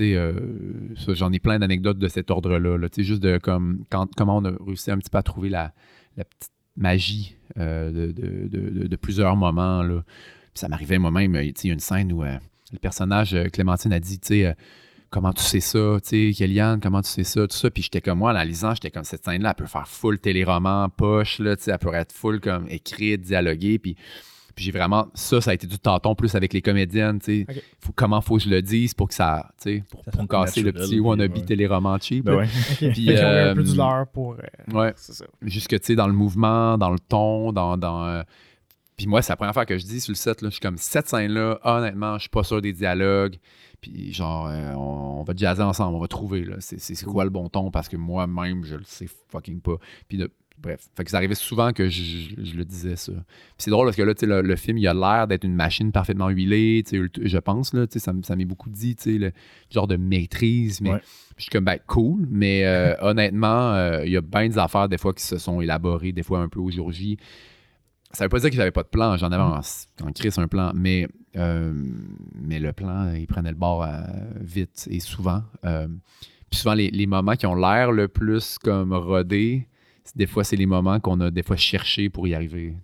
euh, 0.00 0.32
ça, 0.96 1.12
j'en 1.14 1.32
ai 1.32 1.40
plein 1.40 1.58
d'anecdotes 1.58 1.98
de 1.98 2.06
cet 2.06 2.30
ordre-là. 2.30 2.78
là, 2.78 2.88
tu 2.88 3.02
sais, 3.02 3.02
juste 3.02 3.20
de 3.20 3.38
comme, 3.38 3.84
quand, 3.90 4.06
comment 4.14 4.36
on 4.36 4.44
a 4.44 4.52
réussi 4.64 4.92
un 4.92 4.98
petit 4.98 5.10
peu 5.10 5.18
à 5.18 5.24
trouver 5.24 5.48
la 5.48 5.72
petite 6.16 6.52
magie 6.76 7.36
euh, 7.58 8.12
de, 8.12 8.96
plusieurs 8.96 9.36
moments. 9.36 9.82
Ça 10.54 10.68
m'arrivait 10.68 10.98
moi-même, 10.98 11.34
euh, 11.36 11.44
il 11.44 11.66
y 11.66 11.70
a 11.70 11.72
une 11.72 11.80
scène 11.80 12.12
où 12.12 12.22
euh, 12.22 12.36
le 12.72 12.78
personnage, 12.78 13.36
Clémentine, 13.52 13.92
a 13.92 14.00
dit, 14.00 14.18
tu 14.18 14.28
sais, 14.28 14.56
comment 15.10 15.32
tu 15.32 15.42
sais 15.42 15.60
ça, 15.60 15.98
tu 16.02 16.32
sais, 16.32 16.78
comment 16.82 17.02
tu 17.02 17.10
sais 17.10 17.24
ça, 17.24 17.46
tout 17.46 17.56
ça. 17.56 17.70
Puis 17.70 17.84
j'étais 17.84 18.00
comme 18.00 18.18
moi, 18.18 18.30
en 18.30 18.34
la 18.34 18.44
lisant, 18.44 18.74
j'étais 18.74 18.90
comme, 18.90 19.04
cette 19.04 19.24
scène-là, 19.24 19.50
elle 19.50 19.54
peut 19.54 19.66
faire 19.66 19.88
full 19.88 20.18
téléroman, 20.18 20.88
poche, 20.90 21.38
là, 21.38 21.54
elle 21.66 21.78
pourrait 21.78 21.98
être 21.98 22.12
full 22.12 22.40
comme 22.40 22.66
écrite, 22.68 23.22
dialoguée. 23.22 23.80
Puis 24.54 24.64
j'ai 24.66 24.70
vraiment, 24.72 25.08
ça, 25.14 25.40
ça 25.40 25.50
a 25.52 25.54
été 25.54 25.66
du 25.66 25.78
tâton 25.78 26.14
plus 26.14 26.34
avec 26.34 26.52
les 26.52 26.60
comédiennes, 26.62 27.18
tu 27.20 27.46
sais. 27.46 27.62
Faut, 27.80 27.92
comment 27.94 28.20
faut 28.20 28.36
que 28.36 28.42
je 28.42 28.48
le 28.50 28.60
dise 28.62 28.94
pour 28.94 29.08
que 29.08 29.14
ça, 29.14 29.50
tu 29.60 29.78
sais, 29.78 29.84
pour, 29.90 30.04
Ça 30.04 30.10
pour 30.10 30.28
casser 30.28 30.62
le 30.62 30.72
petit 30.72 31.00
wannabe 31.00 31.34
ouais. 31.36 31.44
téléroman 31.44 31.98
cheap. 32.00 32.24
Ben 32.24 32.36
ouais. 32.36 32.46
Puis, 32.46 32.76
Fait 32.76 32.92
qu'ils 32.92 33.10
ont 33.10 33.14
eu 33.14 33.16
un 33.50 33.54
peu 33.54 33.60
euh, 33.60 33.64
du 33.64 33.76
leurre 33.76 34.06
pour. 34.12 34.34
euh, 34.34 34.72
Ouais. 34.72 34.92
C'est 34.96 35.14
ça. 35.14 35.24
jusque 35.42 35.70
tu 35.80 35.86
sais 35.86 35.94
dans 35.96 36.06
le 36.06 36.12
mouvement, 36.12 36.76
dans 36.78 36.90
le 36.90 36.98
ton, 36.98 37.52
dans. 37.52 37.76
dans 37.76 38.04
euh, 38.06 38.22
Puis 38.96 39.06
moi, 39.06 39.22
c'est 39.22 39.32
la 39.32 39.36
première 39.36 39.54
fois 39.54 39.64
que 39.66 39.78
je 39.78 39.84
dis 39.86 40.00
sur 40.00 40.12
le 40.12 40.16
set, 40.16 40.42
là, 40.42 40.48
je 40.48 40.54
suis 40.54 40.60
comme 40.60 40.76
cette 40.76 41.08
scène-là, 41.08 41.58
honnêtement, 41.64 42.16
je 42.18 42.22
suis 42.22 42.30
pas 42.30 42.42
sûr 42.44 42.60
des 42.60 42.72
dialogues. 42.72 43.36
Puis 43.80 44.12
genre, 44.12 44.46
euh, 44.48 44.74
on, 44.74 45.20
on 45.20 45.22
va 45.24 45.34
jazzer 45.36 45.62
ensemble, 45.62 45.96
on 45.96 46.00
va 46.00 46.06
trouver 46.06 46.44
là, 46.44 46.56
c'est, 46.60 46.78
c'est- 46.78 46.94
c'est 46.94 47.04
quoi 47.06 47.24
le 47.24 47.30
bon 47.30 47.48
ton? 47.48 47.70
Parce 47.72 47.88
que 47.88 47.96
moi-même, 47.96 48.64
je 48.64 48.76
le 48.76 48.84
sais 48.84 49.08
fucking 49.30 49.60
pas. 49.60 49.76
Puis 50.08 50.18
de- 50.18 50.30
bref, 50.62 50.88
fait 50.96 51.04
que 51.04 51.10
ça 51.10 51.16
arrivait 51.16 51.34
souvent 51.34 51.72
que 51.72 51.88
je, 51.88 52.02
je- 52.02 52.44
je 52.44 52.54
le 52.56 52.64
disais 52.64 52.96
ça. 52.96 53.12
Puis 53.12 53.22
c'est 53.58 53.70
drôle 53.70 53.86
parce 53.86 53.96
que 53.96 54.02
là, 54.02 54.14
tu 54.14 54.20
sais, 54.20 54.26
le, 54.26 54.42
le 54.42 54.56
film, 54.56 54.78
il 54.78 54.86
a 54.86 54.94
l'air 54.94 55.26
d'être 55.26 55.44
une 55.44 55.54
machine 55.54 55.90
parfaitement 55.92 56.28
huilée, 56.28 56.82
tu 56.86 56.90
sais, 56.90 56.96
ult- 56.96 57.20
je 57.26 57.38
pense, 57.38 57.74
là, 57.74 57.86
tu 57.86 57.94
sais, 57.94 57.98
ça, 57.98 58.12
ça 58.22 58.36
m'est 58.36 58.44
beaucoup 58.44 58.70
dit, 58.70 58.94
tu 58.96 59.02
sais, 59.12 59.18
le 59.18 59.32
genre 59.70 59.86
de 59.88 59.96
maîtrise, 59.96 60.80
mais 60.80 60.92
Ouais. 60.92 61.00
je 61.36 61.42
suis 61.42 61.50
comme, 61.50 61.64
ben, 61.64 61.78
cool, 61.86 62.26
mais 62.30 62.64
euh, 62.64 62.94
honnêtement, 63.02 63.72
euh, 63.74 64.04
il 64.06 64.12
y 64.12 64.16
a 64.16 64.20
bien 64.20 64.48
des 64.48 64.58
affaires, 64.58 64.88
des 64.88 64.98
fois, 64.98 65.12
qui 65.12 65.24
se 65.24 65.38
sont 65.38 65.60
élaborées, 65.60 66.12
des 66.12 66.22
fois 66.22 66.38
un 66.40 66.48
peu 66.48 66.60
au 66.60 66.70
jour 66.70 66.92
J. 66.92 67.16
Ça 68.14 68.24
veut 68.24 68.28
pas 68.28 68.38
dire 68.40 68.50
que 68.50 68.56
j'avais 68.56 68.70
pas 68.70 68.82
de 68.82 68.88
plan, 68.88 69.16
j'en 69.16 69.32
avais 69.32 69.42
en, 69.42 69.58
en 70.06 70.12
crise 70.12 70.38
un 70.38 70.46
plan, 70.46 70.72
mais, 70.74 71.08
euh, 71.36 71.72
mais 72.34 72.58
le 72.60 72.72
plan, 72.74 73.10
il 73.14 73.26
prenait 73.26 73.48
le 73.50 73.56
bord 73.56 73.86
vite 74.38 74.86
et 74.90 75.00
souvent. 75.00 75.42
Puis 76.50 76.60
souvent, 76.60 76.74
les, 76.74 76.90
les 76.90 77.06
moments 77.06 77.34
qui 77.36 77.46
ont 77.46 77.54
l'air 77.54 77.90
le 77.90 78.08
plus 78.08 78.58
comme 78.58 78.92
rodés, 78.92 79.66
des 80.16 80.26
fois, 80.26 80.44
c'est 80.44 80.56
les 80.56 80.66
moments 80.66 80.98
qu'on 81.00 81.20
a 81.20 81.30
des 81.30 81.42
fois 81.42 81.56
cherché 81.56 82.10
pour 82.10 82.26
y 82.26 82.34
arriver, 82.34 82.74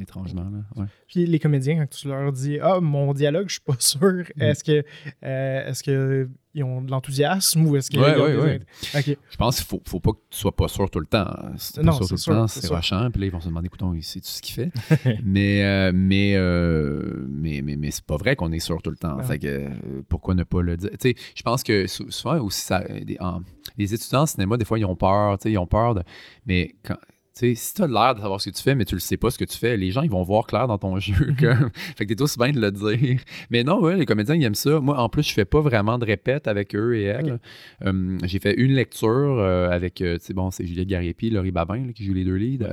étrangement. 0.00 0.44
Là. 0.50 0.82
Ouais. 0.82 0.86
Puis 1.08 1.26
les 1.26 1.38
comédiens, 1.38 1.78
quand 1.78 1.88
tu 1.90 2.08
leur 2.08 2.32
dis 2.32 2.58
Ah, 2.60 2.80
mon 2.80 3.12
dialogue, 3.12 3.48
je 3.48 3.54
suis 3.54 3.60
pas 3.62 3.76
sûr, 3.78 4.24
Mm. 4.36 4.42
est-ce 4.42 4.64
que 4.64 4.84
euh, 5.24 5.68
est-ce 5.70 5.82
que 5.82 6.28
ils 6.54 6.64
ont 6.64 6.82
de 6.82 6.90
l'enthousiasme 6.90 7.64
ou 7.66 7.76
est-ce 7.76 7.90
qu'ils 7.90 8.00
Ouais, 8.00 8.16
ouais, 8.16 8.36
ouais. 8.36 8.60
Je 8.94 9.36
pense 9.36 9.56
qu'il 9.56 9.66
faut, 9.66 9.80
faut 9.86 10.00
pas 10.00 10.12
que 10.12 10.18
tu 10.30 10.38
sois 10.38 10.54
pas 10.54 10.66
sûr 10.68 10.90
tout 10.90 11.00
le 11.00 11.06
temps. 11.06 11.26
Si 11.56 11.74
t'es 11.74 11.82
Non, 11.82 11.92
pas 11.92 11.96
sûr 11.98 12.06
c'est 12.06 12.14
tout 12.14 12.20
sûr, 12.20 12.32
le 12.32 12.38
temps, 12.40 12.46
c'est 12.48 12.60
c'est 12.66 12.74
rushant. 12.74 13.10
Puis 13.10 13.20
là, 13.20 13.26
ils 13.26 13.32
vont 13.32 13.40
se 13.40 13.48
demander, 13.48 13.66
écoutons, 13.66 13.94
il 13.94 14.02
sait-tu 14.02 14.28
ce 14.28 14.42
qu'il 14.42 14.54
fait? 14.54 14.72
mais, 15.24 15.62
euh, 15.64 15.92
mais, 15.94 16.34
euh, 16.34 17.24
mais, 17.28 17.62
mais, 17.62 17.76
mais 17.76 17.90
c'est 17.90 18.04
pas 18.04 18.16
vrai 18.16 18.34
qu'on 18.36 18.50
est 18.52 18.58
sûr 18.60 18.82
tout 18.82 18.90
le 18.90 18.96
temps. 18.96 19.22
Fait 19.22 19.38
que, 19.38 19.46
euh, 19.46 19.68
pourquoi 20.08 20.34
ne 20.34 20.42
pas 20.42 20.60
le 20.62 20.76
dire? 20.76 20.90
Je 21.34 21.42
pense 21.42 21.62
que 21.62 21.86
sou- 21.86 22.10
souvent 22.10 22.38
aussi, 22.40 22.62
ça, 22.62 22.82
en- 23.20 23.40
les 23.78 23.94
étudiants 23.94 24.22
en 24.22 24.26
cinéma, 24.26 24.56
des 24.56 24.64
fois, 24.64 24.78
ils 24.78 24.84
ont 24.84 24.96
peur. 24.96 25.38
tu 25.38 25.44
sais, 25.44 25.52
Ils 25.52 25.58
ont 25.58 25.66
peur 25.66 25.94
de. 25.94 26.02
Mais 26.46 26.74
quand, 26.84 26.96
si 27.32 27.74
tu 27.74 27.82
as 27.82 27.86
l'air 27.86 28.14
de 28.14 28.20
savoir 28.20 28.40
ce 28.40 28.50
que 28.50 28.54
tu 28.54 28.62
fais, 28.62 28.74
mais 28.74 28.84
tu 28.84 28.94
le 28.94 29.00
sais 29.00 29.16
pas 29.16 29.30
ce 29.30 29.38
que 29.38 29.44
tu 29.44 29.56
fais, 29.56 29.76
les 29.76 29.90
gens, 29.90 30.02
ils 30.02 30.10
vont 30.10 30.22
voir 30.22 30.46
clair 30.46 30.66
dans 30.66 30.78
ton 30.78 30.98
jeu. 30.98 31.34
Comme... 31.38 31.70
fait 31.96 32.06
que 32.06 32.14
t'es 32.14 32.22
aussi 32.22 32.38
bien 32.38 32.52
de 32.52 32.60
le 32.60 32.70
dire. 32.70 33.20
Mais 33.50 33.64
non, 33.64 33.80
ouais, 33.80 33.96
les 33.96 34.06
comédiens, 34.06 34.34
ils 34.34 34.44
aiment 34.44 34.54
ça. 34.54 34.80
Moi, 34.80 34.98
en 34.98 35.08
plus, 35.08 35.22
je 35.22 35.32
fais 35.32 35.44
pas 35.44 35.60
vraiment 35.60 35.98
de 35.98 36.04
répète 36.04 36.48
avec 36.48 36.74
eux 36.74 36.96
et 36.96 37.04
elles. 37.04 37.38
Euh, 37.84 38.18
j'ai 38.24 38.38
fait 38.38 38.54
une 38.54 38.72
lecture 38.72 39.08
euh, 39.08 39.70
avec, 39.70 40.00
euh, 40.00 40.18
tu 40.18 40.26
sais, 40.26 40.34
bon, 40.34 40.50
c'est 40.50 40.66
Juliette 40.66 40.88
Gariepi, 40.88 41.30
Laurie 41.30 41.52
Babin, 41.52 41.86
là, 41.86 41.92
qui 41.92 42.04
joue 42.04 42.14
les 42.14 42.24
deux 42.24 42.36
leads. 42.36 42.66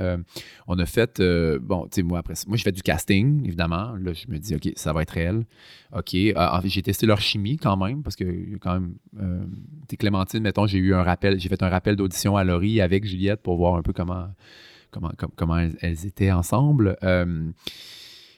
on 0.66 0.78
a 0.78 0.86
fait, 0.86 1.22
bon, 1.60 1.84
tu 1.84 1.96
sais, 1.96 2.02
moi, 2.02 2.18
après, 2.18 2.34
moi, 2.46 2.56
j'ai 2.56 2.64
fait 2.64 2.72
du 2.72 2.82
casting, 2.82 3.44
évidemment. 3.46 3.94
Là, 3.94 4.12
je 4.12 4.30
me 4.30 4.38
dis, 4.38 4.54
OK, 4.54 4.72
ça 4.76 4.92
va 4.92 5.02
être 5.02 5.12
réel. 5.12 5.44
OK. 5.96 6.16
j'ai 6.64 6.82
testé 6.82 7.06
leur 7.06 7.20
chimie 7.20 7.56
quand 7.56 7.76
même, 7.76 8.02
parce 8.02 8.16
que 8.16 8.56
quand 8.58 8.74
même, 8.74 8.94
tu 9.88 9.96
Clémentine, 9.96 10.40
mettons, 10.40 10.66
j'ai 10.66 10.78
eu 10.78 10.94
un 10.94 11.02
rappel, 11.02 11.40
j'ai 11.40 11.48
fait 11.48 11.62
un 11.62 11.68
rappel 11.68 11.96
d'audition 11.96 12.36
à 12.36 12.44
Laurie 12.44 12.80
avec 12.80 13.04
Juliette 13.04 13.42
pour 13.42 13.56
voir 13.56 13.74
un 13.74 13.82
peu 13.82 13.92
comment 13.92 14.28
comment, 14.90 15.58
elles, 15.80 16.06
étaient 16.06 16.30
ensemble. 16.30 16.96
Euh, 17.02 17.50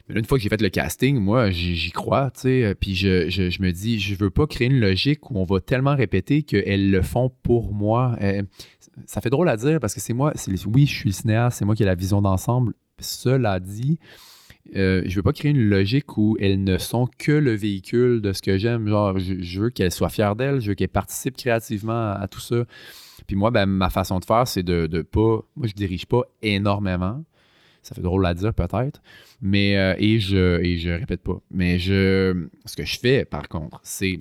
mais 0.08 0.18
une 0.18 0.24
fois 0.24 0.38
que 0.38 0.42
j'ai 0.42 0.48
fait 0.48 0.60
le 0.60 0.68
casting, 0.68 1.18
moi, 1.18 1.50
j'y 1.50 1.90
crois, 1.92 2.30
tu 2.32 2.40
sais. 2.40 2.74
Puis 2.78 2.94
je, 2.94 3.62
me 3.62 3.70
dis, 3.70 4.00
je 4.00 4.14
veux 4.14 4.30
pas 4.30 4.46
créer 4.46 4.68
une 4.68 4.80
logique 4.80 5.30
où 5.30 5.38
on 5.38 5.44
va 5.44 5.60
tellement 5.60 5.94
répéter 5.94 6.42
qu'elles 6.42 6.90
le 6.90 7.02
font 7.02 7.30
pour 7.42 7.72
moi. 7.72 8.16
Euh, 8.20 8.42
ça 9.06 9.20
fait 9.20 9.30
drôle 9.30 9.48
à 9.48 9.56
dire 9.56 9.78
parce 9.80 9.94
que 9.94 10.00
c'est 10.00 10.12
moi, 10.12 10.32
oui, 10.66 10.86
je 10.86 10.94
suis 10.94 11.08
le 11.10 11.14
cinéaste, 11.14 11.58
c'est 11.58 11.64
moi 11.64 11.74
qui 11.74 11.82
ai 11.82 11.86
la 11.86 11.94
vision 11.94 12.20
d'ensemble. 12.20 12.74
Cela 12.98 13.60
dit, 13.60 13.98
euh, 14.76 15.02
je 15.06 15.16
veux 15.16 15.22
pas 15.22 15.32
créer 15.32 15.50
une 15.50 15.68
logique 15.68 16.16
où 16.16 16.36
elles 16.40 16.62
ne 16.62 16.78
sont 16.78 17.08
que 17.18 17.32
le 17.32 17.54
véhicule 17.54 18.20
de 18.20 18.32
ce 18.32 18.42
que 18.42 18.58
j'aime. 18.58 18.88
Genre, 18.88 19.18
je, 19.18 19.60
veux 19.60 19.70
qu'elles 19.70 19.90
soient 19.90 20.10
fières 20.10 20.36
d'elles, 20.36 20.60
je 20.60 20.68
veux 20.68 20.74
qu'elles 20.74 20.88
participent 20.88 21.36
créativement 21.36 22.12
à 22.12 22.28
tout 22.28 22.40
ça. 22.40 22.64
Puis 23.26 23.36
moi, 23.36 23.50
ben, 23.50 23.66
ma 23.66 23.90
façon 23.90 24.18
de 24.18 24.24
faire, 24.24 24.46
c'est 24.46 24.62
de, 24.62 24.86
de 24.86 25.02
pas. 25.02 25.40
Moi, 25.56 25.66
je 25.66 25.72
dirige 25.72 26.06
pas 26.06 26.22
énormément. 26.42 27.22
Ça 27.82 27.94
fait 27.94 28.02
drôle 28.02 28.26
à 28.26 28.34
dire 28.34 28.52
peut-être. 28.52 29.00
Mais 29.40 29.78
euh, 29.78 29.94
et 29.98 30.18
je 30.20 30.60
et 30.60 30.76
je 30.76 30.90
répète 30.90 31.22
pas. 31.22 31.40
Mais 31.50 31.78
je 31.78 32.48
ce 32.66 32.76
que 32.76 32.84
je 32.84 32.98
fais, 32.98 33.24
par 33.24 33.48
contre, 33.48 33.80
c'est 33.82 34.20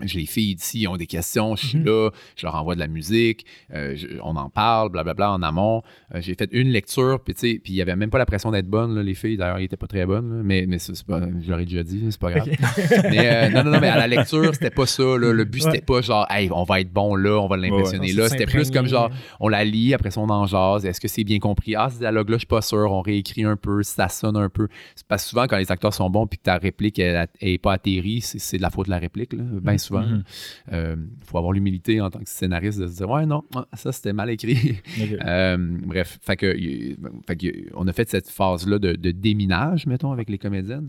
les 0.00 0.26
filles 0.26 0.54
ici 0.54 0.86
ont 0.88 0.96
des 0.96 1.06
questions, 1.06 1.56
je 1.56 1.66
suis 1.66 1.78
mhm. 1.78 1.86
là, 1.86 2.10
je 2.36 2.46
leur 2.46 2.54
envoie 2.54 2.74
de 2.74 2.80
la 2.80 2.88
musique, 2.88 3.46
euh, 3.74 3.96
on 4.22 4.36
en 4.36 4.50
parle, 4.50 4.90
blablabla, 4.90 5.32
en 5.32 5.42
amont. 5.42 5.82
Euh, 6.14 6.20
j'ai 6.20 6.34
fait 6.34 6.48
une 6.52 6.68
lecture, 6.68 7.20
puis 7.20 7.34
puis 7.34 7.60
il 7.66 7.74
n'y 7.74 7.82
avait 7.82 7.96
même 7.96 8.10
pas 8.10 8.18
la 8.18 8.26
pression 8.26 8.50
d'être 8.50 8.68
bonne, 8.68 8.98
les 9.00 9.14
filles. 9.14 9.36
D'ailleurs, 9.36 9.58
ils 9.58 9.62
n'étaient 9.62 9.76
pas 9.76 9.86
très 9.86 10.06
bonnes, 10.06 10.42
mais, 10.44 10.66
mais 10.66 10.78
c'est 10.78 11.04
pas, 11.04 11.20
je 11.40 11.50
leur 11.50 11.60
ai 11.60 11.64
déjà 11.64 11.82
dit, 11.82 12.04
c'est 12.10 12.20
pas 12.20 12.32
grave. 12.32 12.48
mais 13.10 13.28
euh, 13.28 13.48
non, 13.50 13.64
non, 13.64 13.70
non, 13.72 13.80
mais 13.80 13.88
à 13.88 13.96
la 13.96 14.06
lecture, 14.06 14.54
c'était 14.54 14.70
pas 14.70 14.86
ça. 14.86 15.02
le 15.02 15.44
but, 15.44 15.62
c'était 15.62 15.80
pas 15.80 16.00
genre, 16.00 16.26
hey, 16.30 16.50
on 16.52 16.64
va 16.64 16.80
être 16.80 16.92
bon 16.92 17.14
là, 17.14 17.38
on 17.38 17.48
va 17.48 17.56
l'impressionner 17.56 18.12
là. 18.12 18.28
C'était 18.28 18.46
plus 18.46 18.70
comme 18.70 18.86
genre, 18.86 19.10
on 19.38 19.48
la 19.48 19.64
lit, 19.64 19.94
après 19.94 20.10
ça, 20.10 20.20
on 20.20 20.28
en 20.28 20.46
jase. 20.46 20.84
Est-ce 20.84 21.00
que 21.00 21.08
c'est 21.08 21.24
bien 21.24 21.38
compris? 21.38 21.74
Ah, 21.74 21.88
ce 21.90 21.98
dialogue-là, 21.98 22.36
je 22.36 22.40
suis 22.40 22.46
pas 22.46 22.62
sûr. 22.62 22.90
On 22.92 23.00
réécrit 23.00 23.44
un 23.44 23.56
peu, 23.56 23.82
ça 23.82 24.08
sonne 24.08 24.36
un 24.36 24.48
peu. 24.48 24.68
Parce 25.08 25.24
que 25.24 25.30
souvent, 25.30 25.46
quand 25.46 25.56
les 25.56 25.70
acteurs 25.70 25.94
sont 25.94 26.10
bons, 26.10 26.26
puis 26.26 26.38
que 26.38 26.44
ta 26.44 26.56
réplique 26.56 26.98
n'est 26.98 27.58
pas 27.58 27.72
atterrie, 27.72 28.20
c'est 28.20 28.56
de 28.56 28.62
la 28.62 28.70
faute 28.70 28.86
de 28.86 28.90
la 28.90 28.98
réplique, 28.98 29.32
là, 29.32 29.42
bien 29.42 29.74
mm. 29.74 29.78
Souvent. 29.90 30.02
Il 30.02 30.14
mhm. 30.14 30.24
euh, 30.72 30.96
faut 31.24 31.38
avoir 31.38 31.52
l'humilité 31.52 32.00
en 32.00 32.10
tant 32.10 32.20
que 32.20 32.28
scénariste 32.28 32.78
de 32.78 32.86
se 32.86 32.96
dire 32.96 33.08
Ouais, 33.08 33.26
non, 33.26 33.42
ah, 33.54 33.66
ça 33.74 33.92
c'était 33.92 34.12
mal 34.12 34.30
écrit. 34.30 34.80
Euh, 35.26 35.56
bref, 35.58 36.18
fait 36.22 36.36
que, 36.36 37.74
on 37.74 37.86
a 37.86 37.92
fait 37.92 38.08
cette 38.08 38.28
phase-là 38.28 38.78
de, 38.78 39.10
déminage, 39.10 39.86
mettons, 39.86 40.12
avec 40.12 40.28
les 40.28 40.38
comédiennes. 40.38 40.88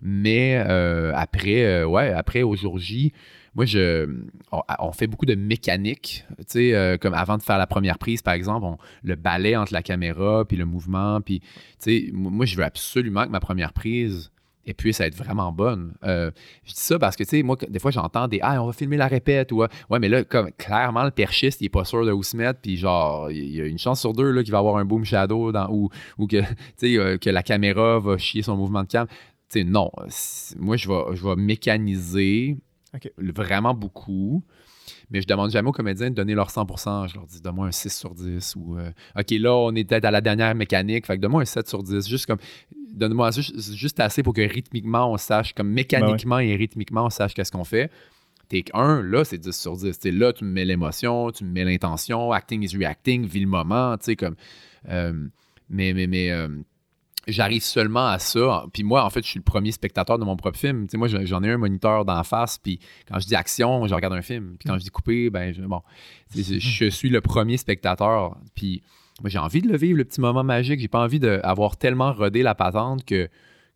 Mais 0.00 0.62
euh, 0.66 1.12
après, 1.14 1.84
ouais, 1.84 2.12
après 2.12 2.42
au 2.42 2.54
jour 2.56 2.78
J, 2.78 3.12
moi, 3.54 3.64
je, 3.64 4.08
on, 4.52 4.92
fait 4.92 5.06
beaucoup 5.06 5.26
de 5.26 5.34
mécanique, 5.34 6.24
tu 6.38 6.44
sais, 6.48 6.98
comme 7.00 7.14
avant 7.14 7.36
de 7.36 7.42
faire 7.42 7.58
la 7.58 7.66
première 7.66 7.98
prise, 7.98 8.22
par 8.22 8.34
exemple, 8.34 8.66
le 9.02 9.16
balai 9.16 9.56
entre 9.56 9.72
la 9.72 9.82
caméra, 9.82 10.44
puis 10.44 10.56
le 10.56 10.64
mouvement, 10.64 11.20
puis, 11.20 11.40
tu 11.40 11.46
sais, 11.78 12.10
moi, 12.12 12.46
je 12.46 12.56
veux 12.56 12.64
absolument 12.64 13.24
que 13.24 13.30
ma 13.30 13.40
première 13.40 13.72
prise, 13.72 14.30
et 14.66 14.74
puis 14.74 14.92
ça 14.92 15.04
va 15.04 15.08
être 15.08 15.16
vraiment 15.16 15.50
bonne. 15.52 15.94
Euh, 16.04 16.30
je 16.64 16.72
dis 16.74 16.80
ça 16.80 16.98
parce 16.98 17.16
que, 17.16 17.22
tu 17.24 17.30
sais, 17.30 17.42
moi, 17.42 17.56
des 17.68 17.78
fois, 17.78 17.90
j'entends 17.90 18.28
des 18.28 18.38
Ah, 18.42 18.62
on 18.62 18.66
va 18.66 18.72
filmer 18.72 18.96
la 18.96 19.06
répète 19.06 19.50
ou 19.52 19.64
Ouais, 19.90 19.98
mais 19.98 20.08
là, 20.08 20.24
comme 20.24 20.50
clairement, 20.52 21.04
le 21.04 21.10
perchiste, 21.10 21.60
il 21.60 21.66
est 21.66 21.70
pas 21.70 21.84
sûr 21.84 22.04
de 22.04 22.12
où 22.12 22.22
se 22.22 22.36
mettre, 22.36 22.60
puis 22.60 22.76
genre, 22.76 23.30
il 23.30 23.56
y 23.56 23.60
a 23.60 23.64
une 23.64 23.78
chance 23.78 24.00
sur 24.00 24.12
deux 24.12 24.42
qu'il 24.42 24.52
va 24.52 24.58
avoir 24.58 24.76
un 24.76 24.84
boom 24.84 25.04
shadow 25.04 25.52
dans, 25.52 25.68
ou, 25.70 25.88
ou 26.18 26.26
que, 26.26 26.42
euh, 26.84 27.18
que 27.18 27.30
la 27.30 27.42
caméra 27.42 27.98
va 27.98 28.18
chier 28.18 28.42
son 28.42 28.56
mouvement 28.56 28.82
de 28.82 28.88
cam. 28.88 29.06
Tu 29.06 29.60
sais, 29.60 29.64
non. 29.64 29.90
Moi, 30.58 30.76
je 30.76 30.88
vais, 30.88 31.16
je 31.16 31.26
vais 31.26 31.36
mécaniser 31.36 32.58
vraiment 33.18 33.74
beaucoup. 33.74 34.42
Mais 35.10 35.20
je 35.22 35.26
demande 35.26 35.50
jamais 35.50 35.68
aux 35.68 35.72
comédiens 35.72 36.10
de 36.10 36.14
donner 36.14 36.34
leur 36.34 36.50
100%. 36.50 37.08
Je 37.08 37.14
leur 37.14 37.26
dis, 37.26 37.40
donne-moi 37.40 37.66
un 37.66 37.72
6 37.72 37.96
sur 37.96 38.14
10. 38.14 38.56
Ou, 38.56 38.78
euh, 38.78 38.90
OK, 39.18 39.30
là, 39.30 39.54
on 39.54 39.74
est 39.74 39.84
peut-être 39.84 40.04
à 40.04 40.10
la 40.10 40.20
dernière 40.20 40.54
mécanique. 40.54 41.06
Fait 41.06 41.16
que 41.16 41.22
donne-moi 41.22 41.42
un 41.42 41.46
7 41.46 41.68
sur 41.68 41.82
10. 41.82 42.08
Juste 42.08 42.26
comme, 42.26 42.38
donne-moi 42.92 43.30
juste, 43.30 44.00
assez 44.00 44.22
pour 44.22 44.34
que 44.34 44.42
rythmiquement, 44.42 45.10
on 45.10 45.16
sache, 45.16 45.54
comme 45.54 45.70
mécaniquement 45.70 46.38
et 46.38 46.54
rythmiquement, 46.56 47.06
on 47.06 47.10
sache 47.10 47.34
qu'est-ce 47.34 47.52
qu'on 47.52 47.64
fait. 47.64 47.90
Take 48.48 48.70
1, 48.72 49.02
là, 49.02 49.24
c'est 49.24 49.38
10 49.38 49.52
sur 49.52 49.76
10. 49.76 49.98
T'sais, 49.98 50.10
là, 50.10 50.32
tu 50.32 50.44
me 50.44 50.50
mets 50.50 50.64
l'émotion, 50.64 51.30
tu 51.30 51.44
me 51.44 51.50
mets 51.50 51.64
l'intention, 51.64 52.32
acting 52.32 52.62
is 52.62 52.76
reacting, 52.76 53.26
vis 53.26 53.40
le 53.40 53.46
moment, 53.46 53.96
tu 53.98 54.04
sais, 54.06 54.16
comme. 54.16 54.36
Euh, 54.88 55.12
mais, 55.68 55.92
mais, 55.92 56.06
mais 56.06 56.30
euh, 56.30 56.48
j'arrive 57.28 57.62
seulement 57.62 58.08
à 58.08 58.18
ça. 58.18 58.64
Puis 58.72 58.82
moi, 58.82 59.04
en 59.04 59.10
fait, 59.10 59.22
je 59.22 59.28
suis 59.28 59.38
le 59.38 59.44
premier 59.44 59.70
spectateur 59.72 60.18
de 60.18 60.24
mon 60.24 60.36
propre 60.36 60.58
film. 60.58 60.86
Tu 60.86 60.92
sais, 60.92 60.96
moi, 60.96 61.08
j'en 61.08 61.42
ai 61.42 61.50
un 61.50 61.58
moniteur 61.58 62.04
d'en 62.04 62.24
face, 62.24 62.58
puis 62.58 62.80
quand 63.06 63.18
je 63.20 63.26
dis 63.26 63.36
action, 63.36 63.86
je 63.86 63.94
regarde 63.94 64.14
un 64.14 64.22
film. 64.22 64.56
Puis 64.58 64.68
quand 64.68 64.78
je 64.78 64.84
dis 64.84 64.90
couper, 64.90 65.30
ben, 65.30 65.54
bon, 65.66 65.82
je 66.34 66.88
suis 66.90 67.10
le 67.10 67.20
premier 67.20 67.56
spectateur. 67.56 68.36
Puis 68.54 68.82
j'ai 69.24 69.38
envie 69.38 69.62
de 69.62 69.68
le 69.68 69.76
vivre, 69.76 69.98
le 69.98 70.04
petit 70.04 70.20
moment 70.20 70.44
magique. 70.44 70.80
J'ai 70.80 70.88
pas 70.88 71.02
envie 71.02 71.20
d'avoir 71.20 71.76
tellement 71.76 72.12
rodé 72.12 72.42
la 72.42 72.54
patente 72.54 73.04
que, 73.04 73.28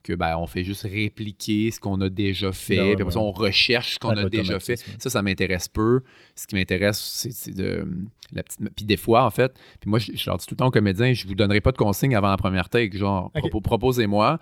que 0.03 0.13
ben, 0.13 0.37
on 0.37 0.47
fait 0.47 0.65
juste 0.65 0.83
répliquer 0.83 1.71
ce 1.71 1.81
qu'on 1.81 2.01
a 2.01 2.09
déjà 2.09 2.53
fait. 2.53 2.95
puis 2.95 3.03
après 3.03 3.17
on 3.17 3.33
recherche 3.33 3.95
ce 3.95 3.99
qu'on 3.99 4.11
a 4.11 4.29
déjà 4.29 4.59
fait. 4.61 4.77
Ça, 4.99 5.11
ça 5.11 5.23
m'intéresse 5.23 5.69
peu. 5.69 6.03
Ce 6.35 6.47
qui 6.47 6.55
m'intéresse, 6.55 7.29
c'est 7.31 7.55
de. 7.55 7.87
La 8.33 8.43
petite... 8.43 8.61
Puis 8.75 8.85
des 8.85 8.97
fois, 8.97 9.25
en 9.25 9.31
fait, 9.31 9.53
puis 9.81 9.91
moi, 9.91 9.99
je, 9.99 10.11
leur 10.27 10.39
dis 10.39 10.47
tout 10.47 10.55
le 10.55 10.57
temps 10.57 10.67
aux 10.67 10.71
comédiens, 10.71 11.13
je 11.13 11.27
vous 11.27 11.35
donnerai 11.35 11.61
pas 11.61 11.73
de 11.73 11.77
consigne 11.77 12.17
avant 12.17 12.31
la 12.31 12.37
première 12.37 12.69
take. 12.69 12.97
Genre, 12.97 13.31
proposez-moi. 13.63 14.39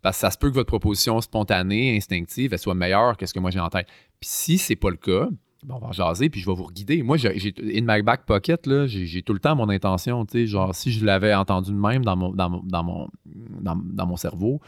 Parce 0.00 0.16
que 0.16 0.20
ça 0.20 0.30
se 0.30 0.38
peut 0.38 0.48
que 0.48 0.54
votre 0.54 0.68
proposition 0.68 1.20
spontanée, 1.20 1.96
instinctive, 1.96 2.52
elle 2.52 2.58
soit 2.58 2.74
meilleure 2.74 3.16
que 3.16 3.26
ce 3.26 3.34
que 3.34 3.40
moi 3.40 3.50
j'ai 3.50 3.58
en 3.58 3.68
tête. 3.68 3.88
Puis 4.20 4.30
si 4.30 4.58
c'est 4.58 4.76
pas 4.76 4.90
le 4.90 4.96
cas, 4.96 5.28
Bon, 5.64 5.80
on 5.82 5.86
va 5.86 5.92
jaser, 5.92 6.28
puis 6.30 6.40
je 6.40 6.46
vais 6.46 6.54
vous 6.54 6.68
guider. 6.68 7.02
Moi, 7.02 7.16
j'ai 7.16 7.52
in 7.74 7.82
my 7.82 8.02
back 8.02 8.26
pocket, 8.26 8.66
là, 8.66 8.86
j'ai 8.86 9.22
tout 9.22 9.32
le 9.32 9.40
temps 9.40 9.56
mon 9.56 9.68
intention, 9.68 10.24
tu 10.24 10.38
sais, 10.38 10.46
genre, 10.46 10.74
si 10.74 10.92
je 10.92 11.04
l'avais 11.04 11.34
entendu 11.34 11.72
de 11.72 11.76
même 11.76 12.04
dans 12.04 12.16
mon, 12.16 12.30
dans, 12.30 12.48
mon, 12.50 13.08
dans, 13.24 14.06
mon 14.06 14.16
cerveau, 14.16 14.60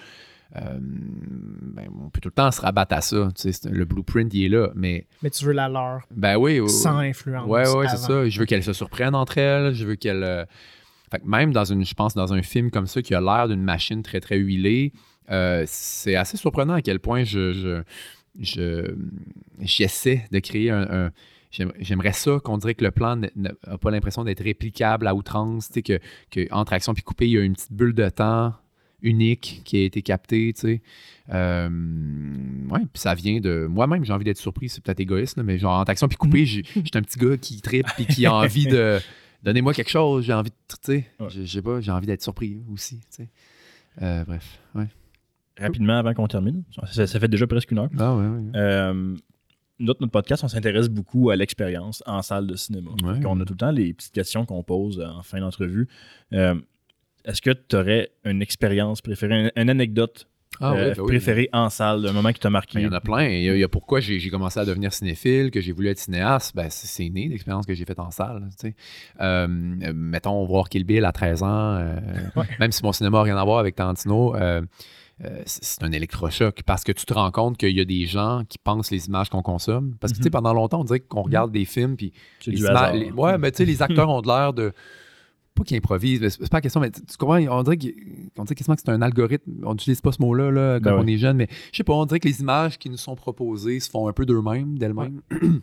euh, 0.56 0.78
ben, 0.80 1.88
on 1.96 2.10
peut 2.10 2.20
tout 2.20 2.30
le 2.30 2.34
temps 2.34 2.50
se 2.50 2.60
rabattre 2.60 2.94
à 2.96 3.00
ça. 3.02 3.28
Tu 3.36 3.52
sais, 3.52 3.70
le 3.70 3.84
blueprint, 3.84 4.34
il 4.34 4.46
est 4.46 4.48
là, 4.48 4.70
mais... 4.74 5.06
Mais 5.22 5.30
tu 5.30 5.44
veux 5.44 5.52
la 5.52 5.68
leur. 5.68 6.00
Ben 6.10 6.36
oui. 6.36 6.68
Sans 6.68 6.98
influence. 6.98 7.48
Ouais, 7.48 7.68
ouais, 7.68 7.86
c'est 7.86 7.96
ça. 7.96 8.28
Je 8.28 8.40
veux 8.40 8.46
qu'elles 8.46 8.64
se 8.64 8.72
surprennent 8.72 9.14
entre 9.14 9.38
elles. 9.38 9.72
Je 9.74 9.86
veux 9.86 9.94
qu'elles... 9.94 10.24
Euh, 10.24 10.44
fait 11.10 11.20
que 11.20 11.26
même 11.26 11.52
dans 11.52 11.64
une, 11.64 11.84
je 11.84 11.94
pense, 11.94 12.14
dans 12.14 12.32
un 12.32 12.42
film 12.42 12.70
comme 12.70 12.86
ça 12.86 13.02
qui 13.02 13.14
a 13.14 13.20
l'air 13.20 13.48
d'une 13.48 13.62
machine 13.62 14.02
très, 14.02 14.20
très 14.20 14.36
huilée, 14.36 14.92
euh, 15.30 15.64
c'est 15.66 16.16
assez 16.16 16.36
surprenant 16.36 16.74
à 16.74 16.82
quel 16.82 16.98
point 17.00 17.24
je 17.24 17.52
je, 17.52 17.82
j'essaie 18.38 20.26
de 20.30 20.38
créer 20.38 20.70
un, 20.70 21.10
J'aimerais 21.50 22.12
ça 22.12 22.38
qu'on 22.42 22.58
dirait 22.58 22.74
que 22.74 22.84
le 22.84 22.92
plan 22.92 23.16
n'a 23.16 23.78
pas 23.80 23.90
l'impression 23.90 24.22
d'être 24.22 24.42
réplicable 24.42 25.08
à 25.08 25.14
outrance, 25.16 25.68
que, 25.68 25.98
que 26.30 26.46
entre 26.52 26.72
action 26.72 26.94
puis 26.94 27.02
coupé, 27.02 27.26
il 27.26 27.32
y 27.32 27.38
a 27.38 27.42
une 27.42 27.54
petite 27.54 27.72
bulle 27.72 27.92
de 27.92 28.08
temps 28.08 28.54
unique 29.02 29.62
qui 29.64 29.78
a 29.78 29.84
été 29.84 30.02
captée, 30.02 30.52
tu 30.54 30.60
sais. 30.60 30.82
Euh, 31.30 31.68
ouais, 32.70 32.80
puis 32.80 33.00
ça 33.00 33.14
vient 33.14 33.40
de 33.40 33.66
moi-même, 33.68 34.04
j'ai 34.04 34.12
envie 34.12 34.24
d'être 34.24 34.38
surpris, 34.38 34.68
c'est 34.68 34.82
peut-être 34.82 35.00
égoïste, 35.00 35.38
mais 35.38 35.58
genre 35.58 35.80
entre 35.80 35.90
action 35.90 36.06
puis 36.06 36.16
coupé, 36.16 36.46
j'ai, 36.46 36.62
j'étais 36.76 36.98
un 36.98 37.02
petit 37.02 37.18
gars 37.18 37.36
qui 37.36 37.60
tripe 37.60 37.86
puis 37.96 38.06
qui 38.06 38.26
a 38.26 38.34
envie 38.34 38.66
de 38.66 39.00
donnez-moi 39.42 39.74
quelque 39.74 39.90
chose, 39.90 40.24
j'ai 40.24 40.34
envie 40.34 40.50
de, 40.50 40.56
tu 40.68 40.76
sais, 40.82 41.10
je 41.30 41.44
sais 41.44 41.62
pas, 41.62 41.80
j'ai 41.80 41.90
envie 41.90 42.06
d'être 42.06 42.22
surpris 42.22 42.62
aussi, 42.72 43.00
tu 43.00 43.24
sais. 43.24 43.28
Euh, 44.02 44.24
bref, 44.24 44.60
ouais 44.76 44.86
rapidement 45.58 45.98
avant 45.98 46.14
qu'on 46.14 46.28
termine. 46.28 46.64
Ça, 46.92 47.06
fait 47.06 47.28
déjà 47.28 47.46
presque 47.46 47.70
une 47.70 47.78
heure. 47.78 47.90
Ah 47.98 48.16
euh, 48.56 49.16
notre, 49.78 50.06
podcast, 50.06 50.44
on 50.44 50.48
s'intéresse 50.48 50.88
beaucoup 50.88 51.30
à 51.30 51.36
l'expérience 51.36 52.02
en 52.06 52.22
salle 52.22 52.46
de 52.46 52.56
cinéma. 52.56 52.90
On 53.24 53.40
a 53.40 53.44
tout 53.44 53.54
le 53.54 53.58
temps 53.58 53.70
les 53.70 53.92
petites 53.92 54.12
questions 54.12 54.44
qu'on 54.44 54.62
pose 54.62 55.00
en 55.00 55.22
fin 55.22 55.40
d'entrevue. 55.40 55.88
Euh, 56.32 56.54
est-ce 57.24 57.42
que 57.42 57.50
tu 57.50 57.76
aurais 57.76 58.10
une 58.24 58.42
expérience 58.42 59.00
préférée, 59.02 59.50
une, 59.54 59.70
anecdote 59.70 60.26
ah 60.62 60.72
euh, 60.72 60.94
ben 60.94 61.04
préférée 61.04 61.48
en 61.52 61.70
salle, 61.70 62.06
un 62.06 62.12
moment 62.12 62.32
qui 62.32 62.40
t'a 62.40 62.50
marqué? 62.50 62.74
Ben, 62.74 62.80
il 62.80 62.84
y 62.84 62.88
en 62.88 62.92
a 62.92 63.00
plein. 63.00 63.26
Il 63.26 63.58
y 63.58 63.64
a, 63.64 63.68
pourquoi 63.68 64.00
j'ai 64.00 64.28
commencé 64.30 64.58
à 64.58 64.64
devenir 64.64 64.92
cinéphile, 64.92 65.50
que 65.50 65.60
j'ai 65.60 65.72
voulu 65.72 65.88
être 65.88 65.98
cinéaste. 65.98 66.54
Ben, 66.54 66.68
c'est 66.70 67.08
né 67.08 67.28
l'expérience 67.28 67.66
que 67.66 67.74
j'ai 67.74 67.84
faite 67.84 68.00
en 68.00 68.10
salle. 68.10 68.48
mettons, 69.94 70.44
voir 70.44 70.68
Kill 70.68 70.84
Bill 70.84 71.04
à 71.04 71.12
13 71.12 71.42
ans, 71.42 71.94
même 72.58 72.72
si 72.72 72.82
mon 72.82 72.92
cinéma 72.92 73.18
n'a 73.18 73.24
rien 73.24 73.36
à 73.36 73.44
voir 73.44 73.58
avec 73.58 73.76
Tantino, 73.76 74.34
euh, 75.24 75.42
c'est 75.44 75.82
un 75.82 75.92
électrochoc 75.92 76.62
parce 76.64 76.82
que 76.82 76.92
tu 76.92 77.04
te 77.04 77.12
rends 77.12 77.30
compte 77.30 77.58
qu'il 77.58 77.76
y 77.76 77.80
a 77.80 77.84
des 77.84 78.06
gens 78.06 78.42
qui 78.48 78.58
pensent 78.58 78.90
les 78.90 79.06
images 79.06 79.28
qu'on 79.28 79.42
consomme. 79.42 79.94
Parce 80.00 80.12
que, 80.12 80.18
tu 80.18 80.22
sais, 80.22 80.28
mhm. 80.28 80.32
pendant 80.32 80.54
longtemps, 80.54 80.80
on 80.80 80.84
dirait 80.84 81.00
qu'on 81.00 81.22
regarde 81.22 81.52
des 81.52 81.64
films, 81.64 81.96
puis. 81.96 82.12
Les, 82.46 83.10
ouais, 83.12 83.38
mais 83.38 83.50
tu 83.50 83.58
sais, 83.58 83.64
les 83.64 83.82
acteurs 83.82 84.08
ont 84.08 84.22
de 84.22 84.28
l'air 84.28 84.52
de 84.52 84.72
pas 85.54 85.64
qu'il 85.64 85.76
improvise, 85.76 86.20
mais 86.20 86.30
c'est 86.30 86.48
pas 86.48 86.58
la 86.58 86.60
question, 86.62 86.80
mais 86.80 86.90
tu 86.90 87.02
comprends, 87.18 87.36
on 87.38 87.62
dirait, 87.62 87.76
qu'il- 87.76 87.94
on 88.38 88.44
dirait 88.44 88.54
quasiment 88.54 88.76
que 88.76 88.82
c'est 88.84 88.90
un 88.90 89.02
algorithme. 89.02 89.50
On 89.64 89.72
n'utilise 89.72 90.00
pas 90.00 90.12
ce 90.12 90.22
mot-là 90.22 90.50
là, 90.50 90.78
quand 90.80 90.90
Ben 90.90 90.96
on 90.96 91.04
ouais. 91.04 91.12
est 91.14 91.18
jeune, 91.18 91.36
mais 91.36 91.48
je 91.72 91.78
sais 91.78 91.84
pas, 91.84 91.92
on 91.92 92.06
dirait 92.06 92.20
que 92.20 92.28
les 92.28 92.40
images 92.40 92.78
qui 92.78 92.88
nous 92.88 92.96
sont 92.96 93.16
proposées 93.16 93.80
se 93.80 93.90
font 93.90 94.08
un 94.08 94.12
peu 94.12 94.24
d'eux-mêmes, 94.24 94.78
d'elles-mêmes. 94.78 95.20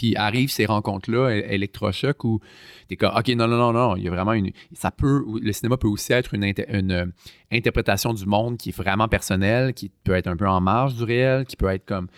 Puis 0.00 0.16
arrivent 0.16 0.50
ces 0.50 0.64
rencontres-là, 0.64 1.28
é- 1.28 1.54
électrochocs, 1.54 2.24
où 2.24 2.40
t'es 2.88 2.96
comme, 2.96 3.12
OK, 3.14 3.28
non, 3.28 3.46
non, 3.46 3.58
non, 3.58 3.72
non, 3.74 3.96
il 3.96 4.02
y 4.04 4.08
a 4.08 4.10
vraiment 4.10 4.32
une. 4.32 4.50
Ça 4.72 4.90
peut. 4.90 5.22
Le 5.42 5.52
cinéma 5.52 5.76
peut 5.76 5.88
aussi 5.88 6.14
être 6.14 6.32
une, 6.32 6.44
euh, 6.90 7.04
interprétation 7.52 8.14
du 8.14 8.24
monde 8.24 8.56
qui 8.56 8.70
est 8.70 8.76
vraiment 8.76 9.08
personnelle, 9.08 9.74
qui 9.74 9.90
peut 10.04 10.14
être 10.14 10.26
un 10.26 10.36
peu 10.38 10.48
en 10.48 10.62
marge 10.62 10.94
du 10.94 11.04
réel, 11.04 11.44
qui 11.44 11.56
peut 11.56 11.68
être 11.68 11.84
comme. 11.84 12.08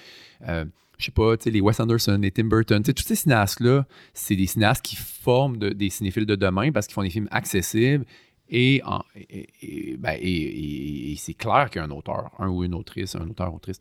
euh, 0.48 0.64
je 0.98 1.06
sais 1.06 1.10
pas, 1.10 1.36
tu 1.36 1.42
sais, 1.44 1.50
les 1.50 1.60
Wes 1.60 1.80
Anderson, 1.80 2.16
les 2.22 2.30
Tim 2.30 2.44
Burton, 2.44 2.80
tous 2.84 3.02
ces 3.02 3.16
cinéastes-là, 3.16 3.84
c'est 4.14 4.36
des 4.36 4.46
cinéastes 4.46 4.84
qui 4.84 4.94
forment 4.94 5.56
de- 5.56 5.70
des 5.70 5.90
cinéphiles 5.90 6.26
de 6.26 6.36
demain 6.36 6.70
parce 6.70 6.86
qu'ils 6.86 6.94
font 6.94 7.02
des 7.02 7.10
films 7.10 7.26
accessibles 7.32 8.04
et, 8.54 8.82
en- 8.84 9.02
et- 9.16 9.48
et- 9.62 9.96
ben, 9.96 10.14
et- 10.20 11.12
et- 11.12 11.16
c'est 11.16 11.34
clair 11.34 11.70
qu'il 11.70 11.80
y 11.80 11.84
a 11.84 11.86
un 11.86 11.90
auteur, 11.90 12.30
un 12.38 12.48
ou 12.48 12.62
une 12.64 12.74
autrice, 12.74 13.16
un 13.16 13.28
auteur, 13.28 13.52
autrice, 13.54 13.78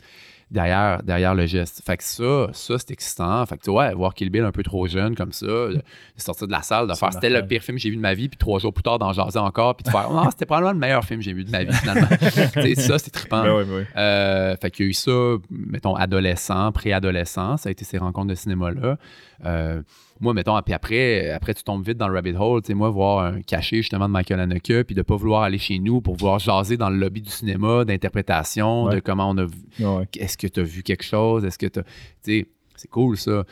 derrière, 0.49 1.03
derrière 1.03 1.35
le 1.35 1.45
geste. 1.45 1.81
Fait 1.85 1.97
que 1.97 2.03
ça, 2.03 2.47
ça 2.53 2.77
c'est 2.79 2.91
excitant. 2.91 3.45
Fait 3.45 3.57
que, 3.57 3.63
tu 3.63 3.69
vois, 3.71 3.93
voir 3.93 4.13
Kill 4.13 4.29
Bill 4.29 4.43
un 4.43 4.51
peu 4.51 4.63
trop 4.63 4.87
jeune 4.87 5.15
comme 5.15 5.31
ça, 5.33 5.45
de, 5.47 5.81
sortir 6.17 6.47
de 6.47 6.51
la 6.51 6.61
salle, 6.61 6.87
de 6.87 6.93
faire 6.93 7.11
c'était 7.13 7.29
le 7.29 7.45
pire 7.45 7.61
film 7.61 7.77
que 7.77 7.81
j'ai 7.81 7.89
vu 7.89 7.95
de 7.97 8.01
ma 8.01 8.13
vie, 8.13 8.29
puis 8.29 8.37
trois 8.37 8.59
jours 8.59 8.73
plus 8.73 8.83
tard 8.83 8.97
d'en 8.99 9.11
jaser 9.13 9.39
encore, 9.39 9.75
puis 9.75 9.83
de 9.83 9.89
faire 9.89 10.09
non, 10.11 10.29
c'était 10.29 10.45
probablement 10.45 10.73
le 10.73 10.79
meilleur 10.79 11.03
film 11.03 11.19
que 11.19 11.25
j'ai 11.25 11.33
vu 11.33 11.43
de 11.43 11.51
ma 11.51 11.63
vie 11.63 11.73
finalement. 11.73 12.07
Ça, 12.81 12.97
c'est 12.99 13.11
trippant. 13.11 13.43
Ben 13.43 13.65
ben. 13.65 13.85
Euh, 13.97 14.55
fait 14.57 14.71
qu'il 14.71 14.85
y 14.85 14.87
a 14.87 14.89
eu 14.89 14.93
ça, 14.93 15.11
mettons, 15.49 15.95
adolescent, 15.95 16.71
préadolescent, 16.71 17.57
ça 17.57 17.69
a 17.69 17.71
été 17.71 17.83
ces 17.85 17.97
rencontres 17.97 18.27
de 18.29 18.35
cinéma-là. 18.35 18.97
Euh, 19.45 19.81
moi, 20.21 20.33
mettons, 20.33 20.59
puis 20.61 20.73
après, 20.73 21.29
après, 21.31 21.53
tu 21.53 21.63
tombes 21.63 21.85
vite 21.85 21.97
dans 21.97 22.07
le 22.07 22.13
rabbit 22.13 22.35
hole. 22.37 22.61
Tu 22.61 22.67
sais, 22.67 22.73
moi, 22.73 22.89
voir 22.89 23.25
un 23.25 23.41
cachet 23.41 23.77
justement 23.77 24.07
de 24.07 24.13
Michael 24.13 24.39
Haneke, 24.39 24.83
puis 24.85 24.95
de 24.95 25.01
pas 25.01 25.15
vouloir 25.15 25.43
aller 25.43 25.57
chez 25.57 25.79
nous 25.79 25.99
pour 26.01 26.15
vouloir 26.15 26.39
jaser 26.39 26.77
dans 26.77 26.89
le 26.89 26.97
lobby 26.97 27.21
du 27.21 27.29
cinéma, 27.29 27.83
d'interprétation, 27.85 28.85
Ouais. 28.85 28.95
de 28.95 28.99
comment 28.99 29.29
on 29.29 29.37
a 29.37 29.45
vu. 29.45 29.57
Ouais. 29.79 30.07
Est-ce 30.17 30.37
que 30.37 30.47
tu 30.47 30.59
as 30.59 30.63
vu 30.63 30.83
quelque 30.83 31.03
chose? 31.03 31.43
Est-ce 31.45 31.57
que 31.57 31.65
tu 31.65 31.81
Tu 31.81 31.83
sais, 32.21 32.47
c'est 32.75 32.87
cool 32.89 33.15
ça. 33.17 33.31
Euh, 33.31 33.45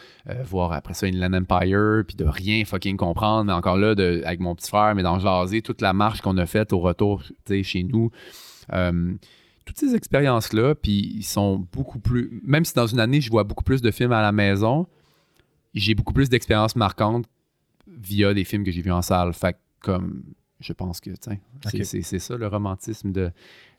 voir 0.43 0.72
après 0.74 0.93
ça 0.93 1.05
Inland 1.05 1.34
Empire, 1.36 2.03
puis 2.07 2.15
de 2.15 2.26
rien 2.26 2.65
fucking 2.65 2.97
comprendre. 2.97 3.45
Mais 3.45 3.53
encore 3.53 3.78
là, 3.78 3.93
de, 3.95 4.22
avec 4.26 4.39
mon 4.39 4.55
petit 4.55 4.70
frère, 4.70 4.95
mais 4.95 5.03
d'en 5.03 5.20
jaser 5.20 5.61
toute 5.61 5.82
la 5.82 5.93
marche 5.93 6.22
qu'on 6.22 6.38
a 6.38 6.45
faite 6.45 6.74
au 6.74 6.80
retour 6.80 7.22
tu 7.24 7.34
sais, 7.47 7.63
chez 7.63 7.84
nous. 7.84 8.09
Euh, 8.74 9.13
toutes 9.65 9.78
ces 9.78 9.93
expériences-là, 9.93 10.74
puis 10.74 11.13
ils 11.17 11.24
sont 11.24 11.63
beaucoup 11.74 11.99
plus. 11.99 12.41
Même 12.43 12.65
si 12.65 12.74
dans 12.74 12.88
une 12.88 12.99
année, 12.99 13.22
je 13.22 13.30
vois 13.30 13.43
beaucoup 13.43 13.63
plus 13.63 13.82
de 13.84 13.91
films 13.91 14.11
à 14.13 14.22
la 14.24 14.32
maison, 14.32 14.88
j'ai 15.74 15.95
beaucoup 15.95 16.13
plus 16.13 16.30
d'expériences 16.30 16.76
marquantes 16.76 17.26
via 17.88 18.34
des 18.34 18.43
films 18.43 18.63
que 18.63 18.72
j'ai 18.72 18.82
vus 18.82 18.91
en 18.91 19.01
salle. 19.01 19.34
Fait 19.34 19.57
comme. 19.82 20.24
Je 20.59 20.74
pense 20.74 20.99
que, 20.99 21.11
tiens, 21.11 21.38
c'est- 21.63 21.97
Ok. 21.99 22.03
c'est 22.03 22.20
ça 22.20 22.36
le 22.36 22.45
romantisme 22.47 23.13
de 23.13 23.32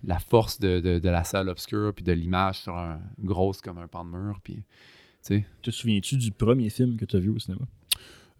la 0.02 0.18
force 0.18 0.58
de, 0.60 0.80
de- 0.80 0.98
de 0.98 1.08
la 1.10 1.24
salle 1.24 1.50
obscure, 1.50 1.92
puis 1.94 2.02
de 2.02 2.12
l'image 2.12 2.60
sur 2.62 2.74
un 2.74 3.00
grosse 3.18 3.60
comme 3.60 3.76
un 3.76 3.86
pan 3.86 4.02
de 4.04 4.10
mur, 4.10 4.40
puis. 4.42 4.64
Te 5.60 5.70
souviens-tu 5.70 6.16
du 6.16 6.30
premier 6.32 6.70
film 6.70 6.96
que 6.96 7.04
tu 7.04 7.16
as 7.16 7.20
vu 7.20 7.28
au 7.28 7.38
cinéma? 7.38 7.66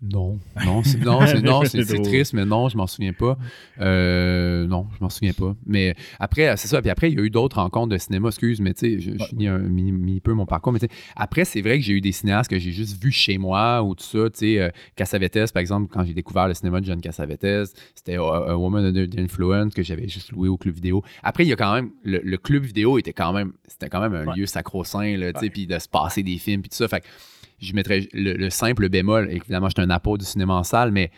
Non. 0.02 0.38
Non, 0.64 0.82
c'est 0.82 0.98
non, 1.04 1.26
c'est- 1.26 1.40
non, 1.42 1.62
c'est- 1.64 1.84
triste, 2.02 2.32
mais 2.32 2.46
non, 2.46 2.68
je 2.70 2.76
m'en 2.76 2.86
souviens 2.86 3.12
pas. 3.12 3.36
Euh, 3.80 4.66
non, 4.66 4.86
je 4.98 5.04
m'en 5.04 5.10
souviens 5.10 5.32
pas. 5.32 5.54
Mais 5.66 5.94
après, 6.18 6.56
c'est 6.56 6.68
ça. 6.68 6.80
Puis 6.80 6.90
après, 6.90 7.10
il 7.10 7.18
y 7.18 7.20
a 7.20 7.24
eu 7.24 7.30
d'autres 7.30 7.56
rencontres 7.60 7.90
de 7.92 7.98
cinéma, 7.98 8.28
excuse, 8.28 8.60
mais 8.60 8.72
tu 8.74 8.96
sais, 8.96 9.00
je, 9.00 9.10
je 9.18 9.24
finis 9.24 9.48
un 9.48 9.58
mini, 9.58 9.92
mini 9.92 10.20
peu 10.20 10.32
mon 10.32 10.46
parcours. 10.46 10.72
Mais 10.72 10.78
tu 10.78 10.86
sais, 10.86 10.92
après, 11.16 11.44
c'est 11.44 11.60
vrai 11.60 11.78
que 11.78 11.84
j'ai 11.84 11.92
eu 11.92 12.00
des 12.00 12.12
cinéastes 12.12 12.50
que 12.50 12.58
j'ai 12.58 12.72
juste 12.72 13.02
vus 13.02 13.12
chez 13.12 13.38
moi 13.38 13.82
ou 13.82 13.94
tout 13.94 14.04
ça. 14.04 14.30
Tu 14.30 14.38
sais, 14.38 14.58
euh, 14.60 14.70
Cassavetes, 14.96 15.52
par 15.52 15.60
exemple, 15.60 15.88
quand 15.92 16.04
j'ai 16.04 16.14
découvert 16.14 16.48
le 16.48 16.54
cinéma 16.54 16.80
de 16.80 16.86
John 16.86 17.00
Cassavetes, 17.00 17.74
c'était 17.94 18.18
euh, 18.18 18.52
A 18.52 18.56
Woman 18.56 18.84
Under 18.86 19.08
the 19.08 19.18
Influence 19.18 19.74
que 19.74 19.82
j'avais 19.82 20.08
juste 20.08 20.32
loué 20.32 20.48
au 20.48 20.56
club 20.56 20.74
vidéo. 20.74 21.02
Après, 21.22 21.44
il 21.44 21.48
y 21.48 21.52
a 21.52 21.56
quand 21.56 21.74
même, 21.74 21.90
le, 22.04 22.20
le 22.24 22.36
club 22.38 22.64
vidéo 22.64 22.98
était 22.98 23.12
quand 23.12 23.32
même, 23.32 23.52
c'était 23.68 23.88
quand 23.88 24.00
même 24.00 24.14
un 24.14 24.26
Ouais. 24.26 24.36
lieu 24.36 24.46
sacro-saint, 24.46 25.16
là, 25.16 25.32
tu 25.32 25.40
sais, 25.40 25.50
puis 25.50 25.66
de 25.66 25.78
se 25.78 25.88
passer 25.88 26.22
des 26.22 26.38
films, 26.38 26.62
puis 26.62 26.70
tout 26.70 26.76
ça. 26.76 26.88
Fait 26.88 27.00
que 27.00 27.06
je 27.60 27.72
mettrais 27.74 28.08
le, 28.12 28.34
le 28.34 28.50
simple 28.50 28.88
bémol. 28.88 29.28
Évidemment, 29.30 29.68
je 29.68 29.74
suis 29.80 29.86
un 29.86 29.90
apôtre 29.90 30.24
du 30.24 30.30
cinéma 30.30 30.54
en 30.54 30.62
salle, 30.64 30.90
mais 30.92 31.10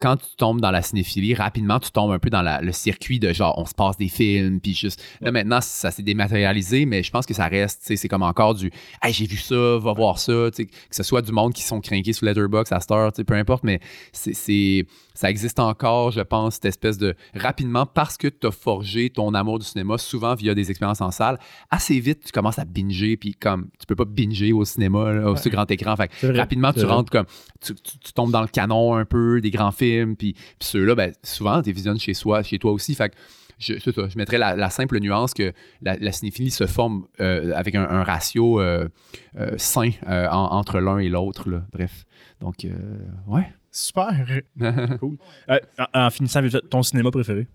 quand 0.00 0.16
tu 0.16 0.36
tombes 0.36 0.60
dans 0.60 0.70
la 0.70 0.82
cinéphilie, 0.82 1.34
rapidement, 1.34 1.78
tu 1.78 1.90
tombes 1.90 2.10
un 2.10 2.18
peu 2.18 2.28
dans 2.28 2.42
la- 2.42 2.60
le 2.60 2.72
circuit 2.72 3.18
de 3.20 3.32
genre, 3.32 3.54
on 3.58 3.64
se 3.64 3.74
passe 3.74 3.96
des 3.96 4.08
films, 4.08 4.60
puis 4.60 4.74
juste. 4.74 5.02
Là, 5.20 5.30
maintenant, 5.32 5.60
ça 5.62 5.90
s'est 5.90 6.02
dématérialisé, 6.02 6.84
mais 6.84 7.02
je 7.02 7.10
pense 7.10 7.24
que 7.24 7.32
ça 7.32 7.46
reste, 7.46 7.80
tu 7.80 7.86
sais, 7.86 7.96
c'est 7.96 8.08
comme 8.08 8.22
encore 8.22 8.54
du, 8.54 8.70
hey, 9.02 9.12
j'ai 9.12 9.26
vu 9.26 9.36
ça, 9.38 9.78
va 9.78 9.92
voir 9.94 10.18
ça, 10.18 10.50
tu 10.50 10.56
sais, 10.56 10.66
que 10.66 10.72
ce 10.90 11.02
soit 11.02 11.22
du 11.22 11.32
monde 11.32 11.54
qui 11.54 11.62
sont 11.62 11.80
craqués 11.80 12.12
sur 12.12 12.26
Letterboxd 12.26 12.72
à 12.74 12.80
cette 12.80 12.90
heure, 12.90 13.12
tu 13.12 13.18
sais, 13.18 13.24
peu 13.24 13.34
importe, 13.34 13.64
mais 13.64 13.80
c'est. 14.12 14.84
Ça 15.14 15.30
existe 15.30 15.60
encore, 15.60 16.10
je 16.10 16.20
pense, 16.20 16.54
cette 16.54 16.64
espèce 16.64 16.98
de. 16.98 17.14
Rapidement, 17.34 17.86
parce 17.86 18.16
que 18.16 18.26
tu 18.26 18.46
as 18.46 18.50
forgé 18.50 19.10
ton 19.10 19.32
amour 19.34 19.60
du 19.60 19.64
cinéma, 19.64 19.96
souvent 19.96 20.34
via 20.34 20.54
des 20.54 20.70
expériences 20.70 21.00
en 21.00 21.12
salle, 21.12 21.38
assez 21.70 22.00
vite, 22.00 22.24
tu 22.26 22.32
commences 22.32 22.58
à 22.58 22.64
binger, 22.64 23.16
puis 23.16 23.32
comme, 23.34 23.68
tu 23.78 23.86
peux 23.86 23.94
pas 23.94 24.04
binger 24.06 24.52
au 24.52 24.64
cinéma, 24.64 25.12
là, 25.12 25.28
au 25.30 25.34
Ouais. 25.34 25.36
sur 25.40 25.50
grand 25.52 25.70
écran. 25.70 25.94
Fait 25.96 26.08
que 26.08 26.36
rapidement, 26.36 26.72
tu 26.72 26.84
rentres 26.84 27.10
comme. 27.12 27.26
Tu, 27.64 27.74
tu- 27.76 27.98
tu 27.98 28.12
tombes 28.12 28.32
dans 28.32 28.42
le 28.42 28.48
canon 28.48 28.94
un 28.96 29.04
peu 29.04 29.40
des 29.40 29.50
grands 29.50 29.70
films, 29.72 30.16
puis, 30.16 30.32
puis 30.32 30.42
ceux-là, 30.68 30.94
ben, 30.96 31.12
souvent, 31.22 31.62
tu 31.62 31.68
les 31.68 31.72
visionnes 31.72 31.98
chez, 32.00 32.12
soi, 32.14 32.42
chez 32.42 32.58
toi 32.58 32.72
aussi. 32.72 32.94
Fait 32.96 33.10
que 33.10 33.14
je, 33.58 33.78
ça, 33.78 33.90
je 34.08 34.18
mettrais 34.18 34.36
la, 34.38 34.56
la 34.56 34.68
simple 34.68 34.98
nuance 34.98 35.32
que 35.32 35.52
la, 35.80 35.96
la 35.96 36.10
cinéphilie 36.10 36.50
se 36.50 36.66
forme 36.66 37.06
euh, 37.20 37.52
avec 37.54 37.76
un, 37.76 37.84
un 37.88 38.02
ratio 38.02 38.60
euh, 38.60 38.88
euh, 39.38 39.52
sain 39.58 39.90
en- 40.08 40.48
entre 40.56 40.80
l'un 40.80 40.98
et 40.98 41.08
l'autre. 41.08 41.48
Bref. 41.72 42.04
Donc, 42.40 42.66
ouais. 43.28 43.46
Super. 43.76 44.14
Cool. 45.00 45.16
Euh, 45.50 45.58
en, 45.92 46.06
en 46.06 46.10
finissant, 46.10 46.40
ton 46.70 46.82
cinéma 46.84 47.10
préféré? 47.10 47.48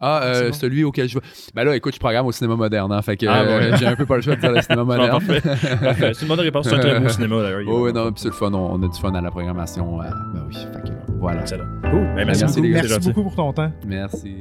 Ah, 0.00 0.22
euh, 0.24 0.48
bon. 0.50 0.52
celui 0.54 0.84
auquel 0.84 1.08
je 1.08 1.18
vais. 1.18 1.24
Ben 1.54 1.64
là, 1.64 1.74
écoute, 1.74 1.94
je 1.94 2.00
programme 2.00 2.26
au 2.26 2.32
cinéma 2.32 2.56
moderne, 2.56 2.92
hein, 2.92 3.00
fait 3.00 3.16
que 3.16 3.26
Ah, 3.26 3.40
euh, 3.42 3.76
j'ai 3.76 3.86
un 3.86 3.96
peu 3.96 4.04
pas 4.04 4.16
le 4.16 4.22
choix 4.22 4.36
de 4.36 4.40
dire 4.40 4.52
le 4.52 4.60
cinéma 4.60 4.84
moderne. 4.84 5.20
C'est 5.28 6.22
une 6.22 6.28
bonne 6.28 6.40
réponse. 6.40 6.68
C'est 6.68 6.74
un 6.74 6.78
très 6.78 7.00
beau 7.00 7.08
cinéma 7.16 7.42
d'ailleurs. 7.42 7.62
Oh, 7.66 7.86
oui, 7.86 7.92
non, 7.92 8.12
puis 8.12 8.20
c'est 8.20 8.28
le 8.28 8.34
fun, 8.34 8.52
on, 8.52 8.74
on 8.74 8.82
a 8.82 8.88
du 8.88 9.00
fun 9.00 9.14
à 9.14 9.20
la 9.20 9.30
programmation. 9.30 10.00
euh, 10.02 10.04
ben 10.34 10.44
oui, 10.48 10.54
fait 10.56 10.82
que 10.82 10.94
voilà. 11.20 11.40
Excellent. 11.42 11.64
Cool. 11.82 12.06
Ben, 12.16 12.26
merci, 12.26 12.42
Merci, 12.44 12.60
beaucoup. 12.60 12.72
Merci 12.72 12.98
beaucoup 13.08 13.22
pour 13.22 13.34
ton 13.34 13.52
temps. 13.52 13.72
Merci. 13.86 14.34